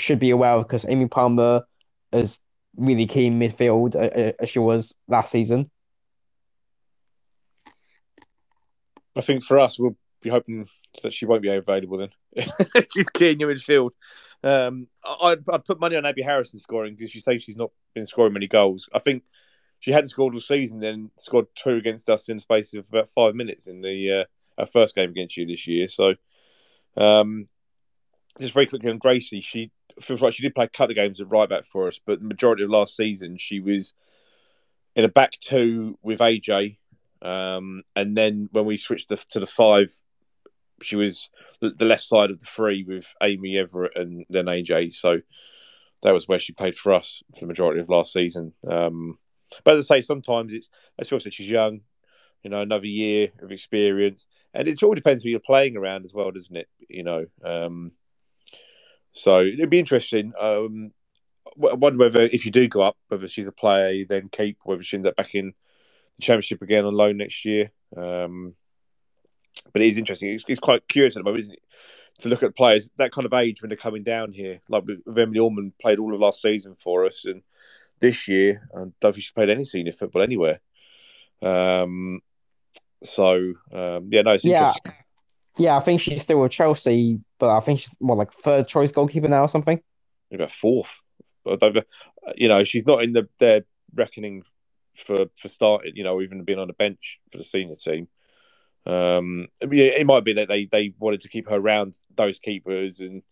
should 0.00 0.18
be 0.18 0.30
aware 0.30 0.52
of 0.52 0.66
because 0.66 0.84
Aimee 0.86 1.08
Palmer 1.08 1.64
is 2.12 2.38
really 2.76 3.06
keen 3.06 3.38
midfield 3.38 3.94
uh, 3.94 3.98
uh, 3.98 4.32
as 4.40 4.48
she 4.48 4.58
was 4.58 4.94
last 5.08 5.30
season. 5.30 5.70
I 9.16 9.20
think 9.22 9.42
for 9.42 9.58
us, 9.58 9.78
we'll 9.78 9.96
be 10.22 10.30
hoping 10.30 10.68
that 11.02 11.12
she 11.12 11.26
won't 11.26 11.42
be 11.42 11.48
available 11.48 11.98
then. 11.98 12.10
she's 12.92 13.10
key 13.10 13.32
in 13.32 13.40
your 13.40 13.52
midfield. 13.52 13.90
Um, 14.42 14.86
I'd, 15.04 15.38
I'd 15.50 15.64
put 15.64 15.80
money 15.80 15.96
on 15.96 16.06
Abi 16.06 16.22
Harrison 16.22 16.58
scoring 16.58 16.94
because 16.94 17.14
you 17.14 17.20
say 17.20 17.38
she's 17.38 17.56
not 17.56 17.70
been 17.94 18.06
scoring 18.06 18.32
many 18.32 18.46
goals. 18.46 18.88
I 18.94 18.98
think 19.00 19.24
she 19.80 19.90
hadn't 19.90 20.08
scored 20.08 20.34
all 20.34 20.40
season, 20.40 20.80
then 20.80 21.10
scored 21.18 21.46
two 21.54 21.76
against 21.76 22.08
us 22.08 22.28
in 22.28 22.36
the 22.36 22.40
space 22.40 22.72
of 22.74 22.86
about 22.88 23.08
five 23.08 23.34
minutes 23.34 23.66
in 23.66 23.80
the 23.80 24.26
uh, 24.58 24.64
first 24.66 24.94
game 24.94 25.10
against 25.10 25.36
you 25.36 25.46
this 25.46 25.66
year. 25.66 25.88
So, 25.88 26.14
um, 26.96 27.48
just 28.38 28.54
very 28.54 28.66
quickly 28.66 28.90
on 28.90 28.98
Gracie, 28.98 29.40
she 29.40 29.70
feels 30.02 30.22
like 30.22 30.34
she 30.34 30.42
did 30.42 30.54
play 30.54 30.64
a 30.64 30.68
couple 30.68 30.92
of 30.92 30.96
games 30.96 31.20
at 31.20 31.30
right 31.30 31.48
back 31.48 31.64
for 31.64 31.86
us, 31.86 32.00
but 32.04 32.20
the 32.20 32.26
majority 32.26 32.64
of 32.64 32.70
last 32.70 32.96
season 32.96 33.36
she 33.36 33.60
was 33.60 33.94
in 34.96 35.04
a 35.04 35.08
back 35.08 35.32
two 35.40 35.98
with 36.02 36.20
AJ, 36.20 36.78
um, 37.22 37.82
and 37.94 38.16
then 38.16 38.48
when 38.52 38.64
we 38.64 38.76
switched 38.76 39.08
the, 39.08 39.16
to 39.30 39.40
the 39.40 39.46
five, 39.46 39.90
she 40.82 40.96
was 40.96 41.30
the 41.60 41.84
left 41.84 42.02
side 42.02 42.30
of 42.30 42.40
the 42.40 42.46
three 42.46 42.84
with 42.84 43.06
Amy 43.22 43.58
Everett 43.58 43.96
and 43.96 44.24
then 44.30 44.46
AJ. 44.46 44.94
So 44.94 45.20
that 46.02 46.14
was 46.14 46.26
where 46.26 46.38
she 46.38 46.52
played 46.52 46.74
for 46.74 46.94
us 46.94 47.22
for 47.34 47.40
the 47.40 47.46
majority 47.46 47.80
of 47.80 47.88
last 47.88 48.12
season. 48.12 48.54
Um, 48.66 49.18
but 49.64 49.76
as 49.76 49.90
I 49.90 49.96
say, 49.96 50.00
sometimes 50.00 50.54
it's 50.54 50.70
as 50.98 51.08
Phil 51.08 51.20
said, 51.20 51.34
she's 51.34 51.50
young, 51.50 51.80
you 52.42 52.50
know, 52.50 52.62
another 52.62 52.86
year 52.86 53.30
of 53.42 53.52
experience, 53.52 54.28
and 54.54 54.68
it 54.68 54.82
all 54.82 54.94
depends 54.94 55.22
who 55.22 55.28
you're 55.28 55.40
playing 55.40 55.76
around 55.76 56.04
as 56.04 56.14
well, 56.14 56.30
doesn't 56.30 56.56
it? 56.56 56.68
You 56.88 57.02
know, 57.02 57.26
um, 57.44 57.92
so 59.12 59.40
it'd 59.40 59.70
be 59.70 59.78
interesting. 59.78 60.32
Um, 60.38 60.92
I 61.68 61.74
wonder 61.74 61.98
whether 61.98 62.20
if 62.20 62.44
you 62.44 62.50
do 62.50 62.68
go 62.68 62.82
up, 62.82 62.96
whether 63.08 63.28
she's 63.28 63.48
a 63.48 63.52
player 63.52 63.90
you 63.90 64.06
then 64.06 64.28
keep, 64.30 64.58
whether 64.64 64.82
she 64.82 64.96
ends 64.96 65.06
up 65.06 65.16
back 65.16 65.34
in 65.34 65.52
the 66.18 66.22
championship 66.22 66.62
again 66.62 66.84
on 66.84 66.94
loan 66.94 67.16
next 67.16 67.44
year. 67.44 67.72
Um, 67.96 68.54
but 69.72 69.82
it 69.82 69.88
is 69.88 69.98
interesting. 69.98 70.30
It's, 70.30 70.44
it's, 70.48 70.60
quite 70.60 70.86
curious 70.88 71.16
at 71.16 71.20
the 71.20 71.24
moment, 71.24 71.42
isn't 71.42 71.54
it? 71.54 71.62
To 72.20 72.28
look 72.28 72.42
at 72.42 72.56
players 72.56 72.88
that 72.96 73.12
kind 73.12 73.26
of 73.26 73.32
age 73.32 73.62
when 73.62 73.68
they're 73.68 73.76
coming 73.76 74.02
down 74.02 74.32
here. 74.32 74.60
Like 74.68 74.84
Emily 75.06 75.38
Orman 75.38 75.72
played 75.80 75.98
all 75.98 76.14
of 76.14 76.20
last 76.20 76.42
season 76.42 76.74
for 76.74 77.04
us, 77.04 77.24
and 77.24 77.42
this 77.98 78.28
year 78.28 78.68
I 78.74 78.78
don't 78.78 78.94
think 79.00 79.16
she's 79.16 79.32
played 79.32 79.50
any 79.50 79.64
senior 79.64 79.92
football 79.92 80.22
anywhere. 80.22 80.60
Um, 81.42 82.20
so 83.02 83.54
um, 83.72 84.08
yeah, 84.10 84.22
no, 84.22 84.32
it's 84.32 84.44
yeah. 84.44 84.58
interesting. 84.58 84.92
Yeah, 85.60 85.76
I 85.76 85.80
think 85.80 86.00
she's 86.00 86.22
still 86.22 86.40
with 86.40 86.52
Chelsea, 86.52 87.20
but 87.38 87.54
I 87.54 87.60
think 87.60 87.80
she's 87.80 87.94
more 88.00 88.16
like 88.16 88.32
third 88.32 88.66
choice 88.66 88.92
goalkeeper 88.92 89.28
now 89.28 89.42
or 89.42 89.48
something. 89.48 89.78
Maybe 90.30 90.46
fourth. 90.46 91.02
You 92.34 92.48
know, 92.48 92.64
she's 92.64 92.86
not 92.86 93.02
in 93.02 93.12
the 93.12 93.28
their 93.38 93.66
reckoning 93.94 94.44
for 94.96 95.26
for 95.36 95.48
starting. 95.48 95.96
You 95.96 96.04
know, 96.04 96.22
even 96.22 96.44
being 96.44 96.58
on 96.58 96.68
the 96.68 96.72
bench 96.72 97.20
for 97.30 97.36
the 97.36 97.44
senior 97.44 97.74
team. 97.74 98.08
Um, 98.86 99.48
it 99.60 100.06
might 100.06 100.24
be 100.24 100.32
that 100.32 100.48
they 100.48 100.64
they 100.64 100.94
wanted 100.98 101.20
to 101.22 101.28
keep 101.28 101.46
her 101.50 101.56
around 101.56 101.98
those 102.16 102.38
keepers 102.38 103.00
and 103.00 103.22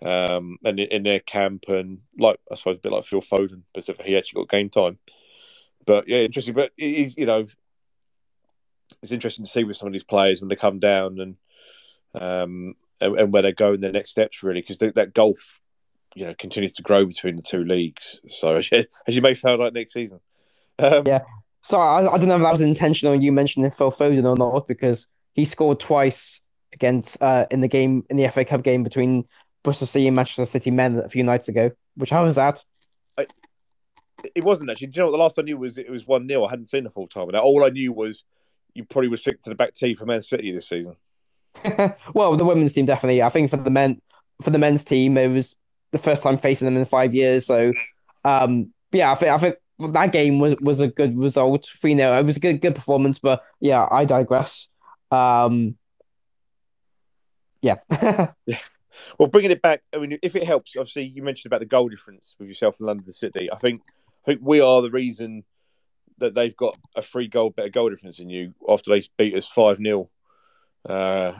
um 0.00 0.56
and 0.64 0.80
in 0.80 1.02
their 1.02 1.20
camp 1.20 1.64
and 1.68 1.98
like 2.18 2.40
I 2.50 2.54
suppose 2.54 2.76
a 2.76 2.80
bit 2.80 2.92
like 2.92 3.04
Phil 3.04 3.20
Foden, 3.20 3.64
but 3.74 3.84
he 4.06 4.16
actually 4.16 4.40
got 4.40 4.48
game 4.48 4.70
time. 4.70 4.98
But 5.84 6.08
yeah, 6.08 6.20
interesting. 6.20 6.54
But 6.54 6.72
it 6.78 6.94
is 6.94 7.14
you 7.18 7.26
know 7.26 7.46
it's 9.02 9.12
interesting 9.12 9.44
to 9.44 9.50
see 9.50 9.64
with 9.64 9.76
some 9.76 9.88
of 9.88 9.92
these 9.92 10.02
players 10.02 10.40
when 10.40 10.48
they 10.48 10.56
come 10.56 10.78
down 10.78 11.20
and 11.20 11.36
um, 12.14 12.74
and, 13.00 13.18
and, 13.18 13.32
where 13.32 13.42
they 13.42 13.52
go 13.52 13.74
in 13.74 13.80
their 13.80 13.92
next 13.92 14.10
steps, 14.10 14.42
really, 14.42 14.60
because 14.60 14.78
that 14.78 15.14
gulf, 15.14 15.60
you 16.14 16.26
know, 16.26 16.34
continues 16.34 16.72
to 16.74 16.82
grow 16.82 17.04
between 17.04 17.36
the 17.36 17.42
two 17.42 17.64
leagues. 17.64 18.20
So 18.28 18.56
as 18.56 18.70
you, 18.70 18.84
as 19.06 19.16
you 19.16 19.22
may 19.22 19.34
find 19.34 19.60
out 19.60 19.74
next 19.74 19.92
season. 19.92 20.20
Um, 20.78 21.04
yeah. 21.06 21.24
So 21.62 21.80
I, 21.80 22.00
I, 22.00 22.18
don't 22.18 22.28
know 22.28 22.36
if 22.36 22.42
that 22.42 22.52
was 22.52 22.60
intentional. 22.60 23.20
You 23.20 23.32
mentioning 23.32 23.70
Phil 23.70 23.90
Foden 23.90 24.24
or 24.24 24.36
not, 24.36 24.68
because 24.68 25.06
he 25.34 25.44
scored 25.44 25.80
twice 25.80 26.40
against 26.72 27.20
uh, 27.22 27.46
in 27.50 27.60
the 27.60 27.68
game 27.68 28.04
in 28.08 28.16
the 28.16 28.28
FA 28.28 28.44
Cup 28.44 28.62
game 28.62 28.82
between 28.82 29.26
Bristol 29.62 29.86
City 29.86 30.06
and 30.06 30.16
Manchester 30.16 30.46
City 30.46 30.70
men 30.70 30.98
a 30.98 31.08
few 31.08 31.24
nights 31.24 31.48
ago. 31.48 31.70
Which 31.96 32.10
how 32.10 32.24
was 32.24 32.36
that? 32.36 32.62
I, 33.18 33.26
it 34.34 34.44
wasn't 34.44 34.70
actually. 34.70 34.88
Do 34.88 34.98
you 34.98 35.02
know 35.02 35.06
what 35.06 35.18
the 35.18 35.22
last 35.22 35.38
I 35.38 35.42
knew 35.42 35.58
was 35.58 35.78
it 35.78 35.90
was 35.90 36.06
one 36.06 36.28
0 36.28 36.44
I 36.44 36.50
hadn't 36.50 36.66
seen 36.66 36.84
the 36.84 36.90
full 36.90 37.08
time, 37.08 37.28
and 37.28 37.36
all 37.36 37.64
I 37.64 37.70
knew 37.70 37.92
was 37.92 38.24
you 38.74 38.84
probably 38.84 39.08
would 39.08 39.18
stick 39.18 39.42
to 39.42 39.50
the 39.50 39.56
back 39.56 39.74
tee 39.74 39.94
for 39.94 40.06
Man 40.06 40.22
City 40.22 40.52
this 40.52 40.68
season. 40.68 40.94
well, 42.14 42.36
the 42.36 42.44
women's 42.44 42.72
team 42.72 42.86
definitely. 42.86 43.22
I 43.22 43.28
think 43.28 43.50
for 43.50 43.56
the 43.56 43.70
men, 43.70 44.00
for 44.42 44.50
the 44.50 44.58
men's 44.58 44.84
team, 44.84 45.16
it 45.16 45.28
was 45.28 45.56
the 45.92 45.98
first 45.98 46.22
time 46.22 46.38
facing 46.38 46.66
them 46.66 46.76
in 46.76 46.84
five 46.84 47.14
years. 47.14 47.46
So, 47.46 47.72
um, 48.24 48.72
yeah, 48.92 49.10
I 49.10 49.14
think 49.14 49.32
I 49.32 49.38
think 49.38 49.56
that 49.92 50.12
game 50.12 50.38
was 50.38 50.54
was 50.60 50.80
a 50.80 50.88
good 50.88 51.16
result. 51.16 51.66
Three 51.66 51.96
0 51.96 52.18
It 52.18 52.24
was 52.24 52.36
a 52.36 52.40
good 52.40 52.60
good 52.60 52.74
performance, 52.74 53.18
but 53.18 53.44
yeah, 53.60 53.86
I 53.90 54.04
digress. 54.04 54.68
Um, 55.10 55.76
yeah. 57.62 57.76
yeah. 58.46 58.58
Well, 59.18 59.28
bringing 59.28 59.50
it 59.50 59.62
back, 59.62 59.82
I 59.94 59.98
mean, 59.98 60.18
if 60.22 60.36
it 60.36 60.44
helps, 60.44 60.76
obviously 60.76 61.04
you 61.04 61.22
mentioned 61.22 61.50
about 61.50 61.60
the 61.60 61.66
goal 61.66 61.88
difference 61.88 62.34
with 62.38 62.48
yourself 62.48 62.80
in 62.80 62.86
London 62.86 63.10
City. 63.12 63.50
I 63.50 63.56
think, 63.56 63.80
I 64.24 64.26
think 64.26 64.40
we 64.42 64.60
are 64.60 64.82
the 64.82 64.90
reason 64.90 65.44
that 66.18 66.34
they've 66.34 66.56
got 66.56 66.76
a 66.96 67.02
free 67.02 67.28
goal 67.28 67.50
better 67.50 67.68
goal 67.68 67.90
difference 67.90 68.18
than 68.18 68.28
you 68.28 68.54
after 68.68 68.90
they 68.90 69.02
beat 69.16 69.36
us 69.36 69.46
five 69.46 69.76
0 69.76 70.10
uh, 70.88 71.34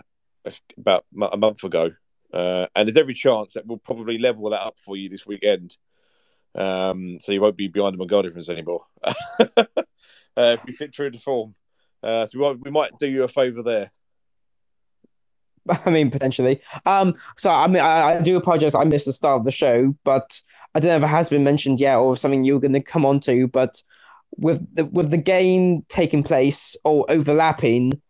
about 0.76 1.04
a 1.20 1.36
month 1.36 1.64
ago, 1.64 1.92
uh, 2.32 2.66
and 2.74 2.88
there's 2.88 2.96
every 2.96 3.14
chance 3.14 3.54
that 3.54 3.66
we'll 3.66 3.78
probably 3.78 4.18
level 4.18 4.50
that 4.50 4.60
up 4.60 4.78
for 4.78 4.96
you 4.96 5.08
this 5.08 5.26
weekend. 5.26 5.76
Um, 6.54 7.20
so 7.20 7.32
you 7.32 7.40
won't 7.40 7.56
be 7.56 7.68
behind 7.68 7.98
the 7.98 8.04
goal 8.06 8.22
difference 8.22 8.48
anymore 8.48 8.84
uh, 9.04 9.74
if 10.36 10.60
you 10.66 10.72
sit 10.72 10.92
true 10.92 11.10
to 11.10 11.18
form. 11.18 11.54
Uh, 12.02 12.26
so 12.26 12.38
we 12.38 12.44
might, 12.44 12.60
we 12.64 12.70
might 12.70 12.98
do 12.98 13.06
you 13.06 13.24
a 13.24 13.28
favour 13.28 13.62
there. 13.62 13.92
I 15.84 15.90
mean, 15.90 16.10
potentially. 16.10 16.62
Um, 16.86 17.14
so 17.36 17.50
I 17.50 17.66
mean, 17.66 17.82
I, 17.82 18.16
I, 18.16 18.20
do 18.20 18.36
apologize. 18.36 18.74
I 18.74 18.84
missed 18.84 19.06
the 19.06 19.12
start 19.12 19.38
of 19.38 19.44
the 19.44 19.50
show, 19.50 19.94
but 20.04 20.40
I 20.74 20.80
don't 20.80 20.90
know 20.90 20.96
if 20.96 21.02
it 21.02 21.14
has 21.14 21.28
been 21.28 21.44
mentioned 21.44 21.80
yet 21.80 21.96
or 21.96 22.16
something 22.16 22.44
you're 22.44 22.60
going 22.60 22.72
to 22.72 22.80
come 22.80 23.04
on 23.04 23.20
to. 23.20 23.48
But 23.48 23.82
with 24.36 24.74
the 24.74 24.84
with 24.84 25.10
the 25.10 25.18
game 25.18 25.84
taking 25.88 26.22
place 26.22 26.76
or 26.84 27.04
overlapping 27.10 28.00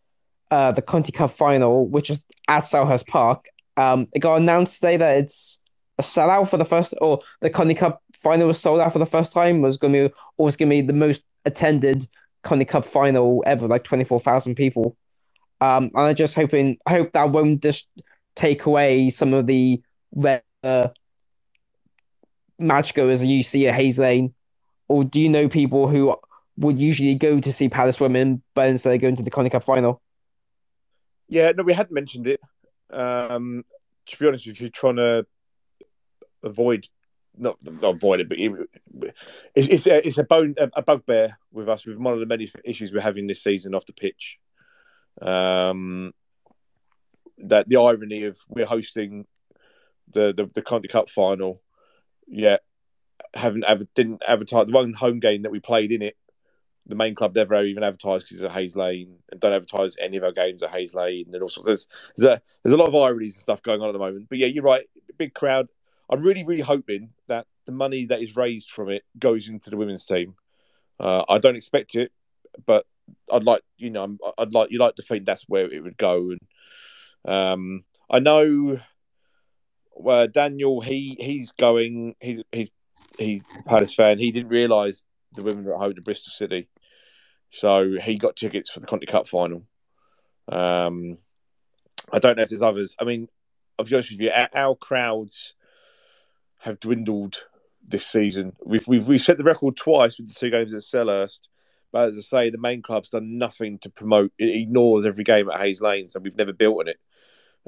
uh, 0.51 0.73
the 0.73 0.83
Conti 0.83 1.12
Cup 1.12 1.31
final, 1.31 1.87
which 1.87 2.11
is 2.11 2.23
at 2.47 2.65
Selhurst 2.65 3.07
Park. 3.07 3.47
Um, 3.77 4.09
it 4.12 4.20
got 4.20 4.37
announced 4.37 4.77
today 4.77 4.97
that 4.97 5.19
it's 5.19 5.59
a 5.99 6.03
sellout 6.03 6.49
for 6.49 6.57
the 6.57 6.65
first, 6.65 6.95
or 7.01 7.20
the 7.41 7.51
Conti 7.51 7.75
Cup 7.75 8.03
final 8.15 8.47
was 8.47 8.61
sold 8.61 8.81
out 8.81 8.93
for 8.93 8.99
the 8.99 9.07
first 9.07 9.33
time. 9.33 9.62
Was 9.62 9.77
going 9.77 9.93
to 9.93 10.09
be, 10.09 10.15
or 10.37 10.47
was 10.47 10.57
going 10.57 10.69
to 10.70 10.77
be 10.77 10.81
the 10.81 10.93
most 10.93 11.23
attended 11.45 12.09
Conti 12.43 12.65
Cup 12.65 12.85
final 12.85 13.43
ever, 13.47 13.66
like 13.69 13.85
twenty 13.85 14.05
four 14.05 14.20
thousand 14.20 14.55
people. 14.55 14.97
Um, 15.61 15.91
and 15.95 16.07
I'm 16.07 16.15
just 16.15 16.37
hoping, 16.37 16.79
I 16.87 16.93
hope 16.93 17.12
that 17.12 17.31
won't 17.31 17.62
just 17.62 17.89
take 18.37 18.66
away 18.66 19.11
some 19.11 19.35
of 19.35 19.47
the 19.49 19.83
red 20.15 20.43
uh, 20.62 20.89
match 22.61 22.95
goers 22.95 23.25
you 23.25 23.43
see 23.43 23.66
at 23.66 23.75
Hayes 23.75 23.99
Lane, 23.99 24.35
or 24.87 25.03
do 25.03 25.20
you 25.20 25.29
know 25.29 25.49
people 25.49 25.89
who 25.89 26.16
would 26.57 26.79
usually 26.79 27.15
go 27.16 27.41
to 27.41 27.53
see 27.53 27.69
Palace 27.69 27.99
women, 27.99 28.43
but 28.55 28.69
instead 28.69 28.95
of 28.95 29.01
going 29.01 29.16
to 29.16 29.23
the 29.23 29.31
Conti 29.31 29.51
Cup 29.51 29.65
final? 29.65 30.01
Yeah, 31.29 31.53
no, 31.53 31.63
we 31.63 31.75
had 31.75 31.91
mentioned 31.91 32.27
it. 32.27 32.41
Um, 32.91 33.65
to 34.07 34.19
be 34.19 34.27
honest 34.27 34.47
with 34.47 34.61
you, 34.61 34.71
trying 34.71 34.97
to 34.97 35.27
avoid 36.43 36.89
not, 37.37 37.57
not 37.63 37.95
avoid 37.95 38.21
it, 38.21 38.29
but 38.29 38.39
it, 38.39 38.53
it's 39.55 39.87
a, 39.87 40.07
it's 40.07 40.19
a 40.19 40.25
bone 40.25 40.55
a 40.59 40.83
bugbear 40.83 41.39
with 41.53 41.69
us 41.69 41.87
with 41.87 41.99
one 41.99 42.15
of 42.15 42.21
the 42.21 42.27
many 42.27 42.49
issues 42.65 42.93
we're 42.93 43.01
having 43.01 43.27
this 43.27 43.43
season 43.43 43.75
off 43.75 43.87
the 43.87 43.93
pitch. 43.93 44.39
Um, 45.21 46.13
that 47.39 47.69
the 47.69 47.77
irony 47.77 48.25
of 48.25 48.39
we're 48.49 48.67
hosting 48.67 49.27
the 50.13 50.33
the, 50.35 50.47
the 50.47 50.63
Conti 50.63 50.89
Cup 50.89 51.09
final, 51.09 51.63
yet 52.27 52.63
haven't 53.35 53.65
ever 53.67 53.85
didn't 53.95 54.23
advertise 54.27 54.67
the 54.67 54.73
one 54.73 54.93
home 54.93 55.21
game 55.21 55.43
that 55.43 55.53
we 55.53 55.61
played 55.61 55.93
in 55.93 56.03
it. 56.03 56.17
The 56.89 56.94
main 56.94 57.15
club 57.15 57.35
never 57.35 57.62
even 57.62 57.82
advertised 57.82 58.24
because 58.24 58.39
it's 58.39 58.44
at 58.44 58.52
Hayes 58.52 58.77
Lane 58.77 59.19
and 59.31 59.40
don't 59.40 59.52
advertise 59.52 59.97
any 60.01 60.16
of 60.16 60.24
our 60.24 60.32
games 60.32 60.62
at 60.62 60.70
Hayes 60.70 60.94
Lane 60.94 61.27
and 61.32 61.43
all 61.43 61.48
sorts. 61.48 61.66
There's 61.66 61.89
there's 62.16 62.32
a 62.32 62.43
there's 62.62 62.73
a 62.73 62.77
lot 62.77 62.89
of 62.89 62.94
ironies 62.94 63.35
and 63.35 63.43
stuff 63.43 63.62
going 63.62 63.82
on 63.82 63.89
at 63.89 63.93
the 63.93 63.98
moment. 63.98 64.28
But 64.28 64.39
yeah, 64.39 64.47
you're 64.47 64.65
right. 64.65 64.86
Big 65.19 65.35
crowd. 65.35 65.69
I'm 66.10 66.23
really 66.23 66.44
really 66.44 66.62
hoping 66.62 67.10
that 67.27 67.47
the 67.66 67.73
money 67.73 68.06
that 68.06 68.23
is 68.23 68.36
raised 68.36 68.70
from 68.70 68.89
it 68.89 69.05
goes 69.19 69.48
into 69.48 69.70
the 69.70 69.77
women's 69.77 70.06
team. 70.06 70.35
Uh, 70.98 71.24
I 71.28 71.39
don't 71.39 71.56
expect 71.56 71.94
it, 71.94 72.10
but 72.65 72.86
I'd 73.31 73.44
like 73.44 73.62
you 73.77 73.90
know 73.90 74.16
I'd 74.39 74.52
like 74.52 74.70
you 74.70 74.78
like 74.78 74.97
to 74.97 75.02
think 75.02 75.27
that's 75.27 75.44
where 75.48 75.70
it 75.70 75.82
would 75.82 75.98
go. 75.98 76.31
And 76.31 76.40
um, 77.27 77.85
I 78.10 78.20
know 78.20 78.81
well, 79.94 80.28
Daniel 80.28 80.81
he 80.81 81.16
he's 81.20 81.52
going 81.52 82.15
he's 82.20 82.40
he's 82.52 82.70
he 83.19 83.43
Palace 83.66 83.94
fan. 83.94 84.19
He 84.19 84.31
didn't 84.31 84.51
realise 84.51 85.05
the 85.35 85.43
women 85.43 85.65
were 85.65 85.74
at 85.74 85.81
home 85.81 85.94
to 85.94 86.02
Bristol 86.02 86.31
City, 86.31 86.69
so 87.51 87.97
he 87.99 88.16
got 88.16 88.37
tickets 88.37 88.70
for 88.70 88.81
the 88.81 88.87
Conti 88.87 89.07
Cup 89.07 89.27
final. 89.27 89.65
Um, 90.49 91.19
I 92.12 92.19
don't 92.19 92.37
know 92.37 92.43
if 92.43 92.49
there's 92.49 92.62
others. 92.62 92.95
I 92.99 93.05
mean, 93.05 93.29
I'll 93.79 93.85
be 93.85 93.95
honest 93.95 94.11
with 94.11 94.20
you, 94.20 94.31
our, 94.55 94.75
crowds 94.75 95.55
have 96.59 96.81
dwindled 96.81 97.45
this 97.87 98.07
season. 98.07 98.55
We've 98.65 98.87
we've 98.89 99.07
we've 99.07 99.20
set 99.20 99.39
the 99.39 99.45
record 99.45 99.77
twice 99.77 100.19
with 100.19 100.29
the 100.29 100.35
two 100.35 100.51
games 100.51 100.75
at 100.75 100.81
Selhurst, 100.81 101.49
but 101.93 102.09
as 102.09 102.19
I 102.19 102.20
say, 102.20 102.51
the 102.51 102.59
main 102.59 102.83
club's 102.83 103.11
done 103.11 103.39
nothing 103.39 103.79
to 103.81 103.91
promote. 103.91 104.33
It 104.39 104.62
ignores 104.62 105.07
every 105.07 105.25
game 105.25 105.49
at 105.51 105.61
Hayes 105.61 105.81
Lane, 105.81 106.09
so 106.09 106.20
we've 106.20 106.37
never 106.37 106.53
built 106.53 106.81
on 106.81 106.89
it. 106.89 106.99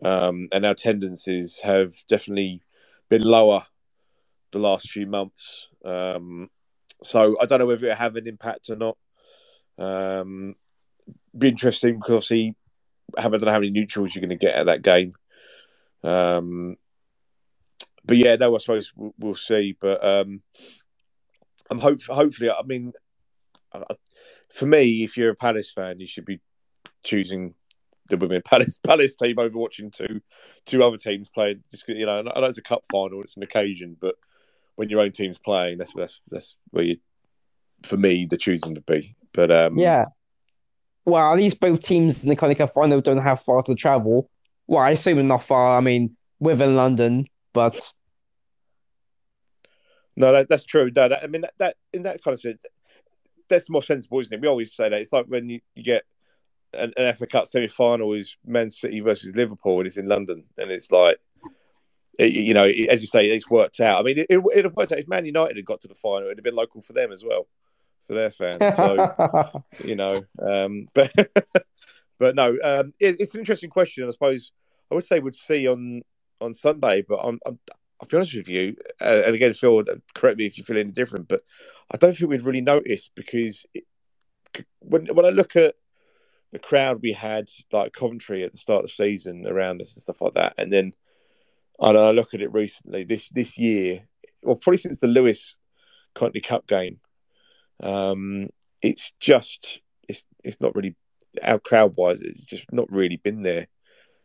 Um, 0.02 0.48
and 0.52 0.64
our 0.64 0.74
tendencies 0.74 1.60
have 1.60 1.94
definitely 2.08 2.62
been 3.08 3.22
lower 3.22 3.64
the 4.52 4.58
last 4.58 4.90
few 4.90 5.06
months. 5.06 5.68
Um, 5.84 6.50
so 7.02 7.36
I 7.40 7.46
don't 7.46 7.58
know 7.58 7.66
whether 7.66 7.86
it 7.86 7.96
have 7.96 8.16
an 8.16 8.26
impact 8.26 8.70
or 8.70 8.76
not. 8.76 8.96
Um, 9.80 10.54
be 11.36 11.48
interesting 11.48 11.94
because 11.94 12.14
obviously 12.14 12.54
I 13.16 13.22
don't 13.22 13.42
know 13.42 13.50
how 13.50 13.58
many 13.58 13.72
neutrals 13.72 14.14
you're 14.14 14.20
going 14.20 14.30
to 14.30 14.36
get 14.36 14.54
at 14.54 14.66
that 14.66 14.82
game. 14.82 15.12
Um, 16.02 16.76
but 18.04 18.16
yeah, 18.16 18.36
no, 18.36 18.54
I 18.54 18.58
suppose 18.58 18.92
we'll, 18.94 19.14
we'll 19.18 19.34
see. 19.34 19.76
But 19.80 20.04
um, 20.04 20.42
I'm 21.70 21.80
hope 21.80 22.02
hopefully. 22.02 22.50
I 22.50 22.62
mean, 22.64 22.92
for 24.50 24.66
me, 24.66 25.04
if 25.04 25.16
you're 25.16 25.30
a 25.30 25.36
Palace 25.36 25.72
fan, 25.72 26.00
you 26.00 26.06
should 26.06 26.24
be 26.24 26.40
choosing 27.02 27.54
the 28.08 28.16
women 28.16 28.42
Palace 28.44 28.78
Palace 28.78 29.14
team 29.14 29.38
over 29.38 29.56
watching 29.56 29.90
two 29.90 30.20
two 30.66 30.82
other 30.82 30.96
teams 30.96 31.30
playing. 31.30 31.62
Just 31.70 31.88
you 31.88 32.06
know, 32.06 32.18
I 32.18 32.22
know 32.22 32.46
it's 32.46 32.58
a 32.58 32.62
cup 32.62 32.84
final, 32.90 33.22
it's 33.22 33.36
an 33.36 33.42
occasion, 33.42 33.96
but 34.00 34.16
when 34.76 34.88
your 34.88 35.00
own 35.00 35.12
team's 35.12 35.38
playing, 35.38 35.78
that's 35.78 35.92
that's 35.94 36.20
that's 36.30 36.56
where 36.70 36.84
you, 36.84 36.96
for 37.82 37.96
me, 37.96 38.26
the 38.26 38.36
choosing 38.36 38.74
would 38.74 38.86
be. 38.86 39.14
But 39.32 39.50
um, 39.50 39.78
yeah, 39.78 40.06
well, 41.04 41.32
at 41.32 41.38
least 41.38 41.60
both 41.60 41.80
teams 41.80 42.22
in 42.22 42.28
the 42.28 42.36
Conti 42.36 42.54
Cup 42.54 42.74
final 42.74 43.00
don't 43.00 43.18
have 43.18 43.40
far 43.40 43.62
to 43.62 43.74
travel. 43.74 44.30
Well, 44.66 44.82
I 44.82 44.90
assume 44.90 45.26
not 45.26 45.44
far. 45.44 45.76
I 45.76 45.80
mean, 45.80 46.16
within 46.38 46.76
London, 46.76 47.26
but 47.52 47.92
no, 50.16 50.32
that, 50.32 50.48
that's 50.48 50.64
true. 50.64 50.90
No, 50.94 51.08
that, 51.08 51.22
I 51.22 51.26
mean 51.26 51.42
that, 51.42 51.54
that 51.58 51.76
in 51.92 52.02
that 52.02 52.22
kind 52.22 52.34
of 52.34 52.40
sense, 52.40 52.64
that's 53.48 53.70
more 53.70 53.82
sensible, 53.82 54.20
isn't 54.20 54.32
it? 54.32 54.40
We 54.40 54.48
always 54.48 54.74
say 54.74 54.88
that 54.88 55.00
it's 55.00 55.12
like 55.12 55.26
when 55.26 55.48
you, 55.48 55.60
you 55.74 55.82
get 55.82 56.04
an, 56.74 56.92
an 56.96 57.12
FA 57.14 57.26
Cup 57.26 57.46
semi 57.46 57.68
final 57.68 58.12
is 58.12 58.36
Man 58.46 58.70
City 58.70 59.00
versus 59.00 59.34
Liverpool, 59.34 59.78
and 59.78 59.86
it's 59.86 59.96
in 59.96 60.08
London, 60.08 60.44
and 60.58 60.70
it's 60.70 60.92
like, 60.92 61.18
it, 62.18 62.32
you 62.32 62.54
know, 62.54 62.66
it, 62.66 62.88
as 62.88 63.00
you 63.00 63.06
say, 63.06 63.26
it's 63.26 63.50
worked 63.50 63.80
out. 63.80 64.00
I 64.00 64.02
mean, 64.02 64.18
it, 64.18 64.26
it 64.30 64.64
have 64.64 64.76
worked 64.76 64.92
out 64.92 64.98
if 64.98 65.08
Man 65.08 65.26
United 65.26 65.56
had 65.56 65.64
got 65.64 65.80
to 65.82 65.88
the 65.88 65.94
final; 65.94 66.28
it'd 66.28 66.38
have 66.38 66.44
been 66.44 66.54
local 66.54 66.82
for 66.82 66.92
them 66.92 67.12
as 67.12 67.24
well, 67.24 67.46
for 68.06 68.14
their 68.14 68.30
fans. 68.30 68.76
So, 68.76 69.64
you 69.84 69.96
know, 69.96 70.22
um, 70.40 70.86
but 70.94 71.12
but 72.18 72.34
no, 72.34 72.56
um, 72.62 72.92
it, 73.00 73.16
it's 73.20 73.34
an 73.34 73.40
interesting 73.40 73.70
question. 73.70 74.06
I 74.06 74.10
suppose 74.10 74.52
I 74.90 74.94
would 74.94 75.04
say 75.04 75.20
we'd 75.20 75.34
see 75.34 75.66
on 75.66 76.02
on 76.40 76.54
Sunday, 76.54 77.04
but 77.06 77.18
I'm, 77.18 77.38
I'm 77.46 77.58
I'll 78.00 78.08
be 78.08 78.16
honest 78.16 78.34
with 78.34 78.48
you, 78.48 78.76
uh, 79.00 79.22
and 79.26 79.34
again, 79.34 79.52
Phil, 79.52 79.82
correct 80.14 80.38
me 80.38 80.46
if 80.46 80.56
you 80.56 80.64
feel 80.64 80.78
any 80.78 80.90
different, 80.90 81.28
but 81.28 81.42
I 81.90 81.98
don't 81.98 82.16
think 82.16 82.30
we'd 82.30 82.42
really 82.42 82.62
notice 82.62 83.10
because 83.14 83.66
it, 83.74 83.84
when 84.78 85.06
when 85.06 85.26
I 85.26 85.30
look 85.30 85.54
at 85.56 85.74
the 86.52 86.58
crowd 86.58 87.00
we 87.02 87.12
had, 87.12 87.48
like 87.72 87.92
Coventry 87.92 88.42
at 88.42 88.52
the 88.52 88.58
start 88.58 88.84
of 88.84 88.86
the 88.86 88.94
season 88.94 89.46
around 89.46 89.80
us 89.80 89.94
and 89.94 90.02
stuff 90.02 90.22
like 90.22 90.34
that, 90.34 90.54
and 90.56 90.72
then 90.72 90.94
I, 91.80 91.90
I 91.90 92.10
look 92.12 92.32
at 92.32 92.40
it 92.40 92.52
recently 92.52 93.04
this 93.04 93.28
this 93.30 93.58
year, 93.58 94.08
well, 94.42 94.56
probably 94.56 94.78
since 94.78 95.00
the 95.00 95.06
Lewes 95.06 95.56
Conti 96.14 96.40
Cup 96.40 96.66
game, 96.66 97.00
um, 97.82 98.48
it's 98.82 99.12
just 99.20 99.80
it's 100.08 100.26
it's 100.44 100.60
not 100.60 100.74
really 100.74 100.96
our 101.42 101.58
crowd 101.58 101.94
wise, 101.96 102.20
it's 102.20 102.46
just 102.46 102.72
not 102.72 102.90
really 102.90 103.16
been 103.16 103.42
there. 103.42 103.68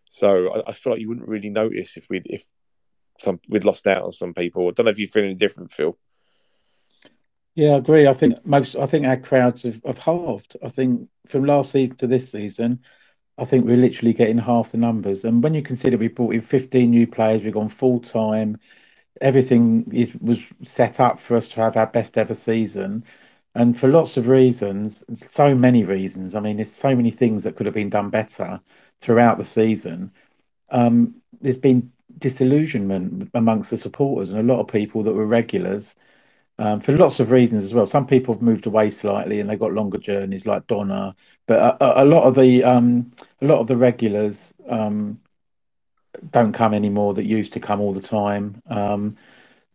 So 0.09 0.51
I, 0.53 0.69
I 0.69 0.73
feel 0.73 0.93
like 0.93 1.01
you 1.01 1.09
wouldn't 1.09 1.27
really 1.27 1.49
notice 1.49 1.97
if 1.97 2.07
we 2.09 2.21
if 2.25 2.43
some 3.19 3.39
we'd 3.49 3.63
lost 3.63 3.87
out 3.87 4.03
on 4.03 4.11
some 4.11 4.33
people. 4.33 4.67
I 4.67 4.71
don't 4.71 4.85
know 4.85 4.91
if 4.91 4.99
you 4.99 5.07
feel 5.07 5.23
any 5.23 5.35
different, 5.35 5.71
Phil. 5.71 5.97
Yeah, 7.55 7.71
I 7.71 7.77
agree. 7.77 8.07
I 8.07 8.13
think 8.13 8.45
most. 8.45 8.75
I 8.75 8.85
think 8.85 9.05
our 9.05 9.17
crowds 9.17 9.63
have, 9.63 9.81
have 9.85 9.97
halved. 9.97 10.57
I 10.63 10.69
think 10.69 11.07
from 11.29 11.45
last 11.45 11.71
season 11.71 11.95
to 11.97 12.07
this 12.07 12.29
season, 12.29 12.79
I 13.37 13.45
think 13.45 13.65
we're 13.65 13.77
literally 13.77 14.13
getting 14.13 14.37
half 14.37 14.71
the 14.71 14.77
numbers. 14.77 15.23
And 15.23 15.41
when 15.41 15.53
you 15.53 15.61
consider 15.61 15.97
we 15.97 16.09
brought 16.09 16.33
in 16.33 16.41
15 16.41 16.89
new 16.89 17.07
players, 17.07 17.41
we've 17.43 17.53
gone 17.53 17.69
full 17.69 18.01
time. 18.01 18.57
Everything 19.21 19.89
is 19.93 20.13
was 20.15 20.39
set 20.65 20.99
up 20.99 21.21
for 21.21 21.37
us 21.37 21.47
to 21.49 21.55
have 21.61 21.77
our 21.77 21.87
best 21.87 22.17
ever 22.17 22.35
season, 22.35 23.05
and 23.55 23.79
for 23.79 23.87
lots 23.87 24.17
of 24.17 24.27
reasons, 24.27 25.03
so 25.31 25.55
many 25.55 25.85
reasons. 25.85 26.35
I 26.35 26.41
mean, 26.41 26.57
there's 26.57 26.73
so 26.73 26.95
many 26.95 27.11
things 27.11 27.43
that 27.43 27.55
could 27.55 27.65
have 27.65 27.75
been 27.75 27.89
done 27.89 28.09
better 28.09 28.59
throughout 29.01 29.37
the 29.37 29.45
season. 29.45 30.11
Um, 30.69 31.15
there's 31.41 31.57
been 31.57 31.91
disillusionment 32.19 33.29
amongst 33.33 33.71
the 33.71 33.77
supporters 33.77 34.29
and 34.29 34.39
a 34.39 34.53
lot 34.53 34.59
of 34.59 34.67
people 34.67 35.03
that 35.03 35.13
were 35.13 35.25
regulars 35.25 35.95
um, 36.59 36.81
for 36.81 36.95
lots 36.97 37.19
of 37.19 37.31
reasons 37.31 37.63
as 37.65 37.73
well. 37.73 37.87
Some 37.87 38.07
people 38.07 38.33
have 38.33 38.41
moved 38.41 38.65
away 38.65 38.91
slightly 38.91 39.39
and 39.39 39.49
they've 39.49 39.59
got 39.59 39.73
longer 39.73 39.97
journeys, 39.97 40.45
like 40.45 40.67
Donna. 40.67 41.15
But 41.47 41.81
a, 41.81 42.03
a 42.03 42.05
lot 42.05 42.23
of 42.23 42.35
the 42.35 42.63
um, 42.63 43.11
a 43.41 43.45
lot 43.45 43.59
of 43.59 43.67
the 43.67 43.77
regulars 43.77 44.53
um, 44.69 45.19
don't 46.31 46.53
come 46.53 46.73
anymore 46.73 47.13
that 47.15 47.25
used 47.25 47.53
to 47.53 47.59
come 47.59 47.81
all 47.81 47.93
the 47.93 48.01
time. 48.01 48.61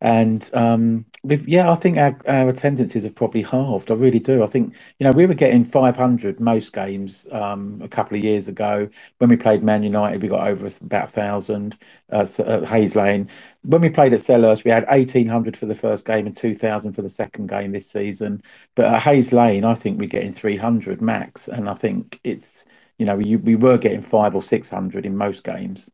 And 0.02 0.48
um, 0.54 1.04
yeah, 1.24 1.70
I 1.70 1.76
think 1.76 1.98
our, 1.98 2.16
our 2.26 2.48
attendances 2.48 3.04
have 3.04 3.14
probably 3.14 3.42
halved. 3.42 3.90
I 3.90 3.94
really 3.94 4.18
do. 4.18 4.42
I 4.42 4.46
think 4.46 4.74
you 4.98 5.04
know 5.04 5.12
we 5.14 5.26
were 5.26 5.34
getting 5.34 5.64
500 5.66 6.40
most 6.40 6.72
games 6.72 7.26
um, 7.32 7.80
a 7.84 7.88
couple 7.88 8.16
of 8.16 8.24
years 8.24 8.48
ago. 8.48 8.88
When 9.18 9.28
we 9.28 9.36
played 9.36 9.62
Man 9.62 9.82
United, 9.82 10.22
we 10.22 10.28
got 10.28 10.48
over 10.48 10.70
about 10.80 11.12
thousand 11.12 11.76
uh, 12.10 12.26
at 12.38 12.64
Hayes 12.64 12.96
Lane. 12.96 13.28
When 13.62 13.82
we 13.82 13.90
played 13.90 14.14
at 14.14 14.20
Selhurst, 14.22 14.64
we 14.64 14.70
had 14.70 14.86
1800 14.88 15.56
for 15.56 15.66
the 15.66 15.74
first 15.74 16.06
game 16.06 16.26
and 16.26 16.36
2000 16.36 16.94
for 16.94 17.02
the 17.02 17.10
second 17.10 17.48
game 17.48 17.72
this 17.72 17.90
season. 17.90 18.42
But 18.74 18.86
at 18.86 19.02
Hayes 19.02 19.32
Lane, 19.32 19.64
I 19.64 19.74
think 19.74 19.98
we're 19.98 20.08
getting 20.08 20.32
300 20.32 21.02
max, 21.02 21.46
and 21.48 21.68
I 21.68 21.74
think 21.74 22.18
it's 22.24 22.64
you 22.98 23.04
know 23.06 23.16
we 23.16 23.36
we 23.36 23.54
were 23.54 23.76
getting 23.76 24.02
five 24.02 24.34
or 24.34 24.42
600 24.42 25.04
in 25.04 25.16
most 25.16 25.44
games. 25.44 25.90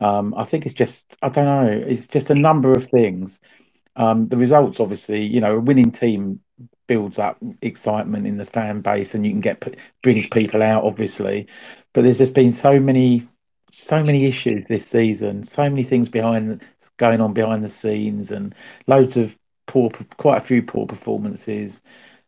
Um, 0.00 0.34
I 0.36 0.44
think 0.44 0.66
it's 0.66 0.74
just 0.74 1.04
I 1.22 1.28
don't 1.28 1.44
know. 1.44 1.84
It's 1.86 2.06
just 2.06 2.30
a 2.30 2.34
number 2.34 2.72
of 2.72 2.88
things. 2.90 3.38
Um, 3.96 4.28
the 4.28 4.36
results, 4.36 4.80
obviously, 4.80 5.24
you 5.24 5.40
know, 5.40 5.56
a 5.56 5.60
winning 5.60 5.90
team 5.90 6.40
builds 6.86 7.18
up 7.18 7.38
excitement 7.62 8.26
in 8.26 8.36
the 8.38 8.44
fan 8.44 8.80
base, 8.80 9.14
and 9.14 9.24
you 9.24 9.32
can 9.32 9.40
get 9.40 9.62
brings 10.02 10.26
people 10.28 10.62
out, 10.62 10.84
obviously. 10.84 11.46
But 11.92 12.04
there's 12.04 12.18
just 12.18 12.34
been 12.34 12.52
so 12.52 12.80
many, 12.80 13.28
so 13.72 14.02
many 14.02 14.26
issues 14.26 14.64
this 14.68 14.86
season, 14.86 15.44
so 15.44 15.64
many 15.68 15.84
things 15.84 16.08
behind 16.08 16.62
going 16.96 17.20
on 17.20 17.32
behind 17.32 17.64
the 17.64 17.68
scenes, 17.70 18.30
and 18.30 18.54
loads 18.86 19.16
of 19.16 19.34
poor, 19.66 19.90
quite 20.16 20.38
a 20.38 20.46
few 20.46 20.62
poor 20.62 20.86
performances 20.86 21.80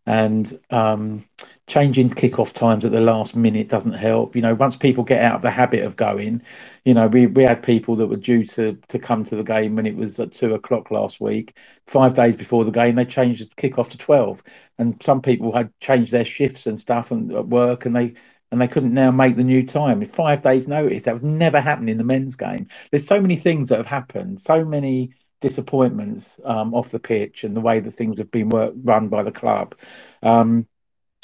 and 0.07 0.59
um, 0.71 1.25
changing 1.67 2.11
kickoff 2.11 2.53
times 2.53 2.85
at 2.85 2.93
the 2.93 3.01
last 3.01 3.37
minute 3.37 3.69
doesn't 3.69 3.93
help. 3.93 4.35
You 4.35 4.43
know, 4.43 4.55
once 4.55 4.77
people 4.77 5.05
get 5.05 5.23
out 5.23 5.37
of 5.37 5.43
the 5.43 5.51
habit 5.51 5.85
of 5.85 5.97
going, 5.97 6.43
you 6.85 6.95
know, 6.95 7.07
we, 7.07 7.27
we 7.27 7.45
had 7.45 7.63
people 7.63 7.97
that 7.97 8.09
were 8.09 8.17
due 8.17 8.45
to, 8.47 8.79
to 8.89 8.99
come 8.99 9.25
to 9.25 9.37
the 9.37 9.45
game 9.45 9.77
when 9.77 9.87
it 9.87 9.97
was 9.97 10.19
at 10.19 10.33
two 10.33 10.55
o'clock 10.55 10.91
last 10.91 11.21
week. 11.21 11.55
Five 11.87 12.15
days 12.15 12.37
before 12.37 12.65
the 12.65 12.71
game, 12.71 12.97
they 12.97 13.05
changed 13.05 13.49
the 13.49 13.55
kickoff 13.71 13.91
to 13.91 13.99
twelve, 13.99 14.43
and 14.79 15.01
some 15.03 15.23
people 15.23 15.55
had 15.55 15.73
changed 15.81 16.13
their 16.13 16.25
shifts 16.25 16.67
and 16.67 16.79
stuff 16.79 17.11
and 17.11 17.33
at 17.33 17.47
work, 17.47 17.87
and 17.87 17.95
they 17.95 18.15
and 18.51 18.61
they 18.61 18.69
couldn't 18.69 18.93
now 18.93 19.11
make 19.11 19.37
the 19.37 19.45
new 19.45 19.67
time. 19.67 20.07
Five 20.11 20.43
days' 20.43 20.69
notice, 20.69 21.05
that 21.05 21.15
would 21.15 21.25
never 21.25 21.59
happen 21.61 21.89
in 21.89 21.97
the 21.97 22.05
men's 22.05 22.37
game. 22.37 22.69
There's 22.91 23.07
so 23.07 23.19
many 23.21 23.37
things 23.37 23.69
that 23.69 23.79
have 23.79 23.87
happened, 23.87 24.43
so 24.43 24.63
many 24.65 25.15
disappointments 25.43 26.25
um, 26.45 26.73
off 26.75 26.91
the 26.91 26.99
pitch 26.99 27.45
and 27.45 27.55
the 27.55 27.61
way 27.61 27.81
that 27.81 27.95
things 27.95 28.19
have 28.19 28.31
been 28.31 28.49
work, 28.49 28.73
run 28.83 29.09
by 29.09 29.23
the 29.23 29.33
club. 29.33 29.75
Um, 30.23 30.67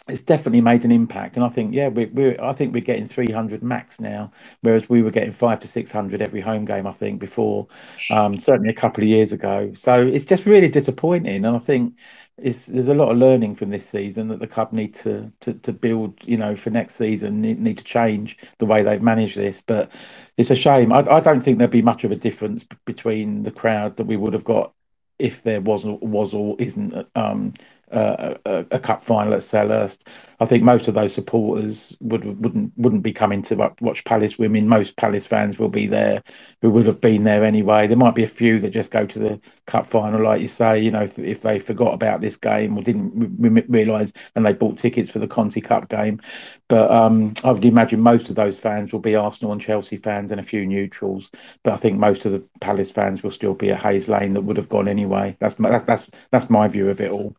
it's 0.09 0.23
definitely 0.23 0.63
made 0.63 0.85
an 0.85 0.93
impact, 0.93 1.37
and 1.37 1.45
I 1.45 1.51
think 1.51 1.75
yeah, 1.75 1.89
we, 1.89 2.07
we're 2.07 2.41
I 2.43 2.55
think 2.55 2.73
we're 2.73 2.81
getting 2.81 3.09
300 3.09 3.63
max 3.63 4.01
now, 4.01 4.33
whereas 4.63 4.89
we 4.89 5.03
were 5.03 5.11
getting 5.11 5.33
five 5.33 5.61
to 5.61 5.69
600 5.69 6.23
every 6.23 6.41
home 6.41 6.65
game. 6.65 6.87
I 6.87 6.93
think 6.93 7.21
before, 7.21 7.67
um, 8.11 8.41
certainly 8.41 8.71
a 8.71 8.81
couple 8.81 9.03
of 9.03 9.09
years 9.09 9.33
ago. 9.33 9.73
So 9.77 10.07
it's 10.07 10.25
just 10.25 10.47
really 10.47 10.69
disappointing, 10.69 11.45
and 11.45 11.55
I 11.57 11.59
think 11.59 11.95
it's, 12.39 12.67
there's 12.67 12.89
a 12.89 12.95
lot 12.95 13.11
of 13.11 13.19
learning 13.19 13.57
from 13.57 13.71
this 13.71 13.89
season 13.89 14.29
that 14.29 14.41
the 14.41 14.47
club 14.47 14.73
need 14.73 14.95
to 14.97 15.33
to, 15.41 15.55
to 15.55 15.73
build. 15.73 16.19
You 16.23 16.37
know, 16.37 16.57
for 16.57 16.71
next 16.71 16.97
season, 16.97 17.41
need, 17.41 17.61
need 17.61 17.79
to 17.79 17.85
change 17.85 18.39
the 18.59 18.67
way 18.67 18.83
they've 18.83 19.03
managed 19.03 19.37
this. 19.37 19.63
But 19.67 19.91
it's 20.37 20.51
a 20.51 20.57
shame. 20.57 20.93
I, 20.93 21.01
I 21.01 21.21
don't 21.21 21.43
think 21.43 21.59
there'd 21.59 21.71
be 21.71 21.83
much 21.83 22.05
of 22.05 22.13
a 22.13 22.17
difference 22.17 22.65
between 22.85 23.43
the 23.43 23.51
crowd 23.51 23.97
that 23.97 24.07
we 24.07 24.17
would 24.17 24.33
have 24.33 24.45
got 24.45 24.73
if 25.19 25.43
there 25.43 25.61
was 25.61 25.85
was 25.85 26.33
or 26.35 26.57
isn't 26.59 26.95
um, 27.17 27.55
a, 27.91 28.67
a, 28.73 28.81
cup 28.81 29.03
final 29.05 29.35
at 29.35 29.43
Selhurst. 29.43 29.99
I 30.41 30.47
think 30.47 30.63
most 30.63 30.87
of 30.89 30.95
those 30.95 31.15
supporters 31.15 31.97
would 32.01 32.25
wouldn't 32.43 32.73
wouldn't 32.77 33.03
be 33.03 33.13
coming 33.13 33.43
to 33.45 33.73
watch 33.81 34.05
Palace 34.05 34.39
women. 34.39 34.69
Most 34.69 34.97
Palace 34.97 35.27
fans 35.27 35.59
will 35.59 35.69
be 35.69 35.87
there 35.87 36.23
who 36.63 36.71
would 36.71 36.87
have 36.87 37.01
been 37.01 37.25
there 37.25 37.45
anyway. 37.45 37.87
There 37.87 37.97
might 37.97 38.15
be 38.15 38.25
a 38.25 38.29
few 38.29 38.61
that 38.61 38.71
just 38.71 38.91
go 38.91 39.07
to 39.07 39.19
the 39.19 39.41
cup 39.67 39.91
final, 39.91 40.23
like 40.23 40.41
you 40.41 40.49
say. 40.49 40.81
You 40.81 40.91
know, 40.93 41.03
if, 41.03 41.19
if 41.19 41.43
they 41.43 41.59
forgot 41.59 41.95
about 41.95 42.21
this 42.21 42.37
game 42.37 42.79
or 42.79 42.83
didn't 42.83 43.67
realise 43.69 44.13
and 44.35 44.47
they 44.47 44.53
bought 44.53 44.79
tickets 44.79 45.11
for 45.11 45.19
the 45.19 45.29
Conti 45.29 45.61
Cup 45.61 45.89
game. 45.89 46.21
But 46.69 46.91
um, 46.91 47.35
I 47.45 47.53
would 47.53 47.65
imagine 47.65 48.01
most 48.01 48.29
of 48.29 48.37
those 48.37 48.59
fans 48.59 48.93
will 48.93 49.01
be 49.01 49.15
Arsenal 49.17 49.53
and 49.53 49.61
Chelsea 49.61 49.97
fans 49.97 50.31
and 50.31 50.41
a 50.41 50.45
few 50.45 50.67
neutrals. 50.67 51.31
But 51.65 51.73
I 51.75 51.77
think 51.79 51.99
most 51.99 52.25
of 52.27 52.33
the 52.33 52.45
Palace 52.61 52.91
fans 52.91 53.23
will 53.23 53.33
still 53.33 53.55
be 53.55 53.71
at 53.71 53.81
Hayes 53.81 54.09
Lane 54.09 54.35
that 54.35 54.43
would 54.43 54.57
have 54.57 54.69
gone 54.69 54.89
anyway. 54.89 55.37
That's 55.41 55.59
my, 55.59 55.79
that's 55.81 56.07
that's 56.31 56.51
my 56.51 56.69
view 56.69 56.91
of 56.91 57.01
it 57.01 57.11
all. 57.11 57.35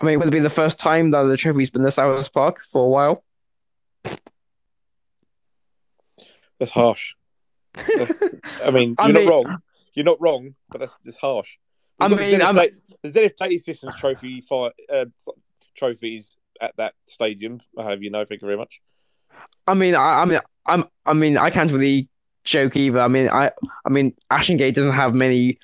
I 0.00 0.04
mean, 0.06 0.18
would 0.18 0.28
it 0.28 0.32
be 0.32 0.40
the 0.40 0.50
first 0.50 0.78
time 0.78 1.10
that 1.10 1.22
the 1.22 1.36
trophy's 1.36 1.70
been 1.70 1.82
this 1.82 1.96
Selhurst 1.96 2.32
Park 2.32 2.64
for 2.64 2.84
a 2.84 2.88
while? 2.88 3.24
That's 6.58 6.72
harsh. 6.72 7.14
That's, 7.74 8.18
I 8.62 8.70
mean, 8.70 8.94
you're 9.04 9.12
mean, 9.12 9.24
not 9.24 9.30
wrong. 9.30 9.58
You're 9.94 10.04
not 10.04 10.20
wrong, 10.20 10.54
but 10.70 10.80
that's 10.80 10.96
just 11.04 11.18
harsh. 11.18 11.56
I 12.00 12.08
mean, 12.08 12.42
I'm... 12.42 12.56
Like 12.56 12.72
the 13.02 13.10
Zenith 13.10 13.36
Data 13.36 13.58
Systems 13.58 13.94
Trophy 13.96 14.42
uh, 14.90 15.06
trophies 15.76 16.36
at 16.60 16.76
that 16.76 16.94
stadium. 17.06 17.60
I 17.78 17.84
have 17.84 18.02
you 18.02 18.10
know. 18.10 18.24
Thank 18.24 18.42
you 18.42 18.46
very 18.46 18.58
much. 18.58 18.80
I 19.66 19.74
mean, 19.74 19.94
I, 19.94 20.22
I 20.22 20.24
mean, 20.24 20.40
I'm, 20.66 20.84
I 21.06 21.12
mean, 21.12 21.38
I 21.38 21.50
can't 21.50 21.70
really 21.70 22.08
joke 22.44 22.76
either. 22.76 23.00
I 23.00 23.08
mean, 23.08 23.28
I, 23.28 23.50
I 23.84 23.90
mean, 23.90 24.14
Ashton 24.30 24.56
Gate 24.56 24.74
doesn't 24.74 24.92
have 24.92 25.14
many 25.14 25.58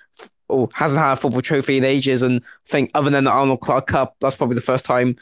or 0.50 0.68
hasn't 0.74 1.00
had 1.00 1.12
a 1.12 1.16
football 1.16 1.42
trophy 1.42 1.76
in 1.76 1.84
ages. 1.84 2.22
And 2.22 2.42
I 2.42 2.70
think 2.70 2.90
other 2.94 3.10
than 3.10 3.24
the 3.24 3.30
Arnold 3.30 3.60
Clark 3.60 3.86
Cup, 3.86 4.16
that's 4.20 4.36
probably 4.36 4.56
the 4.56 4.60
first 4.60 4.84
time 4.84 5.16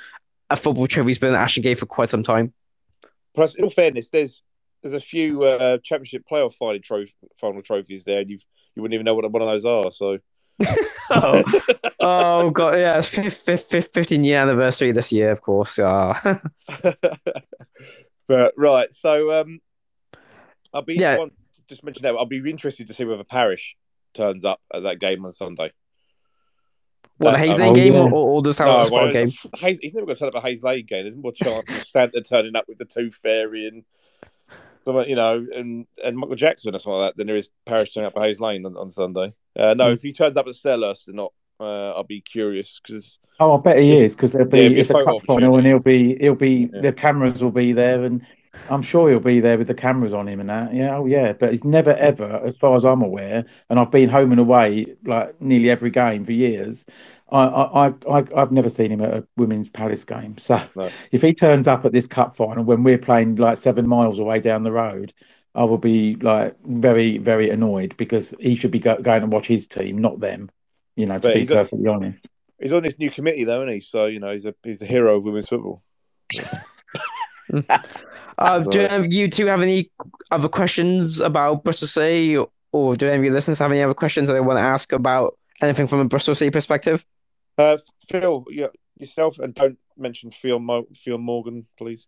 a 0.50 0.56
football 0.56 0.86
trophy's 0.86 1.18
been 1.18 1.34
at 1.34 1.40
Ashton 1.40 1.62
Gate 1.62 1.78
for 1.78 1.86
quite 1.86 2.08
some 2.08 2.22
time. 2.22 2.52
Plus, 3.34 3.54
in 3.54 3.64
all 3.64 3.70
fairness, 3.70 4.08
there's 4.08 4.42
there's 4.82 4.94
a 4.94 5.00
few 5.00 5.44
uh, 5.44 5.78
championship 5.78 6.24
playoff 6.30 6.54
final, 6.54 6.80
trophy, 6.80 7.14
final 7.38 7.62
trophies 7.62 8.04
there, 8.04 8.20
and 8.20 8.30
you 8.30 8.38
you 8.74 8.82
wouldn't 8.82 8.94
even 8.94 9.04
know 9.04 9.14
what 9.14 9.30
one 9.30 9.42
of 9.42 9.48
those 9.48 9.64
are. 9.64 9.90
So. 9.90 10.18
oh. 11.10 11.44
oh 12.00 12.50
god, 12.50 12.78
yeah, 12.78 12.98
it's 12.98 13.14
15 13.86 14.24
year 14.24 14.40
anniversary 14.40 14.90
this 14.90 15.12
year, 15.12 15.30
of 15.30 15.40
course. 15.40 15.78
Yeah. 15.78 16.20
but 18.26 18.54
right, 18.56 18.92
so 18.92 19.40
um, 19.40 19.60
I'll 20.74 20.82
be 20.82 20.94
yeah. 20.94 21.18
One, 21.18 21.30
just 21.68 21.84
mention 21.84 22.02
that 22.02 22.16
I'll 22.16 22.26
be 22.26 22.38
interested 22.38 22.88
to 22.88 22.94
see 22.94 23.04
whether 23.04 23.22
Parish 23.22 23.76
turns 24.14 24.44
up 24.44 24.60
at 24.72 24.82
that 24.84 25.00
game 25.00 25.24
on 25.24 25.32
Sunday. 25.32 25.72
What, 27.18 27.32
the 27.32 27.38
Hayes 27.38 27.58
Lane 27.58 27.68
um, 27.68 27.74
game 27.74 27.94
yeah. 27.94 28.00
or, 28.00 28.12
or 28.12 28.42
the 28.42 28.52
South 28.52 28.90
no, 28.90 28.96
well, 28.96 29.12
game? 29.12 29.32
Hayes, 29.56 29.80
he's 29.82 29.92
never 29.92 30.06
going 30.06 30.16
to 30.16 30.20
turn 30.20 30.28
up 30.28 30.36
a 30.36 30.40
Hayes 30.40 30.62
Lane 30.62 30.86
game. 30.86 31.02
There's 31.02 31.16
more 31.16 31.32
chance 31.32 31.68
of 31.68 31.84
Santa 31.84 32.22
turning 32.22 32.54
up 32.54 32.66
with 32.68 32.78
the 32.78 32.84
Tooth 32.84 33.16
Fairy 33.16 33.66
and, 33.66 33.84
you 35.06 35.16
know, 35.16 35.44
and, 35.54 35.86
and 36.04 36.16
Michael 36.16 36.36
Jackson 36.36 36.76
or 36.76 36.78
something 36.78 37.00
like 37.00 37.10
that 37.10 37.16
than 37.16 37.26
there 37.26 37.36
is 37.36 37.50
Parish 37.66 37.92
turning 37.92 38.06
up 38.06 38.16
at 38.16 38.22
Hayes 38.22 38.40
Lane 38.40 38.64
on, 38.66 38.76
on 38.76 38.88
Sunday. 38.88 39.34
Uh, 39.56 39.74
no, 39.74 39.90
mm. 39.90 39.94
if 39.94 40.02
he 40.02 40.12
turns 40.12 40.36
up 40.36 40.46
at 40.46 40.54
Selhurst, 40.54 41.12
not, 41.12 41.32
uh, 41.58 41.90
I'll 41.90 42.04
be 42.04 42.20
curious 42.20 42.80
because. 42.80 43.18
Oh, 43.40 43.56
I 43.56 43.60
bet 43.60 43.78
he 43.78 43.96
is 43.96 44.14
because 44.14 44.30
there'll 44.30 44.48
be, 44.48 44.62
yeah, 44.62 44.68
be 44.68 44.80
it's 44.80 44.90
a, 44.90 44.96
a 44.96 45.04
cup 45.04 45.22
final 45.26 45.56
and 45.56 45.66
he'll 45.66 45.78
be 45.78 46.16
he'll 46.20 46.34
be 46.34 46.68
yeah. 46.72 46.80
the 46.80 46.92
cameras 46.92 47.40
will 47.40 47.52
be 47.52 47.72
there 47.72 48.04
and 48.04 48.26
I'm 48.70 48.82
sure 48.82 49.10
he'll 49.10 49.20
be 49.20 49.40
there 49.40 49.58
with 49.58 49.68
the 49.68 49.74
cameras 49.74 50.12
on 50.12 50.28
him 50.28 50.40
and 50.40 50.48
that. 50.48 50.74
Yeah, 50.74 50.96
oh 50.96 51.06
yeah. 51.06 51.32
But 51.32 51.52
he's 51.52 51.64
never 51.64 51.92
ever, 51.94 52.42
as 52.44 52.56
far 52.56 52.76
as 52.76 52.84
I'm 52.84 53.02
aware, 53.02 53.44
and 53.70 53.78
I've 53.78 53.90
been 53.90 54.08
home 54.08 54.30
and 54.32 54.40
away 54.40 54.96
like 55.04 55.40
nearly 55.40 55.70
every 55.70 55.90
game 55.90 56.24
for 56.24 56.32
years. 56.32 56.84
I, 57.30 57.44
I, 57.44 57.86
I, 58.10 58.24
I've 58.36 58.52
never 58.52 58.70
seen 58.70 58.90
him 58.90 59.02
at 59.02 59.12
a 59.12 59.26
women's 59.36 59.68
Palace 59.68 60.04
game. 60.04 60.38
So 60.38 60.62
no. 60.74 60.90
if 61.12 61.20
he 61.20 61.34
turns 61.34 61.68
up 61.68 61.84
at 61.84 61.92
this 61.92 62.06
cup 62.06 62.36
final 62.36 62.64
when 62.64 62.82
we're 62.82 62.98
playing 62.98 63.36
like 63.36 63.58
seven 63.58 63.86
miles 63.86 64.18
away 64.18 64.40
down 64.40 64.62
the 64.62 64.72
road, 64.72 65.12
I 65.54 65.64
will 65.64 65.78
be 65.78 66.16
like 66.16 66.56
very, 66.64 67.18
very 67.18 67.50
annoyed 67.50 67.94
because 67.98 68.32
he 68.40 68.54
should 68.54 68.70
be 68.70 68.78
go, 68.78 68.96
going 68.96 69.22
to 69.22 69.26
watch 69.26 69.46
his 69.46 69.66
team, 69.66 69.98
not 69.98 70.20
them. 70.20 70.50
You 70.96 71.06
know, 71.06 71.14
to 71.14 71.20
but 71.20 71.34
be 71.34 71.46
perfectly 71.46 71.86
a, 71.86 71.92
honest. 71.92 72.26
He's 72.58 72.72
on 72.72 72.82
this 72.82 72.98
new 72.98 73.10
committee 73.10 73.44
though, 73.44 73.62
isn't 73.62 73.74
he? 73.74 73.80
So 73.80 74.06
you 74.06 74.20
know, 74.20 74.32
he's 74.32 74.46
a 74.46 74.54
he's 74.62 74.82
a 74.82 74.86
hero 74.86 75.16
of 75.16 75.22
women's 75.22 75.48
football. 75.48 75.82
Uh, 78.38 78.60
do 78.60 78.80
any 78.80 79.04
of 79.04 79.12
you 79.12 79.28
two 79.28 79.46
have 79.46 79.60
any 79.60 79.90
other 80.30 80.48
questions 80.48 81.20
about 81.20 81.64
Bristol 81.64 81.88
City, 81.88 82.36
or, 82.36 82.48
or 82.72 82.96
do 82.96 83.06
any 83.06 83.16
of 83.16 83.24
your 83.24 83.34
listeners 83.34 83.58
have 83.58 83.70
any 83.70 83.82
other 83.82 83.94
questions 83.94 84.28
that 84.28 84.34
they 84.34 84.40
want 84.40 84.58
to 84.58 84.62
ask 84.62 84.92
about 84.92 85.36
anything 85.60 85.88
from 85.88 85.98
a 85.98 86.04
Bristol 86.04 86.34
City 86.34 86.50
perspective? 86.50 87.04
Uh, 87.56 87.78
Phil, 88.08 88.44
yeah, 88.50 88.68
yourself, 88.98 89.38
and 89.38 89.54
don't 89.54 89.78
mention 89.96 90.30
Phil, 90.30 90.60
Mo- 90.60 90.86
Phil 90.94 91.18
Morgan, 91.18 91.66
please. 91.76 92.06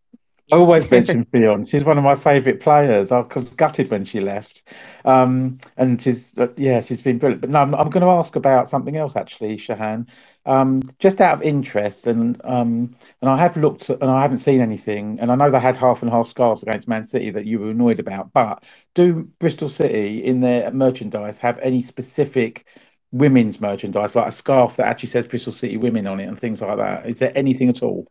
I 0.53 0.57
always 0.57 0.91
mention 0.91 1.25
Ffion. 1.33 1.69
She's 1.69 1.85
one 1.85 1.99
of 1.99 2.05
my 2.05 2.17
favourite 2.17 2.61
players. 2.61 3.13
I 3.13 3.21
was 3.21 3.49
gutted 3.57 3.91
when 3.91 4.05
she 4.05 4.21
left, 4.21 4.63
um, 5.05 5.59
and 5.77 6.01
she's 6.03 6.31
uh, 6.37 6.49
yeah, 6.57 6.81
she's 6.81 7.03
been 7.03 7.19
brilliant. 7.19 7.41
But 7.41 7.51
no, 7.51 7.61
I'm, 7.61 7.75
I'm 7.75 7.91
going 7.91 8.03
to 8.03 8.11
ask 8.11 8.37
about 8.37 8.71
something 8.71 8.97
else 8.97 9.15
actually, 9.17 9.57
Shahan. 9.59 10.07
Um, 10.47 10.83
just 10.99 11.21
out 11.21 11.35
of 11.35 11.43
interest, 11.43 12.07
and 12.07 12.41
um, 12.45 12.97
and 13.21 13.31
I 13.31 13.37
have 13.39 13.57
looked 13.57 13.91
and 13.91 14.05
I 14.05 14.23
haven't 14.23 14.39
seen 14.39 14.61
anything, 14.61 15.19
and 15.21 15.31
I 15.31 15.35
know 15.35 15.51
they 15.51 15.61
had 15.61 15.77
half 15.77 16.03
and 16.03 16.11
half 16.11 16.31
scarves 16.31 16.63
against 16.63 16.89
Man 16.89 17.07
City 17.07 17.31
that 17.31 17.45
you 17.45 17.59
were 17.59 17.71
annoyed 17.71 18.01
about. 18.01 18.33
But 18.33 18.65
do 18.95 19.29
Bristol 19.39 19.69
City 19.69 20.25
in 20.25 20.41
their 20.41 20.71
merchandise 20.71 21.39
have 21.39 21.59
any 21.59 21.83
specific 21.83 22.65
women's 23.13 23.61
merchandise, 23.61 24.15
like 24.15 24.29
a 24.29 24.33
scarf 24.33 24.77
that 24.77 24.87
actually 24.87 25.11
says 25.11 25.27
Bristol 25.27 25.53
City 25.53 25.77
Women 25.77 26.07
on 26.07 26.21
it 26.21 26.27
and 26.27 26.41
things 26.41 26.61
like 26.61 26.79
that? 26.79 27.09
Is 27.09 27.19
there 27.19 27.37
anything 27.37 27.69
at 27.69 27.83
all? 27.83 28.07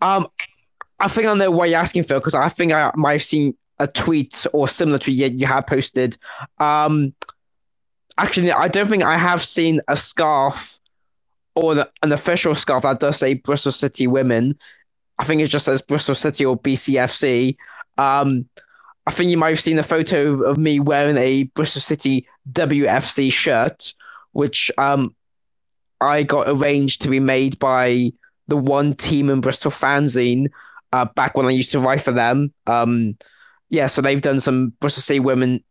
Um, 0.00 0.26
I 0.98 1.08
think 1.08 1.26
I 1.26 1.34
know 1.34 1.50
why 1.50 1.66
you're 1.66 1.78
asking, 1.78 2.04
Phil, 2.04 2.18
because 2.18 2.34
I 2.34 2.48
think 2.48 2.72
I 2.72 2.92
might 2.94 3.12
have 3.12 3.22
seen 3.22 3.56
a 3.78 3.86
tweet 3.86 4.46
or 4.52 4.68
similar 4.68 4.98
to 4.98 5.12
you, 5.12 5.26
you 5.26 5.46
had 5.46 5.66
posted. 5.66 6.16
Um, 6.58 7.14
actually, 8.18 8.52
I 8.52 8.68
don't 8.68 8.88
think 8.88 9.02
I 9.02 9.16
have 9.16 9.42
seen 9.42 9.80
a 9.88 9.96
scarf 9.96 10.79
or 11.54 11.74
the, 11.74 11.90
an 12.02 12.12
official 12.12 12.54
scarf 12.54 12.82
that 12.82 13.00
does 13.00 13.16
say 13.16 13.34
Bristol 13.34 13.72
City 13.72 14.06
Women. 14.06 14.58
I 15.18 15.24
think 15.24 15.40
it 15.40 15.48
just 15.48 15.64
says 15.64 15.82
Bristol 15.82 16.14
City 16.14 16.44
or 16.44 16.58
BCFC. 16.58 17.56
Um, 17.98 18.48
I 19.06 19.10
think 19.10 19.30
you 19.30 19.36
might 19.36 19.50
have 19.50 19.60
seen 19.60 19.78
a 19.78 19.82
photo 19.82 20.42
of 20.42 20.56
me 20.56 20.80
wearing 20.80 21.18
a 21.18 21.44
Bristol 21.44 21.82
City 21.82 22.26
WFC 22.52 23.32
shirt, 23.32 23.94
which 24.32 24.70
um, 24.78 25.14
I 26.00 26.22
got 26.22 26.48
arranged 26.48 27.02
to 27.02 27.10
be 27.10 27.20
made 27.20 27.58
by 27.58 28.12
the 28.48 28.56
one 28.56 28.94
team 28.94 29.30
in 29.30 29.40
Bristol 29.40 29.70
fanzine 29.70 30.48
uh, 30.92 31.04
back 31.04 31.36
when 31.36 31.46
I 31.46 31.50
used 31.50 31.72
to 31.72 31.80
write 31.80 32.02
for 32.02 32.12
them. 32.12 32.52
Um, 32.66 33.16
yeah, 33.68 33.86
so 33.86 34.02
they've 34.02 34.20
done 34.20 34.40
some 34.40 34.70
Bristol 34.80 35.02
City 35.02 35.20
women 35.20 35.62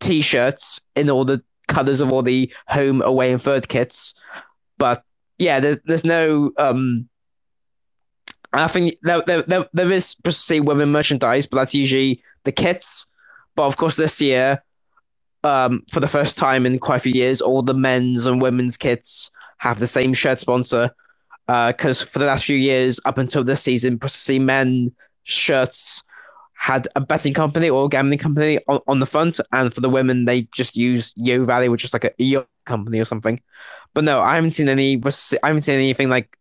t-shirts 0.00 0.80
in 0.96 1.08
all 1.08 1.24
the 1.24 1.42
colours 1.68 2.00
of 2.00 2.12
all 2.12 2.22
the 2.22 2.52
home, 2.68 3.02
away, 3.02 3.32
and 3.32 3.40
third 3.40 3.68
kits. 3.68 4.14
But 4.78 5.02
yeah, 5.38 5.60
there's 5.60 5.78
there's 5.84 6.04
no 6.04 6.52
um. 6.58 7.08
I 8.52 8.68
think 8.68 8.96
there 9.02 9.22
there 9.26 9.66
there, 9.72 9.92
is 9.92 10.14
Bristol 10.14 10.62
women 10.62 10.90
merchandise, 10.90 11.46
but 11.46 11.56
that's 11.56 11.74
usually 11.74 12.22
the 12.44 12.52
kits. 12.52 13.06
But 13.56 13.64
of 13.64 13.76
course, 13.76 13.96
this 13.96 14.20
year, 14.20 14.62
um, 15.42 15.82
for 15.90 16.00
the 16.00 16.08
first 16.08 16.38
time 16.38 16.66
in 16.66 16.78
quite 16.78 16.96
a 16.96 17.00
few 17.00 17.12
years, 17.12 17.40
all 17.40 17.62
the 17.62 17.74
men's 17.74 18.26
and 18.26 18.40
women's 18.40 18.76
kits 18.76 19.30
have 19.58 19.80
the 19.80 19.86
same 19.86 20.14
shirt 20.14 20.40
sponsor. 20.40 20.90
Because 21.46 22.02
uh, 22.02 22.06
for 22.06 22.20
the 22.20 22.26
last 22.26 22.44
few 22.44 22.56
years, 22.56 23.00
up 23.04 23.18
until 23.18 23.44
this 23.44 23.60
season, 23.60 23.96
Bristol 23.96 24.38
men 24.38 24.92
shirts 25.24 26.02
had 26.54 26.88
a 26.96 27.00
betting 27.00 27.34
company 27.34 27.68
or 27.68 27.88
gambling 27.88 28.18
company 28.18 28.58
on, 28.68 28.80
on 28.86 28.98
the 28.98 29.06
front, 29.06 29.40
and 29.52 29.74
for 29.74 29.80
the 29.82 29.90
women, 29.90 30.24
they 30.24 30.42
just 30.54 30.76
use 30.76 31.12
Yeo 31.16 31.44
Valley, 31.44 31.68
which 31.68 31.84
is 31.84 31.92
like 31.92 32.04
a 32.04 32.12
yacht 32.16 32.46
company 32.64 33.00
or 33.00 33.04
something. 33.04 33.40
But 33.92 34.04
no, 34.04 34.20
I 34.20 34.34
haven't 34.34 34.50
seen 34.50 34.68
any. 34.68 35.00
I 35.42 35.46
haven't 35.46 35.62
seen 35.62 35.76
anything 35.76 36.08
like 36.08 36.36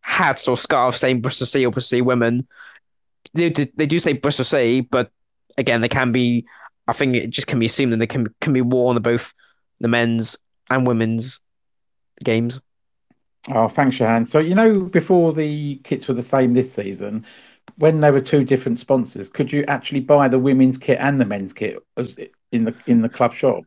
hats 0.00 0.48
or 0.48 0.56
scarves 0.56 0.98
saying 0.98 1.20
Bristol 1.20 1.46
City 1.46 1.66
or 1.66 1.70
Bristol 1.70 1.96
City 1.96 2.02
women. 2.02 2.46
They, 3.34 3.50
they 3.50 3.86
do 3.86 3.98
say 3.98 4.14
Bristol 4.14 4.44
City, 4.44 4.80
but 4.80 5.10
again, 5.58 5.80
they 5.80 5.88
can 5.88 6.12
be. 6.12 6.46
I 6.88 6.92
think 6.92 7.16
it 7.16 7.30
just 7.30 7.48
can 7.48 7.58
be 7.58 7.66
assumed 7.66 7.92
that 7.92 7.98
they 7.98 8.06
can 8.06 8.28
can 8.40 8.52
be 8.52 8.62
worn 8.62 8.96
on 8.96 9.02
both 9.02 9.34
the 9.80 9.88
men's 9.88 10.36
and 10.70 10.86
women's 10.86 11.40
games. 12.24 12.60
Oh, 13.48 13.68
thanks, 13.68 13.96
Shahan. 13.96 14.28
So 14.28 14.38
you 14.38 14.54
know, 14.54 14.80
before 14.80 15.32
the 15.32 15.80
kits 15.84 16.08
were 16.08 16.14
the 16.14 16.22
same 16.22 16.54
this 16.54 16.72
season, 16.72 17.26
when 17.76 18.00
they 18.00 18.10
were 18.10 18.20
two 18.20 18.44
different 18.44 18.80
sponsors, 18.80 19.28
could 19.28 19.52
you 19.52 19.64
actually 19.68 20.00
buy 20.00 20.28
the 20.28 20.38
women's 20.38 20.78
kit 20.78 20.98
and 21.00 21.20
the 21.20 21.24
men's 21.24 21.52
kit 21.52 21.78
in 22.52 22.64
the 22.64 22.74
in 22.86 23.02
the 23.02 23.08
club 23.08 23.34
shop? 23.34 23.64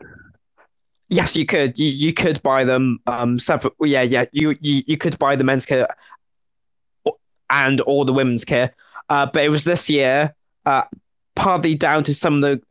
Yes, 1.10 1.36
you 1.36 1.46
could. 1.46 1.78
You, 1.80 1.88
you 1.90 2.14
could 2.14 2.42
buy 2.44 2.64
them 2.64 3.00
um 3.08 3.40
separate. 3.40 3.74
Yeah, 3.82 4.04
yeah. 4.04 4.26
You, 4.32 4.56
you 4.62 4.84
you 4.86 4.98
could 4.98 5.18
buy 5.18 5.36
the 5.36 5.44
men's 5.44 5.66
kit 5.66 5.90
and 7.50 7.82
all 7.82 8.06
the 8.06 8.14
women's 8.14 8.46
kit. 8.46 8.74
Uh, 9.10 9.26
but 9.26 9.44
it 9.44 9.50
was 9.50 9.64
this 9.64 9.90
year, 9.90 10.36
uh, 10.66 10.84
partly 11.36 11.74
down 11.76 12.04
to 12.04 12.14
some 12.14 12.44
of 12.44 12.62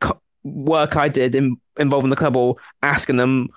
the 0.00 0.16
work 0.42 0.96
I 0.96 1.08
did 1.08 1.34
in, 1.34 1.58
involving 1.78 2.10
the 2.10 2.16
club 2.16 2.36
or 2.36 2.56
asking 2.82 3.16
them 3.16 3.48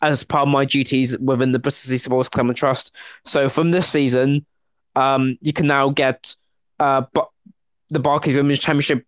as 0.00 0.24
part 0.24 0.42
of 0.42 0.48
my 0.48 0.64
duties 0.64 1.16
within 1.18 1.52
the 1.52 1.58
Bristol 1.58 1.88
City 1.88 1.98
Sports 1.98 2.28
Club 2.28 2.46
and 2.46 2.56
Trust. 2.56 2.92
So 3.24 3.48
from 3.48 3.70
this 3.70 3.88
season, 3.88 4.46
um, 4.96 5.38
you 5.40 5.52
can 5.52 5.66
now 5.66 5.90
get 5.90 6.34
uh, 6.78 7.02
the 7.88 8.00
Barclays 8.00 8.36
Women's 8.36 8.58
Championship 8.58 9.04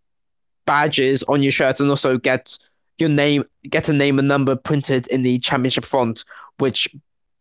badges 0.66 1.22
on 1.24 1.42
your 1.42 1.52
shirt 1.52 1.80
and 1.80 1.90
also 1.90 2.18
get 2.18 2.58
your 2.98 3.08
name, 3.08 3.44
get 3.68 3.88
a 3.88 3.92
name 3.92 4.18
and 4.18 4.28
number 4.28 4.56
printed 4.56 5.06
in 5.08 5.22
the 5.22 5.38
championship 5.38 5.84
font, 5.84 6.24
which 6.58 6.88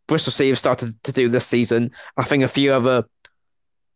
Bristol 0.08 0.32
City 0.32 0.50
have 0.50 0.60
started 0.60 1.02
to 1.04 1.12
do 1.12 1.30
this 1.30 1.46
season. 1.46 1.92
I 2.18 2.24
think 2.24 2.44
a 2.44 2.48
few 2.48 2.74
other 2.74 3.06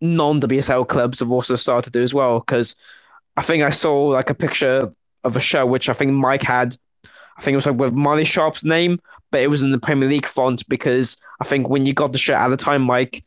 non 0.02 0.40
WSL 0.42 0.88
clubs 0.88 1.20
have 1.20 1.32
also 1.32 1.56
started 1.56 1.92
to 1.92 2.00
do 2.00 2.04
as 2.04 2.14
well. 2.14 2.40
Because 2.40 2.76
I 3.36 3.42
think 3.42 3.64
I 3.64 3.70
saw 3.70 4.08
like 4.08 4.30
a 4.30 4.36
picture 4.36 4.94
of 5.24 5.36
a 5.36 5.40
show 5.40 5.66
which 5.66 5.90
I 5.90 5.94
think 5.94 6.12
Mike 6.12 6.44
had. 6.44 6.76
I 7.38 7.42
think 7.42 7.54
it 7.54 7.58
was 7.58 7.66
like 7.66 7.76
with 7.76 7.94
Molly 7.94 8.24
Sharpe's 8.24 8.64
name, 8.64 9.00
but 9.32 9.42
it 9.42 9.50
was 9.50 9.62
in 9.62 9.72
the 9.72 9.80
Premier 9.80 10.10
League 10.10 10.26
font 10.26 10.68
because 10.68 11.18
I 11.40 11.44
think 11.44 11.70
when 11.70 11.86
you 11.86 11.94
got 11.94 12.12
the 12.12 12.18
shirt 12.18 12.38
at 12.38 12.48
the 12.48 12.58
time, 12.58 12.82
Mike, 12.82 13.24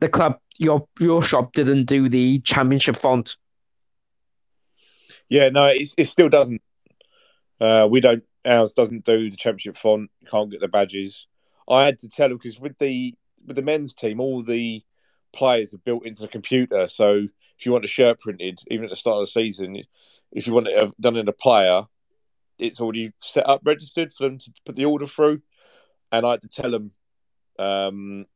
the 0.00 0.08
club 0.08 0.38
your 0.58 0.86
your 1.00 1.22
shop 1.22 1.54
didn't 1.54 1.84
do 1.84 2.08
the 2.08 2.40
championship 2.40 2.96
font. 2.96 3.36
Yeah, 5.28 5.48
no, 5.48 5.68
it, 5.68 5.88
it 5.96 6.04
still 6.04 6.28
doesn't. 6.28 6.60
Uh, 7.62 7.86
we 7.88 8.00
don't. 8.00 8.24
Ours 8.44 8.72
doesn't 8.72 9.04
do 9.04 9.30
the 9.30 9.36
championship 9.36 9.76
font. 9.76 10.10
You 10.20 10.26
can't 10.26 10.50
get 10.50 10.60
the 10.60 10.66
badges. 10.66 11.28
I 11.68 11.84
had 11.84 11.96
to 12.00 12.08
tell 12.08 12.28
them 12.28 12.36
because 12.36 12.58
with 12.58 12.76
the 12.78 13.14
with 13.46 13.54
the 13.54 13.62
men's 13.62 13.94
team, 13.94 14.18
all 14.18 14.42
the 14.42 14.82
players 15.32 15.72
are 15.72 15.78
built 15.78 16.04
into 16.04 16.22
the 16.22 16.28
computer. 16.28 16.88
So 16.88 17.28
if 17.56 17.64
you 17.64 17.70
want 17.70 17.84
a 17.84 17.88
shirt 17.88 18.18
printed, 18.18 18.58
even 18.66 18.86
at 18.86 18.90
the 18.90 18.96
start 18.96 19.18
of 19.18 19.22
the 19.22 19.26
season, 19.28 19.80
if 20.32 20.48
you 20.48 20.52
want 20.52 20.66
it 20.66 21.00
done 21.00 21.14
in 21.14 21.28
a 21.28 21.32
player, 21.32 21.84
it's 22.58 22.80
already 22.80 23.12
set 23.20 23.48
up, 23.48 23.60
registered 23.64 24.12
for 24.12 24.24
them 24.24 24.38
to 24.38 24.52
put 24.66 24.74
the 24.74 24.86
order 24.86 25.06
through. 25.06 25.40
And 26.10 26.26
I 26.26 26.32
had 26.32 26.42
to 26.42 26.48
tell 26.48 26.72
them 26.72 26.90
um, 27.60 28.26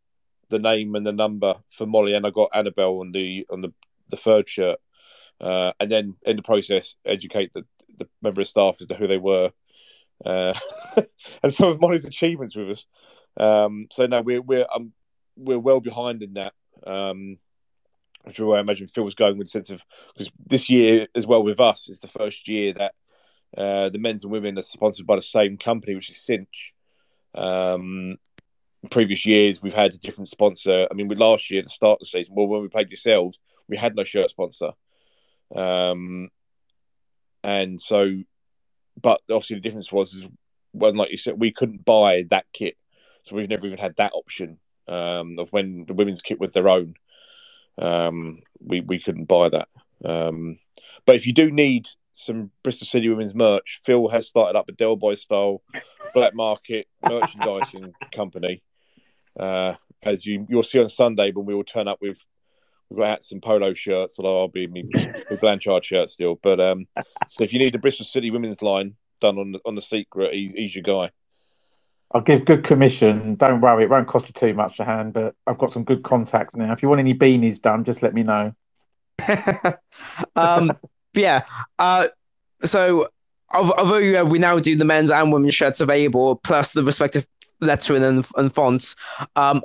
the 0.51 0.61
name 0.61 0.95
and 0.95 1.05
the 1.05 1.13
number 1.13 1.57
for 1.71 1.85
Molly, 1.85 2.15
and 2.15 2.25
I 2.25 2.31
got 2.31 2.51
Annabel 2.55 3.01
on 3.01 3.11
the 3.11 3.45
on 3.51 3.61
the 3.61 3.73
the 4.09 4.17
third 4.17 4.49
shirt, 4.49 4.79
uh, 5.41 5.73
and 5.81 5.91
then 5.91 6.15
in 6.25 6.37
the 6.37 6.43
process 6.43 6.95
educate 7.05 7.53
the 7.55 7.65
the 7.99 8.09
member 8.23 8.41
of 8.41 8.49
staff 8.49 8.77
as 8.81 8.87
to 8.87 8.95
who 8.95 9.07
they 9.07 9.19
were, 9.19 9.53
uh, 10.25 10.55
and 11.43 11.53
some 11.53 11.69
of 11.69 11.81
Molly's 11.81 12.05
achievements 12.05 12.57
with 12.57 12.71
us. 12.71 12.87
Um, 13.37 13.89
so 13.91 14.07
no, 14.07 14.23
we're 14.23 14.43
we're 14.43 14.67
um, 14.75 14.93
we're 15.37 15.59
well 15.59 15.81
behind 15.81 16.23
in 16.23 16.35
that. 16.35 16.55
Um, 16.87 17.39
which 18.25 18.41
is 18.41 18.45
where 18.45 18.57
I 18.57 18.61
imagine 18.61 18.89
Phil 18.89 19.05
was 19.05 19.15
going 19.15 19.39
with 19.39 19.47
the 19.47 19.53
sense 19.53 19.71
of 19.71 19.81
because 20.13 20.33
this 20.45 20.69
year 20.69 21.07
as 21.15 21.29
well 21.29 21.45
with 21.45 21.61
us 21.61 21.89
is 21.89 22.01
the 22.01 22.09
first 22.09 22.49
year 22.49 22.73
that 22.73 22.95
uh, 23.57 23.89
the 23.89 24.01
men's 24.01 24.25
and 24.25 24.33
women 24.33 24.59
are 24.59 24.63
sponsored 24.63 25.07
by 25.07 25.15
the 25.15 25.23
same 25.23 25.57
company, 25.57 25.95
which 25.95 26.11
is 26.11 26.25
Cinch. 26.25 26.75
Um, 27.35 28.17
previous 28.91 29.27
years 29.27 29.63
we've 29.63 29.75
had 29.75 29.95
a 29.95 29.99
different 29.99 30.29
sponsor. 30.29 30.89
I 30.91 30.95
mean, 30.95 31.09
with 31.09 31.19
last 31.19 31.51
year 31.51 31.61
at 31.61 31.67
the 31.67 31.71
start 31.71 31.97
of 31.97 32.01
the 32.01 32.07
season, 32.07 32.35
well, 32.35 32.49
when 32.49 32.63
we 32.63 32.69
played 32.69 32.91
yourselves, 32.91 33.39
we 33.69 33.77
had 33.77 33.95
no 33.95 34.05
shirt 34.05 34.31
sponsor. 34.31 34.73
Um, 35.55 36.31
and 37.47 37.81
so, 37.81 38.23
but 39.01 39.21
obviously 39.31 39.55
the 39.55 39.63
difference 39.63 39.93
was, 39.93 40.13
is 40.13 40.27
when, 40.73 40.97
like 40.97 41.13
you 41.13 41.17
said, 41.17 41.39
we 41.39 41.53
couldn't 41.53 41.85
buy 41.85 42.25
that 42.31 42.47
kit, 42.53 42.77
so 43.23 43.37
we've 43.37 43.49
never 43.49 43.67
even 43.67 43.79
had 43.79 43.95
that 43.97 44.13
option 44.15 44.59
um, 44.89 45.39
of 45.39 45.53
when 45.53 45.85
the 45.87 45.95
women's 45.95 46.23
kit 46.23 46.41
was 46.41 46.53
their 46.53 46.69
own. 46.69 46.95
Um, 47.79 48.41
we 48.61 48.81
we 48.81 48.99
couldn't 48.99 49.27
buy 49.27 49.49
that. 49.51 49.69
Um, 50.05 50.59
but 51.07 51.15
if 51.15 51.25
you 51.25 51.33
do 51.33 51.53
need 51.53 51.89
some 52.13 52.51
Bristol 52.65 52.89
City 52.89 53.09
women's 53.09 53.35
merch, 53.35 53.81
Phil 53.85 54.09
has 54.09 54.27
started 54.27 54.59
up 54.59 54.69
a 54.69 54.73
Del 54.73 54.97
Boy 54.97 55.15
style 55.15 55.63
black 56.15 56.35
market 56.35 56.89
merchandising 57.09 57.93
company 58.13 58.63
uh, 59.39 59.75
as 60.03 60.27
you 60.27 60.47
you'll 60.49 60.63
see 60.63 60.81
on 60.81 60.89
Sunday 60.89 61.31
when 61.31 61.47
we 61.47 61.55
will 61.55 61.65
turn 61.65 61.87
up 61.87 62.01
with 62.01 62.19
we've 62.89 62.99
got 62.99 63.09
hats 63.09 63.33
and 63.33 63.43
polo 63.43 63.75
shirts, 63.75 64.19
although 64.19 64.41
I'll 64.41 64.49
be 64.49 64.67
me 64.67 64.85
with 65.31 65.41
Blanchard 65.41 65.85
shirt 65.85 66.11
still. 66.11 66.39
But 66.43 66.61
um, 66.61 66.87
so 67.29 67.45
if 67.45 67.53
you 67.53 67.59
need 67.59 67.75
the 67.75 67.79
Bristol 67.79 68.07
City 68.07 68.31
women's 68.31 68.63
line 68.63 68.95
done 69.21 69.39
on 69.39 69.53
the, 69.53 69.61
on 69.65 69.75
the 69.75 69.83
secret, 69.83 70.35
he's, 70.35 70.53
he's 70.53 70.75
your 70.75 70.83
guy. 70.83 71.11
I'll 72.13 72.21
give 72.21 72.45
good 72.45 72.65
commission. 72.65 73.35
Don't 73.35 73.61
worry, 73.61 73.85
it 73.85 73.91
won't 73.91 74.09
cost 74.09 74.27
you 74.27 74.33
too 74.33 74.55
much 74.55 74.77
to 74.77 74.85
hand, 74.85 75.13
but 75.13 75.35
I've 75.47 75.59
got 75.59 75.73
some 75.73 75.85
good 75.85 76.05
contacts 76.05 76.55
now. 76.55 76.73
If 76.73 76.83
you 76.83 76.89
want 76.89 77.01
any 77.01 77.15
beanies 77.15 77.61
done, 77.61 77.85
just 77.85 78.03
let 78.03 78.15
me 78.15 78.23
know. 78.23 78.55
um, 80.37 80.73
yeah. 81.15 81.43
Uh, 81.79 82.07
so 82.63 83.09
although 83.53 84.25
we 84.25 84.39
now 84.39 84.59
do 84.59 84.77
the 84.77 84.85
men's 84.85 85.11
and 85.11 85.33
women's 85.33 85.55
shirts 85.55 85.81
available, 85.81 86.37
plus 86.37 86.73
the 86.73 86.85
respective 86.85 87.27
lettering 87.61 88.03
and, 88.03 88.25
and 88.37 88.55
fonts. 88.55 88.97
Um, 89.35 89.63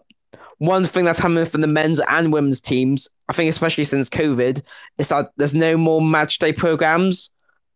one 0.61 0.85
thing 0.85 1.05
that's 1.05 1.17
happening 1.17 1.43
for 1.45 1.57
the 1.57 1.65
men's 1.65 1.99
and 2.07 2.31
women's 2.31 2.61
teams, 2.61 3.09
I 3.27 3.33
think, 3.33 3.49
especially 3.49 3.83
since 3.83 4.11
COVID, 4.11 4.61
is 4.99 5.09
that 5.09 5.31
there's 5.35 5.55
no 5.55 5.75
more 5.75 6.03
match 6.03 6.38
day 6.38 6.53
programs. 6.53 7.31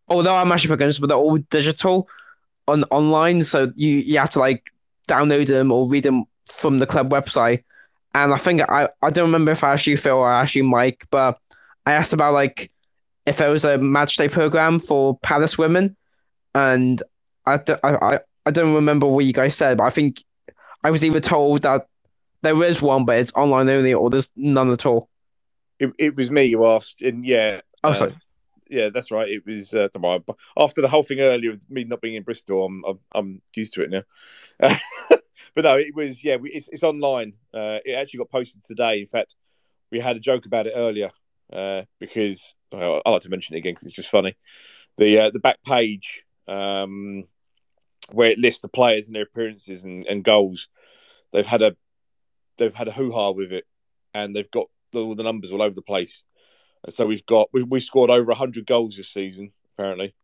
Although 0.06 0.36
our 0.36 0.44
match 0.44 0.62
day 0.62 0.68
programs, 0.68 1.00
but 1.00 1.08
they're 1.08 1.16
all 1.16 1.38
digital 1.50 2.08
on 2.68 2.84
online, 2.84 3.42
so 3.42 3.72
you 3.74 3.90
you 3.90 4.18
have 4.18 4.30
to 4.30 4.38
like 4.38 4.70
download 5.08 5.48
them 5.48 5.72
or 5.72 5.88
read 5.88 6.04
them 6.04 6.26
from 6.44 6.78
the 6.78 6.86
club 6.86 7.10
website. 7.10 7.64
And 8.14 8.32
I 8.32 8.36
think 8.36 8.60
I, 8.60 8.88
I 9.02 9.10
don't 9.10 9.26
remember 9.26 9.50
if 9.50 9.64
I 9.64 9.72
actually 9.72 9.96
Phil 9.96 10.18
or 10.18 10.32
actually 10.32 10.62
Mike, 10.62 11.08
but 11.10 11.40
I 11.86 11.94
asked 11.94 12.12
about 12.12 12.34
like 12.34 12.70
if 13.26 13.38
there 13.38 13.50
was 13.50 13.64
a 13.64 13.78
match 13.78 14.16
day 14.16 14.28
program 14.28 14.78
for 14.78 15.18
Palace 15.24 15.58
women, 15.58 15.96
and 16.54 17.02
I, 17.44 17.58
I, 17.82 18.20
I 18.46 18.50
don't 18.52 18.74
remember 18.74 19.08
what 19.08 19.24
you 19.24 19.32
guys 19.32 19.56
said, 19.56 19.78
but 19.78 19.84
I 19.84 19.90
think 19.90 20.22
I 20.84 20.90
was 20.92 21.04
either 21.04 21.18
told 21.18 21.62
that 21.62 21.88
there 22.42 22.62
is 22.62 22.82
one, 22.82 23.04
but 23.04 23.18
it's 23.18 23.32
online 23.34 23.68
only, 23.68 23.94
or 23.94 24.10
there's 24.10 24.30
none 24.36 24.70
at 24.70 24.86
all. 24.86 25.08
It, 25.78 25.92
it 25.98 26.16
was 26.16 26.30
me 26.30 26.50
who 26.50 26.66
asked, 26.66 27.02
and 27.02 27.24
yeah. 27.24 27.60
Oh, 27.84 27.90
uh, 27.90 27.94
sorry. 27.94 28.16
Yeah, 28.68 28.88
that's 28.88 29.10
right. 29.10 29.28
It 29.28 29.46
was 29.46 29.74
uh, 29.74 29.88
after 30.56 30.80
the 30.80 30.88
whole 30.88 31.02
thing 31.02 31.20
earlier 31.20 31.52
of 31.52 31.70
me 31.70 31.84
not 31.84 32.00
being 32.00 32.14
in 32.14 32.22
Bristol. 32.22 32.64
I'm 32.64 32.84
I'm, 32.84 32.98
I'm 33.12 33.42
used 33.54 33.74
to 33.74 33.82
it 33.82 33.90
now. 33.90 34.02
but 35.54 35.64
no, 35.64 35.76
it 35.76 35.94
was 35.94 36.24
yeah. 36.24 36.36
We, 36.36 36.50
it's, 36.50 36.68
it's 36.68 36.82
online. 36.82 37.34
Uh, 37.54 37.78
it 37.84 37.92
actually 37.92 38.18
got 38.18 38.30
posted 38.30 38.64
today. 38.64 39.00
In 39.00 39.06
fact, 39.06 39.36
we 39.92 40.00
had 40.00 40.16
a 40.16 40.20
joke 40.20 40.46
about 40.46 40.66
it 40.66 40.72
earlier 40.74 41.10
uh, 41.52 41.82
because 42.00 42.54
well, 42.72 43.02
I 43.06 43.10
like 43.10 43.22
to 43.22 43.30
mention 43.30 43.54
it 43.54 43.58
again 43.58 43.74
because 43.74 43.86
it's 43.86 43.96
just 43.96 44.10
funny. 44.10 44.36
The 44.96 45.18
uh, 45.18 45.30
the 45.30 45.40
back 45.40 45.62
page 45.64 46.24
um, 46.48 47.24
where 48.10 48.30
it 48.30 48.38
lists 48.38 48.60
the 48.60 48.68
players 48.68 49.06
and 49.06 49.16
their 49.16 49.24
appearances 49.24 49.84
and, 49.84 50.06
and 50.06 50.24
goals. 50.24 50.68
They've 51.32 51.46
had 51.46 51.62
a 51.62 51.76
they've 52.58 52.74
had 52.74 52.88
a 52.88 52.92
hoo 52.92 53.12
ha 53.12 53.30
with 53.30 53.52
it, 53.52 53.64
and 54.14 54.34
they've 54.34 54.50
got 54.50 54.66
all 54.94 55.14
the 55.14 55.22
numbers 55.22 55.52
all 55.52 55.62
over 55.62 55.74
the 55.74 55.82
place. 55.82 56.24
And 56.84 56.92
so 56.92 57.06
we've 57.06 57.26
got 57.26 57.48
we 57.52 57.62
we 57.62 57.80
scored 57.80 58.10
over 58.10 58.32
hundred 58.34 58.66
goals 58.66 58.96
this 58.96 59.08
season 59.08 59.52
apparently, 59.74 60.14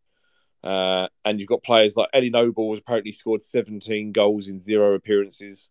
uh, 0.64 1.08
and 1.24 1.40
you've 1.40 1.48
got 1.48 1.62
players 1.62 1.96
like 1.96 2.08
Ellie 2.12 2.30
Noble 2.30 2.70
has 2.72 2.80
apparently 2.80 3.12
scored 3.12 3.42
seventeen 3.42 4.12
goals 4.12 4.48
in 4.48 4.58
zero 4.58 4.94
appearances. 4.94 5.70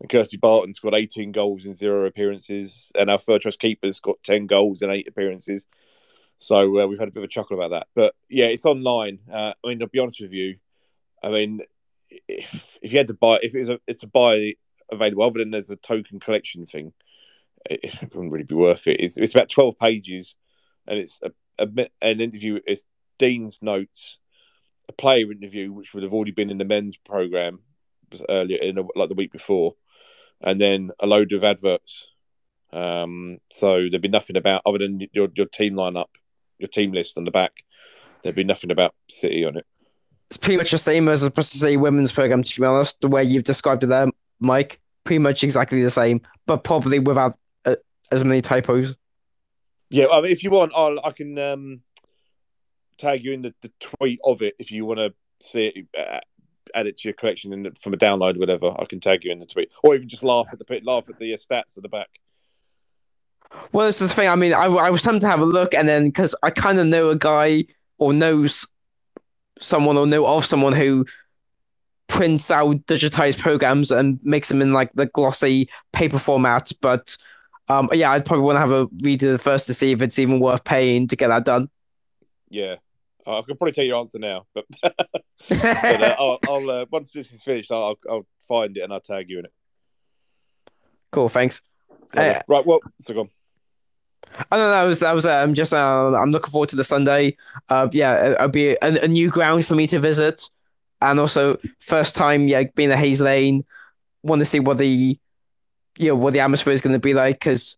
and 0.00 0.08
Kirsty 0.08 0.36
Barton 0.36 0.72
scored 0.72 0.94
18 0.94 1.32
goals 1.32 1.64
in 1.64 1.74
zero 1.74 2.06
appearances, 2.06 2.92
and 2.94 3.10
our 3.10 3.18
third 3.18 3.42
trust 3.42 3.58
keeper's 3.58 4.00
got 4.00 4.22
10 4.22 4.46
goals 4.46 4.82
in 4.82 4.90
eight 4.90 5.08
appearances. 5.08 5.66
So 6.38 6.78
uh, 6.78 6.86
we've 6.86 7.00
had 7.00 7.08
a 7.08 7.10
bit 7.10 7.20
of 7.20 7.24
a 7.24 7.28
chuckle 7.28 7.58
about 7.58 7.70
that. 7.70 7.88
But 7.94 8.14
yeah, 8.28 8.46
it's 8.46 8.64
online. 8.64 9.18
Uh, 9.30 9.54
I 9.64 9.68
mean, 9.68 9.80
to 9.80 9.88
be 9.88 9.98
honest 9.98 10.20
with 10.20 10.32
you, 10.32 10.56
I 11.22 11.30
mean, 11.30 11.62
if, 12.28 12.64
if 12.80 12.92
you 12.92 12.98
had 12.98 13.08
to 13.08 13.14
buy, 13.14 13.40
if 13.42 13.54
it's 13.54 13.68
a 13.68 13.80
it's 13.86 14.04
a 14.04 14.06
buy 14.06 14.54
available, 14.90 15.24
other 15.24 15.38
than 15.38 15.50
there's 15.50 15.70
a 15.70 15.76
token 15.76 16.20
collection 16.20 16.66
thing, 16.66 16.92
it, 17.68 18.00
wouldn't 18.14 18.32
really 18.32 18.44
be 18.44 18.54
worth 18.54 18.86
it. 18.86 19.00
It's, 19.00 19.16
it's 19.16 19.34
about 19.34 19.48
12 19.48 19.78
pages, 19.78 20.34
and 20.86 20.98
it's 20.98 21.20
a, 21.22 21.32
a, 21.58 21.88
an 22.02 22.20
interview. 22.20 22.60
It's 22.66 22.84
Dean's 23.18 23.58
notes, 23.62 24.18
a 24.88 24.92
player 24.92 25.30
interview, 25.30 25.72
which 25.72 25.94
would 25.94 26.02
have 26.02 26.12
already 26.12 26.32
been 26.32 26.50
in 26.50 26.58
the 26.58 26.64
men's 26.64 26.96
program 26.96 27.60
earlier 28.28 28.58
in 28.58 28.78
a, 28.78 28.84
like 28.94 29.08
the 29.08 29.14
week 29.14 29.32
before, 29.32 29.74
and 30.40 30.60
then 30.60 30.90
a 31.00 31.06
load 31.06 31.32
of 31.32 31.44
adverts. 31.44 32.06
Um, 32.72 33.38
so 33.50 33.88
there'd 33.88 34.02
be 34.02 34.08
nothing 34.08 34.36
about 34.36 34.62
other 34.66 34.78
than 34.78 35.06
your 35.12 35.28
your 35.34 35.46
team 35.46 35.74
lineup, 35.74 36.08
your 36.58 36.68
team 36.68 36.92
list 36.92 37.18
on 37.18 37.24
the 37.24 37.30
back. 37.30 37.52
There'd 38.22 38.34
be 38.34 38.44
nothing 38.44 38.70
about 38.70 38.94
City 39.08 39.44
on 39.44 39.56
it. 39.56 39.66
It's 40.28 40.36
pretty 40.36 40.58
much 40.58 40.70
the 40.70 40.78
same 40.78 41.08
as 41.08 41.22
to 41.22 41.42
say 41.42 41.76
women's 41.76 42.12
program. 42.12 42.42
To 42.42 42.60
be 42.60 42.66
honest, 42.66 43.00
the 43.00 43.08
way 43.08 43.24
you've 43.24 43.44
described 43.44 43.84
it 43.84 43.86
there, 43.86 44.08
Mike, 44.40 44.80
pretty 45.04 45.18
much 45.18 45.44
exactly 45.44 45.82
the 45.82 45.90
same, 45.90 46.20
but 46.46 46.64
probably 46.64 46.98
without 46.98 47.36
uh, 47.64 47.76
as 48.10 48.24
many 48.24 48.40
typos. 48.42 48.94
Yeah, 49.90 50.06
I 50.12 50.20
mean, 50.20 50.32
if 50.32 50.44
you 50.44 50.50
want, 50.50 50.72
I'll 50.74 51.00
I 51.04 51.12
can 51.12 51.38
um, 51.38 51.80
tag 52.98 53.24
you 53.24 53.32
in 53.32 53.42
the, 53.42 53.54
the 53.62 53.72
tweet 53.80 54.20
of 54.24 54.42
it 54.42 54.54
if 54.58 54.70
you 54.70 54.84
want 54.84 54.98
to 54.98 55.14
see 55.40 55.66
it. 55.66 55.86
Uh, 55.98 56.20
add 56.74 56.86
it 56.86 56.98
to 56.98 57.08
your 57.08 57.14
collection 57.14 57.52
and 57.54 57.78
from 57.78 57.94
a 57.94 57.96
download, 57.96 58.38
whatever. 58.38 58.74
I 58.78 58.84
can 58.84 59.00
tag 59.00 59.24
you 59.24 59.32
in 59.32 59.38
the 59.38 59.46
tweet, 59.46 59.70
or 59.82 59.94
even 59.94 60.08
just 60.08 60.22
laugh 60.22 60.48
at 60.52 60.58
the 60.58 60.64
pit 60.66 60.84
laugh 60.84 61.08
at 61.08 61.18
the 61.18 61.32
uh, 61.32 61.36
stats 61.36 61.76
at 61.76 61.82
the 61.82 61.88
back. 61.88 62.08
Well, 63.72 63.86
this 63.86 64.02
is 64.02 64.10
the 64.10 64.14
thing. 64.14 64.28
I 64.28 64.36
mean, 64.36 64.52
I, 64.52 64.64
I 64.64 64.90
was 64.90 65.02
tempted 65.02 65.22
to 65.22 65.28
have 65.28 65.40
a 65.40 65.46
look, 65.46 65.72
and 65.74 65.88
then 65.88 66.06
because 66.06 66.34
I 66.42 66.50
kind 66.50 66.78
of 66.78 66.86
know 66.86 67.08
a 67.08 67.16
guy 67.16 67.64
or 67.96 68.12
knows 68.12 68.66
someone 69.60 69.96
or 69.96 70.06
know 70.06 70.26
of 70.26 70.44
someone 70.44 70.72
who 70.72 71.06
prints 72.08 72.50
out 72.50 72.86
digitized 72.86 73.38
programs 73.38 73.90
and 73.90 74.18
makes 74.22 74.48
them 74.48 74.60
in 74.62 74.72
like 74.72 74.92
the 74.94 75.06
glossy 75.06 75.68
paper 75.92 76.18
format. 76.18 76.72
But 76.80 77.16
um, 77.68 77.88
yeah, 77.92 78.10
I'd 78.10 78.24
probably 78.24 78.44
want 78.44 78.56
to 78.56 78.60
have 78.60 78.72
a 78.72 78.88
read 79.02 79.22
of 79.22 79.32
the 79.32 79.38
first 79.38 79.66
to 79.66 79.74
see 79.74 79.92
if 79.92 80.02
it's 80.02 80.18
even 80.18 80.40
worth 80.40 80.64
paying 80.64 81.06
to 81.08 81.16
get 81.16 81.28
that 81.28 81.44
done. 81.44 81.68
Yeah, 82.48 82.76
I 83.26 83.42
can 83.42 83.56
probably 83.56 83.72
tell 83.72 83.84
your 83.84 83.98
answer 83.98 84.18
now, 84.18 84.46
but, 84.54 84.64
but 84.82 86.02
uh, 86.02 86.16
I'll, 86.18 86.38
I'll 86.48 86.70
uh, 86.70 86.86
once 86.90 87.12
this 87.12 87.30
is 87.30 87.42
finished, 87.42 87.70
I'll, 87.70 87.98
I'll 88.08 88.26
find 88.40 88.76
it 88.76 88.80
and 88.80 88.92
I'll 88.92 89.00
tag 89.00 89.28
you 89.28 89.40
in 89.40 89.44
it. 89.44 89.52
Cool, 91.12 91.28
thanks. 91.28 91.60
Uh, 92.16 92.40
right, 92.48 92.66
well, 92.66 92.80
so 93.00 93.14
go 93.14 93.20
on. 93.20 93.30
I 94.50 94.56
don't 94.56 94.66
know. 94.66 94.70
That 94.70 94.82
was 94.82 95.00
that 95.00 95.14
was. 95.14 95.26
Um, 95.26 95.54
just 95.54 95.72
uh, 95.72 96.12
I'm 96.14 96.30
looking 96.30 96.50
forward 96.50 96.68
to 96.70 96.76
the 96.76 96.84
Sunday. 96.84 97.36
Uh, 97.68 97.88
yeah, 97.92 98.32
it'll 98.32 98.48
be 98.48 98.70
a, 98.70 99.04
a, 99.04 99.08
new 99.08 99.30
ground 99.30 99.64
for 99.64 99.74
me 99.74 99.86
to 99.86 100.00
visit, 100.00 100.50
and 101.00 101.20
also 101.20 101.56
first 101.80 102.14
time. 102.14 102.48
Yeah, 102.48 102.64
being 102.74 102.92
at 102.92 102.98
Hayes 102.98 103.20
Lane, 103.20 103.64
want 104.22 104.40
to 104.40 104.44
see 104.44 104.60
what 104.60 104.78
the, 104.78 105.18
you 105.98 106.08
know, 106.08 106.14
what 106.14 106.32
the 106.32 106.40
atmosphere 106.40 106.72
is 106.72 106.82
going 106.82 106.94
to 106.94 106.98
be 106.98 107.14
like. 107.14 107.38
Because, 107.38 107.76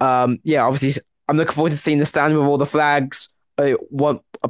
um, 0.00 0.38
yeah, 0.42 0.64
obviously, 0.64 1.02
I'm 1.28 1.36
looking 1.36 1.54
forward 1.54 1.72
to 1.72 1.78
seeing 1.78 1.98
the 1.98 2.06
stand 2.06 2.36
with 2.36 2.46
all 2.46 2.58
the 2.58 2.66
flags. 2.66 3.28
Uh, 3.58 3.74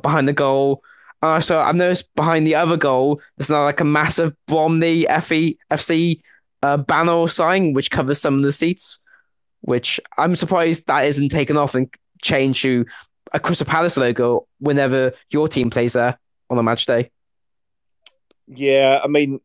behind 0.03 0.27
the 0.27 0.33
goal. 0.33 0.83
Uh, 1.23 1.39
so 1.39 1.61
I've 1.61 1.77
noticed 1.77 2.13
behind 2.17 2.45
the 2.45 2.57
other 2.57 2.77
goal, 2.77 3.21
there's 3.37 3.51
now 3.51 3.63
like 3.63 3.81
a 3.81 3.85
massive 3.85 4.35
Bromley 4.49 5.07
FE, 5.21 5.57
FC 5.71 6.21
uh, 6.63 6.77
banner 6.77 7.29
sign 7.29 7.73
which 7.73 7.93
covers 7.93 8.21
some 8.21 8.35
of 8.35 8.43
the 8.43 8.51
seats 8.51 8.99
which 9.67 10.01
I'm 10.17 10.35
surprised 10.35 10.87
that 10.87 11.05
isn't 11.07 11.29
taken 11.29 11.57
off 11.57 11.75
and 11.75 11.93
changed 12.23 12.63
to 12.63 12.87
a 13.33 13.41
Crystal 13.41 13.67
Palace 13.67 13.97
logo 13.97 14.47
whenever 14.61 15.13
your 15.31 15.49
team 15.49 15.71
plays 15.71 15.95
there 15.95 16.19
on 16.49 16.59
a 16.59 16.63
match 16.63 16.87
day. 16.87 17.11
Yeah, 18.49 19.01
I 19.03 19.09
mean, 19.09 19.41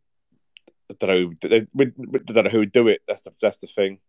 I 0.90 0.95
don't 0.99 1.10
know. 1.41 1.60
We, 1.73 1.86
don't 1.86 2.44
know 2.44 2.49
who 2.49 2.60
would 2.60 2.72
do 2.72 2.88
it. 2.88 3.02
That's 3.07 3.23
the 3.23 3.32
that's 3.41 3.60
the 3.60 3.68
thing. 3.68 3.99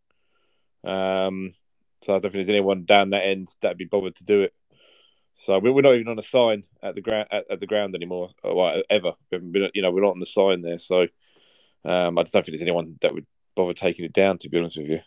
Um, 0.85 1.55
so 2.01 2.12
I 2.12 2.16
don't 2.16 2.23
think 2.23 2.35
there's 2.35 2.48
anyone 2.48 2.85
down 2.85 3.10
that 3.10 3.27
end 3.27 3.55
that'd 3.60 3.78
be 3.78 3.85
bothered 3.85 4.16
to 4.16 4.24
do 4.24 4.43
it. 4.43 4.52
So 5.35 5.59
we're 5.59 5.81
not 5.81 5.94
even 5.94 6.09
on 6.09 6.19
a 6.19 6.23
sign 6.23 6.62
at 6.82 6.94
the 6.94 7.01
ground 7.01 7.28
at, 7.31 7.51
at, 7.51 7.60
the 7.60 7.66
ground 7.66 7.94
anymore, 7.94 8.31
or 8.43 8.82
ever. 8.90 9.12
Been, 9.31 9.70
you 9.74 9.81
know, 9.81 9.90
we're 9.90 10.02
not 10.02 10.10
on 10.10 10.20
the 10.20 10.27
sign 10.27 10.60
there. 10.60 10.78
So 10.78 11.06
um, 11.85 12.19
I 12.19 12.23
just 12.23 12.35
don't 12.35 12.44
think 12.44 12.55
there's 12.55 12.62
anyone 12.62 12.97
that 13.01 13.14
would 13.14 13.27
bother 13.55 13.73
taking 13.73 14.05
it 14.05 14.12
down. 14.12 14.39
To 14.39 14.48
be 14.48 14.59
honest 14.59 14.77
with 14.77 14.89
you. 14.89 15.01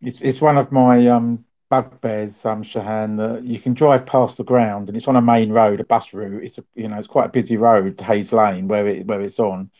It's 0.00 0.20
it's 0.22 0.40
one 0.40 0.56
of 0.56 0.72
my 0.72 1.06
um, 1.08 1.44
bugbears, 1.82 2.44
um, 2.44 2.62
Shahan, 2.62 3.16
that 3.16 3.44
you 3.44 3.58
can 3.58 3.74
drive 3.74 4.06
past 4.06 4.36
the 4.36 4.44
ground 4.44 4.88
and 4.88 4.96
it's 4.96 5.08
on 5.08 5.16
a 5.16 5.22
main 5.22 5.50
road, 5.50 5.80
a 5.80 5.84
bus 5.84 6.12
route. 6.12 6.44
It's 6.44 6.58
a, 6.58 6.64
you 6.74 6.88
know 6.88 6.98
it's 6.98 7.08
quite 7.08 7.26
a 7.26 7.30
busy 7.30 7.56
road, 7.56 8.00
Hayes 8.00 8.32
Lane, 8.32 8.68
where 8.68 8.86
it 8.86 9.06
where 9.06 9.20
it's 9.20 9.38
on. 9.40 9.70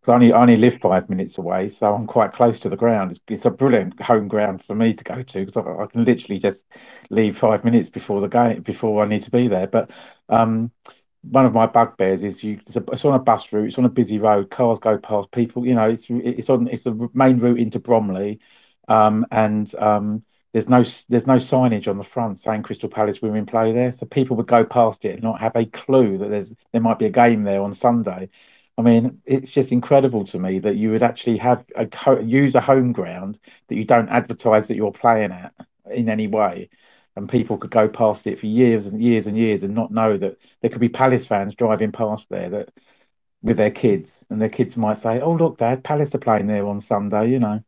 Because 0.00 0.12
I 0.12 0.14
only 0.14 0.32
I 0.32 0.40
only 0.40 0.56
live 0.56 0.78
five 0.80 1.10
minutes 1.10 1.38
away, 1.38 1.68
so 1.68 1.94
I'm 1.94 2.06
quite 2.06 2.32
close 2.32 2.60
to 2.60 2.68
the 2.68 2.76
ground. 2.76 3.12
It's, 3.12 3.20
it's 3.28 3.44
a 3.44 3.50
brilliant 3.50 4.00
home 4.00 4.28
ground 4.28 4.64
for 4.64 4.74
me 4.74 4.94
to 4.94 5.04
go 5.04 5.22
to 5.22 5.44
because 5.44 5.56
I, 5.56 5.82
I, 5.82 5.86
can 5.86 6.04
literally 6.04 6.38
just 6.38 6.64
leave 7.10 7.38
five 7.38 7.64
minutes 7.64 7.90
before 7.90 8.20
the 8.20 8.28
game 8.28 8.62
before 8.62 9.02
I 9.04 9.08
need 9.08 9.22
to 9.24 9.30
be 9.30 9.48
there. 9.48 9.66
But 9.66 9.90
um, 10.28 10.70
one 11.22 11.46
of 11.46 11.52
my 11.52 11.66
bugbears 11.66 12.22
is 12.22 12.42
you. 12.42 12.60
It's, 12.66 12.76
a, 12.76 12.84
it's, 12.92 13.04
on 13.04 13.14
a 13.14 13.18
bus 13.18 13.52
route. 13.52 13.68
It's 13.68 13.78
on 13.78 13.84
a 13.84 13.90
busy 13.90 14.18
road. 14.18 14.50
Cars 14.50 14.78
go 14.78 14.98
past. 14.98 15.30
People, 15.32 15.66
you 15.66 15.74
know, 15.74 15.88
it's 15.90 16.04
it's 16.08 16.48
on 16.50 16.68
it's 16.68 16.84
the 16.84 17.10
main 17.14 17.38
route 17.38 17.58
into 17.58 17.78
Bromley 17.78 18.40
um, 18.88 19.26
and 19.30 19.74
um, 19.76 20.22
there's 20.56 20.70
no 20.70 20.82
there's 21.10 21.26
no 21.26 21.36
signage 21.36 21.86
on 21.86 21.98
the 21.98 22.04
front 22.04 22.40
saying 22.40 22.62
Crystal 22.62 22.88
Palace 22.88 23.20
women 23.20 23.44
play 23.44 23.72
there, 23.72 23.92
so 23.92 24.06
people 24.06 24.38
would 24.38 24.46
go 24.46 24.64
past 24.64 25.04
it 25.04 25.12
and 25.16 25.22
not 25.22 25.38
have 25.38 25.54
a 25.54 25.66
clue 25.66 26.16
that 26.16 26.30
there's 26.30 26.54
there 26.72 26.80
might 26.80 26.98
be 26.98 27.04
a 27.04 27.10
game 27.10 27.42
there 27.42 27.60
on 27.60 27.74
Sunday. 27.74 28.30
I 28.78 28.80
mean, 28.82 29.20
it's 29.26 29.50
just 29.50 29.70
incredible 29.70 30.24
to 30.24 30.38
me 30.38 30.58
that 30.60 30.76
you 30.76 30.92
would 30.92 31.02
actually 31.02 31.36
have 31.36 31.66
a 31.76 32.22
use 32.22 32.54
a 32.54 32.62
home 32.62 32.92
ground 32.94 33.38
that 33.68 33.74
you 33.76 33.84
don't 33.84 34.08
advertise 34.08 34.68
that 34.68 34.76
you're 34.76 34.92
playing 34.92 35.30
at 35.30 35.52
in 35.90 36.08
any 36.08 36.26
way, 36.26 36.70
and 37.16 37.28
people 37.28 37.58
could 37.58 37.70
go 37.70 37.86
past 37.86 38.26
it 38.26 38.40
for 38.40 38.46
years 38.46 38.86
and 38.86 39.02
years 39.02 39.26
and 39.26 39.36
years 39.36 39.62
and 39.62 39.74
not 39.74 39.90
know 39.92 40.16
that 40.16 40.38
there 40.62 40.70
could 40.70 40.80
be 40.80 40.88
Palace 40.88 41.26
fans 41.26 41.54
driving 41.54 41.92
past 41.92 42.30
there 42.30 42.48
that 42.48 42.70
with 43.42 43.58
their 43.58 43.70
kids, 43.70 44.24
and 44.30 44.40
their 44.40 44.48
kids 44.48 44.74
might 44.74 45.02
say, 45.02 45.20
"Oh, 45.20 45.34
look, 45.34 45.58
Dad, 45.58 45.84
Palace 45.84 46.14
are 46.14 46.18
playing 46.18 46.46
there 46.46 46.66
on 46.66 46.80
Sunday," 46.80 47.30
you 47.30 47.40
know. 47.40 47.62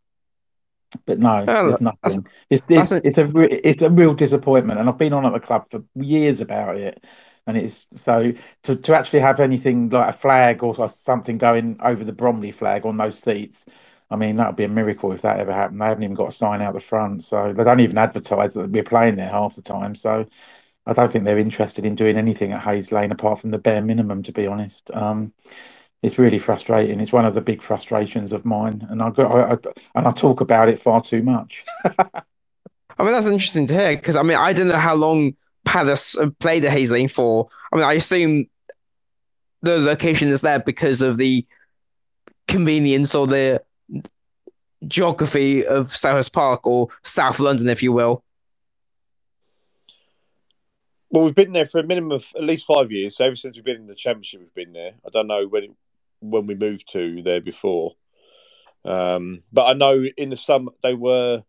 But 1.05 1.19
no, 1.19 1.45
oh, 1.47 1.67
there's 1.67 1.81
nothing. 1.81 2.27
It's 2.51 2.63
it's, 2.69 2.93
it's 2.93 3.19
a 3.19 3.69
it's 3.69 3.83
a 3.83 3.91
real 3.91 4.15
disappointment, 4.15 4.81
and 4.81 4.89
I've 4.89 4.99
been 4.99 5.13
on 5.13 5.27
at 5.27 5.33
the 5.33 5.41
club 5.41 5.67
for 5.71 5.83
years 5.95 6.41
about 6.41 6.77
it, 6.77 7.05
and 7.47 7.57
it's 7.57 7.87
so 7.97 8.33
to 8.65 8.77
to 8.77 8.97
actually 8.97 9.21
have 9.21 9.41
anything 9.41 9.91
like 9.91 10.15
a 10.15 10.19
flag 10.19 10.63
or 10.63 10.89
something 10.89 11.39
going 11.39 11.79
over 11.83 12.05
the 12.05 12.13
Bromley 12.13 12.53
flag 12.53 12.87
on 12.87 12.97
those 12.97 13.19
seats. 13.19 13.65
I 14.11 14.17
mean, 14.17 14.37
that 14.37 14.47
would 14.47 14.57
be 14.57 14.65
a 14.65 14.69
miracle 14.69 15.13
if 15.13 15.23
that 15.23 15.39
ever 15.39 15.53
happened. 15.53 15.81
They 15.81 15.85
haven't 15.85 16.05
even 16.05 16.17
got 16.17 16.31
a 16.31 16.33
sign 16.33 16.63
out 16.63 16.73
the 16.73 16.81
front, 16.81 17.25
so 17.25 17.53
they 17.53 17.65
don't 17.65 17.81
even 17.81 17.99
advertise 17.99 18.55
that 18.55 18.71
we're 18.71 18.83
playing 18.83 19.17
there 19.17 19.29
half 19.29 19.55
the 19.55 19.63
time. 19.63 19.95
So 19.95 20.27
I 20.87 20.95
don't 20.95 21.13
think 21.13 21.25
they're 21.25 21.39
interested 21.39 21.85
in 21.85 21.95
doing 21.95 22.17
anything 22.17 22.53
at 22.53 22.63
Hayes 22.63 22.91
Lane 22.91 23.13
apart 23.13 23.41
from 23.41 23.51
the 23.51 23.59
bare 23.59 23.83
minimum, 23.83 24.23
to 24.23 24.33
be 24.33 24.47
honest. 24.47 24.91
Um, 24.91 25.35
it's 26.03 26.19
really 26.19 26.39
frustrating. 26.39 27.01
It's 27.01 27.13
one 27.13 27.25
of 27.25 27.35
the 27.35 27.41
big 27.41 27.63
frustrations 27.63 28.33
of 28.33 28.45
mine, 28.45 28.87
and 28.91 29.03
I, 29.03 29.09
I, 29.09 29.53
I 29.53 29.57
and 29.95 30.07
I 30.07 30.11
talk 30.13 30.41
about 30.41 30.69
it 30.69 30.81
far 30.81 31.03
too 31.03 31.23
much. 31.23 31.65
I 31.85 33.05
mean, 33.05 33.13
that's 33.13 33.27
interesting 33.27 33.67
to 33.67 33.75
hear 33.75 33.97
because 33.97 34.17
I 34.17 34.23
mean, 34.23 34.39
I 34.39 34.53
don't 34.53 34.69
know 34.69 34.79
how 34.79 34.95
long 34.95 35.35
Palace 35.65 36.17
have 36.19 36.39
played 36.39 36.65
at 36.65 36.73
Hayes 36.73 36.91
Lane 36.91 37.09
for. 37.09 37.49
I 37.73 37.77
mean, 37.77 37.85
I 37.85 37.95
assume 37.95 38.47
the 39.63 39.79
location 39.79 40.29
is 40.29 40.41
there 40.41 40.61
because 40.61 41.03
of 41.03 41.17
the 41.17 41.45
convenience 42.47 43.15
or 43.15 43.27
the 43.27 43.63
geography 44.87 45.67
of 45.67 45.89
Selhurst 45.89 46.33
Park 46.33 46.67
or 46.67 46.89
South 47.03 47.41
London, 47.41 47.69
if 47.69 47.83
you 47.83 47.93
will. 47.93 48.23
Well, 51.11 51.25
we've 51.25 51.35
been 51.35 51.53
there 51.53 51.67
for 51.67 51.81
a 51.81 51.85
minimum 51.85 52.13
of 52.13 52.27
at 52.37 52.45
least 52.45 52.67
five 52.67 52.93
years. 52.93 53.17
So 53.17 53.25
ever 53.25 53.35
since 53.35 53.57
we've 53.57 53.65
been 53.65 53.77
in 53.77 53.87
the 53.87 53.95
championship, 53.95 54.41
we've 54.41 54.55
been 54.55 54.73
there. 54.73 54.93
I 55.07 55.09
don't 55.11 55.27
know 55.27 55.47
when 55.47 55.65
it, 55.65 55.71
when 56.21 56.47
we 56.47 56.55
moved 56.55 56.91
to 56.93 57.23
there 57.23 57.41
before. 57.41 57.95
Um, 58.85 59.43
but 59.53 59.67
I 59.67 59.73
know 59.75 60.05
in 60.17 60.31
the 60.31 60.37
summer 60.37 60.73
they 60.83 60.95
were. 60.95 61.43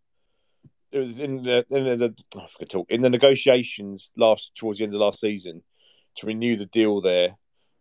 It 0.91 0.97
was 0.97 1.19
in 1.19 1.43
the 1.43 1.63
in 1.69 1.99
the 1.99 2.15
talk 2.65 2.89
in 2.89 3.01
the 3.01 3.11
negotiations 3.11 4.11
last 4.17 4.55
towards 4.55 4.79
the 4.79 4.85
end 4.85 4.95
of 4.95 4.99
last 4.99 5.19
season 5.19 5.61
to 6.15 6.25
renew 6.25 6.55
the 6.55 6.65
deal 6.65 6.99
there. 6.99 7.37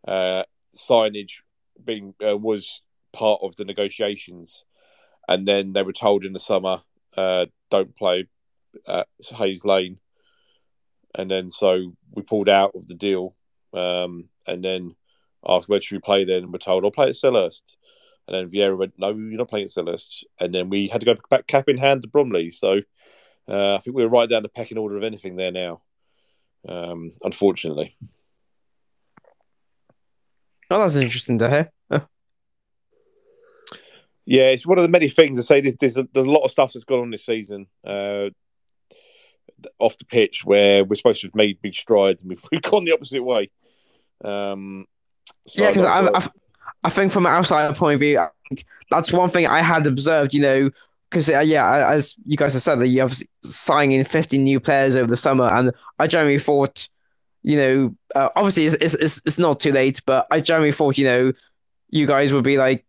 Uh, 0.07 0.45
signage 0.77 1.41
being 1.83 2.15
uh, 2.27 2.37
was 2.37 2.83
part 3.13 3.41
of 3.43 3.57
the 3.57 3.65
negotiations, 3.65 4.65
and 5.27 5.49
then 5.49 5.73
they 5.73 5.83
were 5.83 5.93
told 5.95 6.25
in 6.25 6.35
the 6.35 6.39
summer, 6.39 6.81
uh, 7.17 7.47
"Don't 7.71 7.97
play 7.97 8.27
at 8.87 9.09
Hayes 9.37 9.65
Lane," 9.65 9.99
and 11.15 11.31
then 11.31 11.49
so 11.49 11.95
we 12.15 12.23
pulled 12.23 12.49
out 12.49 12.73
of 12.75 12.87
the 12.87 12.95
deal, 12.95 13.35
um, 13.73 14.29
and 14.47 14.63
then 14.63 14.95
asked 15.49 15.69
where 15.69 15.81
should 15.81 15.97
we 15.97 16.01
play 16.01 16.25
then, 16.25 16.45
and 16.45 16.53
we're 16.53 16.59
told 16.59 16.85
I'll 16.85 16.91
play 16.91 17.07
at 17.07 17.15
Selhurst. 17.15 17.63
And 18.27 18.37
then 18.37 18.51
Vieira 18.51 18.77
went, 18.77 18.99
"No, 18.99 19.09
you're 19.09 19.39
not 19.39 19.49
playing 19.49 19.67
at 19.67 19.71
Selhurst." 19.71 20.25
And 20.41 20.55
then 20.55 20.69
we 20.69 20.89
had 20.89 21.01
to 21.01 21.07
go 21.07 21.15
back 21.31 21.47
cap 21.47 21.69
in 21.69 21.79
hand 21.79 22.03
to 22.03 22.09
Bromley. 22.09 22.51
So 22.51 22.81
uh, 23.49 23.77
I 23.77 23.79
think 23.79 23.97
we 23.97 24.05
are 24.05 24.09
right 24.09 24.29
down 24.29 24.43
the 24.43 24.49
pecking 24.49 24.79
order 24.79 24.97
of 24.97 25.05
anything 25.05 25.37
there 25.37 25.53
now. 25.53 25.81
Um, 26.69 27.13
unfortunately. 27.23 27.95
Oh, 30.71 30.81
that's 30.81 30.97
interesting 30.97 31.39
to 31.39 31.49
hear. 31.49 31.73
Yeah, 34.31 34.51
it's 34.51 34.67
one 34.67 34.77
of 34.77 34.85
the 34.85 34.91
many 34.91 35.09
things 35.09 35.39
I 35.39 35.43
say. 35.43 35.63
There's, 35.63 35.77
there's, 35.77 35.97
a, 35.97 36.07
there's 36.13 36.27
a 36.27 36.31
lot 36.31 36.45
of 36.45 36.51
stuff 36.51 36.75
that's 36.75 36.85
gone 36.85 37.01
on 37.01 37.11
this 37.11 37.25
season 37.25 37.67
uh, 37.83 38.29
off 39.79 39.97
the 39.97 40.05
pitch 40.05 40.45
where 40.45 40.85
we're 40.85 40.97
supposed 40.97 41.23
to 41.23 41.29
have 41.29 41.35
made 41.35 41.63
big 41.63 41.73
strides 41.73 42.21
and 42.21 42.29
we've, 42.29 42.45
we've 42.53 42.61
gone 42.61 42.85
the 42.85 42.93
opposite 42.93 43.23
way. 43.23 43.51
Um, 44.23 44.85
so 45.49 45.63
yeah, 45.63 45.71
because 45.71 45.85
I, 45.85 46.07
I, 46.07 46.27
I, 46.85 46.91
think 46.91 47.13
from 47.13 47.27
an 47.27 47.33
outside 47.33 47.75
point 47.77 47.95
of 47.95 48.01
view, 48.01 48.25
that's 48.91 49.13
one 49.13 49.31
thing 49.31 49.47
I 49.47 49.61
had 49.61 49.87
observed. 49.87 50.35
You 50.35 50.43
know, 50.43 50.71
because 51.11 51.29
uh, 51.29 51.41
yeah, 51.41 51.91
as 51.91 52.15
you 52.27 52.37
guys 52.37 52.53
have 52.53 52.63
said, 52.63 52.81
that 52.81 52.89
you 52.89 53.01
have 53.01 53.17
signing 53.43 54.03
50 54.05 54.39
new 54.39 54.61
players 54.61 54.97
over 54.97 55.07
the 55.07 55.17
summer, 55.17 55.53
and 55.53 55.73
I 55.99 56.07
generally 56.07 56.39
thought, 56.39 56.89
you 57.43 57.57
know, 57.57 57.97
uh, 58.15 58.29
obviously 58.37 58.67
it's, 58.67 58.95
it's 58.95 59.23
it's 59.25 59.39
not 59.39 59.61
too 59.61 59.73
late, 59.73 60.03
but 60.07 60.27
I 60.31 60.41
generally 60.41 60.73
thought, 60.73 60.99
you 60.99 61.05
know, 61.05 61.33
you 61.91 62.07
guys 62.07 62.33
would 62.33 62.45
be 62.45 62.59
like 62.59 62.85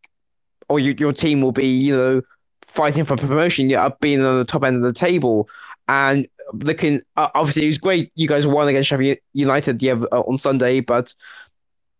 or 0.69 0.80
you, 0.80 0.95
your 0.98 1.11
team 1.11 1.41
will 1.41 1.52
be, 1.52 1.68
you 1.68 1.95
know, 1.95 2.22
fighting 2.61 3.03
for 3.03 3.18
promotion, 3.18 3.69
you're 3.69 3.90
being 3.99 4.23
on 4.23 4.38
the 4.38 4.45
top 4.45 4.64
end 4.64 4.77
of 4.77 4.84
the 4.84 4.94
table. 4.94 5.49
And 5.88 6.27
looking, 6.53 7.02
uh, 7.18 7.30
obviously, 7.34 7.64
it 7.64 7.68
was 7.68 7.80
great. 7.80 8.11
You 8.15 8.27
guys 8.27 8.45
won 8.45 8.68
against 8.68 8.90
Sheffield 8.90 9.18
United 9.34 9.80
the, 9.80 9.91
uh, 9.91 10.22
on 10.22 10.38
Sunday, 10.38 10.80
but 10.80 11.14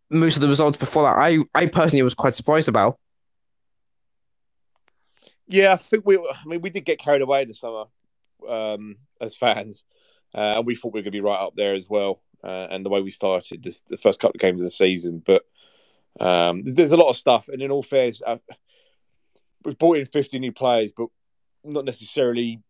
most 0.10 0.36
of 0.36 0.42
the 0.42 0.48
results 0.48 0.78
before 0.78 1.04
that, 1.04 1.18
I, 1.18 1.40
I 1.54 1.68
personally 1.68 2.04
was 2.04 2.16
quite 2.16 2.36
surprised 2.36 2.70
about. 2.70 2.98
Yeah, 5.48 5.74
I 5.74 5.78
think 5.78 6.06
we. 6.06 6.18
I 6.18 6.46
mean, 6.46 6.62
we 6.62 6.70
did 6.70 6.86
get 6.86 7.00
carried 7.00 7.22
away 7.22 7.42
in 7.42 7.48
the 7.48 7.54
summer 7.56 7.86
um, 8.48 8.98
as 9.20 9.36
fans, 9.36 9.84
uh, 10.34 10.56
and 10.58 10.66
we 10.66 10.76
thought 10.76 10.94
we 10.94 11.00
were 11.00 11.04
going 11.04 11.06
to 11.06 11.12
be 11.12 11.22
right 11.22 11.40
up 11.40 11.56
there 11.56 11.74
as 11.74 11.90
well. 11.90 12.22
Uh, 12.44 12.68
and 12.70 12.86
the 12.86 12.90
way 12.90 13.02
we 13.02 13.12
started 13.12 13.64
this, 13.64 13.82
the 13.82 13.98
first 13.98 14.20
couple 14.20 14.38
of 14.38 14.42
games 14.42 14.62
of 14.62 14.66
the 14.66 14.72
season, 14.72 15.22
but 15.26 15.44
um, 16.20 16.64
there's 16.64 16.92
a 16.92 16.98
lot 16.98 17.10
of 17.10 17.18
stuff, 17.18 17.50
and 17.50 17.62
in 17.62 17.72
all 17.72 17.84
fairness, 17.84 18.22
uh, 18.26 18.38
we've 19.64 19.78
brought 19.78 19.98
in 19.98 20.06
50 20.06 20.40
new 20.40 20.52
players, 20.52 20.94
but 20.96 21.08
not 21.64 21.86
necessarily 21.86 22.62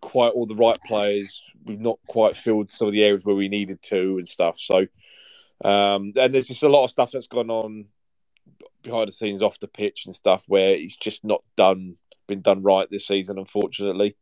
quite 0.00 0.30
all 0.30 0.46
the 0.46 0.54
right 0.54 0.78
players. 0.86 1.42
We've 1.64 1.80
not 1.80 1.98
quite 2.06 2.36
filled 2.36 2.70
some 2.70 2.88
of 2.88 2.94
the 2.94 3.04
areas 3.04 3.24
where 3.24 3.36
we 3.36 3.48
needed 3.48 3.82
to 3.82 4.18
and 4.18 4.28
stuff. 4.28 4.58
So, 4.58 4.86
um, 5.64 6.12
and 6.16 6.34
there's 6.34 6.48
just 6.48 6.62
a 6.62 6.68
lot 6.68 6.84
of 6.84 6.90
stuff 6.90 7.10
that's 7.12 7.26
gone 7.26 7.50
on 7.50 7.86
behind 8.82 9.08
the 9.08 9.12
scenes, 9.12 9.42
off 9.42 9.60
the 9.60 9.68
pitch 9.68 10.06
and 10.06 10.14
stuff, 10.14 10.44
where 10.46 10.70
it's 10.70 10.96
just 10.96 11.24
not 11.24 11.42
done, 11.56 11.96
been 12.26 12.42
done 12.42 12.62
right 12.62 12.88
this 12.90 13.06
season, 13.06 13.38
unfortunately. 13.38 14.16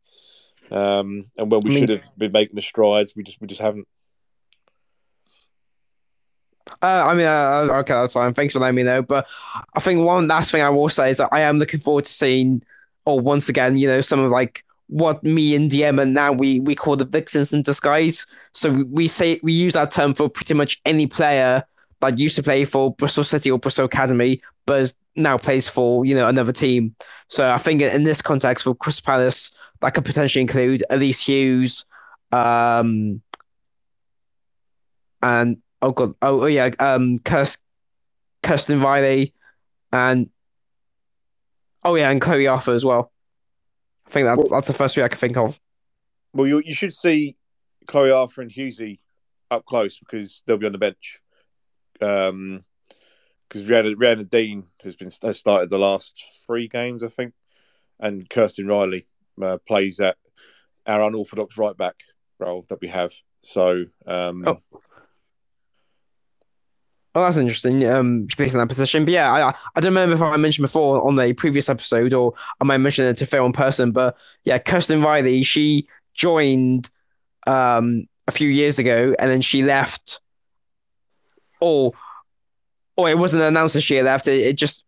Um, 0.71 1.25
and 1.37 1.51
when 1.51 1.61
we 1.61 1.71
I 1.71 1.73
mean, 1.73 1.79
should 1.79 1.89
have 1.89 2.17
been 2.17 2.31
making 2.31 2.55
the 2.55 2.61
strides, 2.61 3.15
we 3.15 3.23
just 3.23 3.39
we 3.39 3.47
just 3.47 3.61
haven't. 3.61 3.87
Uh, 6.81 6.85
I 6.85 7.13
mean, 7.13 7.25
uh, 7.25 7.67
okay, 7.79 7.93
that's 7.93 8.13
fine. 8.13 8.33
Thanks 8.33 8.53
for 8.53 8.59
letting 8.59 8.75
me 8.75 8.83
know. 8.83 9.01
But 9.01 9.27
I 9.73 9.79
think 9.79 10.01
one 10.01 10.27
last 10.27 10.51
thing 10.51 10.61
I 10.61 10.69
will 10.69 10.89
say 10.89 11.09
is 11.09 11.17
that 11.17 11.29
I 11.31 11.41
am 11.41 11.57
looking 11.57 11.79
forward 11.79 12.05
to 12.05 12.11
seeing, 12.11 12.61
or 13.05 13.19
once 13.19 13.47
again, 13.47 13.77
you 13.77 13.87
know, 13.87 14.01
some 14.01 14.19
of 14.19 14.31
like 14.31 14.65
what 14.87 15.23
me 15.23 15.53
and 15.53 15.69
DM 15.69 16.01
and 16.01 16.13
now 16.13 16.31
we 16.31 16.59
we 16.61 16.73
call 16.73 16.95
the 16.95 17.05
vixens 17.05 17.53
in 17.53 17.61
disguise. 17.61 18.25
So 18.53 18.85
we 18.89 19.07
say 19.07 19.39
we 19.43 19.53
use 19.53 19.73
that 19.73 19.91
term 19.91 20.13
for 20.13 20.29
pretty 20.29 20.53
much 20.53 20.81
any 20.85 21.07
player 21.07 21.63
that 21.99 22.17
used 22.17 22.35
to 22.37 22.43
play 22.43 22.63
for 22.65 22.93
Bristol 22.93 23.23
City 23.23 23.51
or 23.51 23.59
Bristol 23.59 23.85
Academy, 23.85 24.41
but 24.65 24.93
now 25.15 25.37
plays 25.37 25.67
for 25.67 26.05
you 26.05 26.15
know 26.15 26.27
another 26.27 26.53
team. 26.53 26.95
So 27.27 27.49
I 27.49 27.57
think 27.57 27.81
in 27.81 28.03
this 28.03 28.21
context 28.21 28.63
for 28.63 28.75
Crystal 28.75 29.05
Palace, 29.05 29.51
that 29.81 29.93
could 29.93 30.05
potentially 30.05 30.41
include 30.41 30.83
Elise 30.89 31.27
Hughes, 31.27 31.85
um, 32.31 33.21
and 35.21 35.57
oh 35.81 35.91
god, 35.91 36.13
oh, 36.21 36.41
oh 36.41 36.45
yeah, 36.45 36.69
um, 36.79 37.17
Kirst, 37.19 37.57
Kirsten 38.41 38.81
Reilly, 38.81 39.33
and 39.91 40.29
oh 41.83 41.95
yeah, 41.95 42.09
and 42.09 42.21
Chloe 42.21 42.47
Arthur 42.47 42.73
as 42.73 42.85
well. 42.85 43.11
I 44.07 44.09
think 44.09 44.25
that 44.25 44.37
well, 44.37 44.47
that's 44.47 44.67
the 44.67 44.73
first 44.73 44.95
three 44.95 45.03
I 45.03 45.09
can 45.09 45.17
think 45.17 45.37
of. 45.37 45.59
Well, 46.33 46.47
you 46.47 46.61
you 46.65 46.73
should 46.73 46.93
see 46.93 47.35
Chloe 47.87 48.11
Arthur 48.11 48.41
and 48.41 48.51
Hughesy 48.51 48.99
up 49.51 49.65
close 49.65 49.99
because 49.99 50.43
they'll 50.45 50.57
be 50.57 50.65
on 50.65 50.71
the 50.71 50.77
bench. 50.77 51.19
Um, 52.01 52.63
because 53.47 53.67
Rianna, 53.67 53.95
Rianna 53.95 54.29
Dean 54.29 54.67
has 54.83 54.95
been 54.95 55.09
has 55.21 55.39
started 55.39 55.69
the 55.69 55.79
last 55.79 56.21
three 56.45 56.67
games, 56.67 57.03
I 57.03 57.07
think, 57.07 57.33
and 57.99 58.29
Kirsten 58.29 58.67
Reilly 58.67 59.07
uh, 59.41 59.57
plays 59.65 59.99
at 59.99 60.17
our 60.85 61.01
unorthodox 61.01 61.57
right 61.57 61.75
back 61.75 61.95
role 62.39 62.65
that 62.69 62.81
we 62.81 62.89
have. 62.89 63.13
So, 63.41 63.85
um, 64.05 64.43
oh. 64.45 64.61
Oh, 67.17 67.23
that's 67.23 67.37
interesting. 67.37 67.83
Um, 67.87 68.27
based 68.37 68.53
in 68.53 68.59
that 68.59 68.67
position, 68.67 69.03
but 69.03 69.11
yeah, 69.11 69.33
I 69.33 69.49
I 69.75 69.79
don't 69.79 69.89
remember 69.89 70.13
if 70.13 70.21
I 70.21 70.37
mentioned 70.37 70.65
before 70.65 71.03
on 71.03 71.19
a 71.19 71.33
previous 71.33 71.67
episode 71.67 72.13
or 72.13 72.35
I 72.61 72.63
might 72.63 72.77
mention 72.77 73.05
it 73.05 73.17
to 73.17 73.25
Phil 73.25 73.43
in 73.43 73.53
person, 73.53 73.91
but 73.91 74.15
yeah, 74.43 74.59
Kirsten 74.59 75.01
Reilly, 75.01 75.41
she 75.41 75.87
joined 76.13 76.91
um 77.47 78.07
a 78.27 78.31
few 78.31 78.47
years 78.47 78.77
ago 78.77 79.15
and 79.17 79.31
then 79.31 79.41
she 79.41 79.63
left. 79.63 80.19
Or, 81.59 81.93
or 82.95 83.09
it 83.09 83.17
wasn't 83.17 83.41
announced 83.41 83.73
that 83.73 83.81
she 83.81 83.99
left. 83.99 84.27
It, 84.27 84.41
it 84.41 84.53
just 84.53 84.85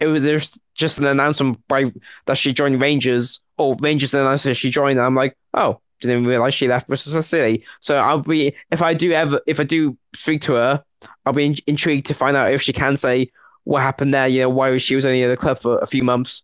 it 0.00 0.08
was 0.08 0.24
there's 0.24 0.58
just 0.74 0.98
an 0.98 1.04
announcement 1.04 1.64
by 1.68 1.84
that 2.26 2.36
she 2.36 2.52
joined 2.52 2.82
Rangers 2.82 3.38
or 3.58 3.76
Rangers 3.78 4.12
announced 4.12 4.42
that 4.42 4.54
she 4.54 4.70
joined. 4.70 4.98
And 4.98 5.06
I'm 5.06 5.14
like, 5.14 5.36
oh, 5.54 5.80
didn't 6.00 6.24
realize 6.24 6.52
she 6.52 6.66
left 6.66 6.88
Bristol 6.88 7.22
City. 7.22 7.64
So 7.78 7.96
I'll 7.96 8.22
be 8.22 8.56
if 8.72 8.82
I 8.82 8.92
do 8.92 9.12
ever 9.12 9.40
if 9.46 9.60
I 9.60 9.64
do 9.64 9.96
speak 10.16 10.42
to 10.42 10.54
her 10.54 10.82
I'll 11.24 11.32
be 11.32 11.46
in- 11.46 11.56
intrigued 11.66 12.06
to 12.06 12.14
find 12.14 12.36
out 12.36 12.52
if 12.52 12.62
she 12.62 12.72
can 12.72 12.96
say 12.96 13.30
what 13.64 13.82
happened 13.82 14.14
there. 14.14 14.28
You 14.28 14.42
know, 14.42 14.48
why 14.50 14.76
she 14.78 14.94
was 14.94 15.06
only 15.06 15.22
at 15.22 15.28
the 15.28 15.36
club 15.36 15.58
for 15.58 15.78
a 15.78 15.86
few 15.86 16.02
months. 16.02 16.42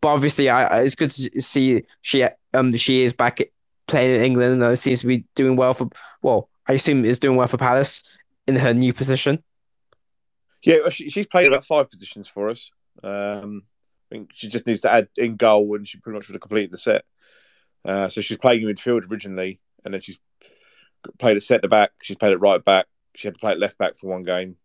But 0.00 0.08
obviously, 0.08 0.48
I, 0.48 0.80
it's 0.82 0.94
good 0.94 1.10
to 1.12 1.40
see 1.40 1.82
she 2.02 2.26
um 2.54 2.76
she 2.76 3.02
is 3.02 3.12
back 3.12 3.40
playing 3.86 4.16
in 4.16 4.22
England 4.22 4.62
and 4.62 4.78
seems 4.78 5.00
to 5.00 5.06
be 5.06 5.24
doing 5.34 5.56
well 5.56 5.74
for. 5.74 5.88
Well, 6.22 6.48
I 6.66 6.74
assume 6.74 7.04
is 7.04 7.18
doing 7.18 7.36
well 7.36 7.48
for 7.48 7.56
Palace 7.56 8.02
in 8.46 8.56
her 8.56 8.74
new 8.74 8.92
position. 8.92 9.42
Yeah, 10.62 10.88
she, 10.90 11.08
she's 11.08 11.26
played 11.26 11.46
about 11.46 11.64
five 11.64 11.88
positions 11.88 12.28
for 12.28 12.48
us. 12.48 12.70
Um, 13.02 13.62
I 14.10 14.14
think 14.14 14.30
she 14.34 14.48
just 14.48 14.66
needs 14.66 14.80
to 14.82 14.92
add 14.92 15.08
in 15.16 15.36
goal, 15.36 15.74
and 15.76 15.86
she 15.86 15.98
pretty 15.98 16.18
much 16.18 16.28
would 16.28 16.34
have 16.34 16.40
completed 16.40 16.70
the 16.70 16.78
set. 16.78 17.04
Uh, 17.84 18.08
so 18.08 18.20
she's 18.20 18.38
playing 18.38 18.62
in 18.62 18.68
midfield 18.68 19.10
originally, 19.10 19.60
and 19.84 19.94
then 19.94 20.00
she's 20.00 20.18
played 21.18 21.36
at 21.36 21.42
centre 21.42 21.68
back. 21.68 21.92
She's 22.02 22.16
played 22.16 22.32
at 22.32 22.40
right 22.40 22.62
back, 22.62 22.86
she 23.18 23.26
had 23.26 23.34
to 23.34 23.40
play 23.40 23.52
at 23.52 23.58
left 23.58 23.78
back 23.78 23.96
for 23.96 24.06
one 24.06 24.22
game, 24.22 24.56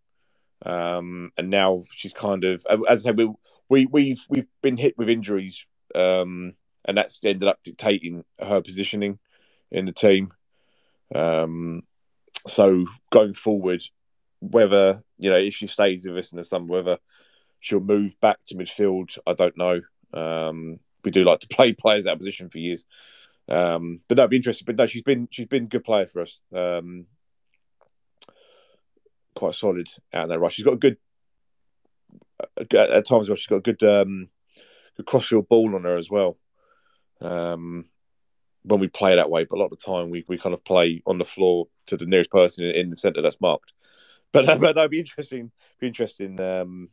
um, 0.63 1.31
and 1.37 1.49
now 1.49 1.81
she's 1.91 2.13
kind 2.13 2.43
of, 2.43 2.65
as 2.87 2.99
I 2.99 3.09
said, 3.09 3.17
we, 3.17 3.33
we 3.67 3.87
we've 3.87 4.25
we've 4.29 4.47
been 4.61 4.77
hit 4.77 4.95
with 4.95 5.09
injuries, 5.09 5.65
um, 5.95 6.53
and 6.85 6.95
that's 6.95 7.19
ended 7.23 7.47
up 7.47 7.63
dictating 7.63 8.23
her 8.39 8.61
positioning 8.61 9.17
in 9.71 9.85
the 9.85 9.91
team. 9.91 10.31
Um, 11.15 11.81
so 12.45 12.85
going 13.11 13.33
forward, 13.33 13.81
whether 14.39 15.01
you 15.17 15.31
know 15.31 15.37
if 15.37 15.55
she 15.55 15.65
stays 15.65 16.05
with 16.05 16.17
us 16.17 16.31
in 16.31 16.37
the 16.37 16.43
summer, 16.43 16.67
whether 16.67 16.99
she'll 17.59 17.79
move 17.79 18.19
back 18.19 18.37
to 18.47 18.55
midfield, 18.55 19.17
I 19.25 19.33
don't 19.33 19.57
know. 19.57 19.81
Um, 20.13 20.79
we 21.03 21.09
do 21.09 21.23
like 21.23 21.39
to 21.39 21.47
play 21.51 21.73
players 21.73 22.03
that 22.03 22.19
position 22.19 22.49
for 22.49 22.59
years. 22.59 22.85
Um, 23.49 24.01
but 24.07 24.15
that'd 24.15 24.29
be 24.29 24.37
interesting. 24.37 24.65
But 24.65 24.75
no, 24.75 24.85
she's 24.85 25.01
been 25.01 25.27
she's 25.31 25.47
been 25.47 25.63
a 25.63 25.67
good 25.67 25.83
player 25.83 26.05
for 26.05 26.21
us. 26.21 26.41
Um, 26.53 27.07
quite 29.35 29.55
solid 29.55 29.89
out 30.13 30.29
there. 30.29 30.39
Right, 30.39 30.51
she's 30.51 30.65
got 30.65 30.75
a 30.75 30.77
good 30.77 30.97
at 32.57 33.05
times. 33.05 33.27
She's 33.27 33.47
got 33.47 33.57
a 33.57 33.61
good 33.61 33.83
um, 33.83 34.29
good 34.97 35.05
crossfield 35.05 35.49
ball 35.49 35.75
on 35.75 35.83
her 35.83 35.97
as 35.97 36.09
well. 36.09 36.37
Um, 37.21 37.85
when 38.63 38.79
we 38.79 38.87
play 38.87 39.15
that 39.15 39.29
way, 39.29 39.43
but 39.43 39.57
a 39.57 39.59
lot 39.59 39.65
of 39.65 39.71
the 39.71 39.77
time 39.77 40.09
we, 40.09 40.23
we 40.27 40.37
kind 40.37 40.53
of 40.53 40.63
play 40.63 41.01
on 41.05 41.17
the 41.17 41.25
floor 41.25 41.67
to 41.87 41.97
the 41.97 42.05
nearest 42.05 42.31
person 42.31 42.65
in, 42.65 42.75
in 42.75 42.89
the 42.89 42.95
centre 42.95 43.21
that's 43.21 43.41
marked. 43.41 43.73
But, 44.31 44.47
uh, 44.47 44.57
but 44.57 44.75
that'd 44.75 44.89
be 44.89 44.99
interesting. 44.99 45.51
Be 45.79 45.87
interesting. 45.87 46.39
Um, 46.39 46.89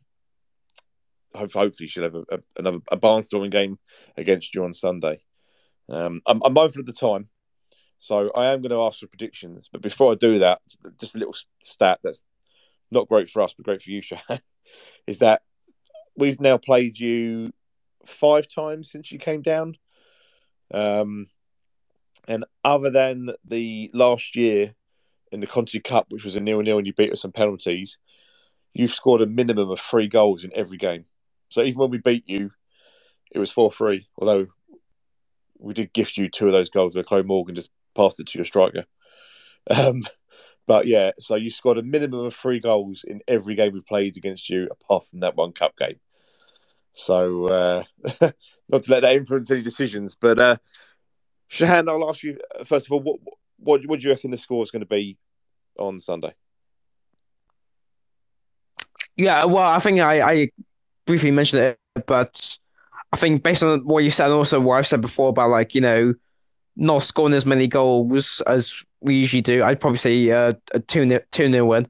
hopefully 1.33 1.87
she'll 1.87 2.03
have 2.03 2.15
a, 2.15 2.23
a, 2.29 2.39
another 2.57 2.79
a 2.91 2.97
barnstorming 2.97 3.51
game 3.51 3.79
against 4.17 4.53
you 4.53 4.63
on 4.63 4.73
Sunday. 4.73 5.21
Um, 5.89 6.21
I'm, 6.25 6.41
I'm 6.43 6.53
mindful 6.53 6.81
of 6.81 6.85
the 6.85 6.93
time, 6.93 7.29
so 7.97 8.31
I 8.35 8.47
am 8.47 8.61
going 8.61 8.71
to 8.71 8.81
ask 8.81 8.99
for 8.99 9.07
predictions. 9.07 9.69
But 9.71 9.81
before 9.81 10.11
I 10.11 10.15
do 10.15 10.39
that, 10.39 10.61
just 10.99 11.15
a 11.15 11.19
little 11.19 11.35
stat 11.59 11.99
that's 12.03 12.23
not 12.91 13.07
great 13.07 13.29
for 13.29 13.41
us, 13.41 13.53
but 13.53 13.65
great 13.65 13.81
for 13.81 13.91
you, 13.91 14.01
Shahan, 14.01 14.41
is 15.07 15.19
that 15.19 15.41
we've 16.17 16.41
now 16.41 16.57
played 16.57 16.99
you 16.99 17.51
five 18.05 18.47
times 18.47 18.91
since 18.91 19.11
you 19.11 19.19
came 19.19 19.41
down. 19.41 19.77
Um, 20.73 21.27
and 22.27 22.45
other 22.63 22.89
than 22.89 23.31
the 23.45 23.89
last 23.93 24.35
year 24.35 24.75
in 25.31 25.39
the 25.39 25.47
Conti 25.47 25.79
Cup, 25.79 26.07
which 26.09 26.23
was 26.23 26.35
a 26.35 26.41
nil 26.41 26.61
nil 26.61 26.77
and 26.77 26.87
you 26.87 26.93
beat 26.93 27.11
us 27.11 27.25
on 27.25 27.31
penalties, 27.31 27.97
you've 28.73 28.91
scored 28.91 29.21
a 29.21 29.25
minimum 29.25 29.69
of 29.69 29.79
three 29.79 30.07
goals 30.07 30.43
in 30.43 30.51
every 30.53 30.77
game. 30.77 31.05
So 31.49 31.61
even 31.61 31.79
when 31.79 31.89
we 31.89 31.97
beat 31.97 32.27
you, 32.29 32.51
it 33.31 33.39
was 33.39 33.51
four 33.51 33.71
three. 33.71 34.07
Although 34.17 34.47
we 35.57 35.73
did 35.73 35.93
gift 35.93 36.17
you 36.17 36.29
two 36.29 36.47
of 36.47 36.51
those 36.51 36.69
goals 36.69 36.95
where 36.95 37.03
Chloe 37.03 37.23
Morgan 37.23 37.55
just 37.55 37.69
passed 37.95 38.19
it 38.19 38.27
to 38.27 38.37
your 38.37 38.45
striker. 38.45 38.85
Um, 39.69 40.01
but 40.67 40.87
yeah, 40.87 41.11
so 41.19 41.35
you 41.35 41.49
scored 41.49 41.77
a 41.77 41.83
minimum 41.83 42.25
of 42.25 42.35
three 42.35 42.59
goals 42.59 43.03
in 43.03 43.21
every 43.27 43.55
game 43.55 43.73
we've 43.73 43.85
played 43.85 44.17
against 44.17 44.49
you, 44.49 44.67
apart 44.71 45.05
from 45.07 45.21
that 45.21 45.35
one 45.35 45.51
cup 45.51 45.77
game. 45.77 45.99
So 46.93 47.45
uh, 47.45 47.83
not 48.69 48.83
to 48.83 48.91
let 48.91 49.01
that 49.01 49.15
influence 49.15 49.49
any 49.51 49.61
decisions, 49.61 50.15
but 50.15 50.39
uh, 50.39 50.57
Shahan, 51.49 51.89
I'll 51.89 52.09
ask 52.09 52.23
you 52.23 52.37
uh, 52.57 52.63
first 52.63 52.87
of 52.87 52.91
all, 52.91 53.01
what 53.01 53.19
what, 53.57 53.85
what 53.85 53.99
do 53.99 54.05
you 54.07 54.13
reckon 54.13 54.31
the 54.31 54.37
score 54.37 54.63
is 54.63 54.71
going 54.71 54.81
to 54.81 54.85
be 54.87 55.17
on 55.77 55.99
Sunday? 55.99 56.33
Yeah, 59.15 59.45
well, 59.45 59.69
I 59.69 59.79
think 59.79 59.99
I, 59.99 60.31
I 60.31 60.49
briefly 61.05 61.31
mentioned 61.31 61.61
it, 61.95 62.05
but 62.07 62.57
I 63.11 63.17
think 63.17 63.43
based 63.43 63.63
on 63.63 63.85
what 63.85 64.03
you 64.03 64.09
said, 64.09 64.25
and 64.25 64.33
also 64.33 64.59
what 64.59 64.77
I've 64.77 64.87
said 64.87 65.01
before 65.01 65.29
about 65.29 65.49
like 65.49 65.75
you 65.75 65.81
know 65.81 66.13
not 66.75 67.03
scoring 67.03 67.33
as 67.33 67.45
many 67.45 67.67
goals 67.67 68.41
as 68.41 68.83
we 69.01 69.15
usually 69.15 69.41
do, 69.41 69.63
I'd 69.63 69.81
probably 69.81 69.97
say 69.97 70.29
uh, 70.31 70.53
a 70.73 70.79
two 70.79 71.05
nil 71.05 71.19
two 71.31 71.49
nil 71.49 71.67
win 71.67 71.89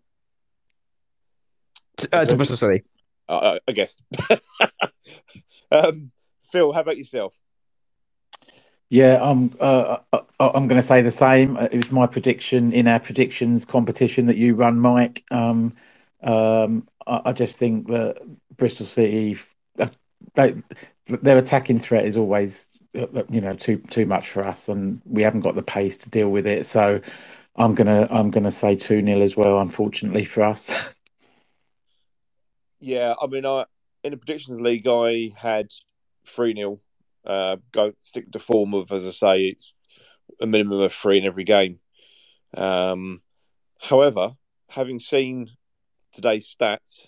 to, 1.97 2.15
uh, 2.15 2.25
to 2.25 2.35
Bristol 2.35 2.57
City. 2.57 2.83
Uh, 3.27 3.59
I 3.67 3.71
guess. 3.71 3.97
um, 5.71 6.11
Phil, 6.51 6.71
how 6.71 6.81
about 6.81 6.97
yourself? 6.97 7.33
Yeah, 8.89 9.19
I'm. 9.21 9.55
Uh, 9.59 9.97
uh, 10.11 10.21
uh 10.39 10.51
I'm 10.53 10.67
going 10.67 10.81
to 10.81 10.87
say 10.87 11.01
the 11.01 11.11
same. 11.11 11.55
It 11.57 11.77
was 11.77 11.91
my 11.91 12.07
prediction 12.07 12.73
in 12.73 12.87
our 12.87 12.99
predictions 12.99 13.63
competition 13.63 14.25
that 14.25 14.37
you 14.37 14.55
run, 14.55 14.79
Mike. 14.79 15.23
Um, 15.31 15.73
um, 16.21 16.87
I, 17.07 17.21
I, 17.25 17.31
just 17.31 17.57
think 17.57 17.87
that 17.87 18.17
Bristol 18.57 18.85
City, 18.85 19.39
they, 20.35 20.55
their 21.07 21.37
attacking 21.37 21.79
threat 21.79 22.05
is 22.05 22.17
always, 22.17 22.65
you 22.93 23.41
know, 23.41 23.53
too 23.53 23.77
too 23.89 24.05
much 24.05 24.29
for 24.29 24.43
us, 24.43 24.67
and 24.69 25.01
we 25.05 25.23
haven't 25.23 25.41
got 25.41 25.55
the 25.55 25.63
pace 25.63 25.97
to 25.97 26.09
deal 26.09 26.29
with 26.29 26.45
it. 26.45 26.65
So, 26.65 27.01
I'm 27.55 27.75
gonna 27.75 28.07
I'm 28.11 28.31
gonna 28.31 28.51
say 28.51 28.75
two 28.75 29.03
0 29.03 29.21
as 29.21 29.35
well. 29.35 29.59
Unfortunately 29.59 30.25
for 30.25 30.43
us. 30.43 30.71
Yeah, 32.83 33.13
I 33.21 33.27
mean, 33.27 33.45
I 33.45 33.65
in 34.03 34.09
the 34.09 34.17
predictions 34.17 34.59
league, 34.59 34.87
I 34.87 35.31
had 35.37 35.67
three 36.25 36.55
0 36.55 36.79
uh, 37.25 37.57
Go 37.71 37.93
stick 37.99 38.31
to 38.31 38.39
form 38.39 38.73
of, 38.73 38.91
as 38.91 39.05
I 39.05 39.11
say, 39.11 39.47
it's 39.49 39.73
a 40.39 40.47
minimum 40.47 40.81
of 40.81 40.93
three 40.93 41.19
in 41.19 41.25
every 41.25 41.43
game. 41.43 41.79
Um, 42.55 43.21
however, 43.79 44.31
having 44.69 44.99
seen 44.99 45.49
today's 46.11 46.53
stats, 46.53 47.07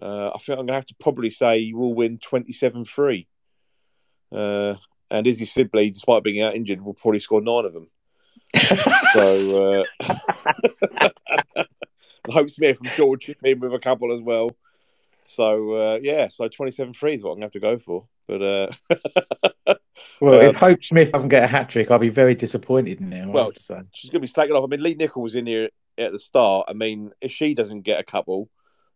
uh, 0.00 0.32
I 0.34 0.38
think 0.38 0.58
I'm 0.58 0.66
going 0.66 0.68
to 0.68 0.74
have 0.74 0.86
to 0.86 0.96
probably 1.00 1.30
say 1.30 1.58
you 1.58 1.78
will 1.78 1.94
win 1.94 2.18
27 2.18 2.84
3. 2.84 3.28
Uh, 4.34 4.74
and 5.10 5.26
Izzy 5.26 5.44
Sibley, 5.44 5.90
despite 5.90 6.24
being 6.24 6.42
out 6.42 6.54
injured, 6.54 6.82
will 6.82 6.94
probably 6.94 7.20
score 7.20 7.40
nine 7.40 7.64
of 7.64 7.72
them. 7.72 7.88
so, 9.14 9.84
uh, 10.00 11.64
Hope 12.30 12.50
Smith, 12.50 12.78
I'm 12.82 12.90
sure, 12.90 13.06
will 13.06 13.16
chip 13.16 13.38
in 13.44 13.60
with 13.60 13.74
a 13.74 13.78
couple 13.78 14.12
as 14.12 14.22
well. 14.22 14.50
So 15.26 15.72
uh, 15.72 15.98
yeah, 16.02 16.28
so 16.28 16.48
twenty 16.48 16.72
seven 16.72 16.92
three 16.92 17.14
is 17.14 17.22
what 17.22 17.30
I'm 17.30 17.36
gonna 17.36 17.46
have 17.46 17.52
to 17.52 17.60
go 17.60 17.78
for. 17.78 18.06
But 18.26 18.42
uh... 18.42 18.68
well, 20.20 20.40
um, 20.40 20.46
if 20.46 20.56
Hope 20.56 20.78
Smith 20.84 21.12
doesn't 21.12 21.28
get 21.28 21.44
a 21.44 21.46
hat 21.46 21.70
trick, 21.70 21.90
I'll 21.90 21.98
be 21.98 22.10
very 22.10 22.34
disappointed 22.34 23.00
now. 23.00 23.30
Well, 23.30 23.52
she's 23.94 24.10
gonna 24.10 24.20
be 24.20 24.26
slacking 24.26 24.54
off. 24.54 24.64
I 24.64 24.66
mean, 24.66 24.82
Leigh 24.82 24.94
Nicol 24.94 25.22
was 25.22 25.34
in 25.34 25.46
here 25.46 25.70
at 25.96 26.12
the 26.12 26.18
start. 26.18 26.66
I 26.68 26.74
mean, 26.74 27.12
if 27.20 27.30
she 27.30 27.54
doesn't 27.54 27.82
get 27.82 28.00
a 28.00 28.04
couple, 28.04 28.50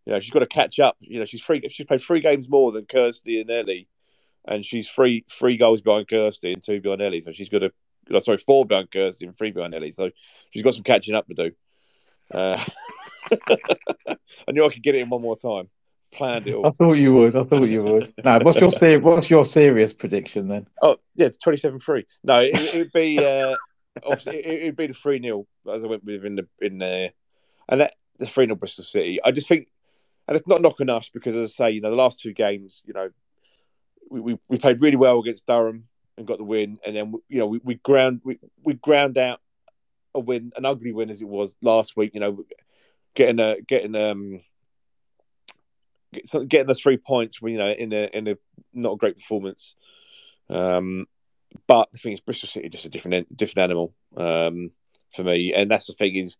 you 0.04 0.12
know, 0.12 0.20
she's 0.20 0.30
got 0.30 0.40
to 0.40 0.46
catch 0.46 0.78
up. 0.78 0.96
You 1.00 1.20
know, 1.20 1.24
she's 1.24 1.40
free. 1.40 1.66
She's 1.68 1.86
played 1.86 2.02
three 2.02 2.20
games 2.20 2.48
more 2.48 2.72
than 2.72 2.86
Kirsty 2.86 3.40
and 3.40 3.50
Ellie, 3.50 3.88
and 4.48 4.64
she's 4.64 4.88
three 4.88 5.24
three 5.30 5.56
goals 5.56 5.80
behind 5.80 6.08
Kirsty 6.08 6.52
and 6.52 6.62
two 6.62 6.80
behind 6.80 7.00
Ellie. 7.02 7.20
So 7.20 7.30
she's 7.30 7.48
got 7.48 7.62
a 7.62 8.20
sorry, 8.20 8.38
four 8.38 8.66
behind 8.66 8.90
Kirsty 8.90 9.26
and 9.26 9.38
three 9.38 9.52
behind 9.52 9.74
Ellie. 9.74 9.92
So 9.92 10.10
she's 10.50 10.64
got 10.64 10.74
some 10.74 10.82
catching 10.82 11.14
up 11.14 11.28
to 11.28 11.34
do. 11.34 11.52
Uh, 12.32 12.64
I 14.08 14.52
knew 14.52 14.64
I 14.64 14.70
could 14.70 14.82
get 14.82 14.96
it 14.96 15.02
in 15.02 15.10
one 15.10 15.22
more 15.22 15.36
time 15.36 15.68
planned 16.12 16.46
it 16.46 16.54
all. 16.54 16.66
I 16.66 16.70
thought 16.70 16.94
you 16.94 17.14
would. 17.14 17.36
I 17.36 17.44
thought 17.44 17.68
you 17.68 17.82
would. 17.82 18.12
no, 18.24 18.38
what's 18.42 18.60
your 18.60 18.70
ser- 18.78 19.00
what's 19.00 19.30
your 19.30 19.44
serious 19.44 19.92
prediction 19.92 20.48
then? 20.48 20.66
Oh 20.82 20.96
yeah, 21.14 21.28
twenty 21.42 21.58
seven 21.58 21.80
three. 21.80 22.06
No, 22.24 22.40
it, 22.40 22.74
would 22.74 22.92
be 22.92 23.18
uh, 23.24 23.54
obviously 24.02 24.44
it, 24.44 24.64
would 24.64 24.76
be 24.76 24.86
the 24.88 24.94
three 24.94 25.20
0 25.20 25.46
as 25.72 25.84
I 25.84 25.86
went 25.86 26.04
with 26.04 26.24
in 26.24 26.36
the 26.36 26.48
in 26.60 26.78
there, 26.78 27.12
and 27.68 27.80
that, 27.80 27.94
the 28.18 28.26
three 28.26 28.46
0 28.46 28.56
Bristol 28.56 28.84
City. 28.84 29.22
I 29.24 29.30
just 29.30 29.48
think, 29.48 29.68
and 30.26 30.36
it's 30.36 30.46
not 30.46 30.62
knocking 30.62 30.90
us 30.90 31.10
because 31.12 31.36
as 31.36 31.50
I 31.50 31.66
say, 31.66 31.70
you 31.72 31.80
know, 31.80 31.90
the 31.90 31.96
last 31.96 32.20
two 32.20 32.32
games, 32.32 32.82
you 32.84 32.94
know, 32.94 33.10
we 34.10 34.20
we, 34.20 34.38
we 34.48 34.58
played 34.58 34.80
really 34.80 34.96
well 34.96 35.18
against 35.18 35.46
Durham 35.46 35.88
and 36.16 36.26
got 36.26 36.38
the 36.38 36.44
win, 36.44 36.78
and 36.84 36.96
then 36.96 37.14
you 37.28 37.38
know 37.38 37.46
we, 37.46 37.60
we 37.62 37.74
ground 37.76 38.20
we, 38.24 38.38
we 38.62 38.74
ground 38.74 39.18
out 39.18 39.40
a 40.14 40.20
win, 40.20 40.52
an 40.56 40.64
ugly 40.64 40.92
win 40.92 41.10
as 41.10 41.22
it 41.22 41.28
was 41.28 41.56
last 41.62 41.96
week. 41.96 42.12
You 42.14 42.20
know, 42.20 42.44
getting 43.14 43.40
a 43.40 43.60
getting 43.60 43.94
um 43.94 44.40
getting 46.48 46.70
us 46.70 46.80
three 46.80 46.96
points, 46.96 47.38
you 47.42 47.58
know, 47.58 47.70
in 47.70 47.92
a 47.92 48.08
in 48.16 48.28
a 48.28 48.36
not 48.72 48.94
a 48.94 48.96
great 48.96 49.16
performance. 49.16 49.74
Um, 50.48 51.06
but 51.66 51.90
the 51.92 51.98
thing 51.98 52.12
is, 52.12 52.20
Bristol 52.20 52.48
City 52.48 52.68
just 52.68 52.84
a 52.84 52.90
different 52.90 53.36
different 53.36 53.64
animal 53.64 53.94
um, 54.16 54.70
for 55.14 55.24
me, 55.24 55.52
and 55.54 55.70
that's 55.70 55.86
the 55.86 55.94
thing 55.94 56.16
is, 56.16 56.38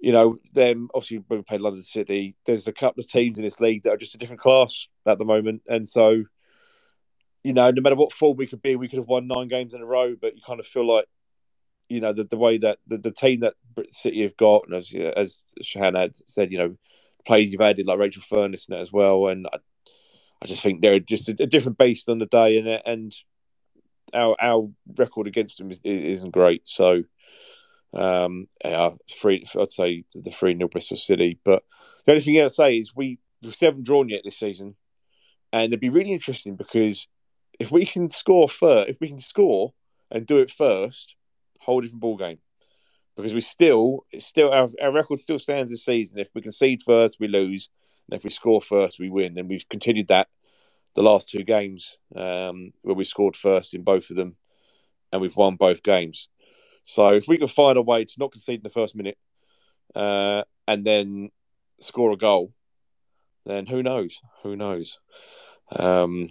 you 0.00 0.12
know, 0.12 0.38
them 0.52 0.88
obviously 0.94 1.24
when 1.28 1.40
we 1.40 1.44
played 1.44 1.60
London 1.60 1.82
City, 1.82 2.36
there's 2.46 2.68
a 2.68 2.72
couple 2.72 3.02
of 3.02 3.10
teams 3.10 3.38
in 3.38 3.44
this 3.44 3.60
league 3.60 3.82
that 3.82 3.92
are 3.92 3.98
just 3.98 4.14
a 4.14 4.18
different 4.18 4.40
class 4.40 4.88
at 5.06 5.18
the 5.18 5.24
moment, 5.24 5.62
and 5.68 5.88
so. 5.88 6.24
You 7.44 7.52
know, 7.52 7.70
no 7.70 7.82
matter 7.82 7.94
what 7.94 8.12
form 8.12 8.36
we 8.36 8.46
could 8.46 8.62
be, 8.62 8.74
we 8.74 8.88
could 8.88 8.98
have 8.98 9.08
won 9.08 9.28
nine 9.28 9.48
games 9.48 9.74
in 9.74 9.82
a 9.82 9.86
row, 9.86 10.16
but 10.20 10.34
you 10.34 10.42
kind 10.44 10.60
of 10.60 10.66
feel 10.66 10.86
like 10.86 11.06
you 11.88 12.00
know 12.00 12.12
the, 12.12 12.24
the 12.24 12.38
way 12.38 12.58
that 12.58 12.78
the, 12.86 12.98
the 12.98 13.10
team 13.10 13.40
that 13.40 13.54
City 13.88 14.22
have 14.22 14.36
got, 14.36 14.66
and 14.66 14.74
as 14.74 14.92
as 14.94 15.40
Shahan 15.62 15.96
had 15.96 16.16
said, 16.28 16.50
you 16.50 16.58
know, 16.58 16.76
players 17.26 17.52
you've 17.52 17.60
added 17.60 17.86
like 17.86 17.98
Rachel 17.98 18.22
Furness 18.22 18.66
in 18.68 18.74
it 18.74 18.80
as 18.80 18.92
well, 18.92 19.28
and 19.28 19.46
I, 19.52 19.58
I 20.42 20.46
just 20.46 20.62
think 20.62 20.80
they're 20.80 21.00
just 21.00 21.28
a, 21.28 21.36
a, 21.38 21.46
different 21.46 21.78
beast 21.78 22.08
on 22.08 22.18
the 22.18 22.26
day, 22.26 22.58
and 22.58 22.82
and 22.86 23.14
our 24.12 24.36
our 24.40 24.70
record 24.96 25.26
against 25.26 25.58
them 25.58 25.70
is, 25.70 25.80
isn't 25.82 26.30
great. 26.30 26.62
So, 26.64 27.04
um, 27.92 28.48
yeah, 28.64 28.90
free, 29.18 29.44
I'd 29.58 29.70
say 29.70 30.04
the 30.14 30.30
three 30.30 30.54
nil 30.54 30.68
Bristol 30.68 30.96
City. 30.96 31.38
But 31.44 31.64
the 32.06 32.12
only 32.12 32.24
thing 32.24 32.40
I'd 32.40 32.52
say 32.52 32.76
is 32.76 32.94
we 32.94 33.18
we 33.42 33.52
haven't 33.60 33.84
drawn 33.84 34.08
yet 34.08 34.22
this 34.24 34.38
season, 34.38 34.76
and 35.52 35.66
it'd 35.66 35.80
be 35.80 35.90
really 35.90 36.12
interesting 36.12 36.56
because 36.56 37.08
if 37.58 37.70
we 37.70 37.84
can 37.84 38.10
score 38.10 38.48
first, 38.48 38.90
if 38.90 38.96
we 39.00 39.08
can 39.08 39.20
score 39.20 39.72
and 40.10 40.26
do 40.26 40.38
it 40.38 40.50
first, 40.50 41.14
whole 41.60 41.80
different 41.80 42.00
ball 42.00 42.16
game 42.16 42.38
because 43.16 43.34
we 43.34 43.40
still, 43.40 44.04
it's 44.10 44.26
still 44.26 44.52
our, 44.52 44.68
our 44.82 44.92
record 44.92 45.20
still 45.20 45.38
stands 45.38 45.70
this 45.70 45.84
season. 45.84 46.18
If 46.18 46.30
we 46.34 46.42
concede 46.42 46.82
first, 46.82 47.20
we 47.20 47.28
lose, 47.28 47.68
and 48.08 48.16
if 48.16 48.24
we 48.24 48.30
score 48.30 48.60
first, 48.60 48.98
we 48.98 49.08
win. 49.08 49.38
And 49.38 49.48
we've 49.48 49.68
continued 49.68 50.08
that 50.08 50.28
the 50.94 51.02
last 51.02 51.28
two 51.28 51.44
games 51.44 51.96
um, 52.14 52.72
where 52.82 52.94
we 52.94 53.04
scored 53.04 53.36
first 53.36 53.74
in 53.74 53.82
both 53.82 54.10
of 54.10 54.16
them, 54.16 54.36
and 55.12 55.20
we've 55.20 55.36
won 55.36 55.56
both 55.56 55.82
games. 55.82 56.28
So 56.84 57.14
if 57.14 57.28
we 57.28 57.38
can 57.38 57.48
find 57.48 57.78
a 57.78 57.82
way 57.82 58.04
to 58.04 58.14
not 58.18 58.32
concede 58.32 58.60
in 58.60 58.62
the 58.62 58.70
first 58.70 58.94
minute 58.94 59.18
uh, 59.94 60.42
and 60.66 60.84
then 60.84 61.30
score 61.80 62.12
a 62.12 62.16
goal, 62.16 62.52
then 63.46 63.66
who 63.66 63.82
knows? 63.82 64.20
Who 64.42 64.56
knows? 64.56 64.98
Um, 65.74 66.28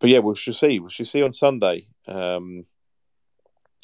but 0.00 0.10
yeah, 0.10 0.20
we 0.20 0.34
shall 0.34 0.54
see. 0.54 0.78
We 0.78 0.90
shall 0.90 1.06
see 1.06 1.22
on 1.22 1.32
Sunday. 1.32 1.86
Um, 2.06 2.66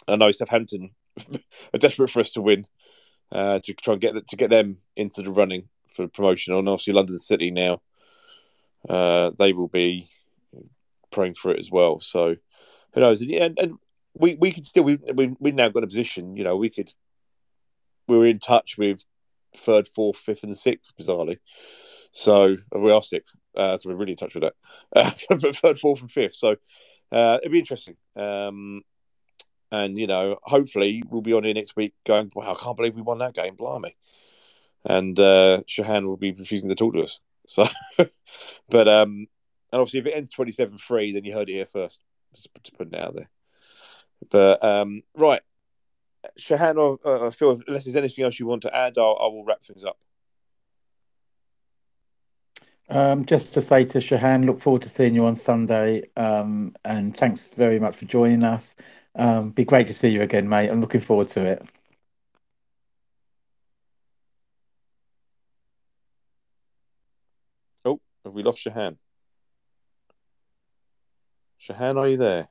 I 0.07 0.17
know 0.17 0.31
Southampton 0.31 0.91
are 1.75 1.79
desperate 1.79 2.11
for 2.11 2.21
us 2.21 2.33
to 2.33 2.43
win 2.43 2.67
uh, 3.33 3.61
to 3.65 3.75
try 3.75 3.95
and 3.95 4.01
get 4.01 4.29
to 4.29 4.37
get 4.37 4.51
them 4.51 4.79
into 4.97 5.23
the 5.23 5.31
running 5.31 5.69
for 5.95 6.09
promotion. 6.09 6.55
And 6.55 6.69
obviously, 6.69 6.93
London 6.93 7.19
City 7.19 7.51
now 7.51 7.81
uh, 8.89 9.31
they 9.39 9.53
will 9.53 9.69
be 9.69 10.09
praying 11.11 11.35
for 11.35 11.51
it 11.53 11.59
as 11.59 11.71
well. 11.71 12.01
So 12.01 12.37
who 12.93 13.01
knows? 13.01 13.21
And, 13.21 13.59
and 13.59 13.75
we 14.15 14.37
we 14.37 14.53
could 14.53 14.65
still 14.65 14.85
we 14.85 14.99
we 15.15 15.35
we 15.39 15.53
now 15.53 15.69
got 15.69 15.85
a 15.85 15.89
position. 15.89 16.37
You 16.37 16.45
know, 16.45 16.57
we 16.57 16.71
could 16.71 16.93
we 18.07 18.19
were 18.19 18.27
in 18.27 18.39
touch 18.39 18.77
with 18.79 19.05
third, 19.57 19.89
fourth, 19.95 20.17
fifth, 20.17 20.43
and 20.43 20.57
sixth 20.57 20.93
bizarrely. 20.99 21.39
So 22.13 22.57
we 22.73 22.91
are 22.91 23.03
sixth. 23.03 23.35
Uh, 23.57 23.77
so 23.77 23.89
we're 23.89 23.97
really 23.97 24.13
in 24.13 24.19
touch 24.19 24.35
with 24.35 24.43
that. 24.43 24.55
Uh, 24.97 25.11
third, 25.11 25.79
fourth, 25.79 26.01
and 26.01 26.11
fifth. 26.11 26.35
So 26.35 26.57
uh, 27.11 27.39
it'd 27.43 27.53
be 27.53 27.59
interesting. 27.59 27.97
Um, 28.17 28.83
and 29.73 29.99
you 29.99 30.07
know, 30.07 30.39
hopefully 30.43 31.03
we'll 31.09 31.23
be 31.23 31.33
on 31.33 31.45
here 31.45 31.55
next 31.55 31.75
week 31.77 31.95
going, 32.05 32.31
"Wow, 32.35 32.55
I 32.55 32.63
can't 32.63 32.77
believe 32.77 32.95
we 32.95 33.03
won 33.03 33.19
that 33.19 33.35
game, 33.35 33.57
blimey!" 33.57 33.97
And 34.85 35.19
uh, 35.19 35.63
Shahan 35.67 36.07
will 36.07 36.17
be 36.17 36.33
refusing 36.33 36.69
to 36.69 36.75
talk 36.75 36.95
to 36.95 37.03
us. 37.03 37.21
So, 37.47 37.67
but 38.71 38.89
um, 38.89 39.27
and 39.71 39.81
obviously, 39.81 40.01
if 40.01 40.07
it 40.07 40.17
ends 40.17 40.31
twenty-seven-three, 40.31 41.13
then 41.13 41.25
you 41.25 41.35
heard 41.35 41.51
it 41.51 41.53
here 41.53 41.67
first. 41.67 42.03
Just 42.35 42.49
to 42.65 42.73
put 42.73 42.87
it 42.87 42.99
out 42.99 43.15
there. 43.15 43.29
But 44.31 44.65
um, 44.65 45.03
right, 45.15 45.43
Shahan 46.39 46.77
or 46.77 46.99
uh, 47.05 47.31
Phil, 47.31 47.61
unless 47.67 47.85
there's 47.85 47.97
anything 47.97 48.25
else 48.25 48.39
you 48.39 48.47
want 48.47 48.63
to 48.63 48.75
add, 48.75 48.95
I'll, 48.97 49.19
I 49.21 49.27
will 49.27 49.45
wrap 49.45 49.63
things 49.63 49.85
up. 49.85 49.99
Um, 52.91 53.25
just 53.27 53.53
to 53.55 53.63
say 53.63 53.85
to 53.87 53.99
Shahan, 53.99 54.45
look 54.47 54.61
forward 54.63 54.83
to 54.83 54.89
seeing 54.89 55.15
you 55.15 55.27
on 55.27 55.37
Sunday. 55.37 56.05
Um, 56.17 56.75
and 56.85 57.17
thanks 57.17 57.49
very 57.57 57.81
much 57.81 57.97
for 57.97 58.05
joining 58.07 58.45
us. 58.45 58.75
Um, 59.17 59.51
be 59.51 59.65
great 59.65 59.87
to 59.89 59.95
see 59.95 60.09
you 60.09 60.23
again, 60.23 60.49
mate. 60.49 60.71
I'm 60.71 60.81
looking 60.81 61.01
forward 61.01 61.29
to 61.31 61.45
it. 61.45 61.63
Oh, 67.85 68.01
have 68.25 68.35
we 68.35 68.43
lost 68.43 68.65
Shahan? 68.65 68.97
Shahan, 71.61 71.97
are 71.99 72.09
you 72.09 72.17
there? 72.19 72.49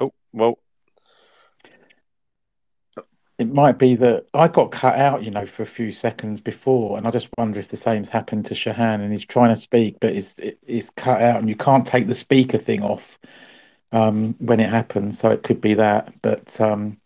Oh, 0.00 0.12
well. 0.32 0.58
It 3.38 3.52
might 3.52 3.78
be 3.78 3.94
that 3.96 4.26
I 4.34 4.48
got 4.48 4.72
cut 4.72 4.96
out, 4.96 5.22
you 5.22 5.30
know, 5.30 5.46
for 5.46 5.62
a 5.62 5.66
few 5.66 5.92
seconds 5.92 6.40
before, 6.40 6.98
and 6.98 7.06
I 7.06 7.10
just 7.12 7.28
wonder 7.38 7.60
if 7.60 7.68
the 7.68 7.76
same's 7.76 8.08
happened 8.08 8.46
to 8.46 8.54
Shahan, 8.54 9.00
and 9.00 9.12
he's 9.12 9.24
trying 9.24 9.54
to 9.54 9.60
speak, 9.60 9.98
but 10.00 10.10
it's 10.10 10.34
it, 10.38 10.58
it's 10.66 10.90
cut 10.96 11.22
out, 11.22 11.38
and 11.38 11.48
you 11.48 11.54
can't 11.54 11.86
take 11.86 12.08
the 12.08 12.16
speaker 12.16 12.58
thing 12.58 12.82
off 12.82 13.02
um, 13.92 14.34
when 14.38 14.58
it 14.58 14.68
happens. 14.68 15.20
So 15.20 15.30
it 15.30 15.44
could 15.44 15.60
be 15.60 15.74
that, 15.74 16.12
but 16.20 16.60
um, 16.60 16.98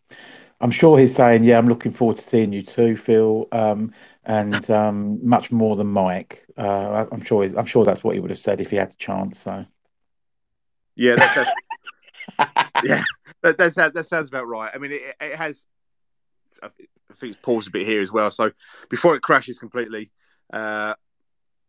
I'm 0.63 0.71
sure 0.71 0.99
he's 0.99 1.15
saying, 1.15 1.45
"Yeah, 1.45 1.59
I'm 1.59 1.69
looking 1.69 1.93
forward 1.93 2.19
to 2.19 2.25
seeing 2.25 2.53
you 2.53 2.63
too, 2.63 2.97
Phil." 2.97 3.49
Um, 3.53 3.93
and 4.25 4.71
um, 4.71 5.19
much 5.27 5.51
more 5.51 5.77
than 5.77 5.89
Mike. 5.89 6.45
Uh, 6.57 7.07
I'm 7.11 7.23
sure. 7.25 7.45
I'm 7.45 7.67
sure 7.67 7.85
that's 7.85 8.05
what 8.05 8.15
he 8.15 8.21
would 8.21 8.31
have 8.31 8.39
said 8.39 8.61
if 8.61 8.71
he 8.71 8.77
had 8.77 8.91
the 8.91 8.97
chance. 8.97 9.41
So, 9.41 9.65
yeah, 10.95 11.17
that, 11.17 11.35
that's 12.39 12.57
yeah, 12.85 13.03
that, 13.43 13.59
that's, 13.59 13.75
that 13.75 14.07
sounds 14.07 14.29
about 14.29 14.47
right. 14.47 14.71
I 14.73 14.79
mean, 14.79 14.93
it, 14.93 15.17
it 15.21 15.37
has. 15.37 15.67
I 16.63 16.69
think 16.69 16.89
it's 17.23 17.37
paused 17.37 17.69
a 17.69 17.71
bit 17.71 17.87
here 17.87 18.01
as 18.01 18.13
well. 18.13 18.31
So 18.31 18.51
before 18.89 19.15
it 19.15 19.23
crashes 19.23 19.59
completely, 19.59 20.11
uh, 20.53 20.95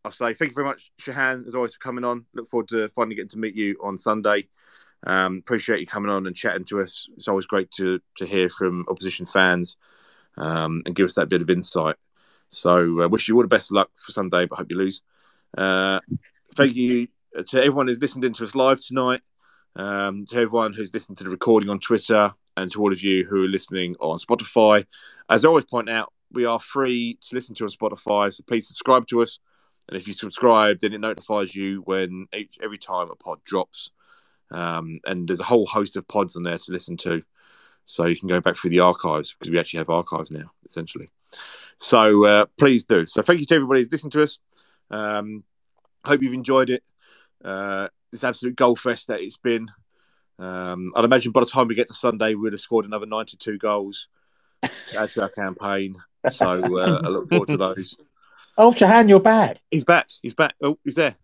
I'll 0.05 0.11
say 0.11 0.33
thank 0.33 0.51
you 0.51 0.55
very 0.55 0.67
much, 0.67 0.91
Shahan, 0.99 1.47
as 1.47 1.55
always, 1.55 1.75
for 1.75 1.79
coming 1.79 2.03
on. 2.03 2.25
Look 2.33 2.47
forward 2.49 2.67
to 2.69 2.89
finally 2.89 3.15
getting 3.15 3.29
to 3.29 3.39
meet 3.39 3.55
you 3.55 3.77
on 3.81 3.97
Sunday. 3.97 4.47
Um, 5.05 5.37
appreciate 5.37 5.79
you 5.79 5.87
coming 5.87 6.11
on 6.11 6.27
and 6.27 6.35
chatting 6.35 6.65
to 6.65 6.81
us. 6.81 7.07
It's 7.15 7.27
always 7.27 7.45
great 7.45 7.71
to 7.71 7.99
to 8.17 8.25
hear 8.25 8.49
from 8.49 8.85
opposition 8.89 9.25
fans 9.25 9.77
um, 10.37 10.81
and 10.85 10.95
give 10.95 11.05
us 11.05 11.15
that 11.15 11.29
bit 11.29 11.41
of 11.41 11.49
insight. 11.49 11.95
So 12.49 13.01
uh, 13.01 13.07
wish 13.07 13.27
you 13.27 13.35
all 13.35 13.41
the 13.41 13.47
best 13.47 13.71
of 13.71 13.75
luck 13.75 13.89
for 13.95 14.11
Sunday, 14.11 14.45
but 14.45 14.57
hope 14.57 14.71
you 14.71 14.77
lose. 14.77 15.01
Uh, 15.57 15.99
thank 16.55 16.75
you 16.75 17.07
to 17.47 17.59
everyone 17.59 17.87
who's 17.87 18.01
listened 18.01 18.23
in 18.23 18.33
to 18.33 18.43
us 18.43 18.55
live 18.55 18.81
tonight, 18.81 19.21
um, 19.75 20.25
to 20.27 20.35
everyone 20.35 20.73
who's 20.73 20.93
listened 20.93 21.17
to 21.17 21.23
the 21.23 21.29
recording 21.29 21.69
on 21.69 21.79
Twitter, 21.79 22.33
and 22.57 22.71
to 22.71 22.81
all 22.81 22.91
of 22.91 23.01
you 23.01 23.25
who 23.25 23.43
are 23.43 23.47
listening 23.47 23.95
on 23.99 24.17
Spotify. 24.17 24.85
As 25.29 25.45
I 25.45 25.47
always 25.47 25.65
point 25.65 25.89
out, 25.89 26.13
we 26.31 26.45
are 26.45 26.59
free 26.59 27.17
to 27.21 27.35
listen 27.35 27.55
to 27.55 27.63
on 27.63 27.69
Spotify, 27.69 28.33
so 28.33 28.43
please 28.45 28.67
subscribe 28.67 29.07
to 29.07 29.21
us. 29.21 29.39
And 29.87 29.97
if 29.97 30.07
you 30.07 30.13
subscribe, 30.13 30.79
then 30.79 30.93
it 30.93 31.01
notifies 31.01 31.55
you 31.55 31.81
when 31.85 32.27
each, 32.33 32.57
every 32.61 32.77
time 32.77 33.09
a 33.11 33.15
pod 33.15 33.43
drops. 33.43 33.91
Um, 34.51 34.99
and 35.05 35.27
there's 35.27 35.39
a 35.39 35.45
whole 35.45 35.65
host 35.65 35.97
of 35.97 36.07
pods 36.07 36.35
on 36.35 36.43
there 36.43 36.57
to 36.57 36.71
listen 36.71 36.95
to. 36.97 37.21
So 37.85 38.05
you 38.05 38.17
can 38.17 38.29
go 38.29 38.39
back 38.39 38.55
through 38.55 38.69
the 38.69 38.79
archives 38.79 39.33
because 39.33 39.51
we 39.51 39.59
actually 39.59 39.79
have 39.79 39.89
archives 39.89 40.31
now, 40.31 40.51
essentially. 40.65 41.09
So 41.79 42.25
uh, 42.25 42.45
please 42.57 42.85
do. 42.85 43.05
So 43.05 43.21
thank 43.21 43.39
you 43.39 43.45
to 43.47 43.55
everybody 43.55 43.81
who's 43.81 43.91
listened 43.91 44.13
to 44.13 44.23
us. 44.23 44.39
Um, 44.89 45.43
hope 46.05 46.21
you've 46.21 46.33
enjoyed 46.33 46.69
it. 46.69 46.83
Uh, 47.43 47.89
this 48.11 48.23
absolute 48.23 48.55
goal 48.55 48.75
fest 48.75 49.07
that 49.07 49.21
it's 49.21 49.37
been. 49.37 49.69
Um, 50.39 50.91
I'd 50.95 51.05
imagine 51.05 51.31
by 51.31 51.41
the 51.41 51.45
time 51.45 51.67
we 51.67 51.75
get 51.75 51.87
to 51.87 51.93
Sunday, 51.93 52.35
we'd 52.35 52.53
have 52.53 52.59
scored 52.59 52.85
another 52.85 53.05
92 53.05 53.57
goals 53.57 54.07
to 54.61 54.97
add 54.97 55.11
to 55.11 55.21
our 55.21 55.29
campaign. 55.29 55.95
So 56.29 56.45
uh, 56.47 57.01
I 57.03 57.07
look 57.09 57.29
forward 57.29 57.49
to 57.49 57.57
those. 57.57 57.95
Oh, 58.57 58.71
Shahan, 58.71 59.09
you're 59.09 59.19
back. 59.19 59.57
He's 59.71 59.83
back. 59.83 60.07
He's 60.21 60.33
back. 60.33 60.55
Oh, 60.61 60.77
he's 60.83 60.95
there. 60.95 61.15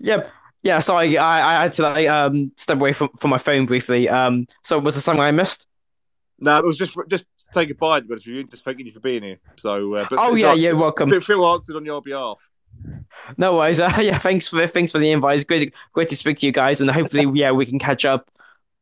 Yep. 0.00 0.30
Yeah, 0.62 0.78
sorry, 0.80 1.16
I, 1.16 1.58
I 1.58 1.62
had 1.62 1.72
to 1.72 1.82
like 1.82 2.08
um 2.08 2.52
step 2.56 2.76
away 2.76 2.92
from, 2.92 3.08
from 3.18 3.30
my 3.30 3.38
phone 3.38 3.64
briefly. 3.64 4.08
Um, 4.08 4.46
so 4.62 4.78
was 4.78 4.94
there 4.94 5.00
something 5.00 5.22
I 5.22 5.30
missed? 5.30 5.66
No, 6.38 6.58
it 6.58 6.64
was 6.64 6.76
just 6.76 6.96
just 7.08 7.24
say 7.52 7.64
goodbye, 7.64 8.00
but 8.00 8.24
you 8.26 8.44
just 8.44 8.64
thanking 8.64 8.86
you 8.86 8.92
for 8.92 9.00
being 9.00 9.22
here. 9.22 9.38
So, 9.56 9.94
uh, 9.94 10.06
but 10.10 10.18
oh 10.18 10.34
yeah, 10.34 10.52
yeah, 10.52 10.72
welcome. 10.72 11.08
Phil 11.20 11.46
answered 11.46 11.76
on 11.76 11.84
your 11.84 12.02
behalf. 12.02 12.46
No 13.36 13.56
worries. 13.56 13.80
Uh, 13.80 13.92
yeah, 14.00 14.18
thanks 14.18 14.48
for 14.48 14.66
thanks 14.66 14.92
for 14.92 14.98
the 14.98 15.10
invite. 15.10 15.36
It's 15.36 15.44
great, 15.44 15.74
great 15.92 16.08
to 16.08 16.16
speak 16.16 16.38
to 16.38 16.46
you 16.46 16.52
guys, 16.52 16.80
and 16.80 16.90
hopefully, 16.90 17.26
yeah, 17.38 17.50
we 17.50 17.66
can 17.66 17.78
catch 17.78 18.04
up 18.04 18.30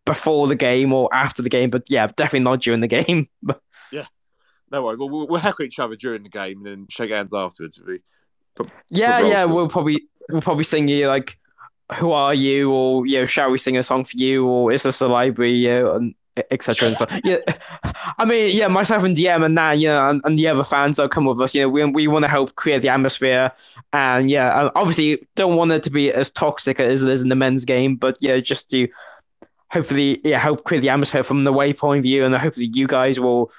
before 0.04 0.46
the 0.48 0.56
game 0.56 0.92
or 0.92 1.12
after 1.12 1.42
the 1.42 1.48
game. 1.48 1.70
But 1.70 1.84
yeah, 1.88 2.06
definitely 2.06 2.44
not 2.44 2.60
during 2.60 2.80
the 2.80 2.86
game. 2.86 3.28
yeah, 3.92 4.06
no 4.70 4.84
worries. 4.84 4.98
Well, 4.98 5.10
we'll, 5.10 5.28
we'll 5.28 5.40
heckle 5.40 5.64
each 5.64 5.78
other 5.78 5.96
during 5.96 6.22
the 6.22 6.28
game 6.28 6.58
and 6.58 6.66
then 6.66 6.86
shake 6.88 7.10
hands 7.10 7.34
afterwards. 7.34 7.80
We, 7.86 8.00
yeah, 8.90 9.20
yeah, 9.20 9.44
we'll 9.44 9.68
probably 9.68 10.08
we'll 10.30 10.42
probably 10.42 10.64
sing 10.64 10.88
you 10.88 11.08
like, 11.08 11.38
"Who 11.96 12.12
are 12.12 12.34
you?" 12.34 12.72
or 12.72 13.06
you 13.06 13.20
know, 13.20 13.26
"Shall 13.26 13.50
we 13.50 13.58
sing 13.58 13.76
a 13.76 13.82
song 13.82 14.04
for 14.04 14.16
you?" 14.16 14.46
or 14.46 14.72
"Is 14.72 14.82
this 14.82 15.00
a 15.00 15.08
library?" 15.08 15.54
You 15.54 15.68
know, 15.68 15.94
and 15.94 16.14
etc. 16.50 16.88
and 16.88 16.96
so 16.96 17.06
yeah, 17.24 17.38
I 18.18 18.24
mean, 18.24 18.56
yeah, 18.56 18.68
myself 18.68 19.02
and 19.02 19.16
DM 19.16 19.44
and 19.44 19.56
that, 19.58 19.78
you 19.78 19.88
know, 19.88 20.08
and, 20.08 20.20
and 20.24 20.38
the 20.38 20.48
other 20.48 20.64
fans 20.64 20.96
that 20.96 21.10
come 21.10 21.24
with 21.24 21.40
us, 21.40 21.54
you 21.54 21.62
know, 21.62 21.68
we 21.68 21.84
we 21.84 22.08
want 22.08 22.24
to 22.24 22.28
help 22.28 22.54
create 22.54 22.82
the 22.82 22.88
atmosphere, 22.88 23.52
and 23.92 24.30
yeah, 24.30 24.70
obviously 24.74 25.26
don't 25.36 25.56
want 25.56 25.72
it 25.72 25.82
to 25.84 25.90
be 25.90 26.12
as 26.12 26.30
toxic 26.30 26.80
as 26.80 27.02
it 27.02 27.10
is 27.10 27.22
in 27.22 27.28
the 27.28 27.34
men's 27.34 27.64
game, 27.64 27.96
but 27.96 28.16
yeah, 28.20 28.38
just 28.38 28.70
to 28.70 28.88
hopefully 29.70 30.20
yeah 30.24 30.38
help 30.38 30.64
create 30.64 30.80
the 30.80 30.88
atmosphere 30.88 31.22
from 31.22 31.44
the 31.44 31.52
way 31.52 31.72
point 31.72 31.98
of 31.98 32.02
view, 32.02 32.24
and 32.24 32.34
hopefully 32.34 32.70
you 32.72 32.86
guys 32.86 33.20
will 33.20 33.50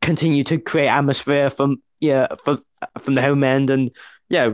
continue 0.00 0.44
to 0.44 0.58
create 0.58 0.88
atmosphere 0.88 1.50
from 1.50 1.82
yeah 2.00 2.28
from 2.44 2.62
from 2.98 3.14
the 3.14 3.22
home 3.22 3.44
end, 3.44 3.70
and 3.70 3.90
yeah, 4.28 4.50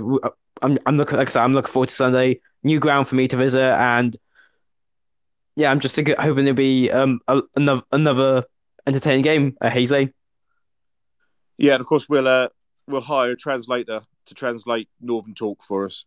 I'm 0.63 0.79
I'm 0.87 0.97
looking 0.97 1.19
like 1.19 1.29
I 1.29 1.31
said, 1.31 1.43
I'm 1.43 1.53
looking 1.53 1.73
forward 1.73 1.89
to 1.89 1.95
Sunday, 1.95 2.41
new 2.63 2.79
ground 2.79 3.09
for 3.09 3.15
me 3.15 3.29
to 3.29 3.37
visit, 3.37 3.63
and 3.63 4.17
yeah, 5.57 5.71
I'm 5.71 5.81
just 5.81 5.97
hoping 5.97 6.45
there'll 6.45 6.55
be 6.55 6.91
um 6.91 7.21
a, 7.29 7.43
another 7.57 7.83
another 7.93 8.45
entertaining 8.87 9.23
game 9.23 9.57
at 9.61 9.73
Hayes 9.73 9.91
Lane. 9.91 10.13
Yeah, 11.57 11.75
and 11.75 11.81
of 11.81 11.87
course 11.87 12.09
we'll 12.09 12.29
uh, 12.29 12.49
we'll 12.87 13.01
hire 13.01 13.33
a 13.33 13.37
translator 13.37 14.03
to 14.27 14.35
translate 14.35 14.89
Northern 15.01 15.35
talk 15.35 15.63
for 15.63 15.85
us, 15.85 16.07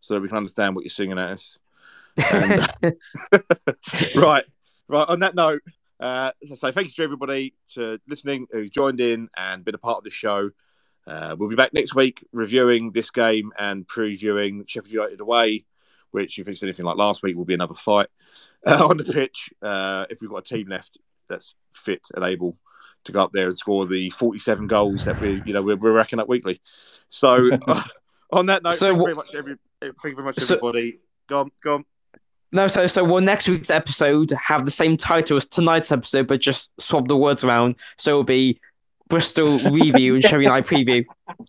so 0.00 0.14
that 0.14 0.20
we 0.20 0.28
can 0.28 0.36
understand 0.36 0.74
what 0.74 0.84
you're 0.84 0.90
singing 0.90 1.18
at 1.18 1.30
us. 1.30 1.58
And, 2.32 2.68
right, 4.16 4.44
right. 4.88 5.08
On 5.08 5.18
that 5.20 5.34
note, 5.34 5.62
uh, 5.98 6.32
so 6.44 6.54
say 6.54 6.72
thanks 6.72 6.94
to 6.94 7.02
everybody 7.02 7.54
to 7.74 8.00
listening 8.06 8.46
who's 8.52 8.70
joined 8.70 9.00
in 9.00 9.28
and 9.36 9.64
been 9.64 9.74
a 9.74 9.78
part 9.78 9.98
of 9.98 10.04
the 10.04 10.10
show. 10.10 10.50
Uh, 11.06 11.36
we'll 11.38 11.50
be 11.50 11.56
back 11.56 11.74
next 11.74 11.94
week 11.94 12.24
reviewing 12.32 12.90
this 12.92 13.10
game 13.10 13.52
and 13.58 13.86
previewing 13.86 14.66
Sheffield 14.66 14.92
United 14.92 15.20
away, 15.20 15.64
which, 16.12 16.38
if 16.38 16.48
it's 16.48 16.62
anything 16.62 16.86
like 16.86 16.96
last 16.96 17.22
week, 17.22 17.36
will 17.36 17.44
be 17.44 17.52
another 17.52 17.74
fight 17.74 18.06
uh, 18.66 18.86
on 18.88 18.96
the 18.96 19.04
pitch 19.04 19.50
uh, 19.62 20.06
if 20.10 20.20
we've 20.20 20.30
got 20.30 20.38
a 20.38 20.54
team 20.54 20.68
left 20.68 20.98
that's 21.28 21.54
fit 21.72 22.06
and 22.14 22.24
able 22.24 22.56
to 23.04 23.12
go 23.12 23.22
up 23.22 23.32
there 23.32 23.46
and 23.46 23.56
score 23.56 23.86
the 23.86 24.10
47 24.10 24.66
goals 24.66 25.04
that 25.04 25.20
we 25.20 25.42
you 25.44 25.52
know 25.52 25.62
we're, 25.62 25.76
we're 25.76 25.92
racking 25.92 26.18
up 26.18 26.28
weekly. 26.28 26.60
So 27.08 27.50
uh, 27.68 27.82
on 28.32 28.46
that 28.46 28.62
note, 28.62 28.74
so, 28.74 28.88
thank 28.88 28.98
you 28.98 29.04
very 29.04 29.14
much, 29.14 29.34
every, 29.34 29.56
thank 29.80 29.94
you 30.04 30.14
very 30.14 30.24
much, 30.24 30.50
everybody. 30.50 30.92
So, 30.92 30.98
go 31.28 31.40
on, 31.40 31.50
go 31.62 31.74
on. 31.74 31.84
No, 32.52 32.68
so 32.68 32.86
so 32.86 33.02
will 33.04 33.20
next 33.20 33.48
week's 33.48 33.70
episode 33.70 34.32
have 34.32 34.64
the 34.64 34.70
same 34.70 34.96
title 34.96 35.36
as 35.36 35.46
tonight's 35.46 35.90
episode, 35.90 36.28
but 36.28 36.40
just 36.40 36.70
swap 36.80 37.08
the 37.08 37.16
words 37.16 37.42
around. 37.42 37.76
So 37.98 38.10
it'll 38.10 38.24
be 38.24 38.60
Bristol 39.08 39.58
review 39.58 40.14
and 40.14 40.22
Sheffield 40.22 40.42
United 40.44 40.66
preview. 40.66 41.04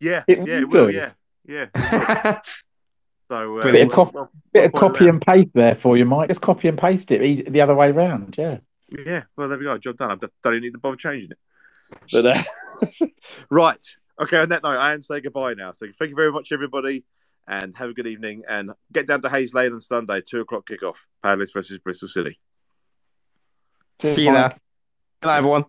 Yeah, 0.00 0.22
it 0.28 0.46
yeah, 0.46 0.58
it 0.58 0.68
will, 0.68 0.90
yeah, 0.90 1.12
yeah. 1.46 2.40
So 3.28 3.58
uh, 3.58 3.62
bit, 3.62 3.86
of, 3.86 3.92
copy, 3.92 4.10
well, 4.14 4.30
bit 4.52 4.64
of 4.66 4.72
copy 4.72 5.08
and 5.08 5.20
paste 5.20 5.50
there 5.54 5.76
for 5.76 5.96
you, 5.96 6.04
Mike. 6.04 6.28
Just 6.28 6.40
copy 6.42 6.68
and 6.68 6.78
paste 6.78 7.10
it 7.10 7.50
the 7.50 7.60
other 7.60 7.74
way 7.74 7.90
around. 7.90 8.34
Yeah. 8.36 8.58
Yeah. 8.90 9.22
Well, 9.36 9.48
there 9.48 9.58
we 9.58 9.64
go. 9.64 9.78
Job 9.78 9.96
done. 9.96 10.10
I 10.10 10.16
don't 10.16 10.54
even 10.54 10.62
need 10.62 10.72
to 10.72 10.78
bother 10.78 10.96
changing 10.96 11.30
it. 11.30 11.38
But 12.12 12.26
uh, 12.26 12.42
right. 13.50 13.84
Okay. 14.20 14.38
On 14.38 14.48
that 14.50 14.62
note, 14.62 14.76
I 14.76 14.92
am 14.92 15.02
saying 15.02 15.22
goodbye 15.22 15.54
now. 15.54 15.70
So 15.72 15.86
thank 15.98 16.10
you 16.10 16.16
very 16.16 16.32
much, 16.32 16.52
everybody, 16.52 17.04
and 17.48 17.74
have 17.76 17.90
a 17.90 17.94
good 17.94 18.06
evening. 18.06 18.42
And 18.48 18.72
get 18.92 19.06
down 19.06 19.22
to 19.22 19.30
Hayes 19.30 19.54
Lane 19.54 19.72
on 19.72 19.80
Sunday, 19.80 20.20
two 20.20 20.40
o'clock 20.40 20.66
kickoff. 20.66 20.96
Palace 21.22 21.50
versus 21.52 21.78
Bristol 21.78 22.08
City. 22.08 22.38
Cheers, 24.02 24.14
See 24.14 24.24
you 24.24 24.32
Mike. 24.32 24.50
there. 24.50 24.58
Good 25.22 25.28
night, 25.28 25.38
everyone. 25.38 25.64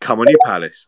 Come 0.00 0.20
on, 0.20 0.28
you 0.28 0.38
Palace. 0.44 0.86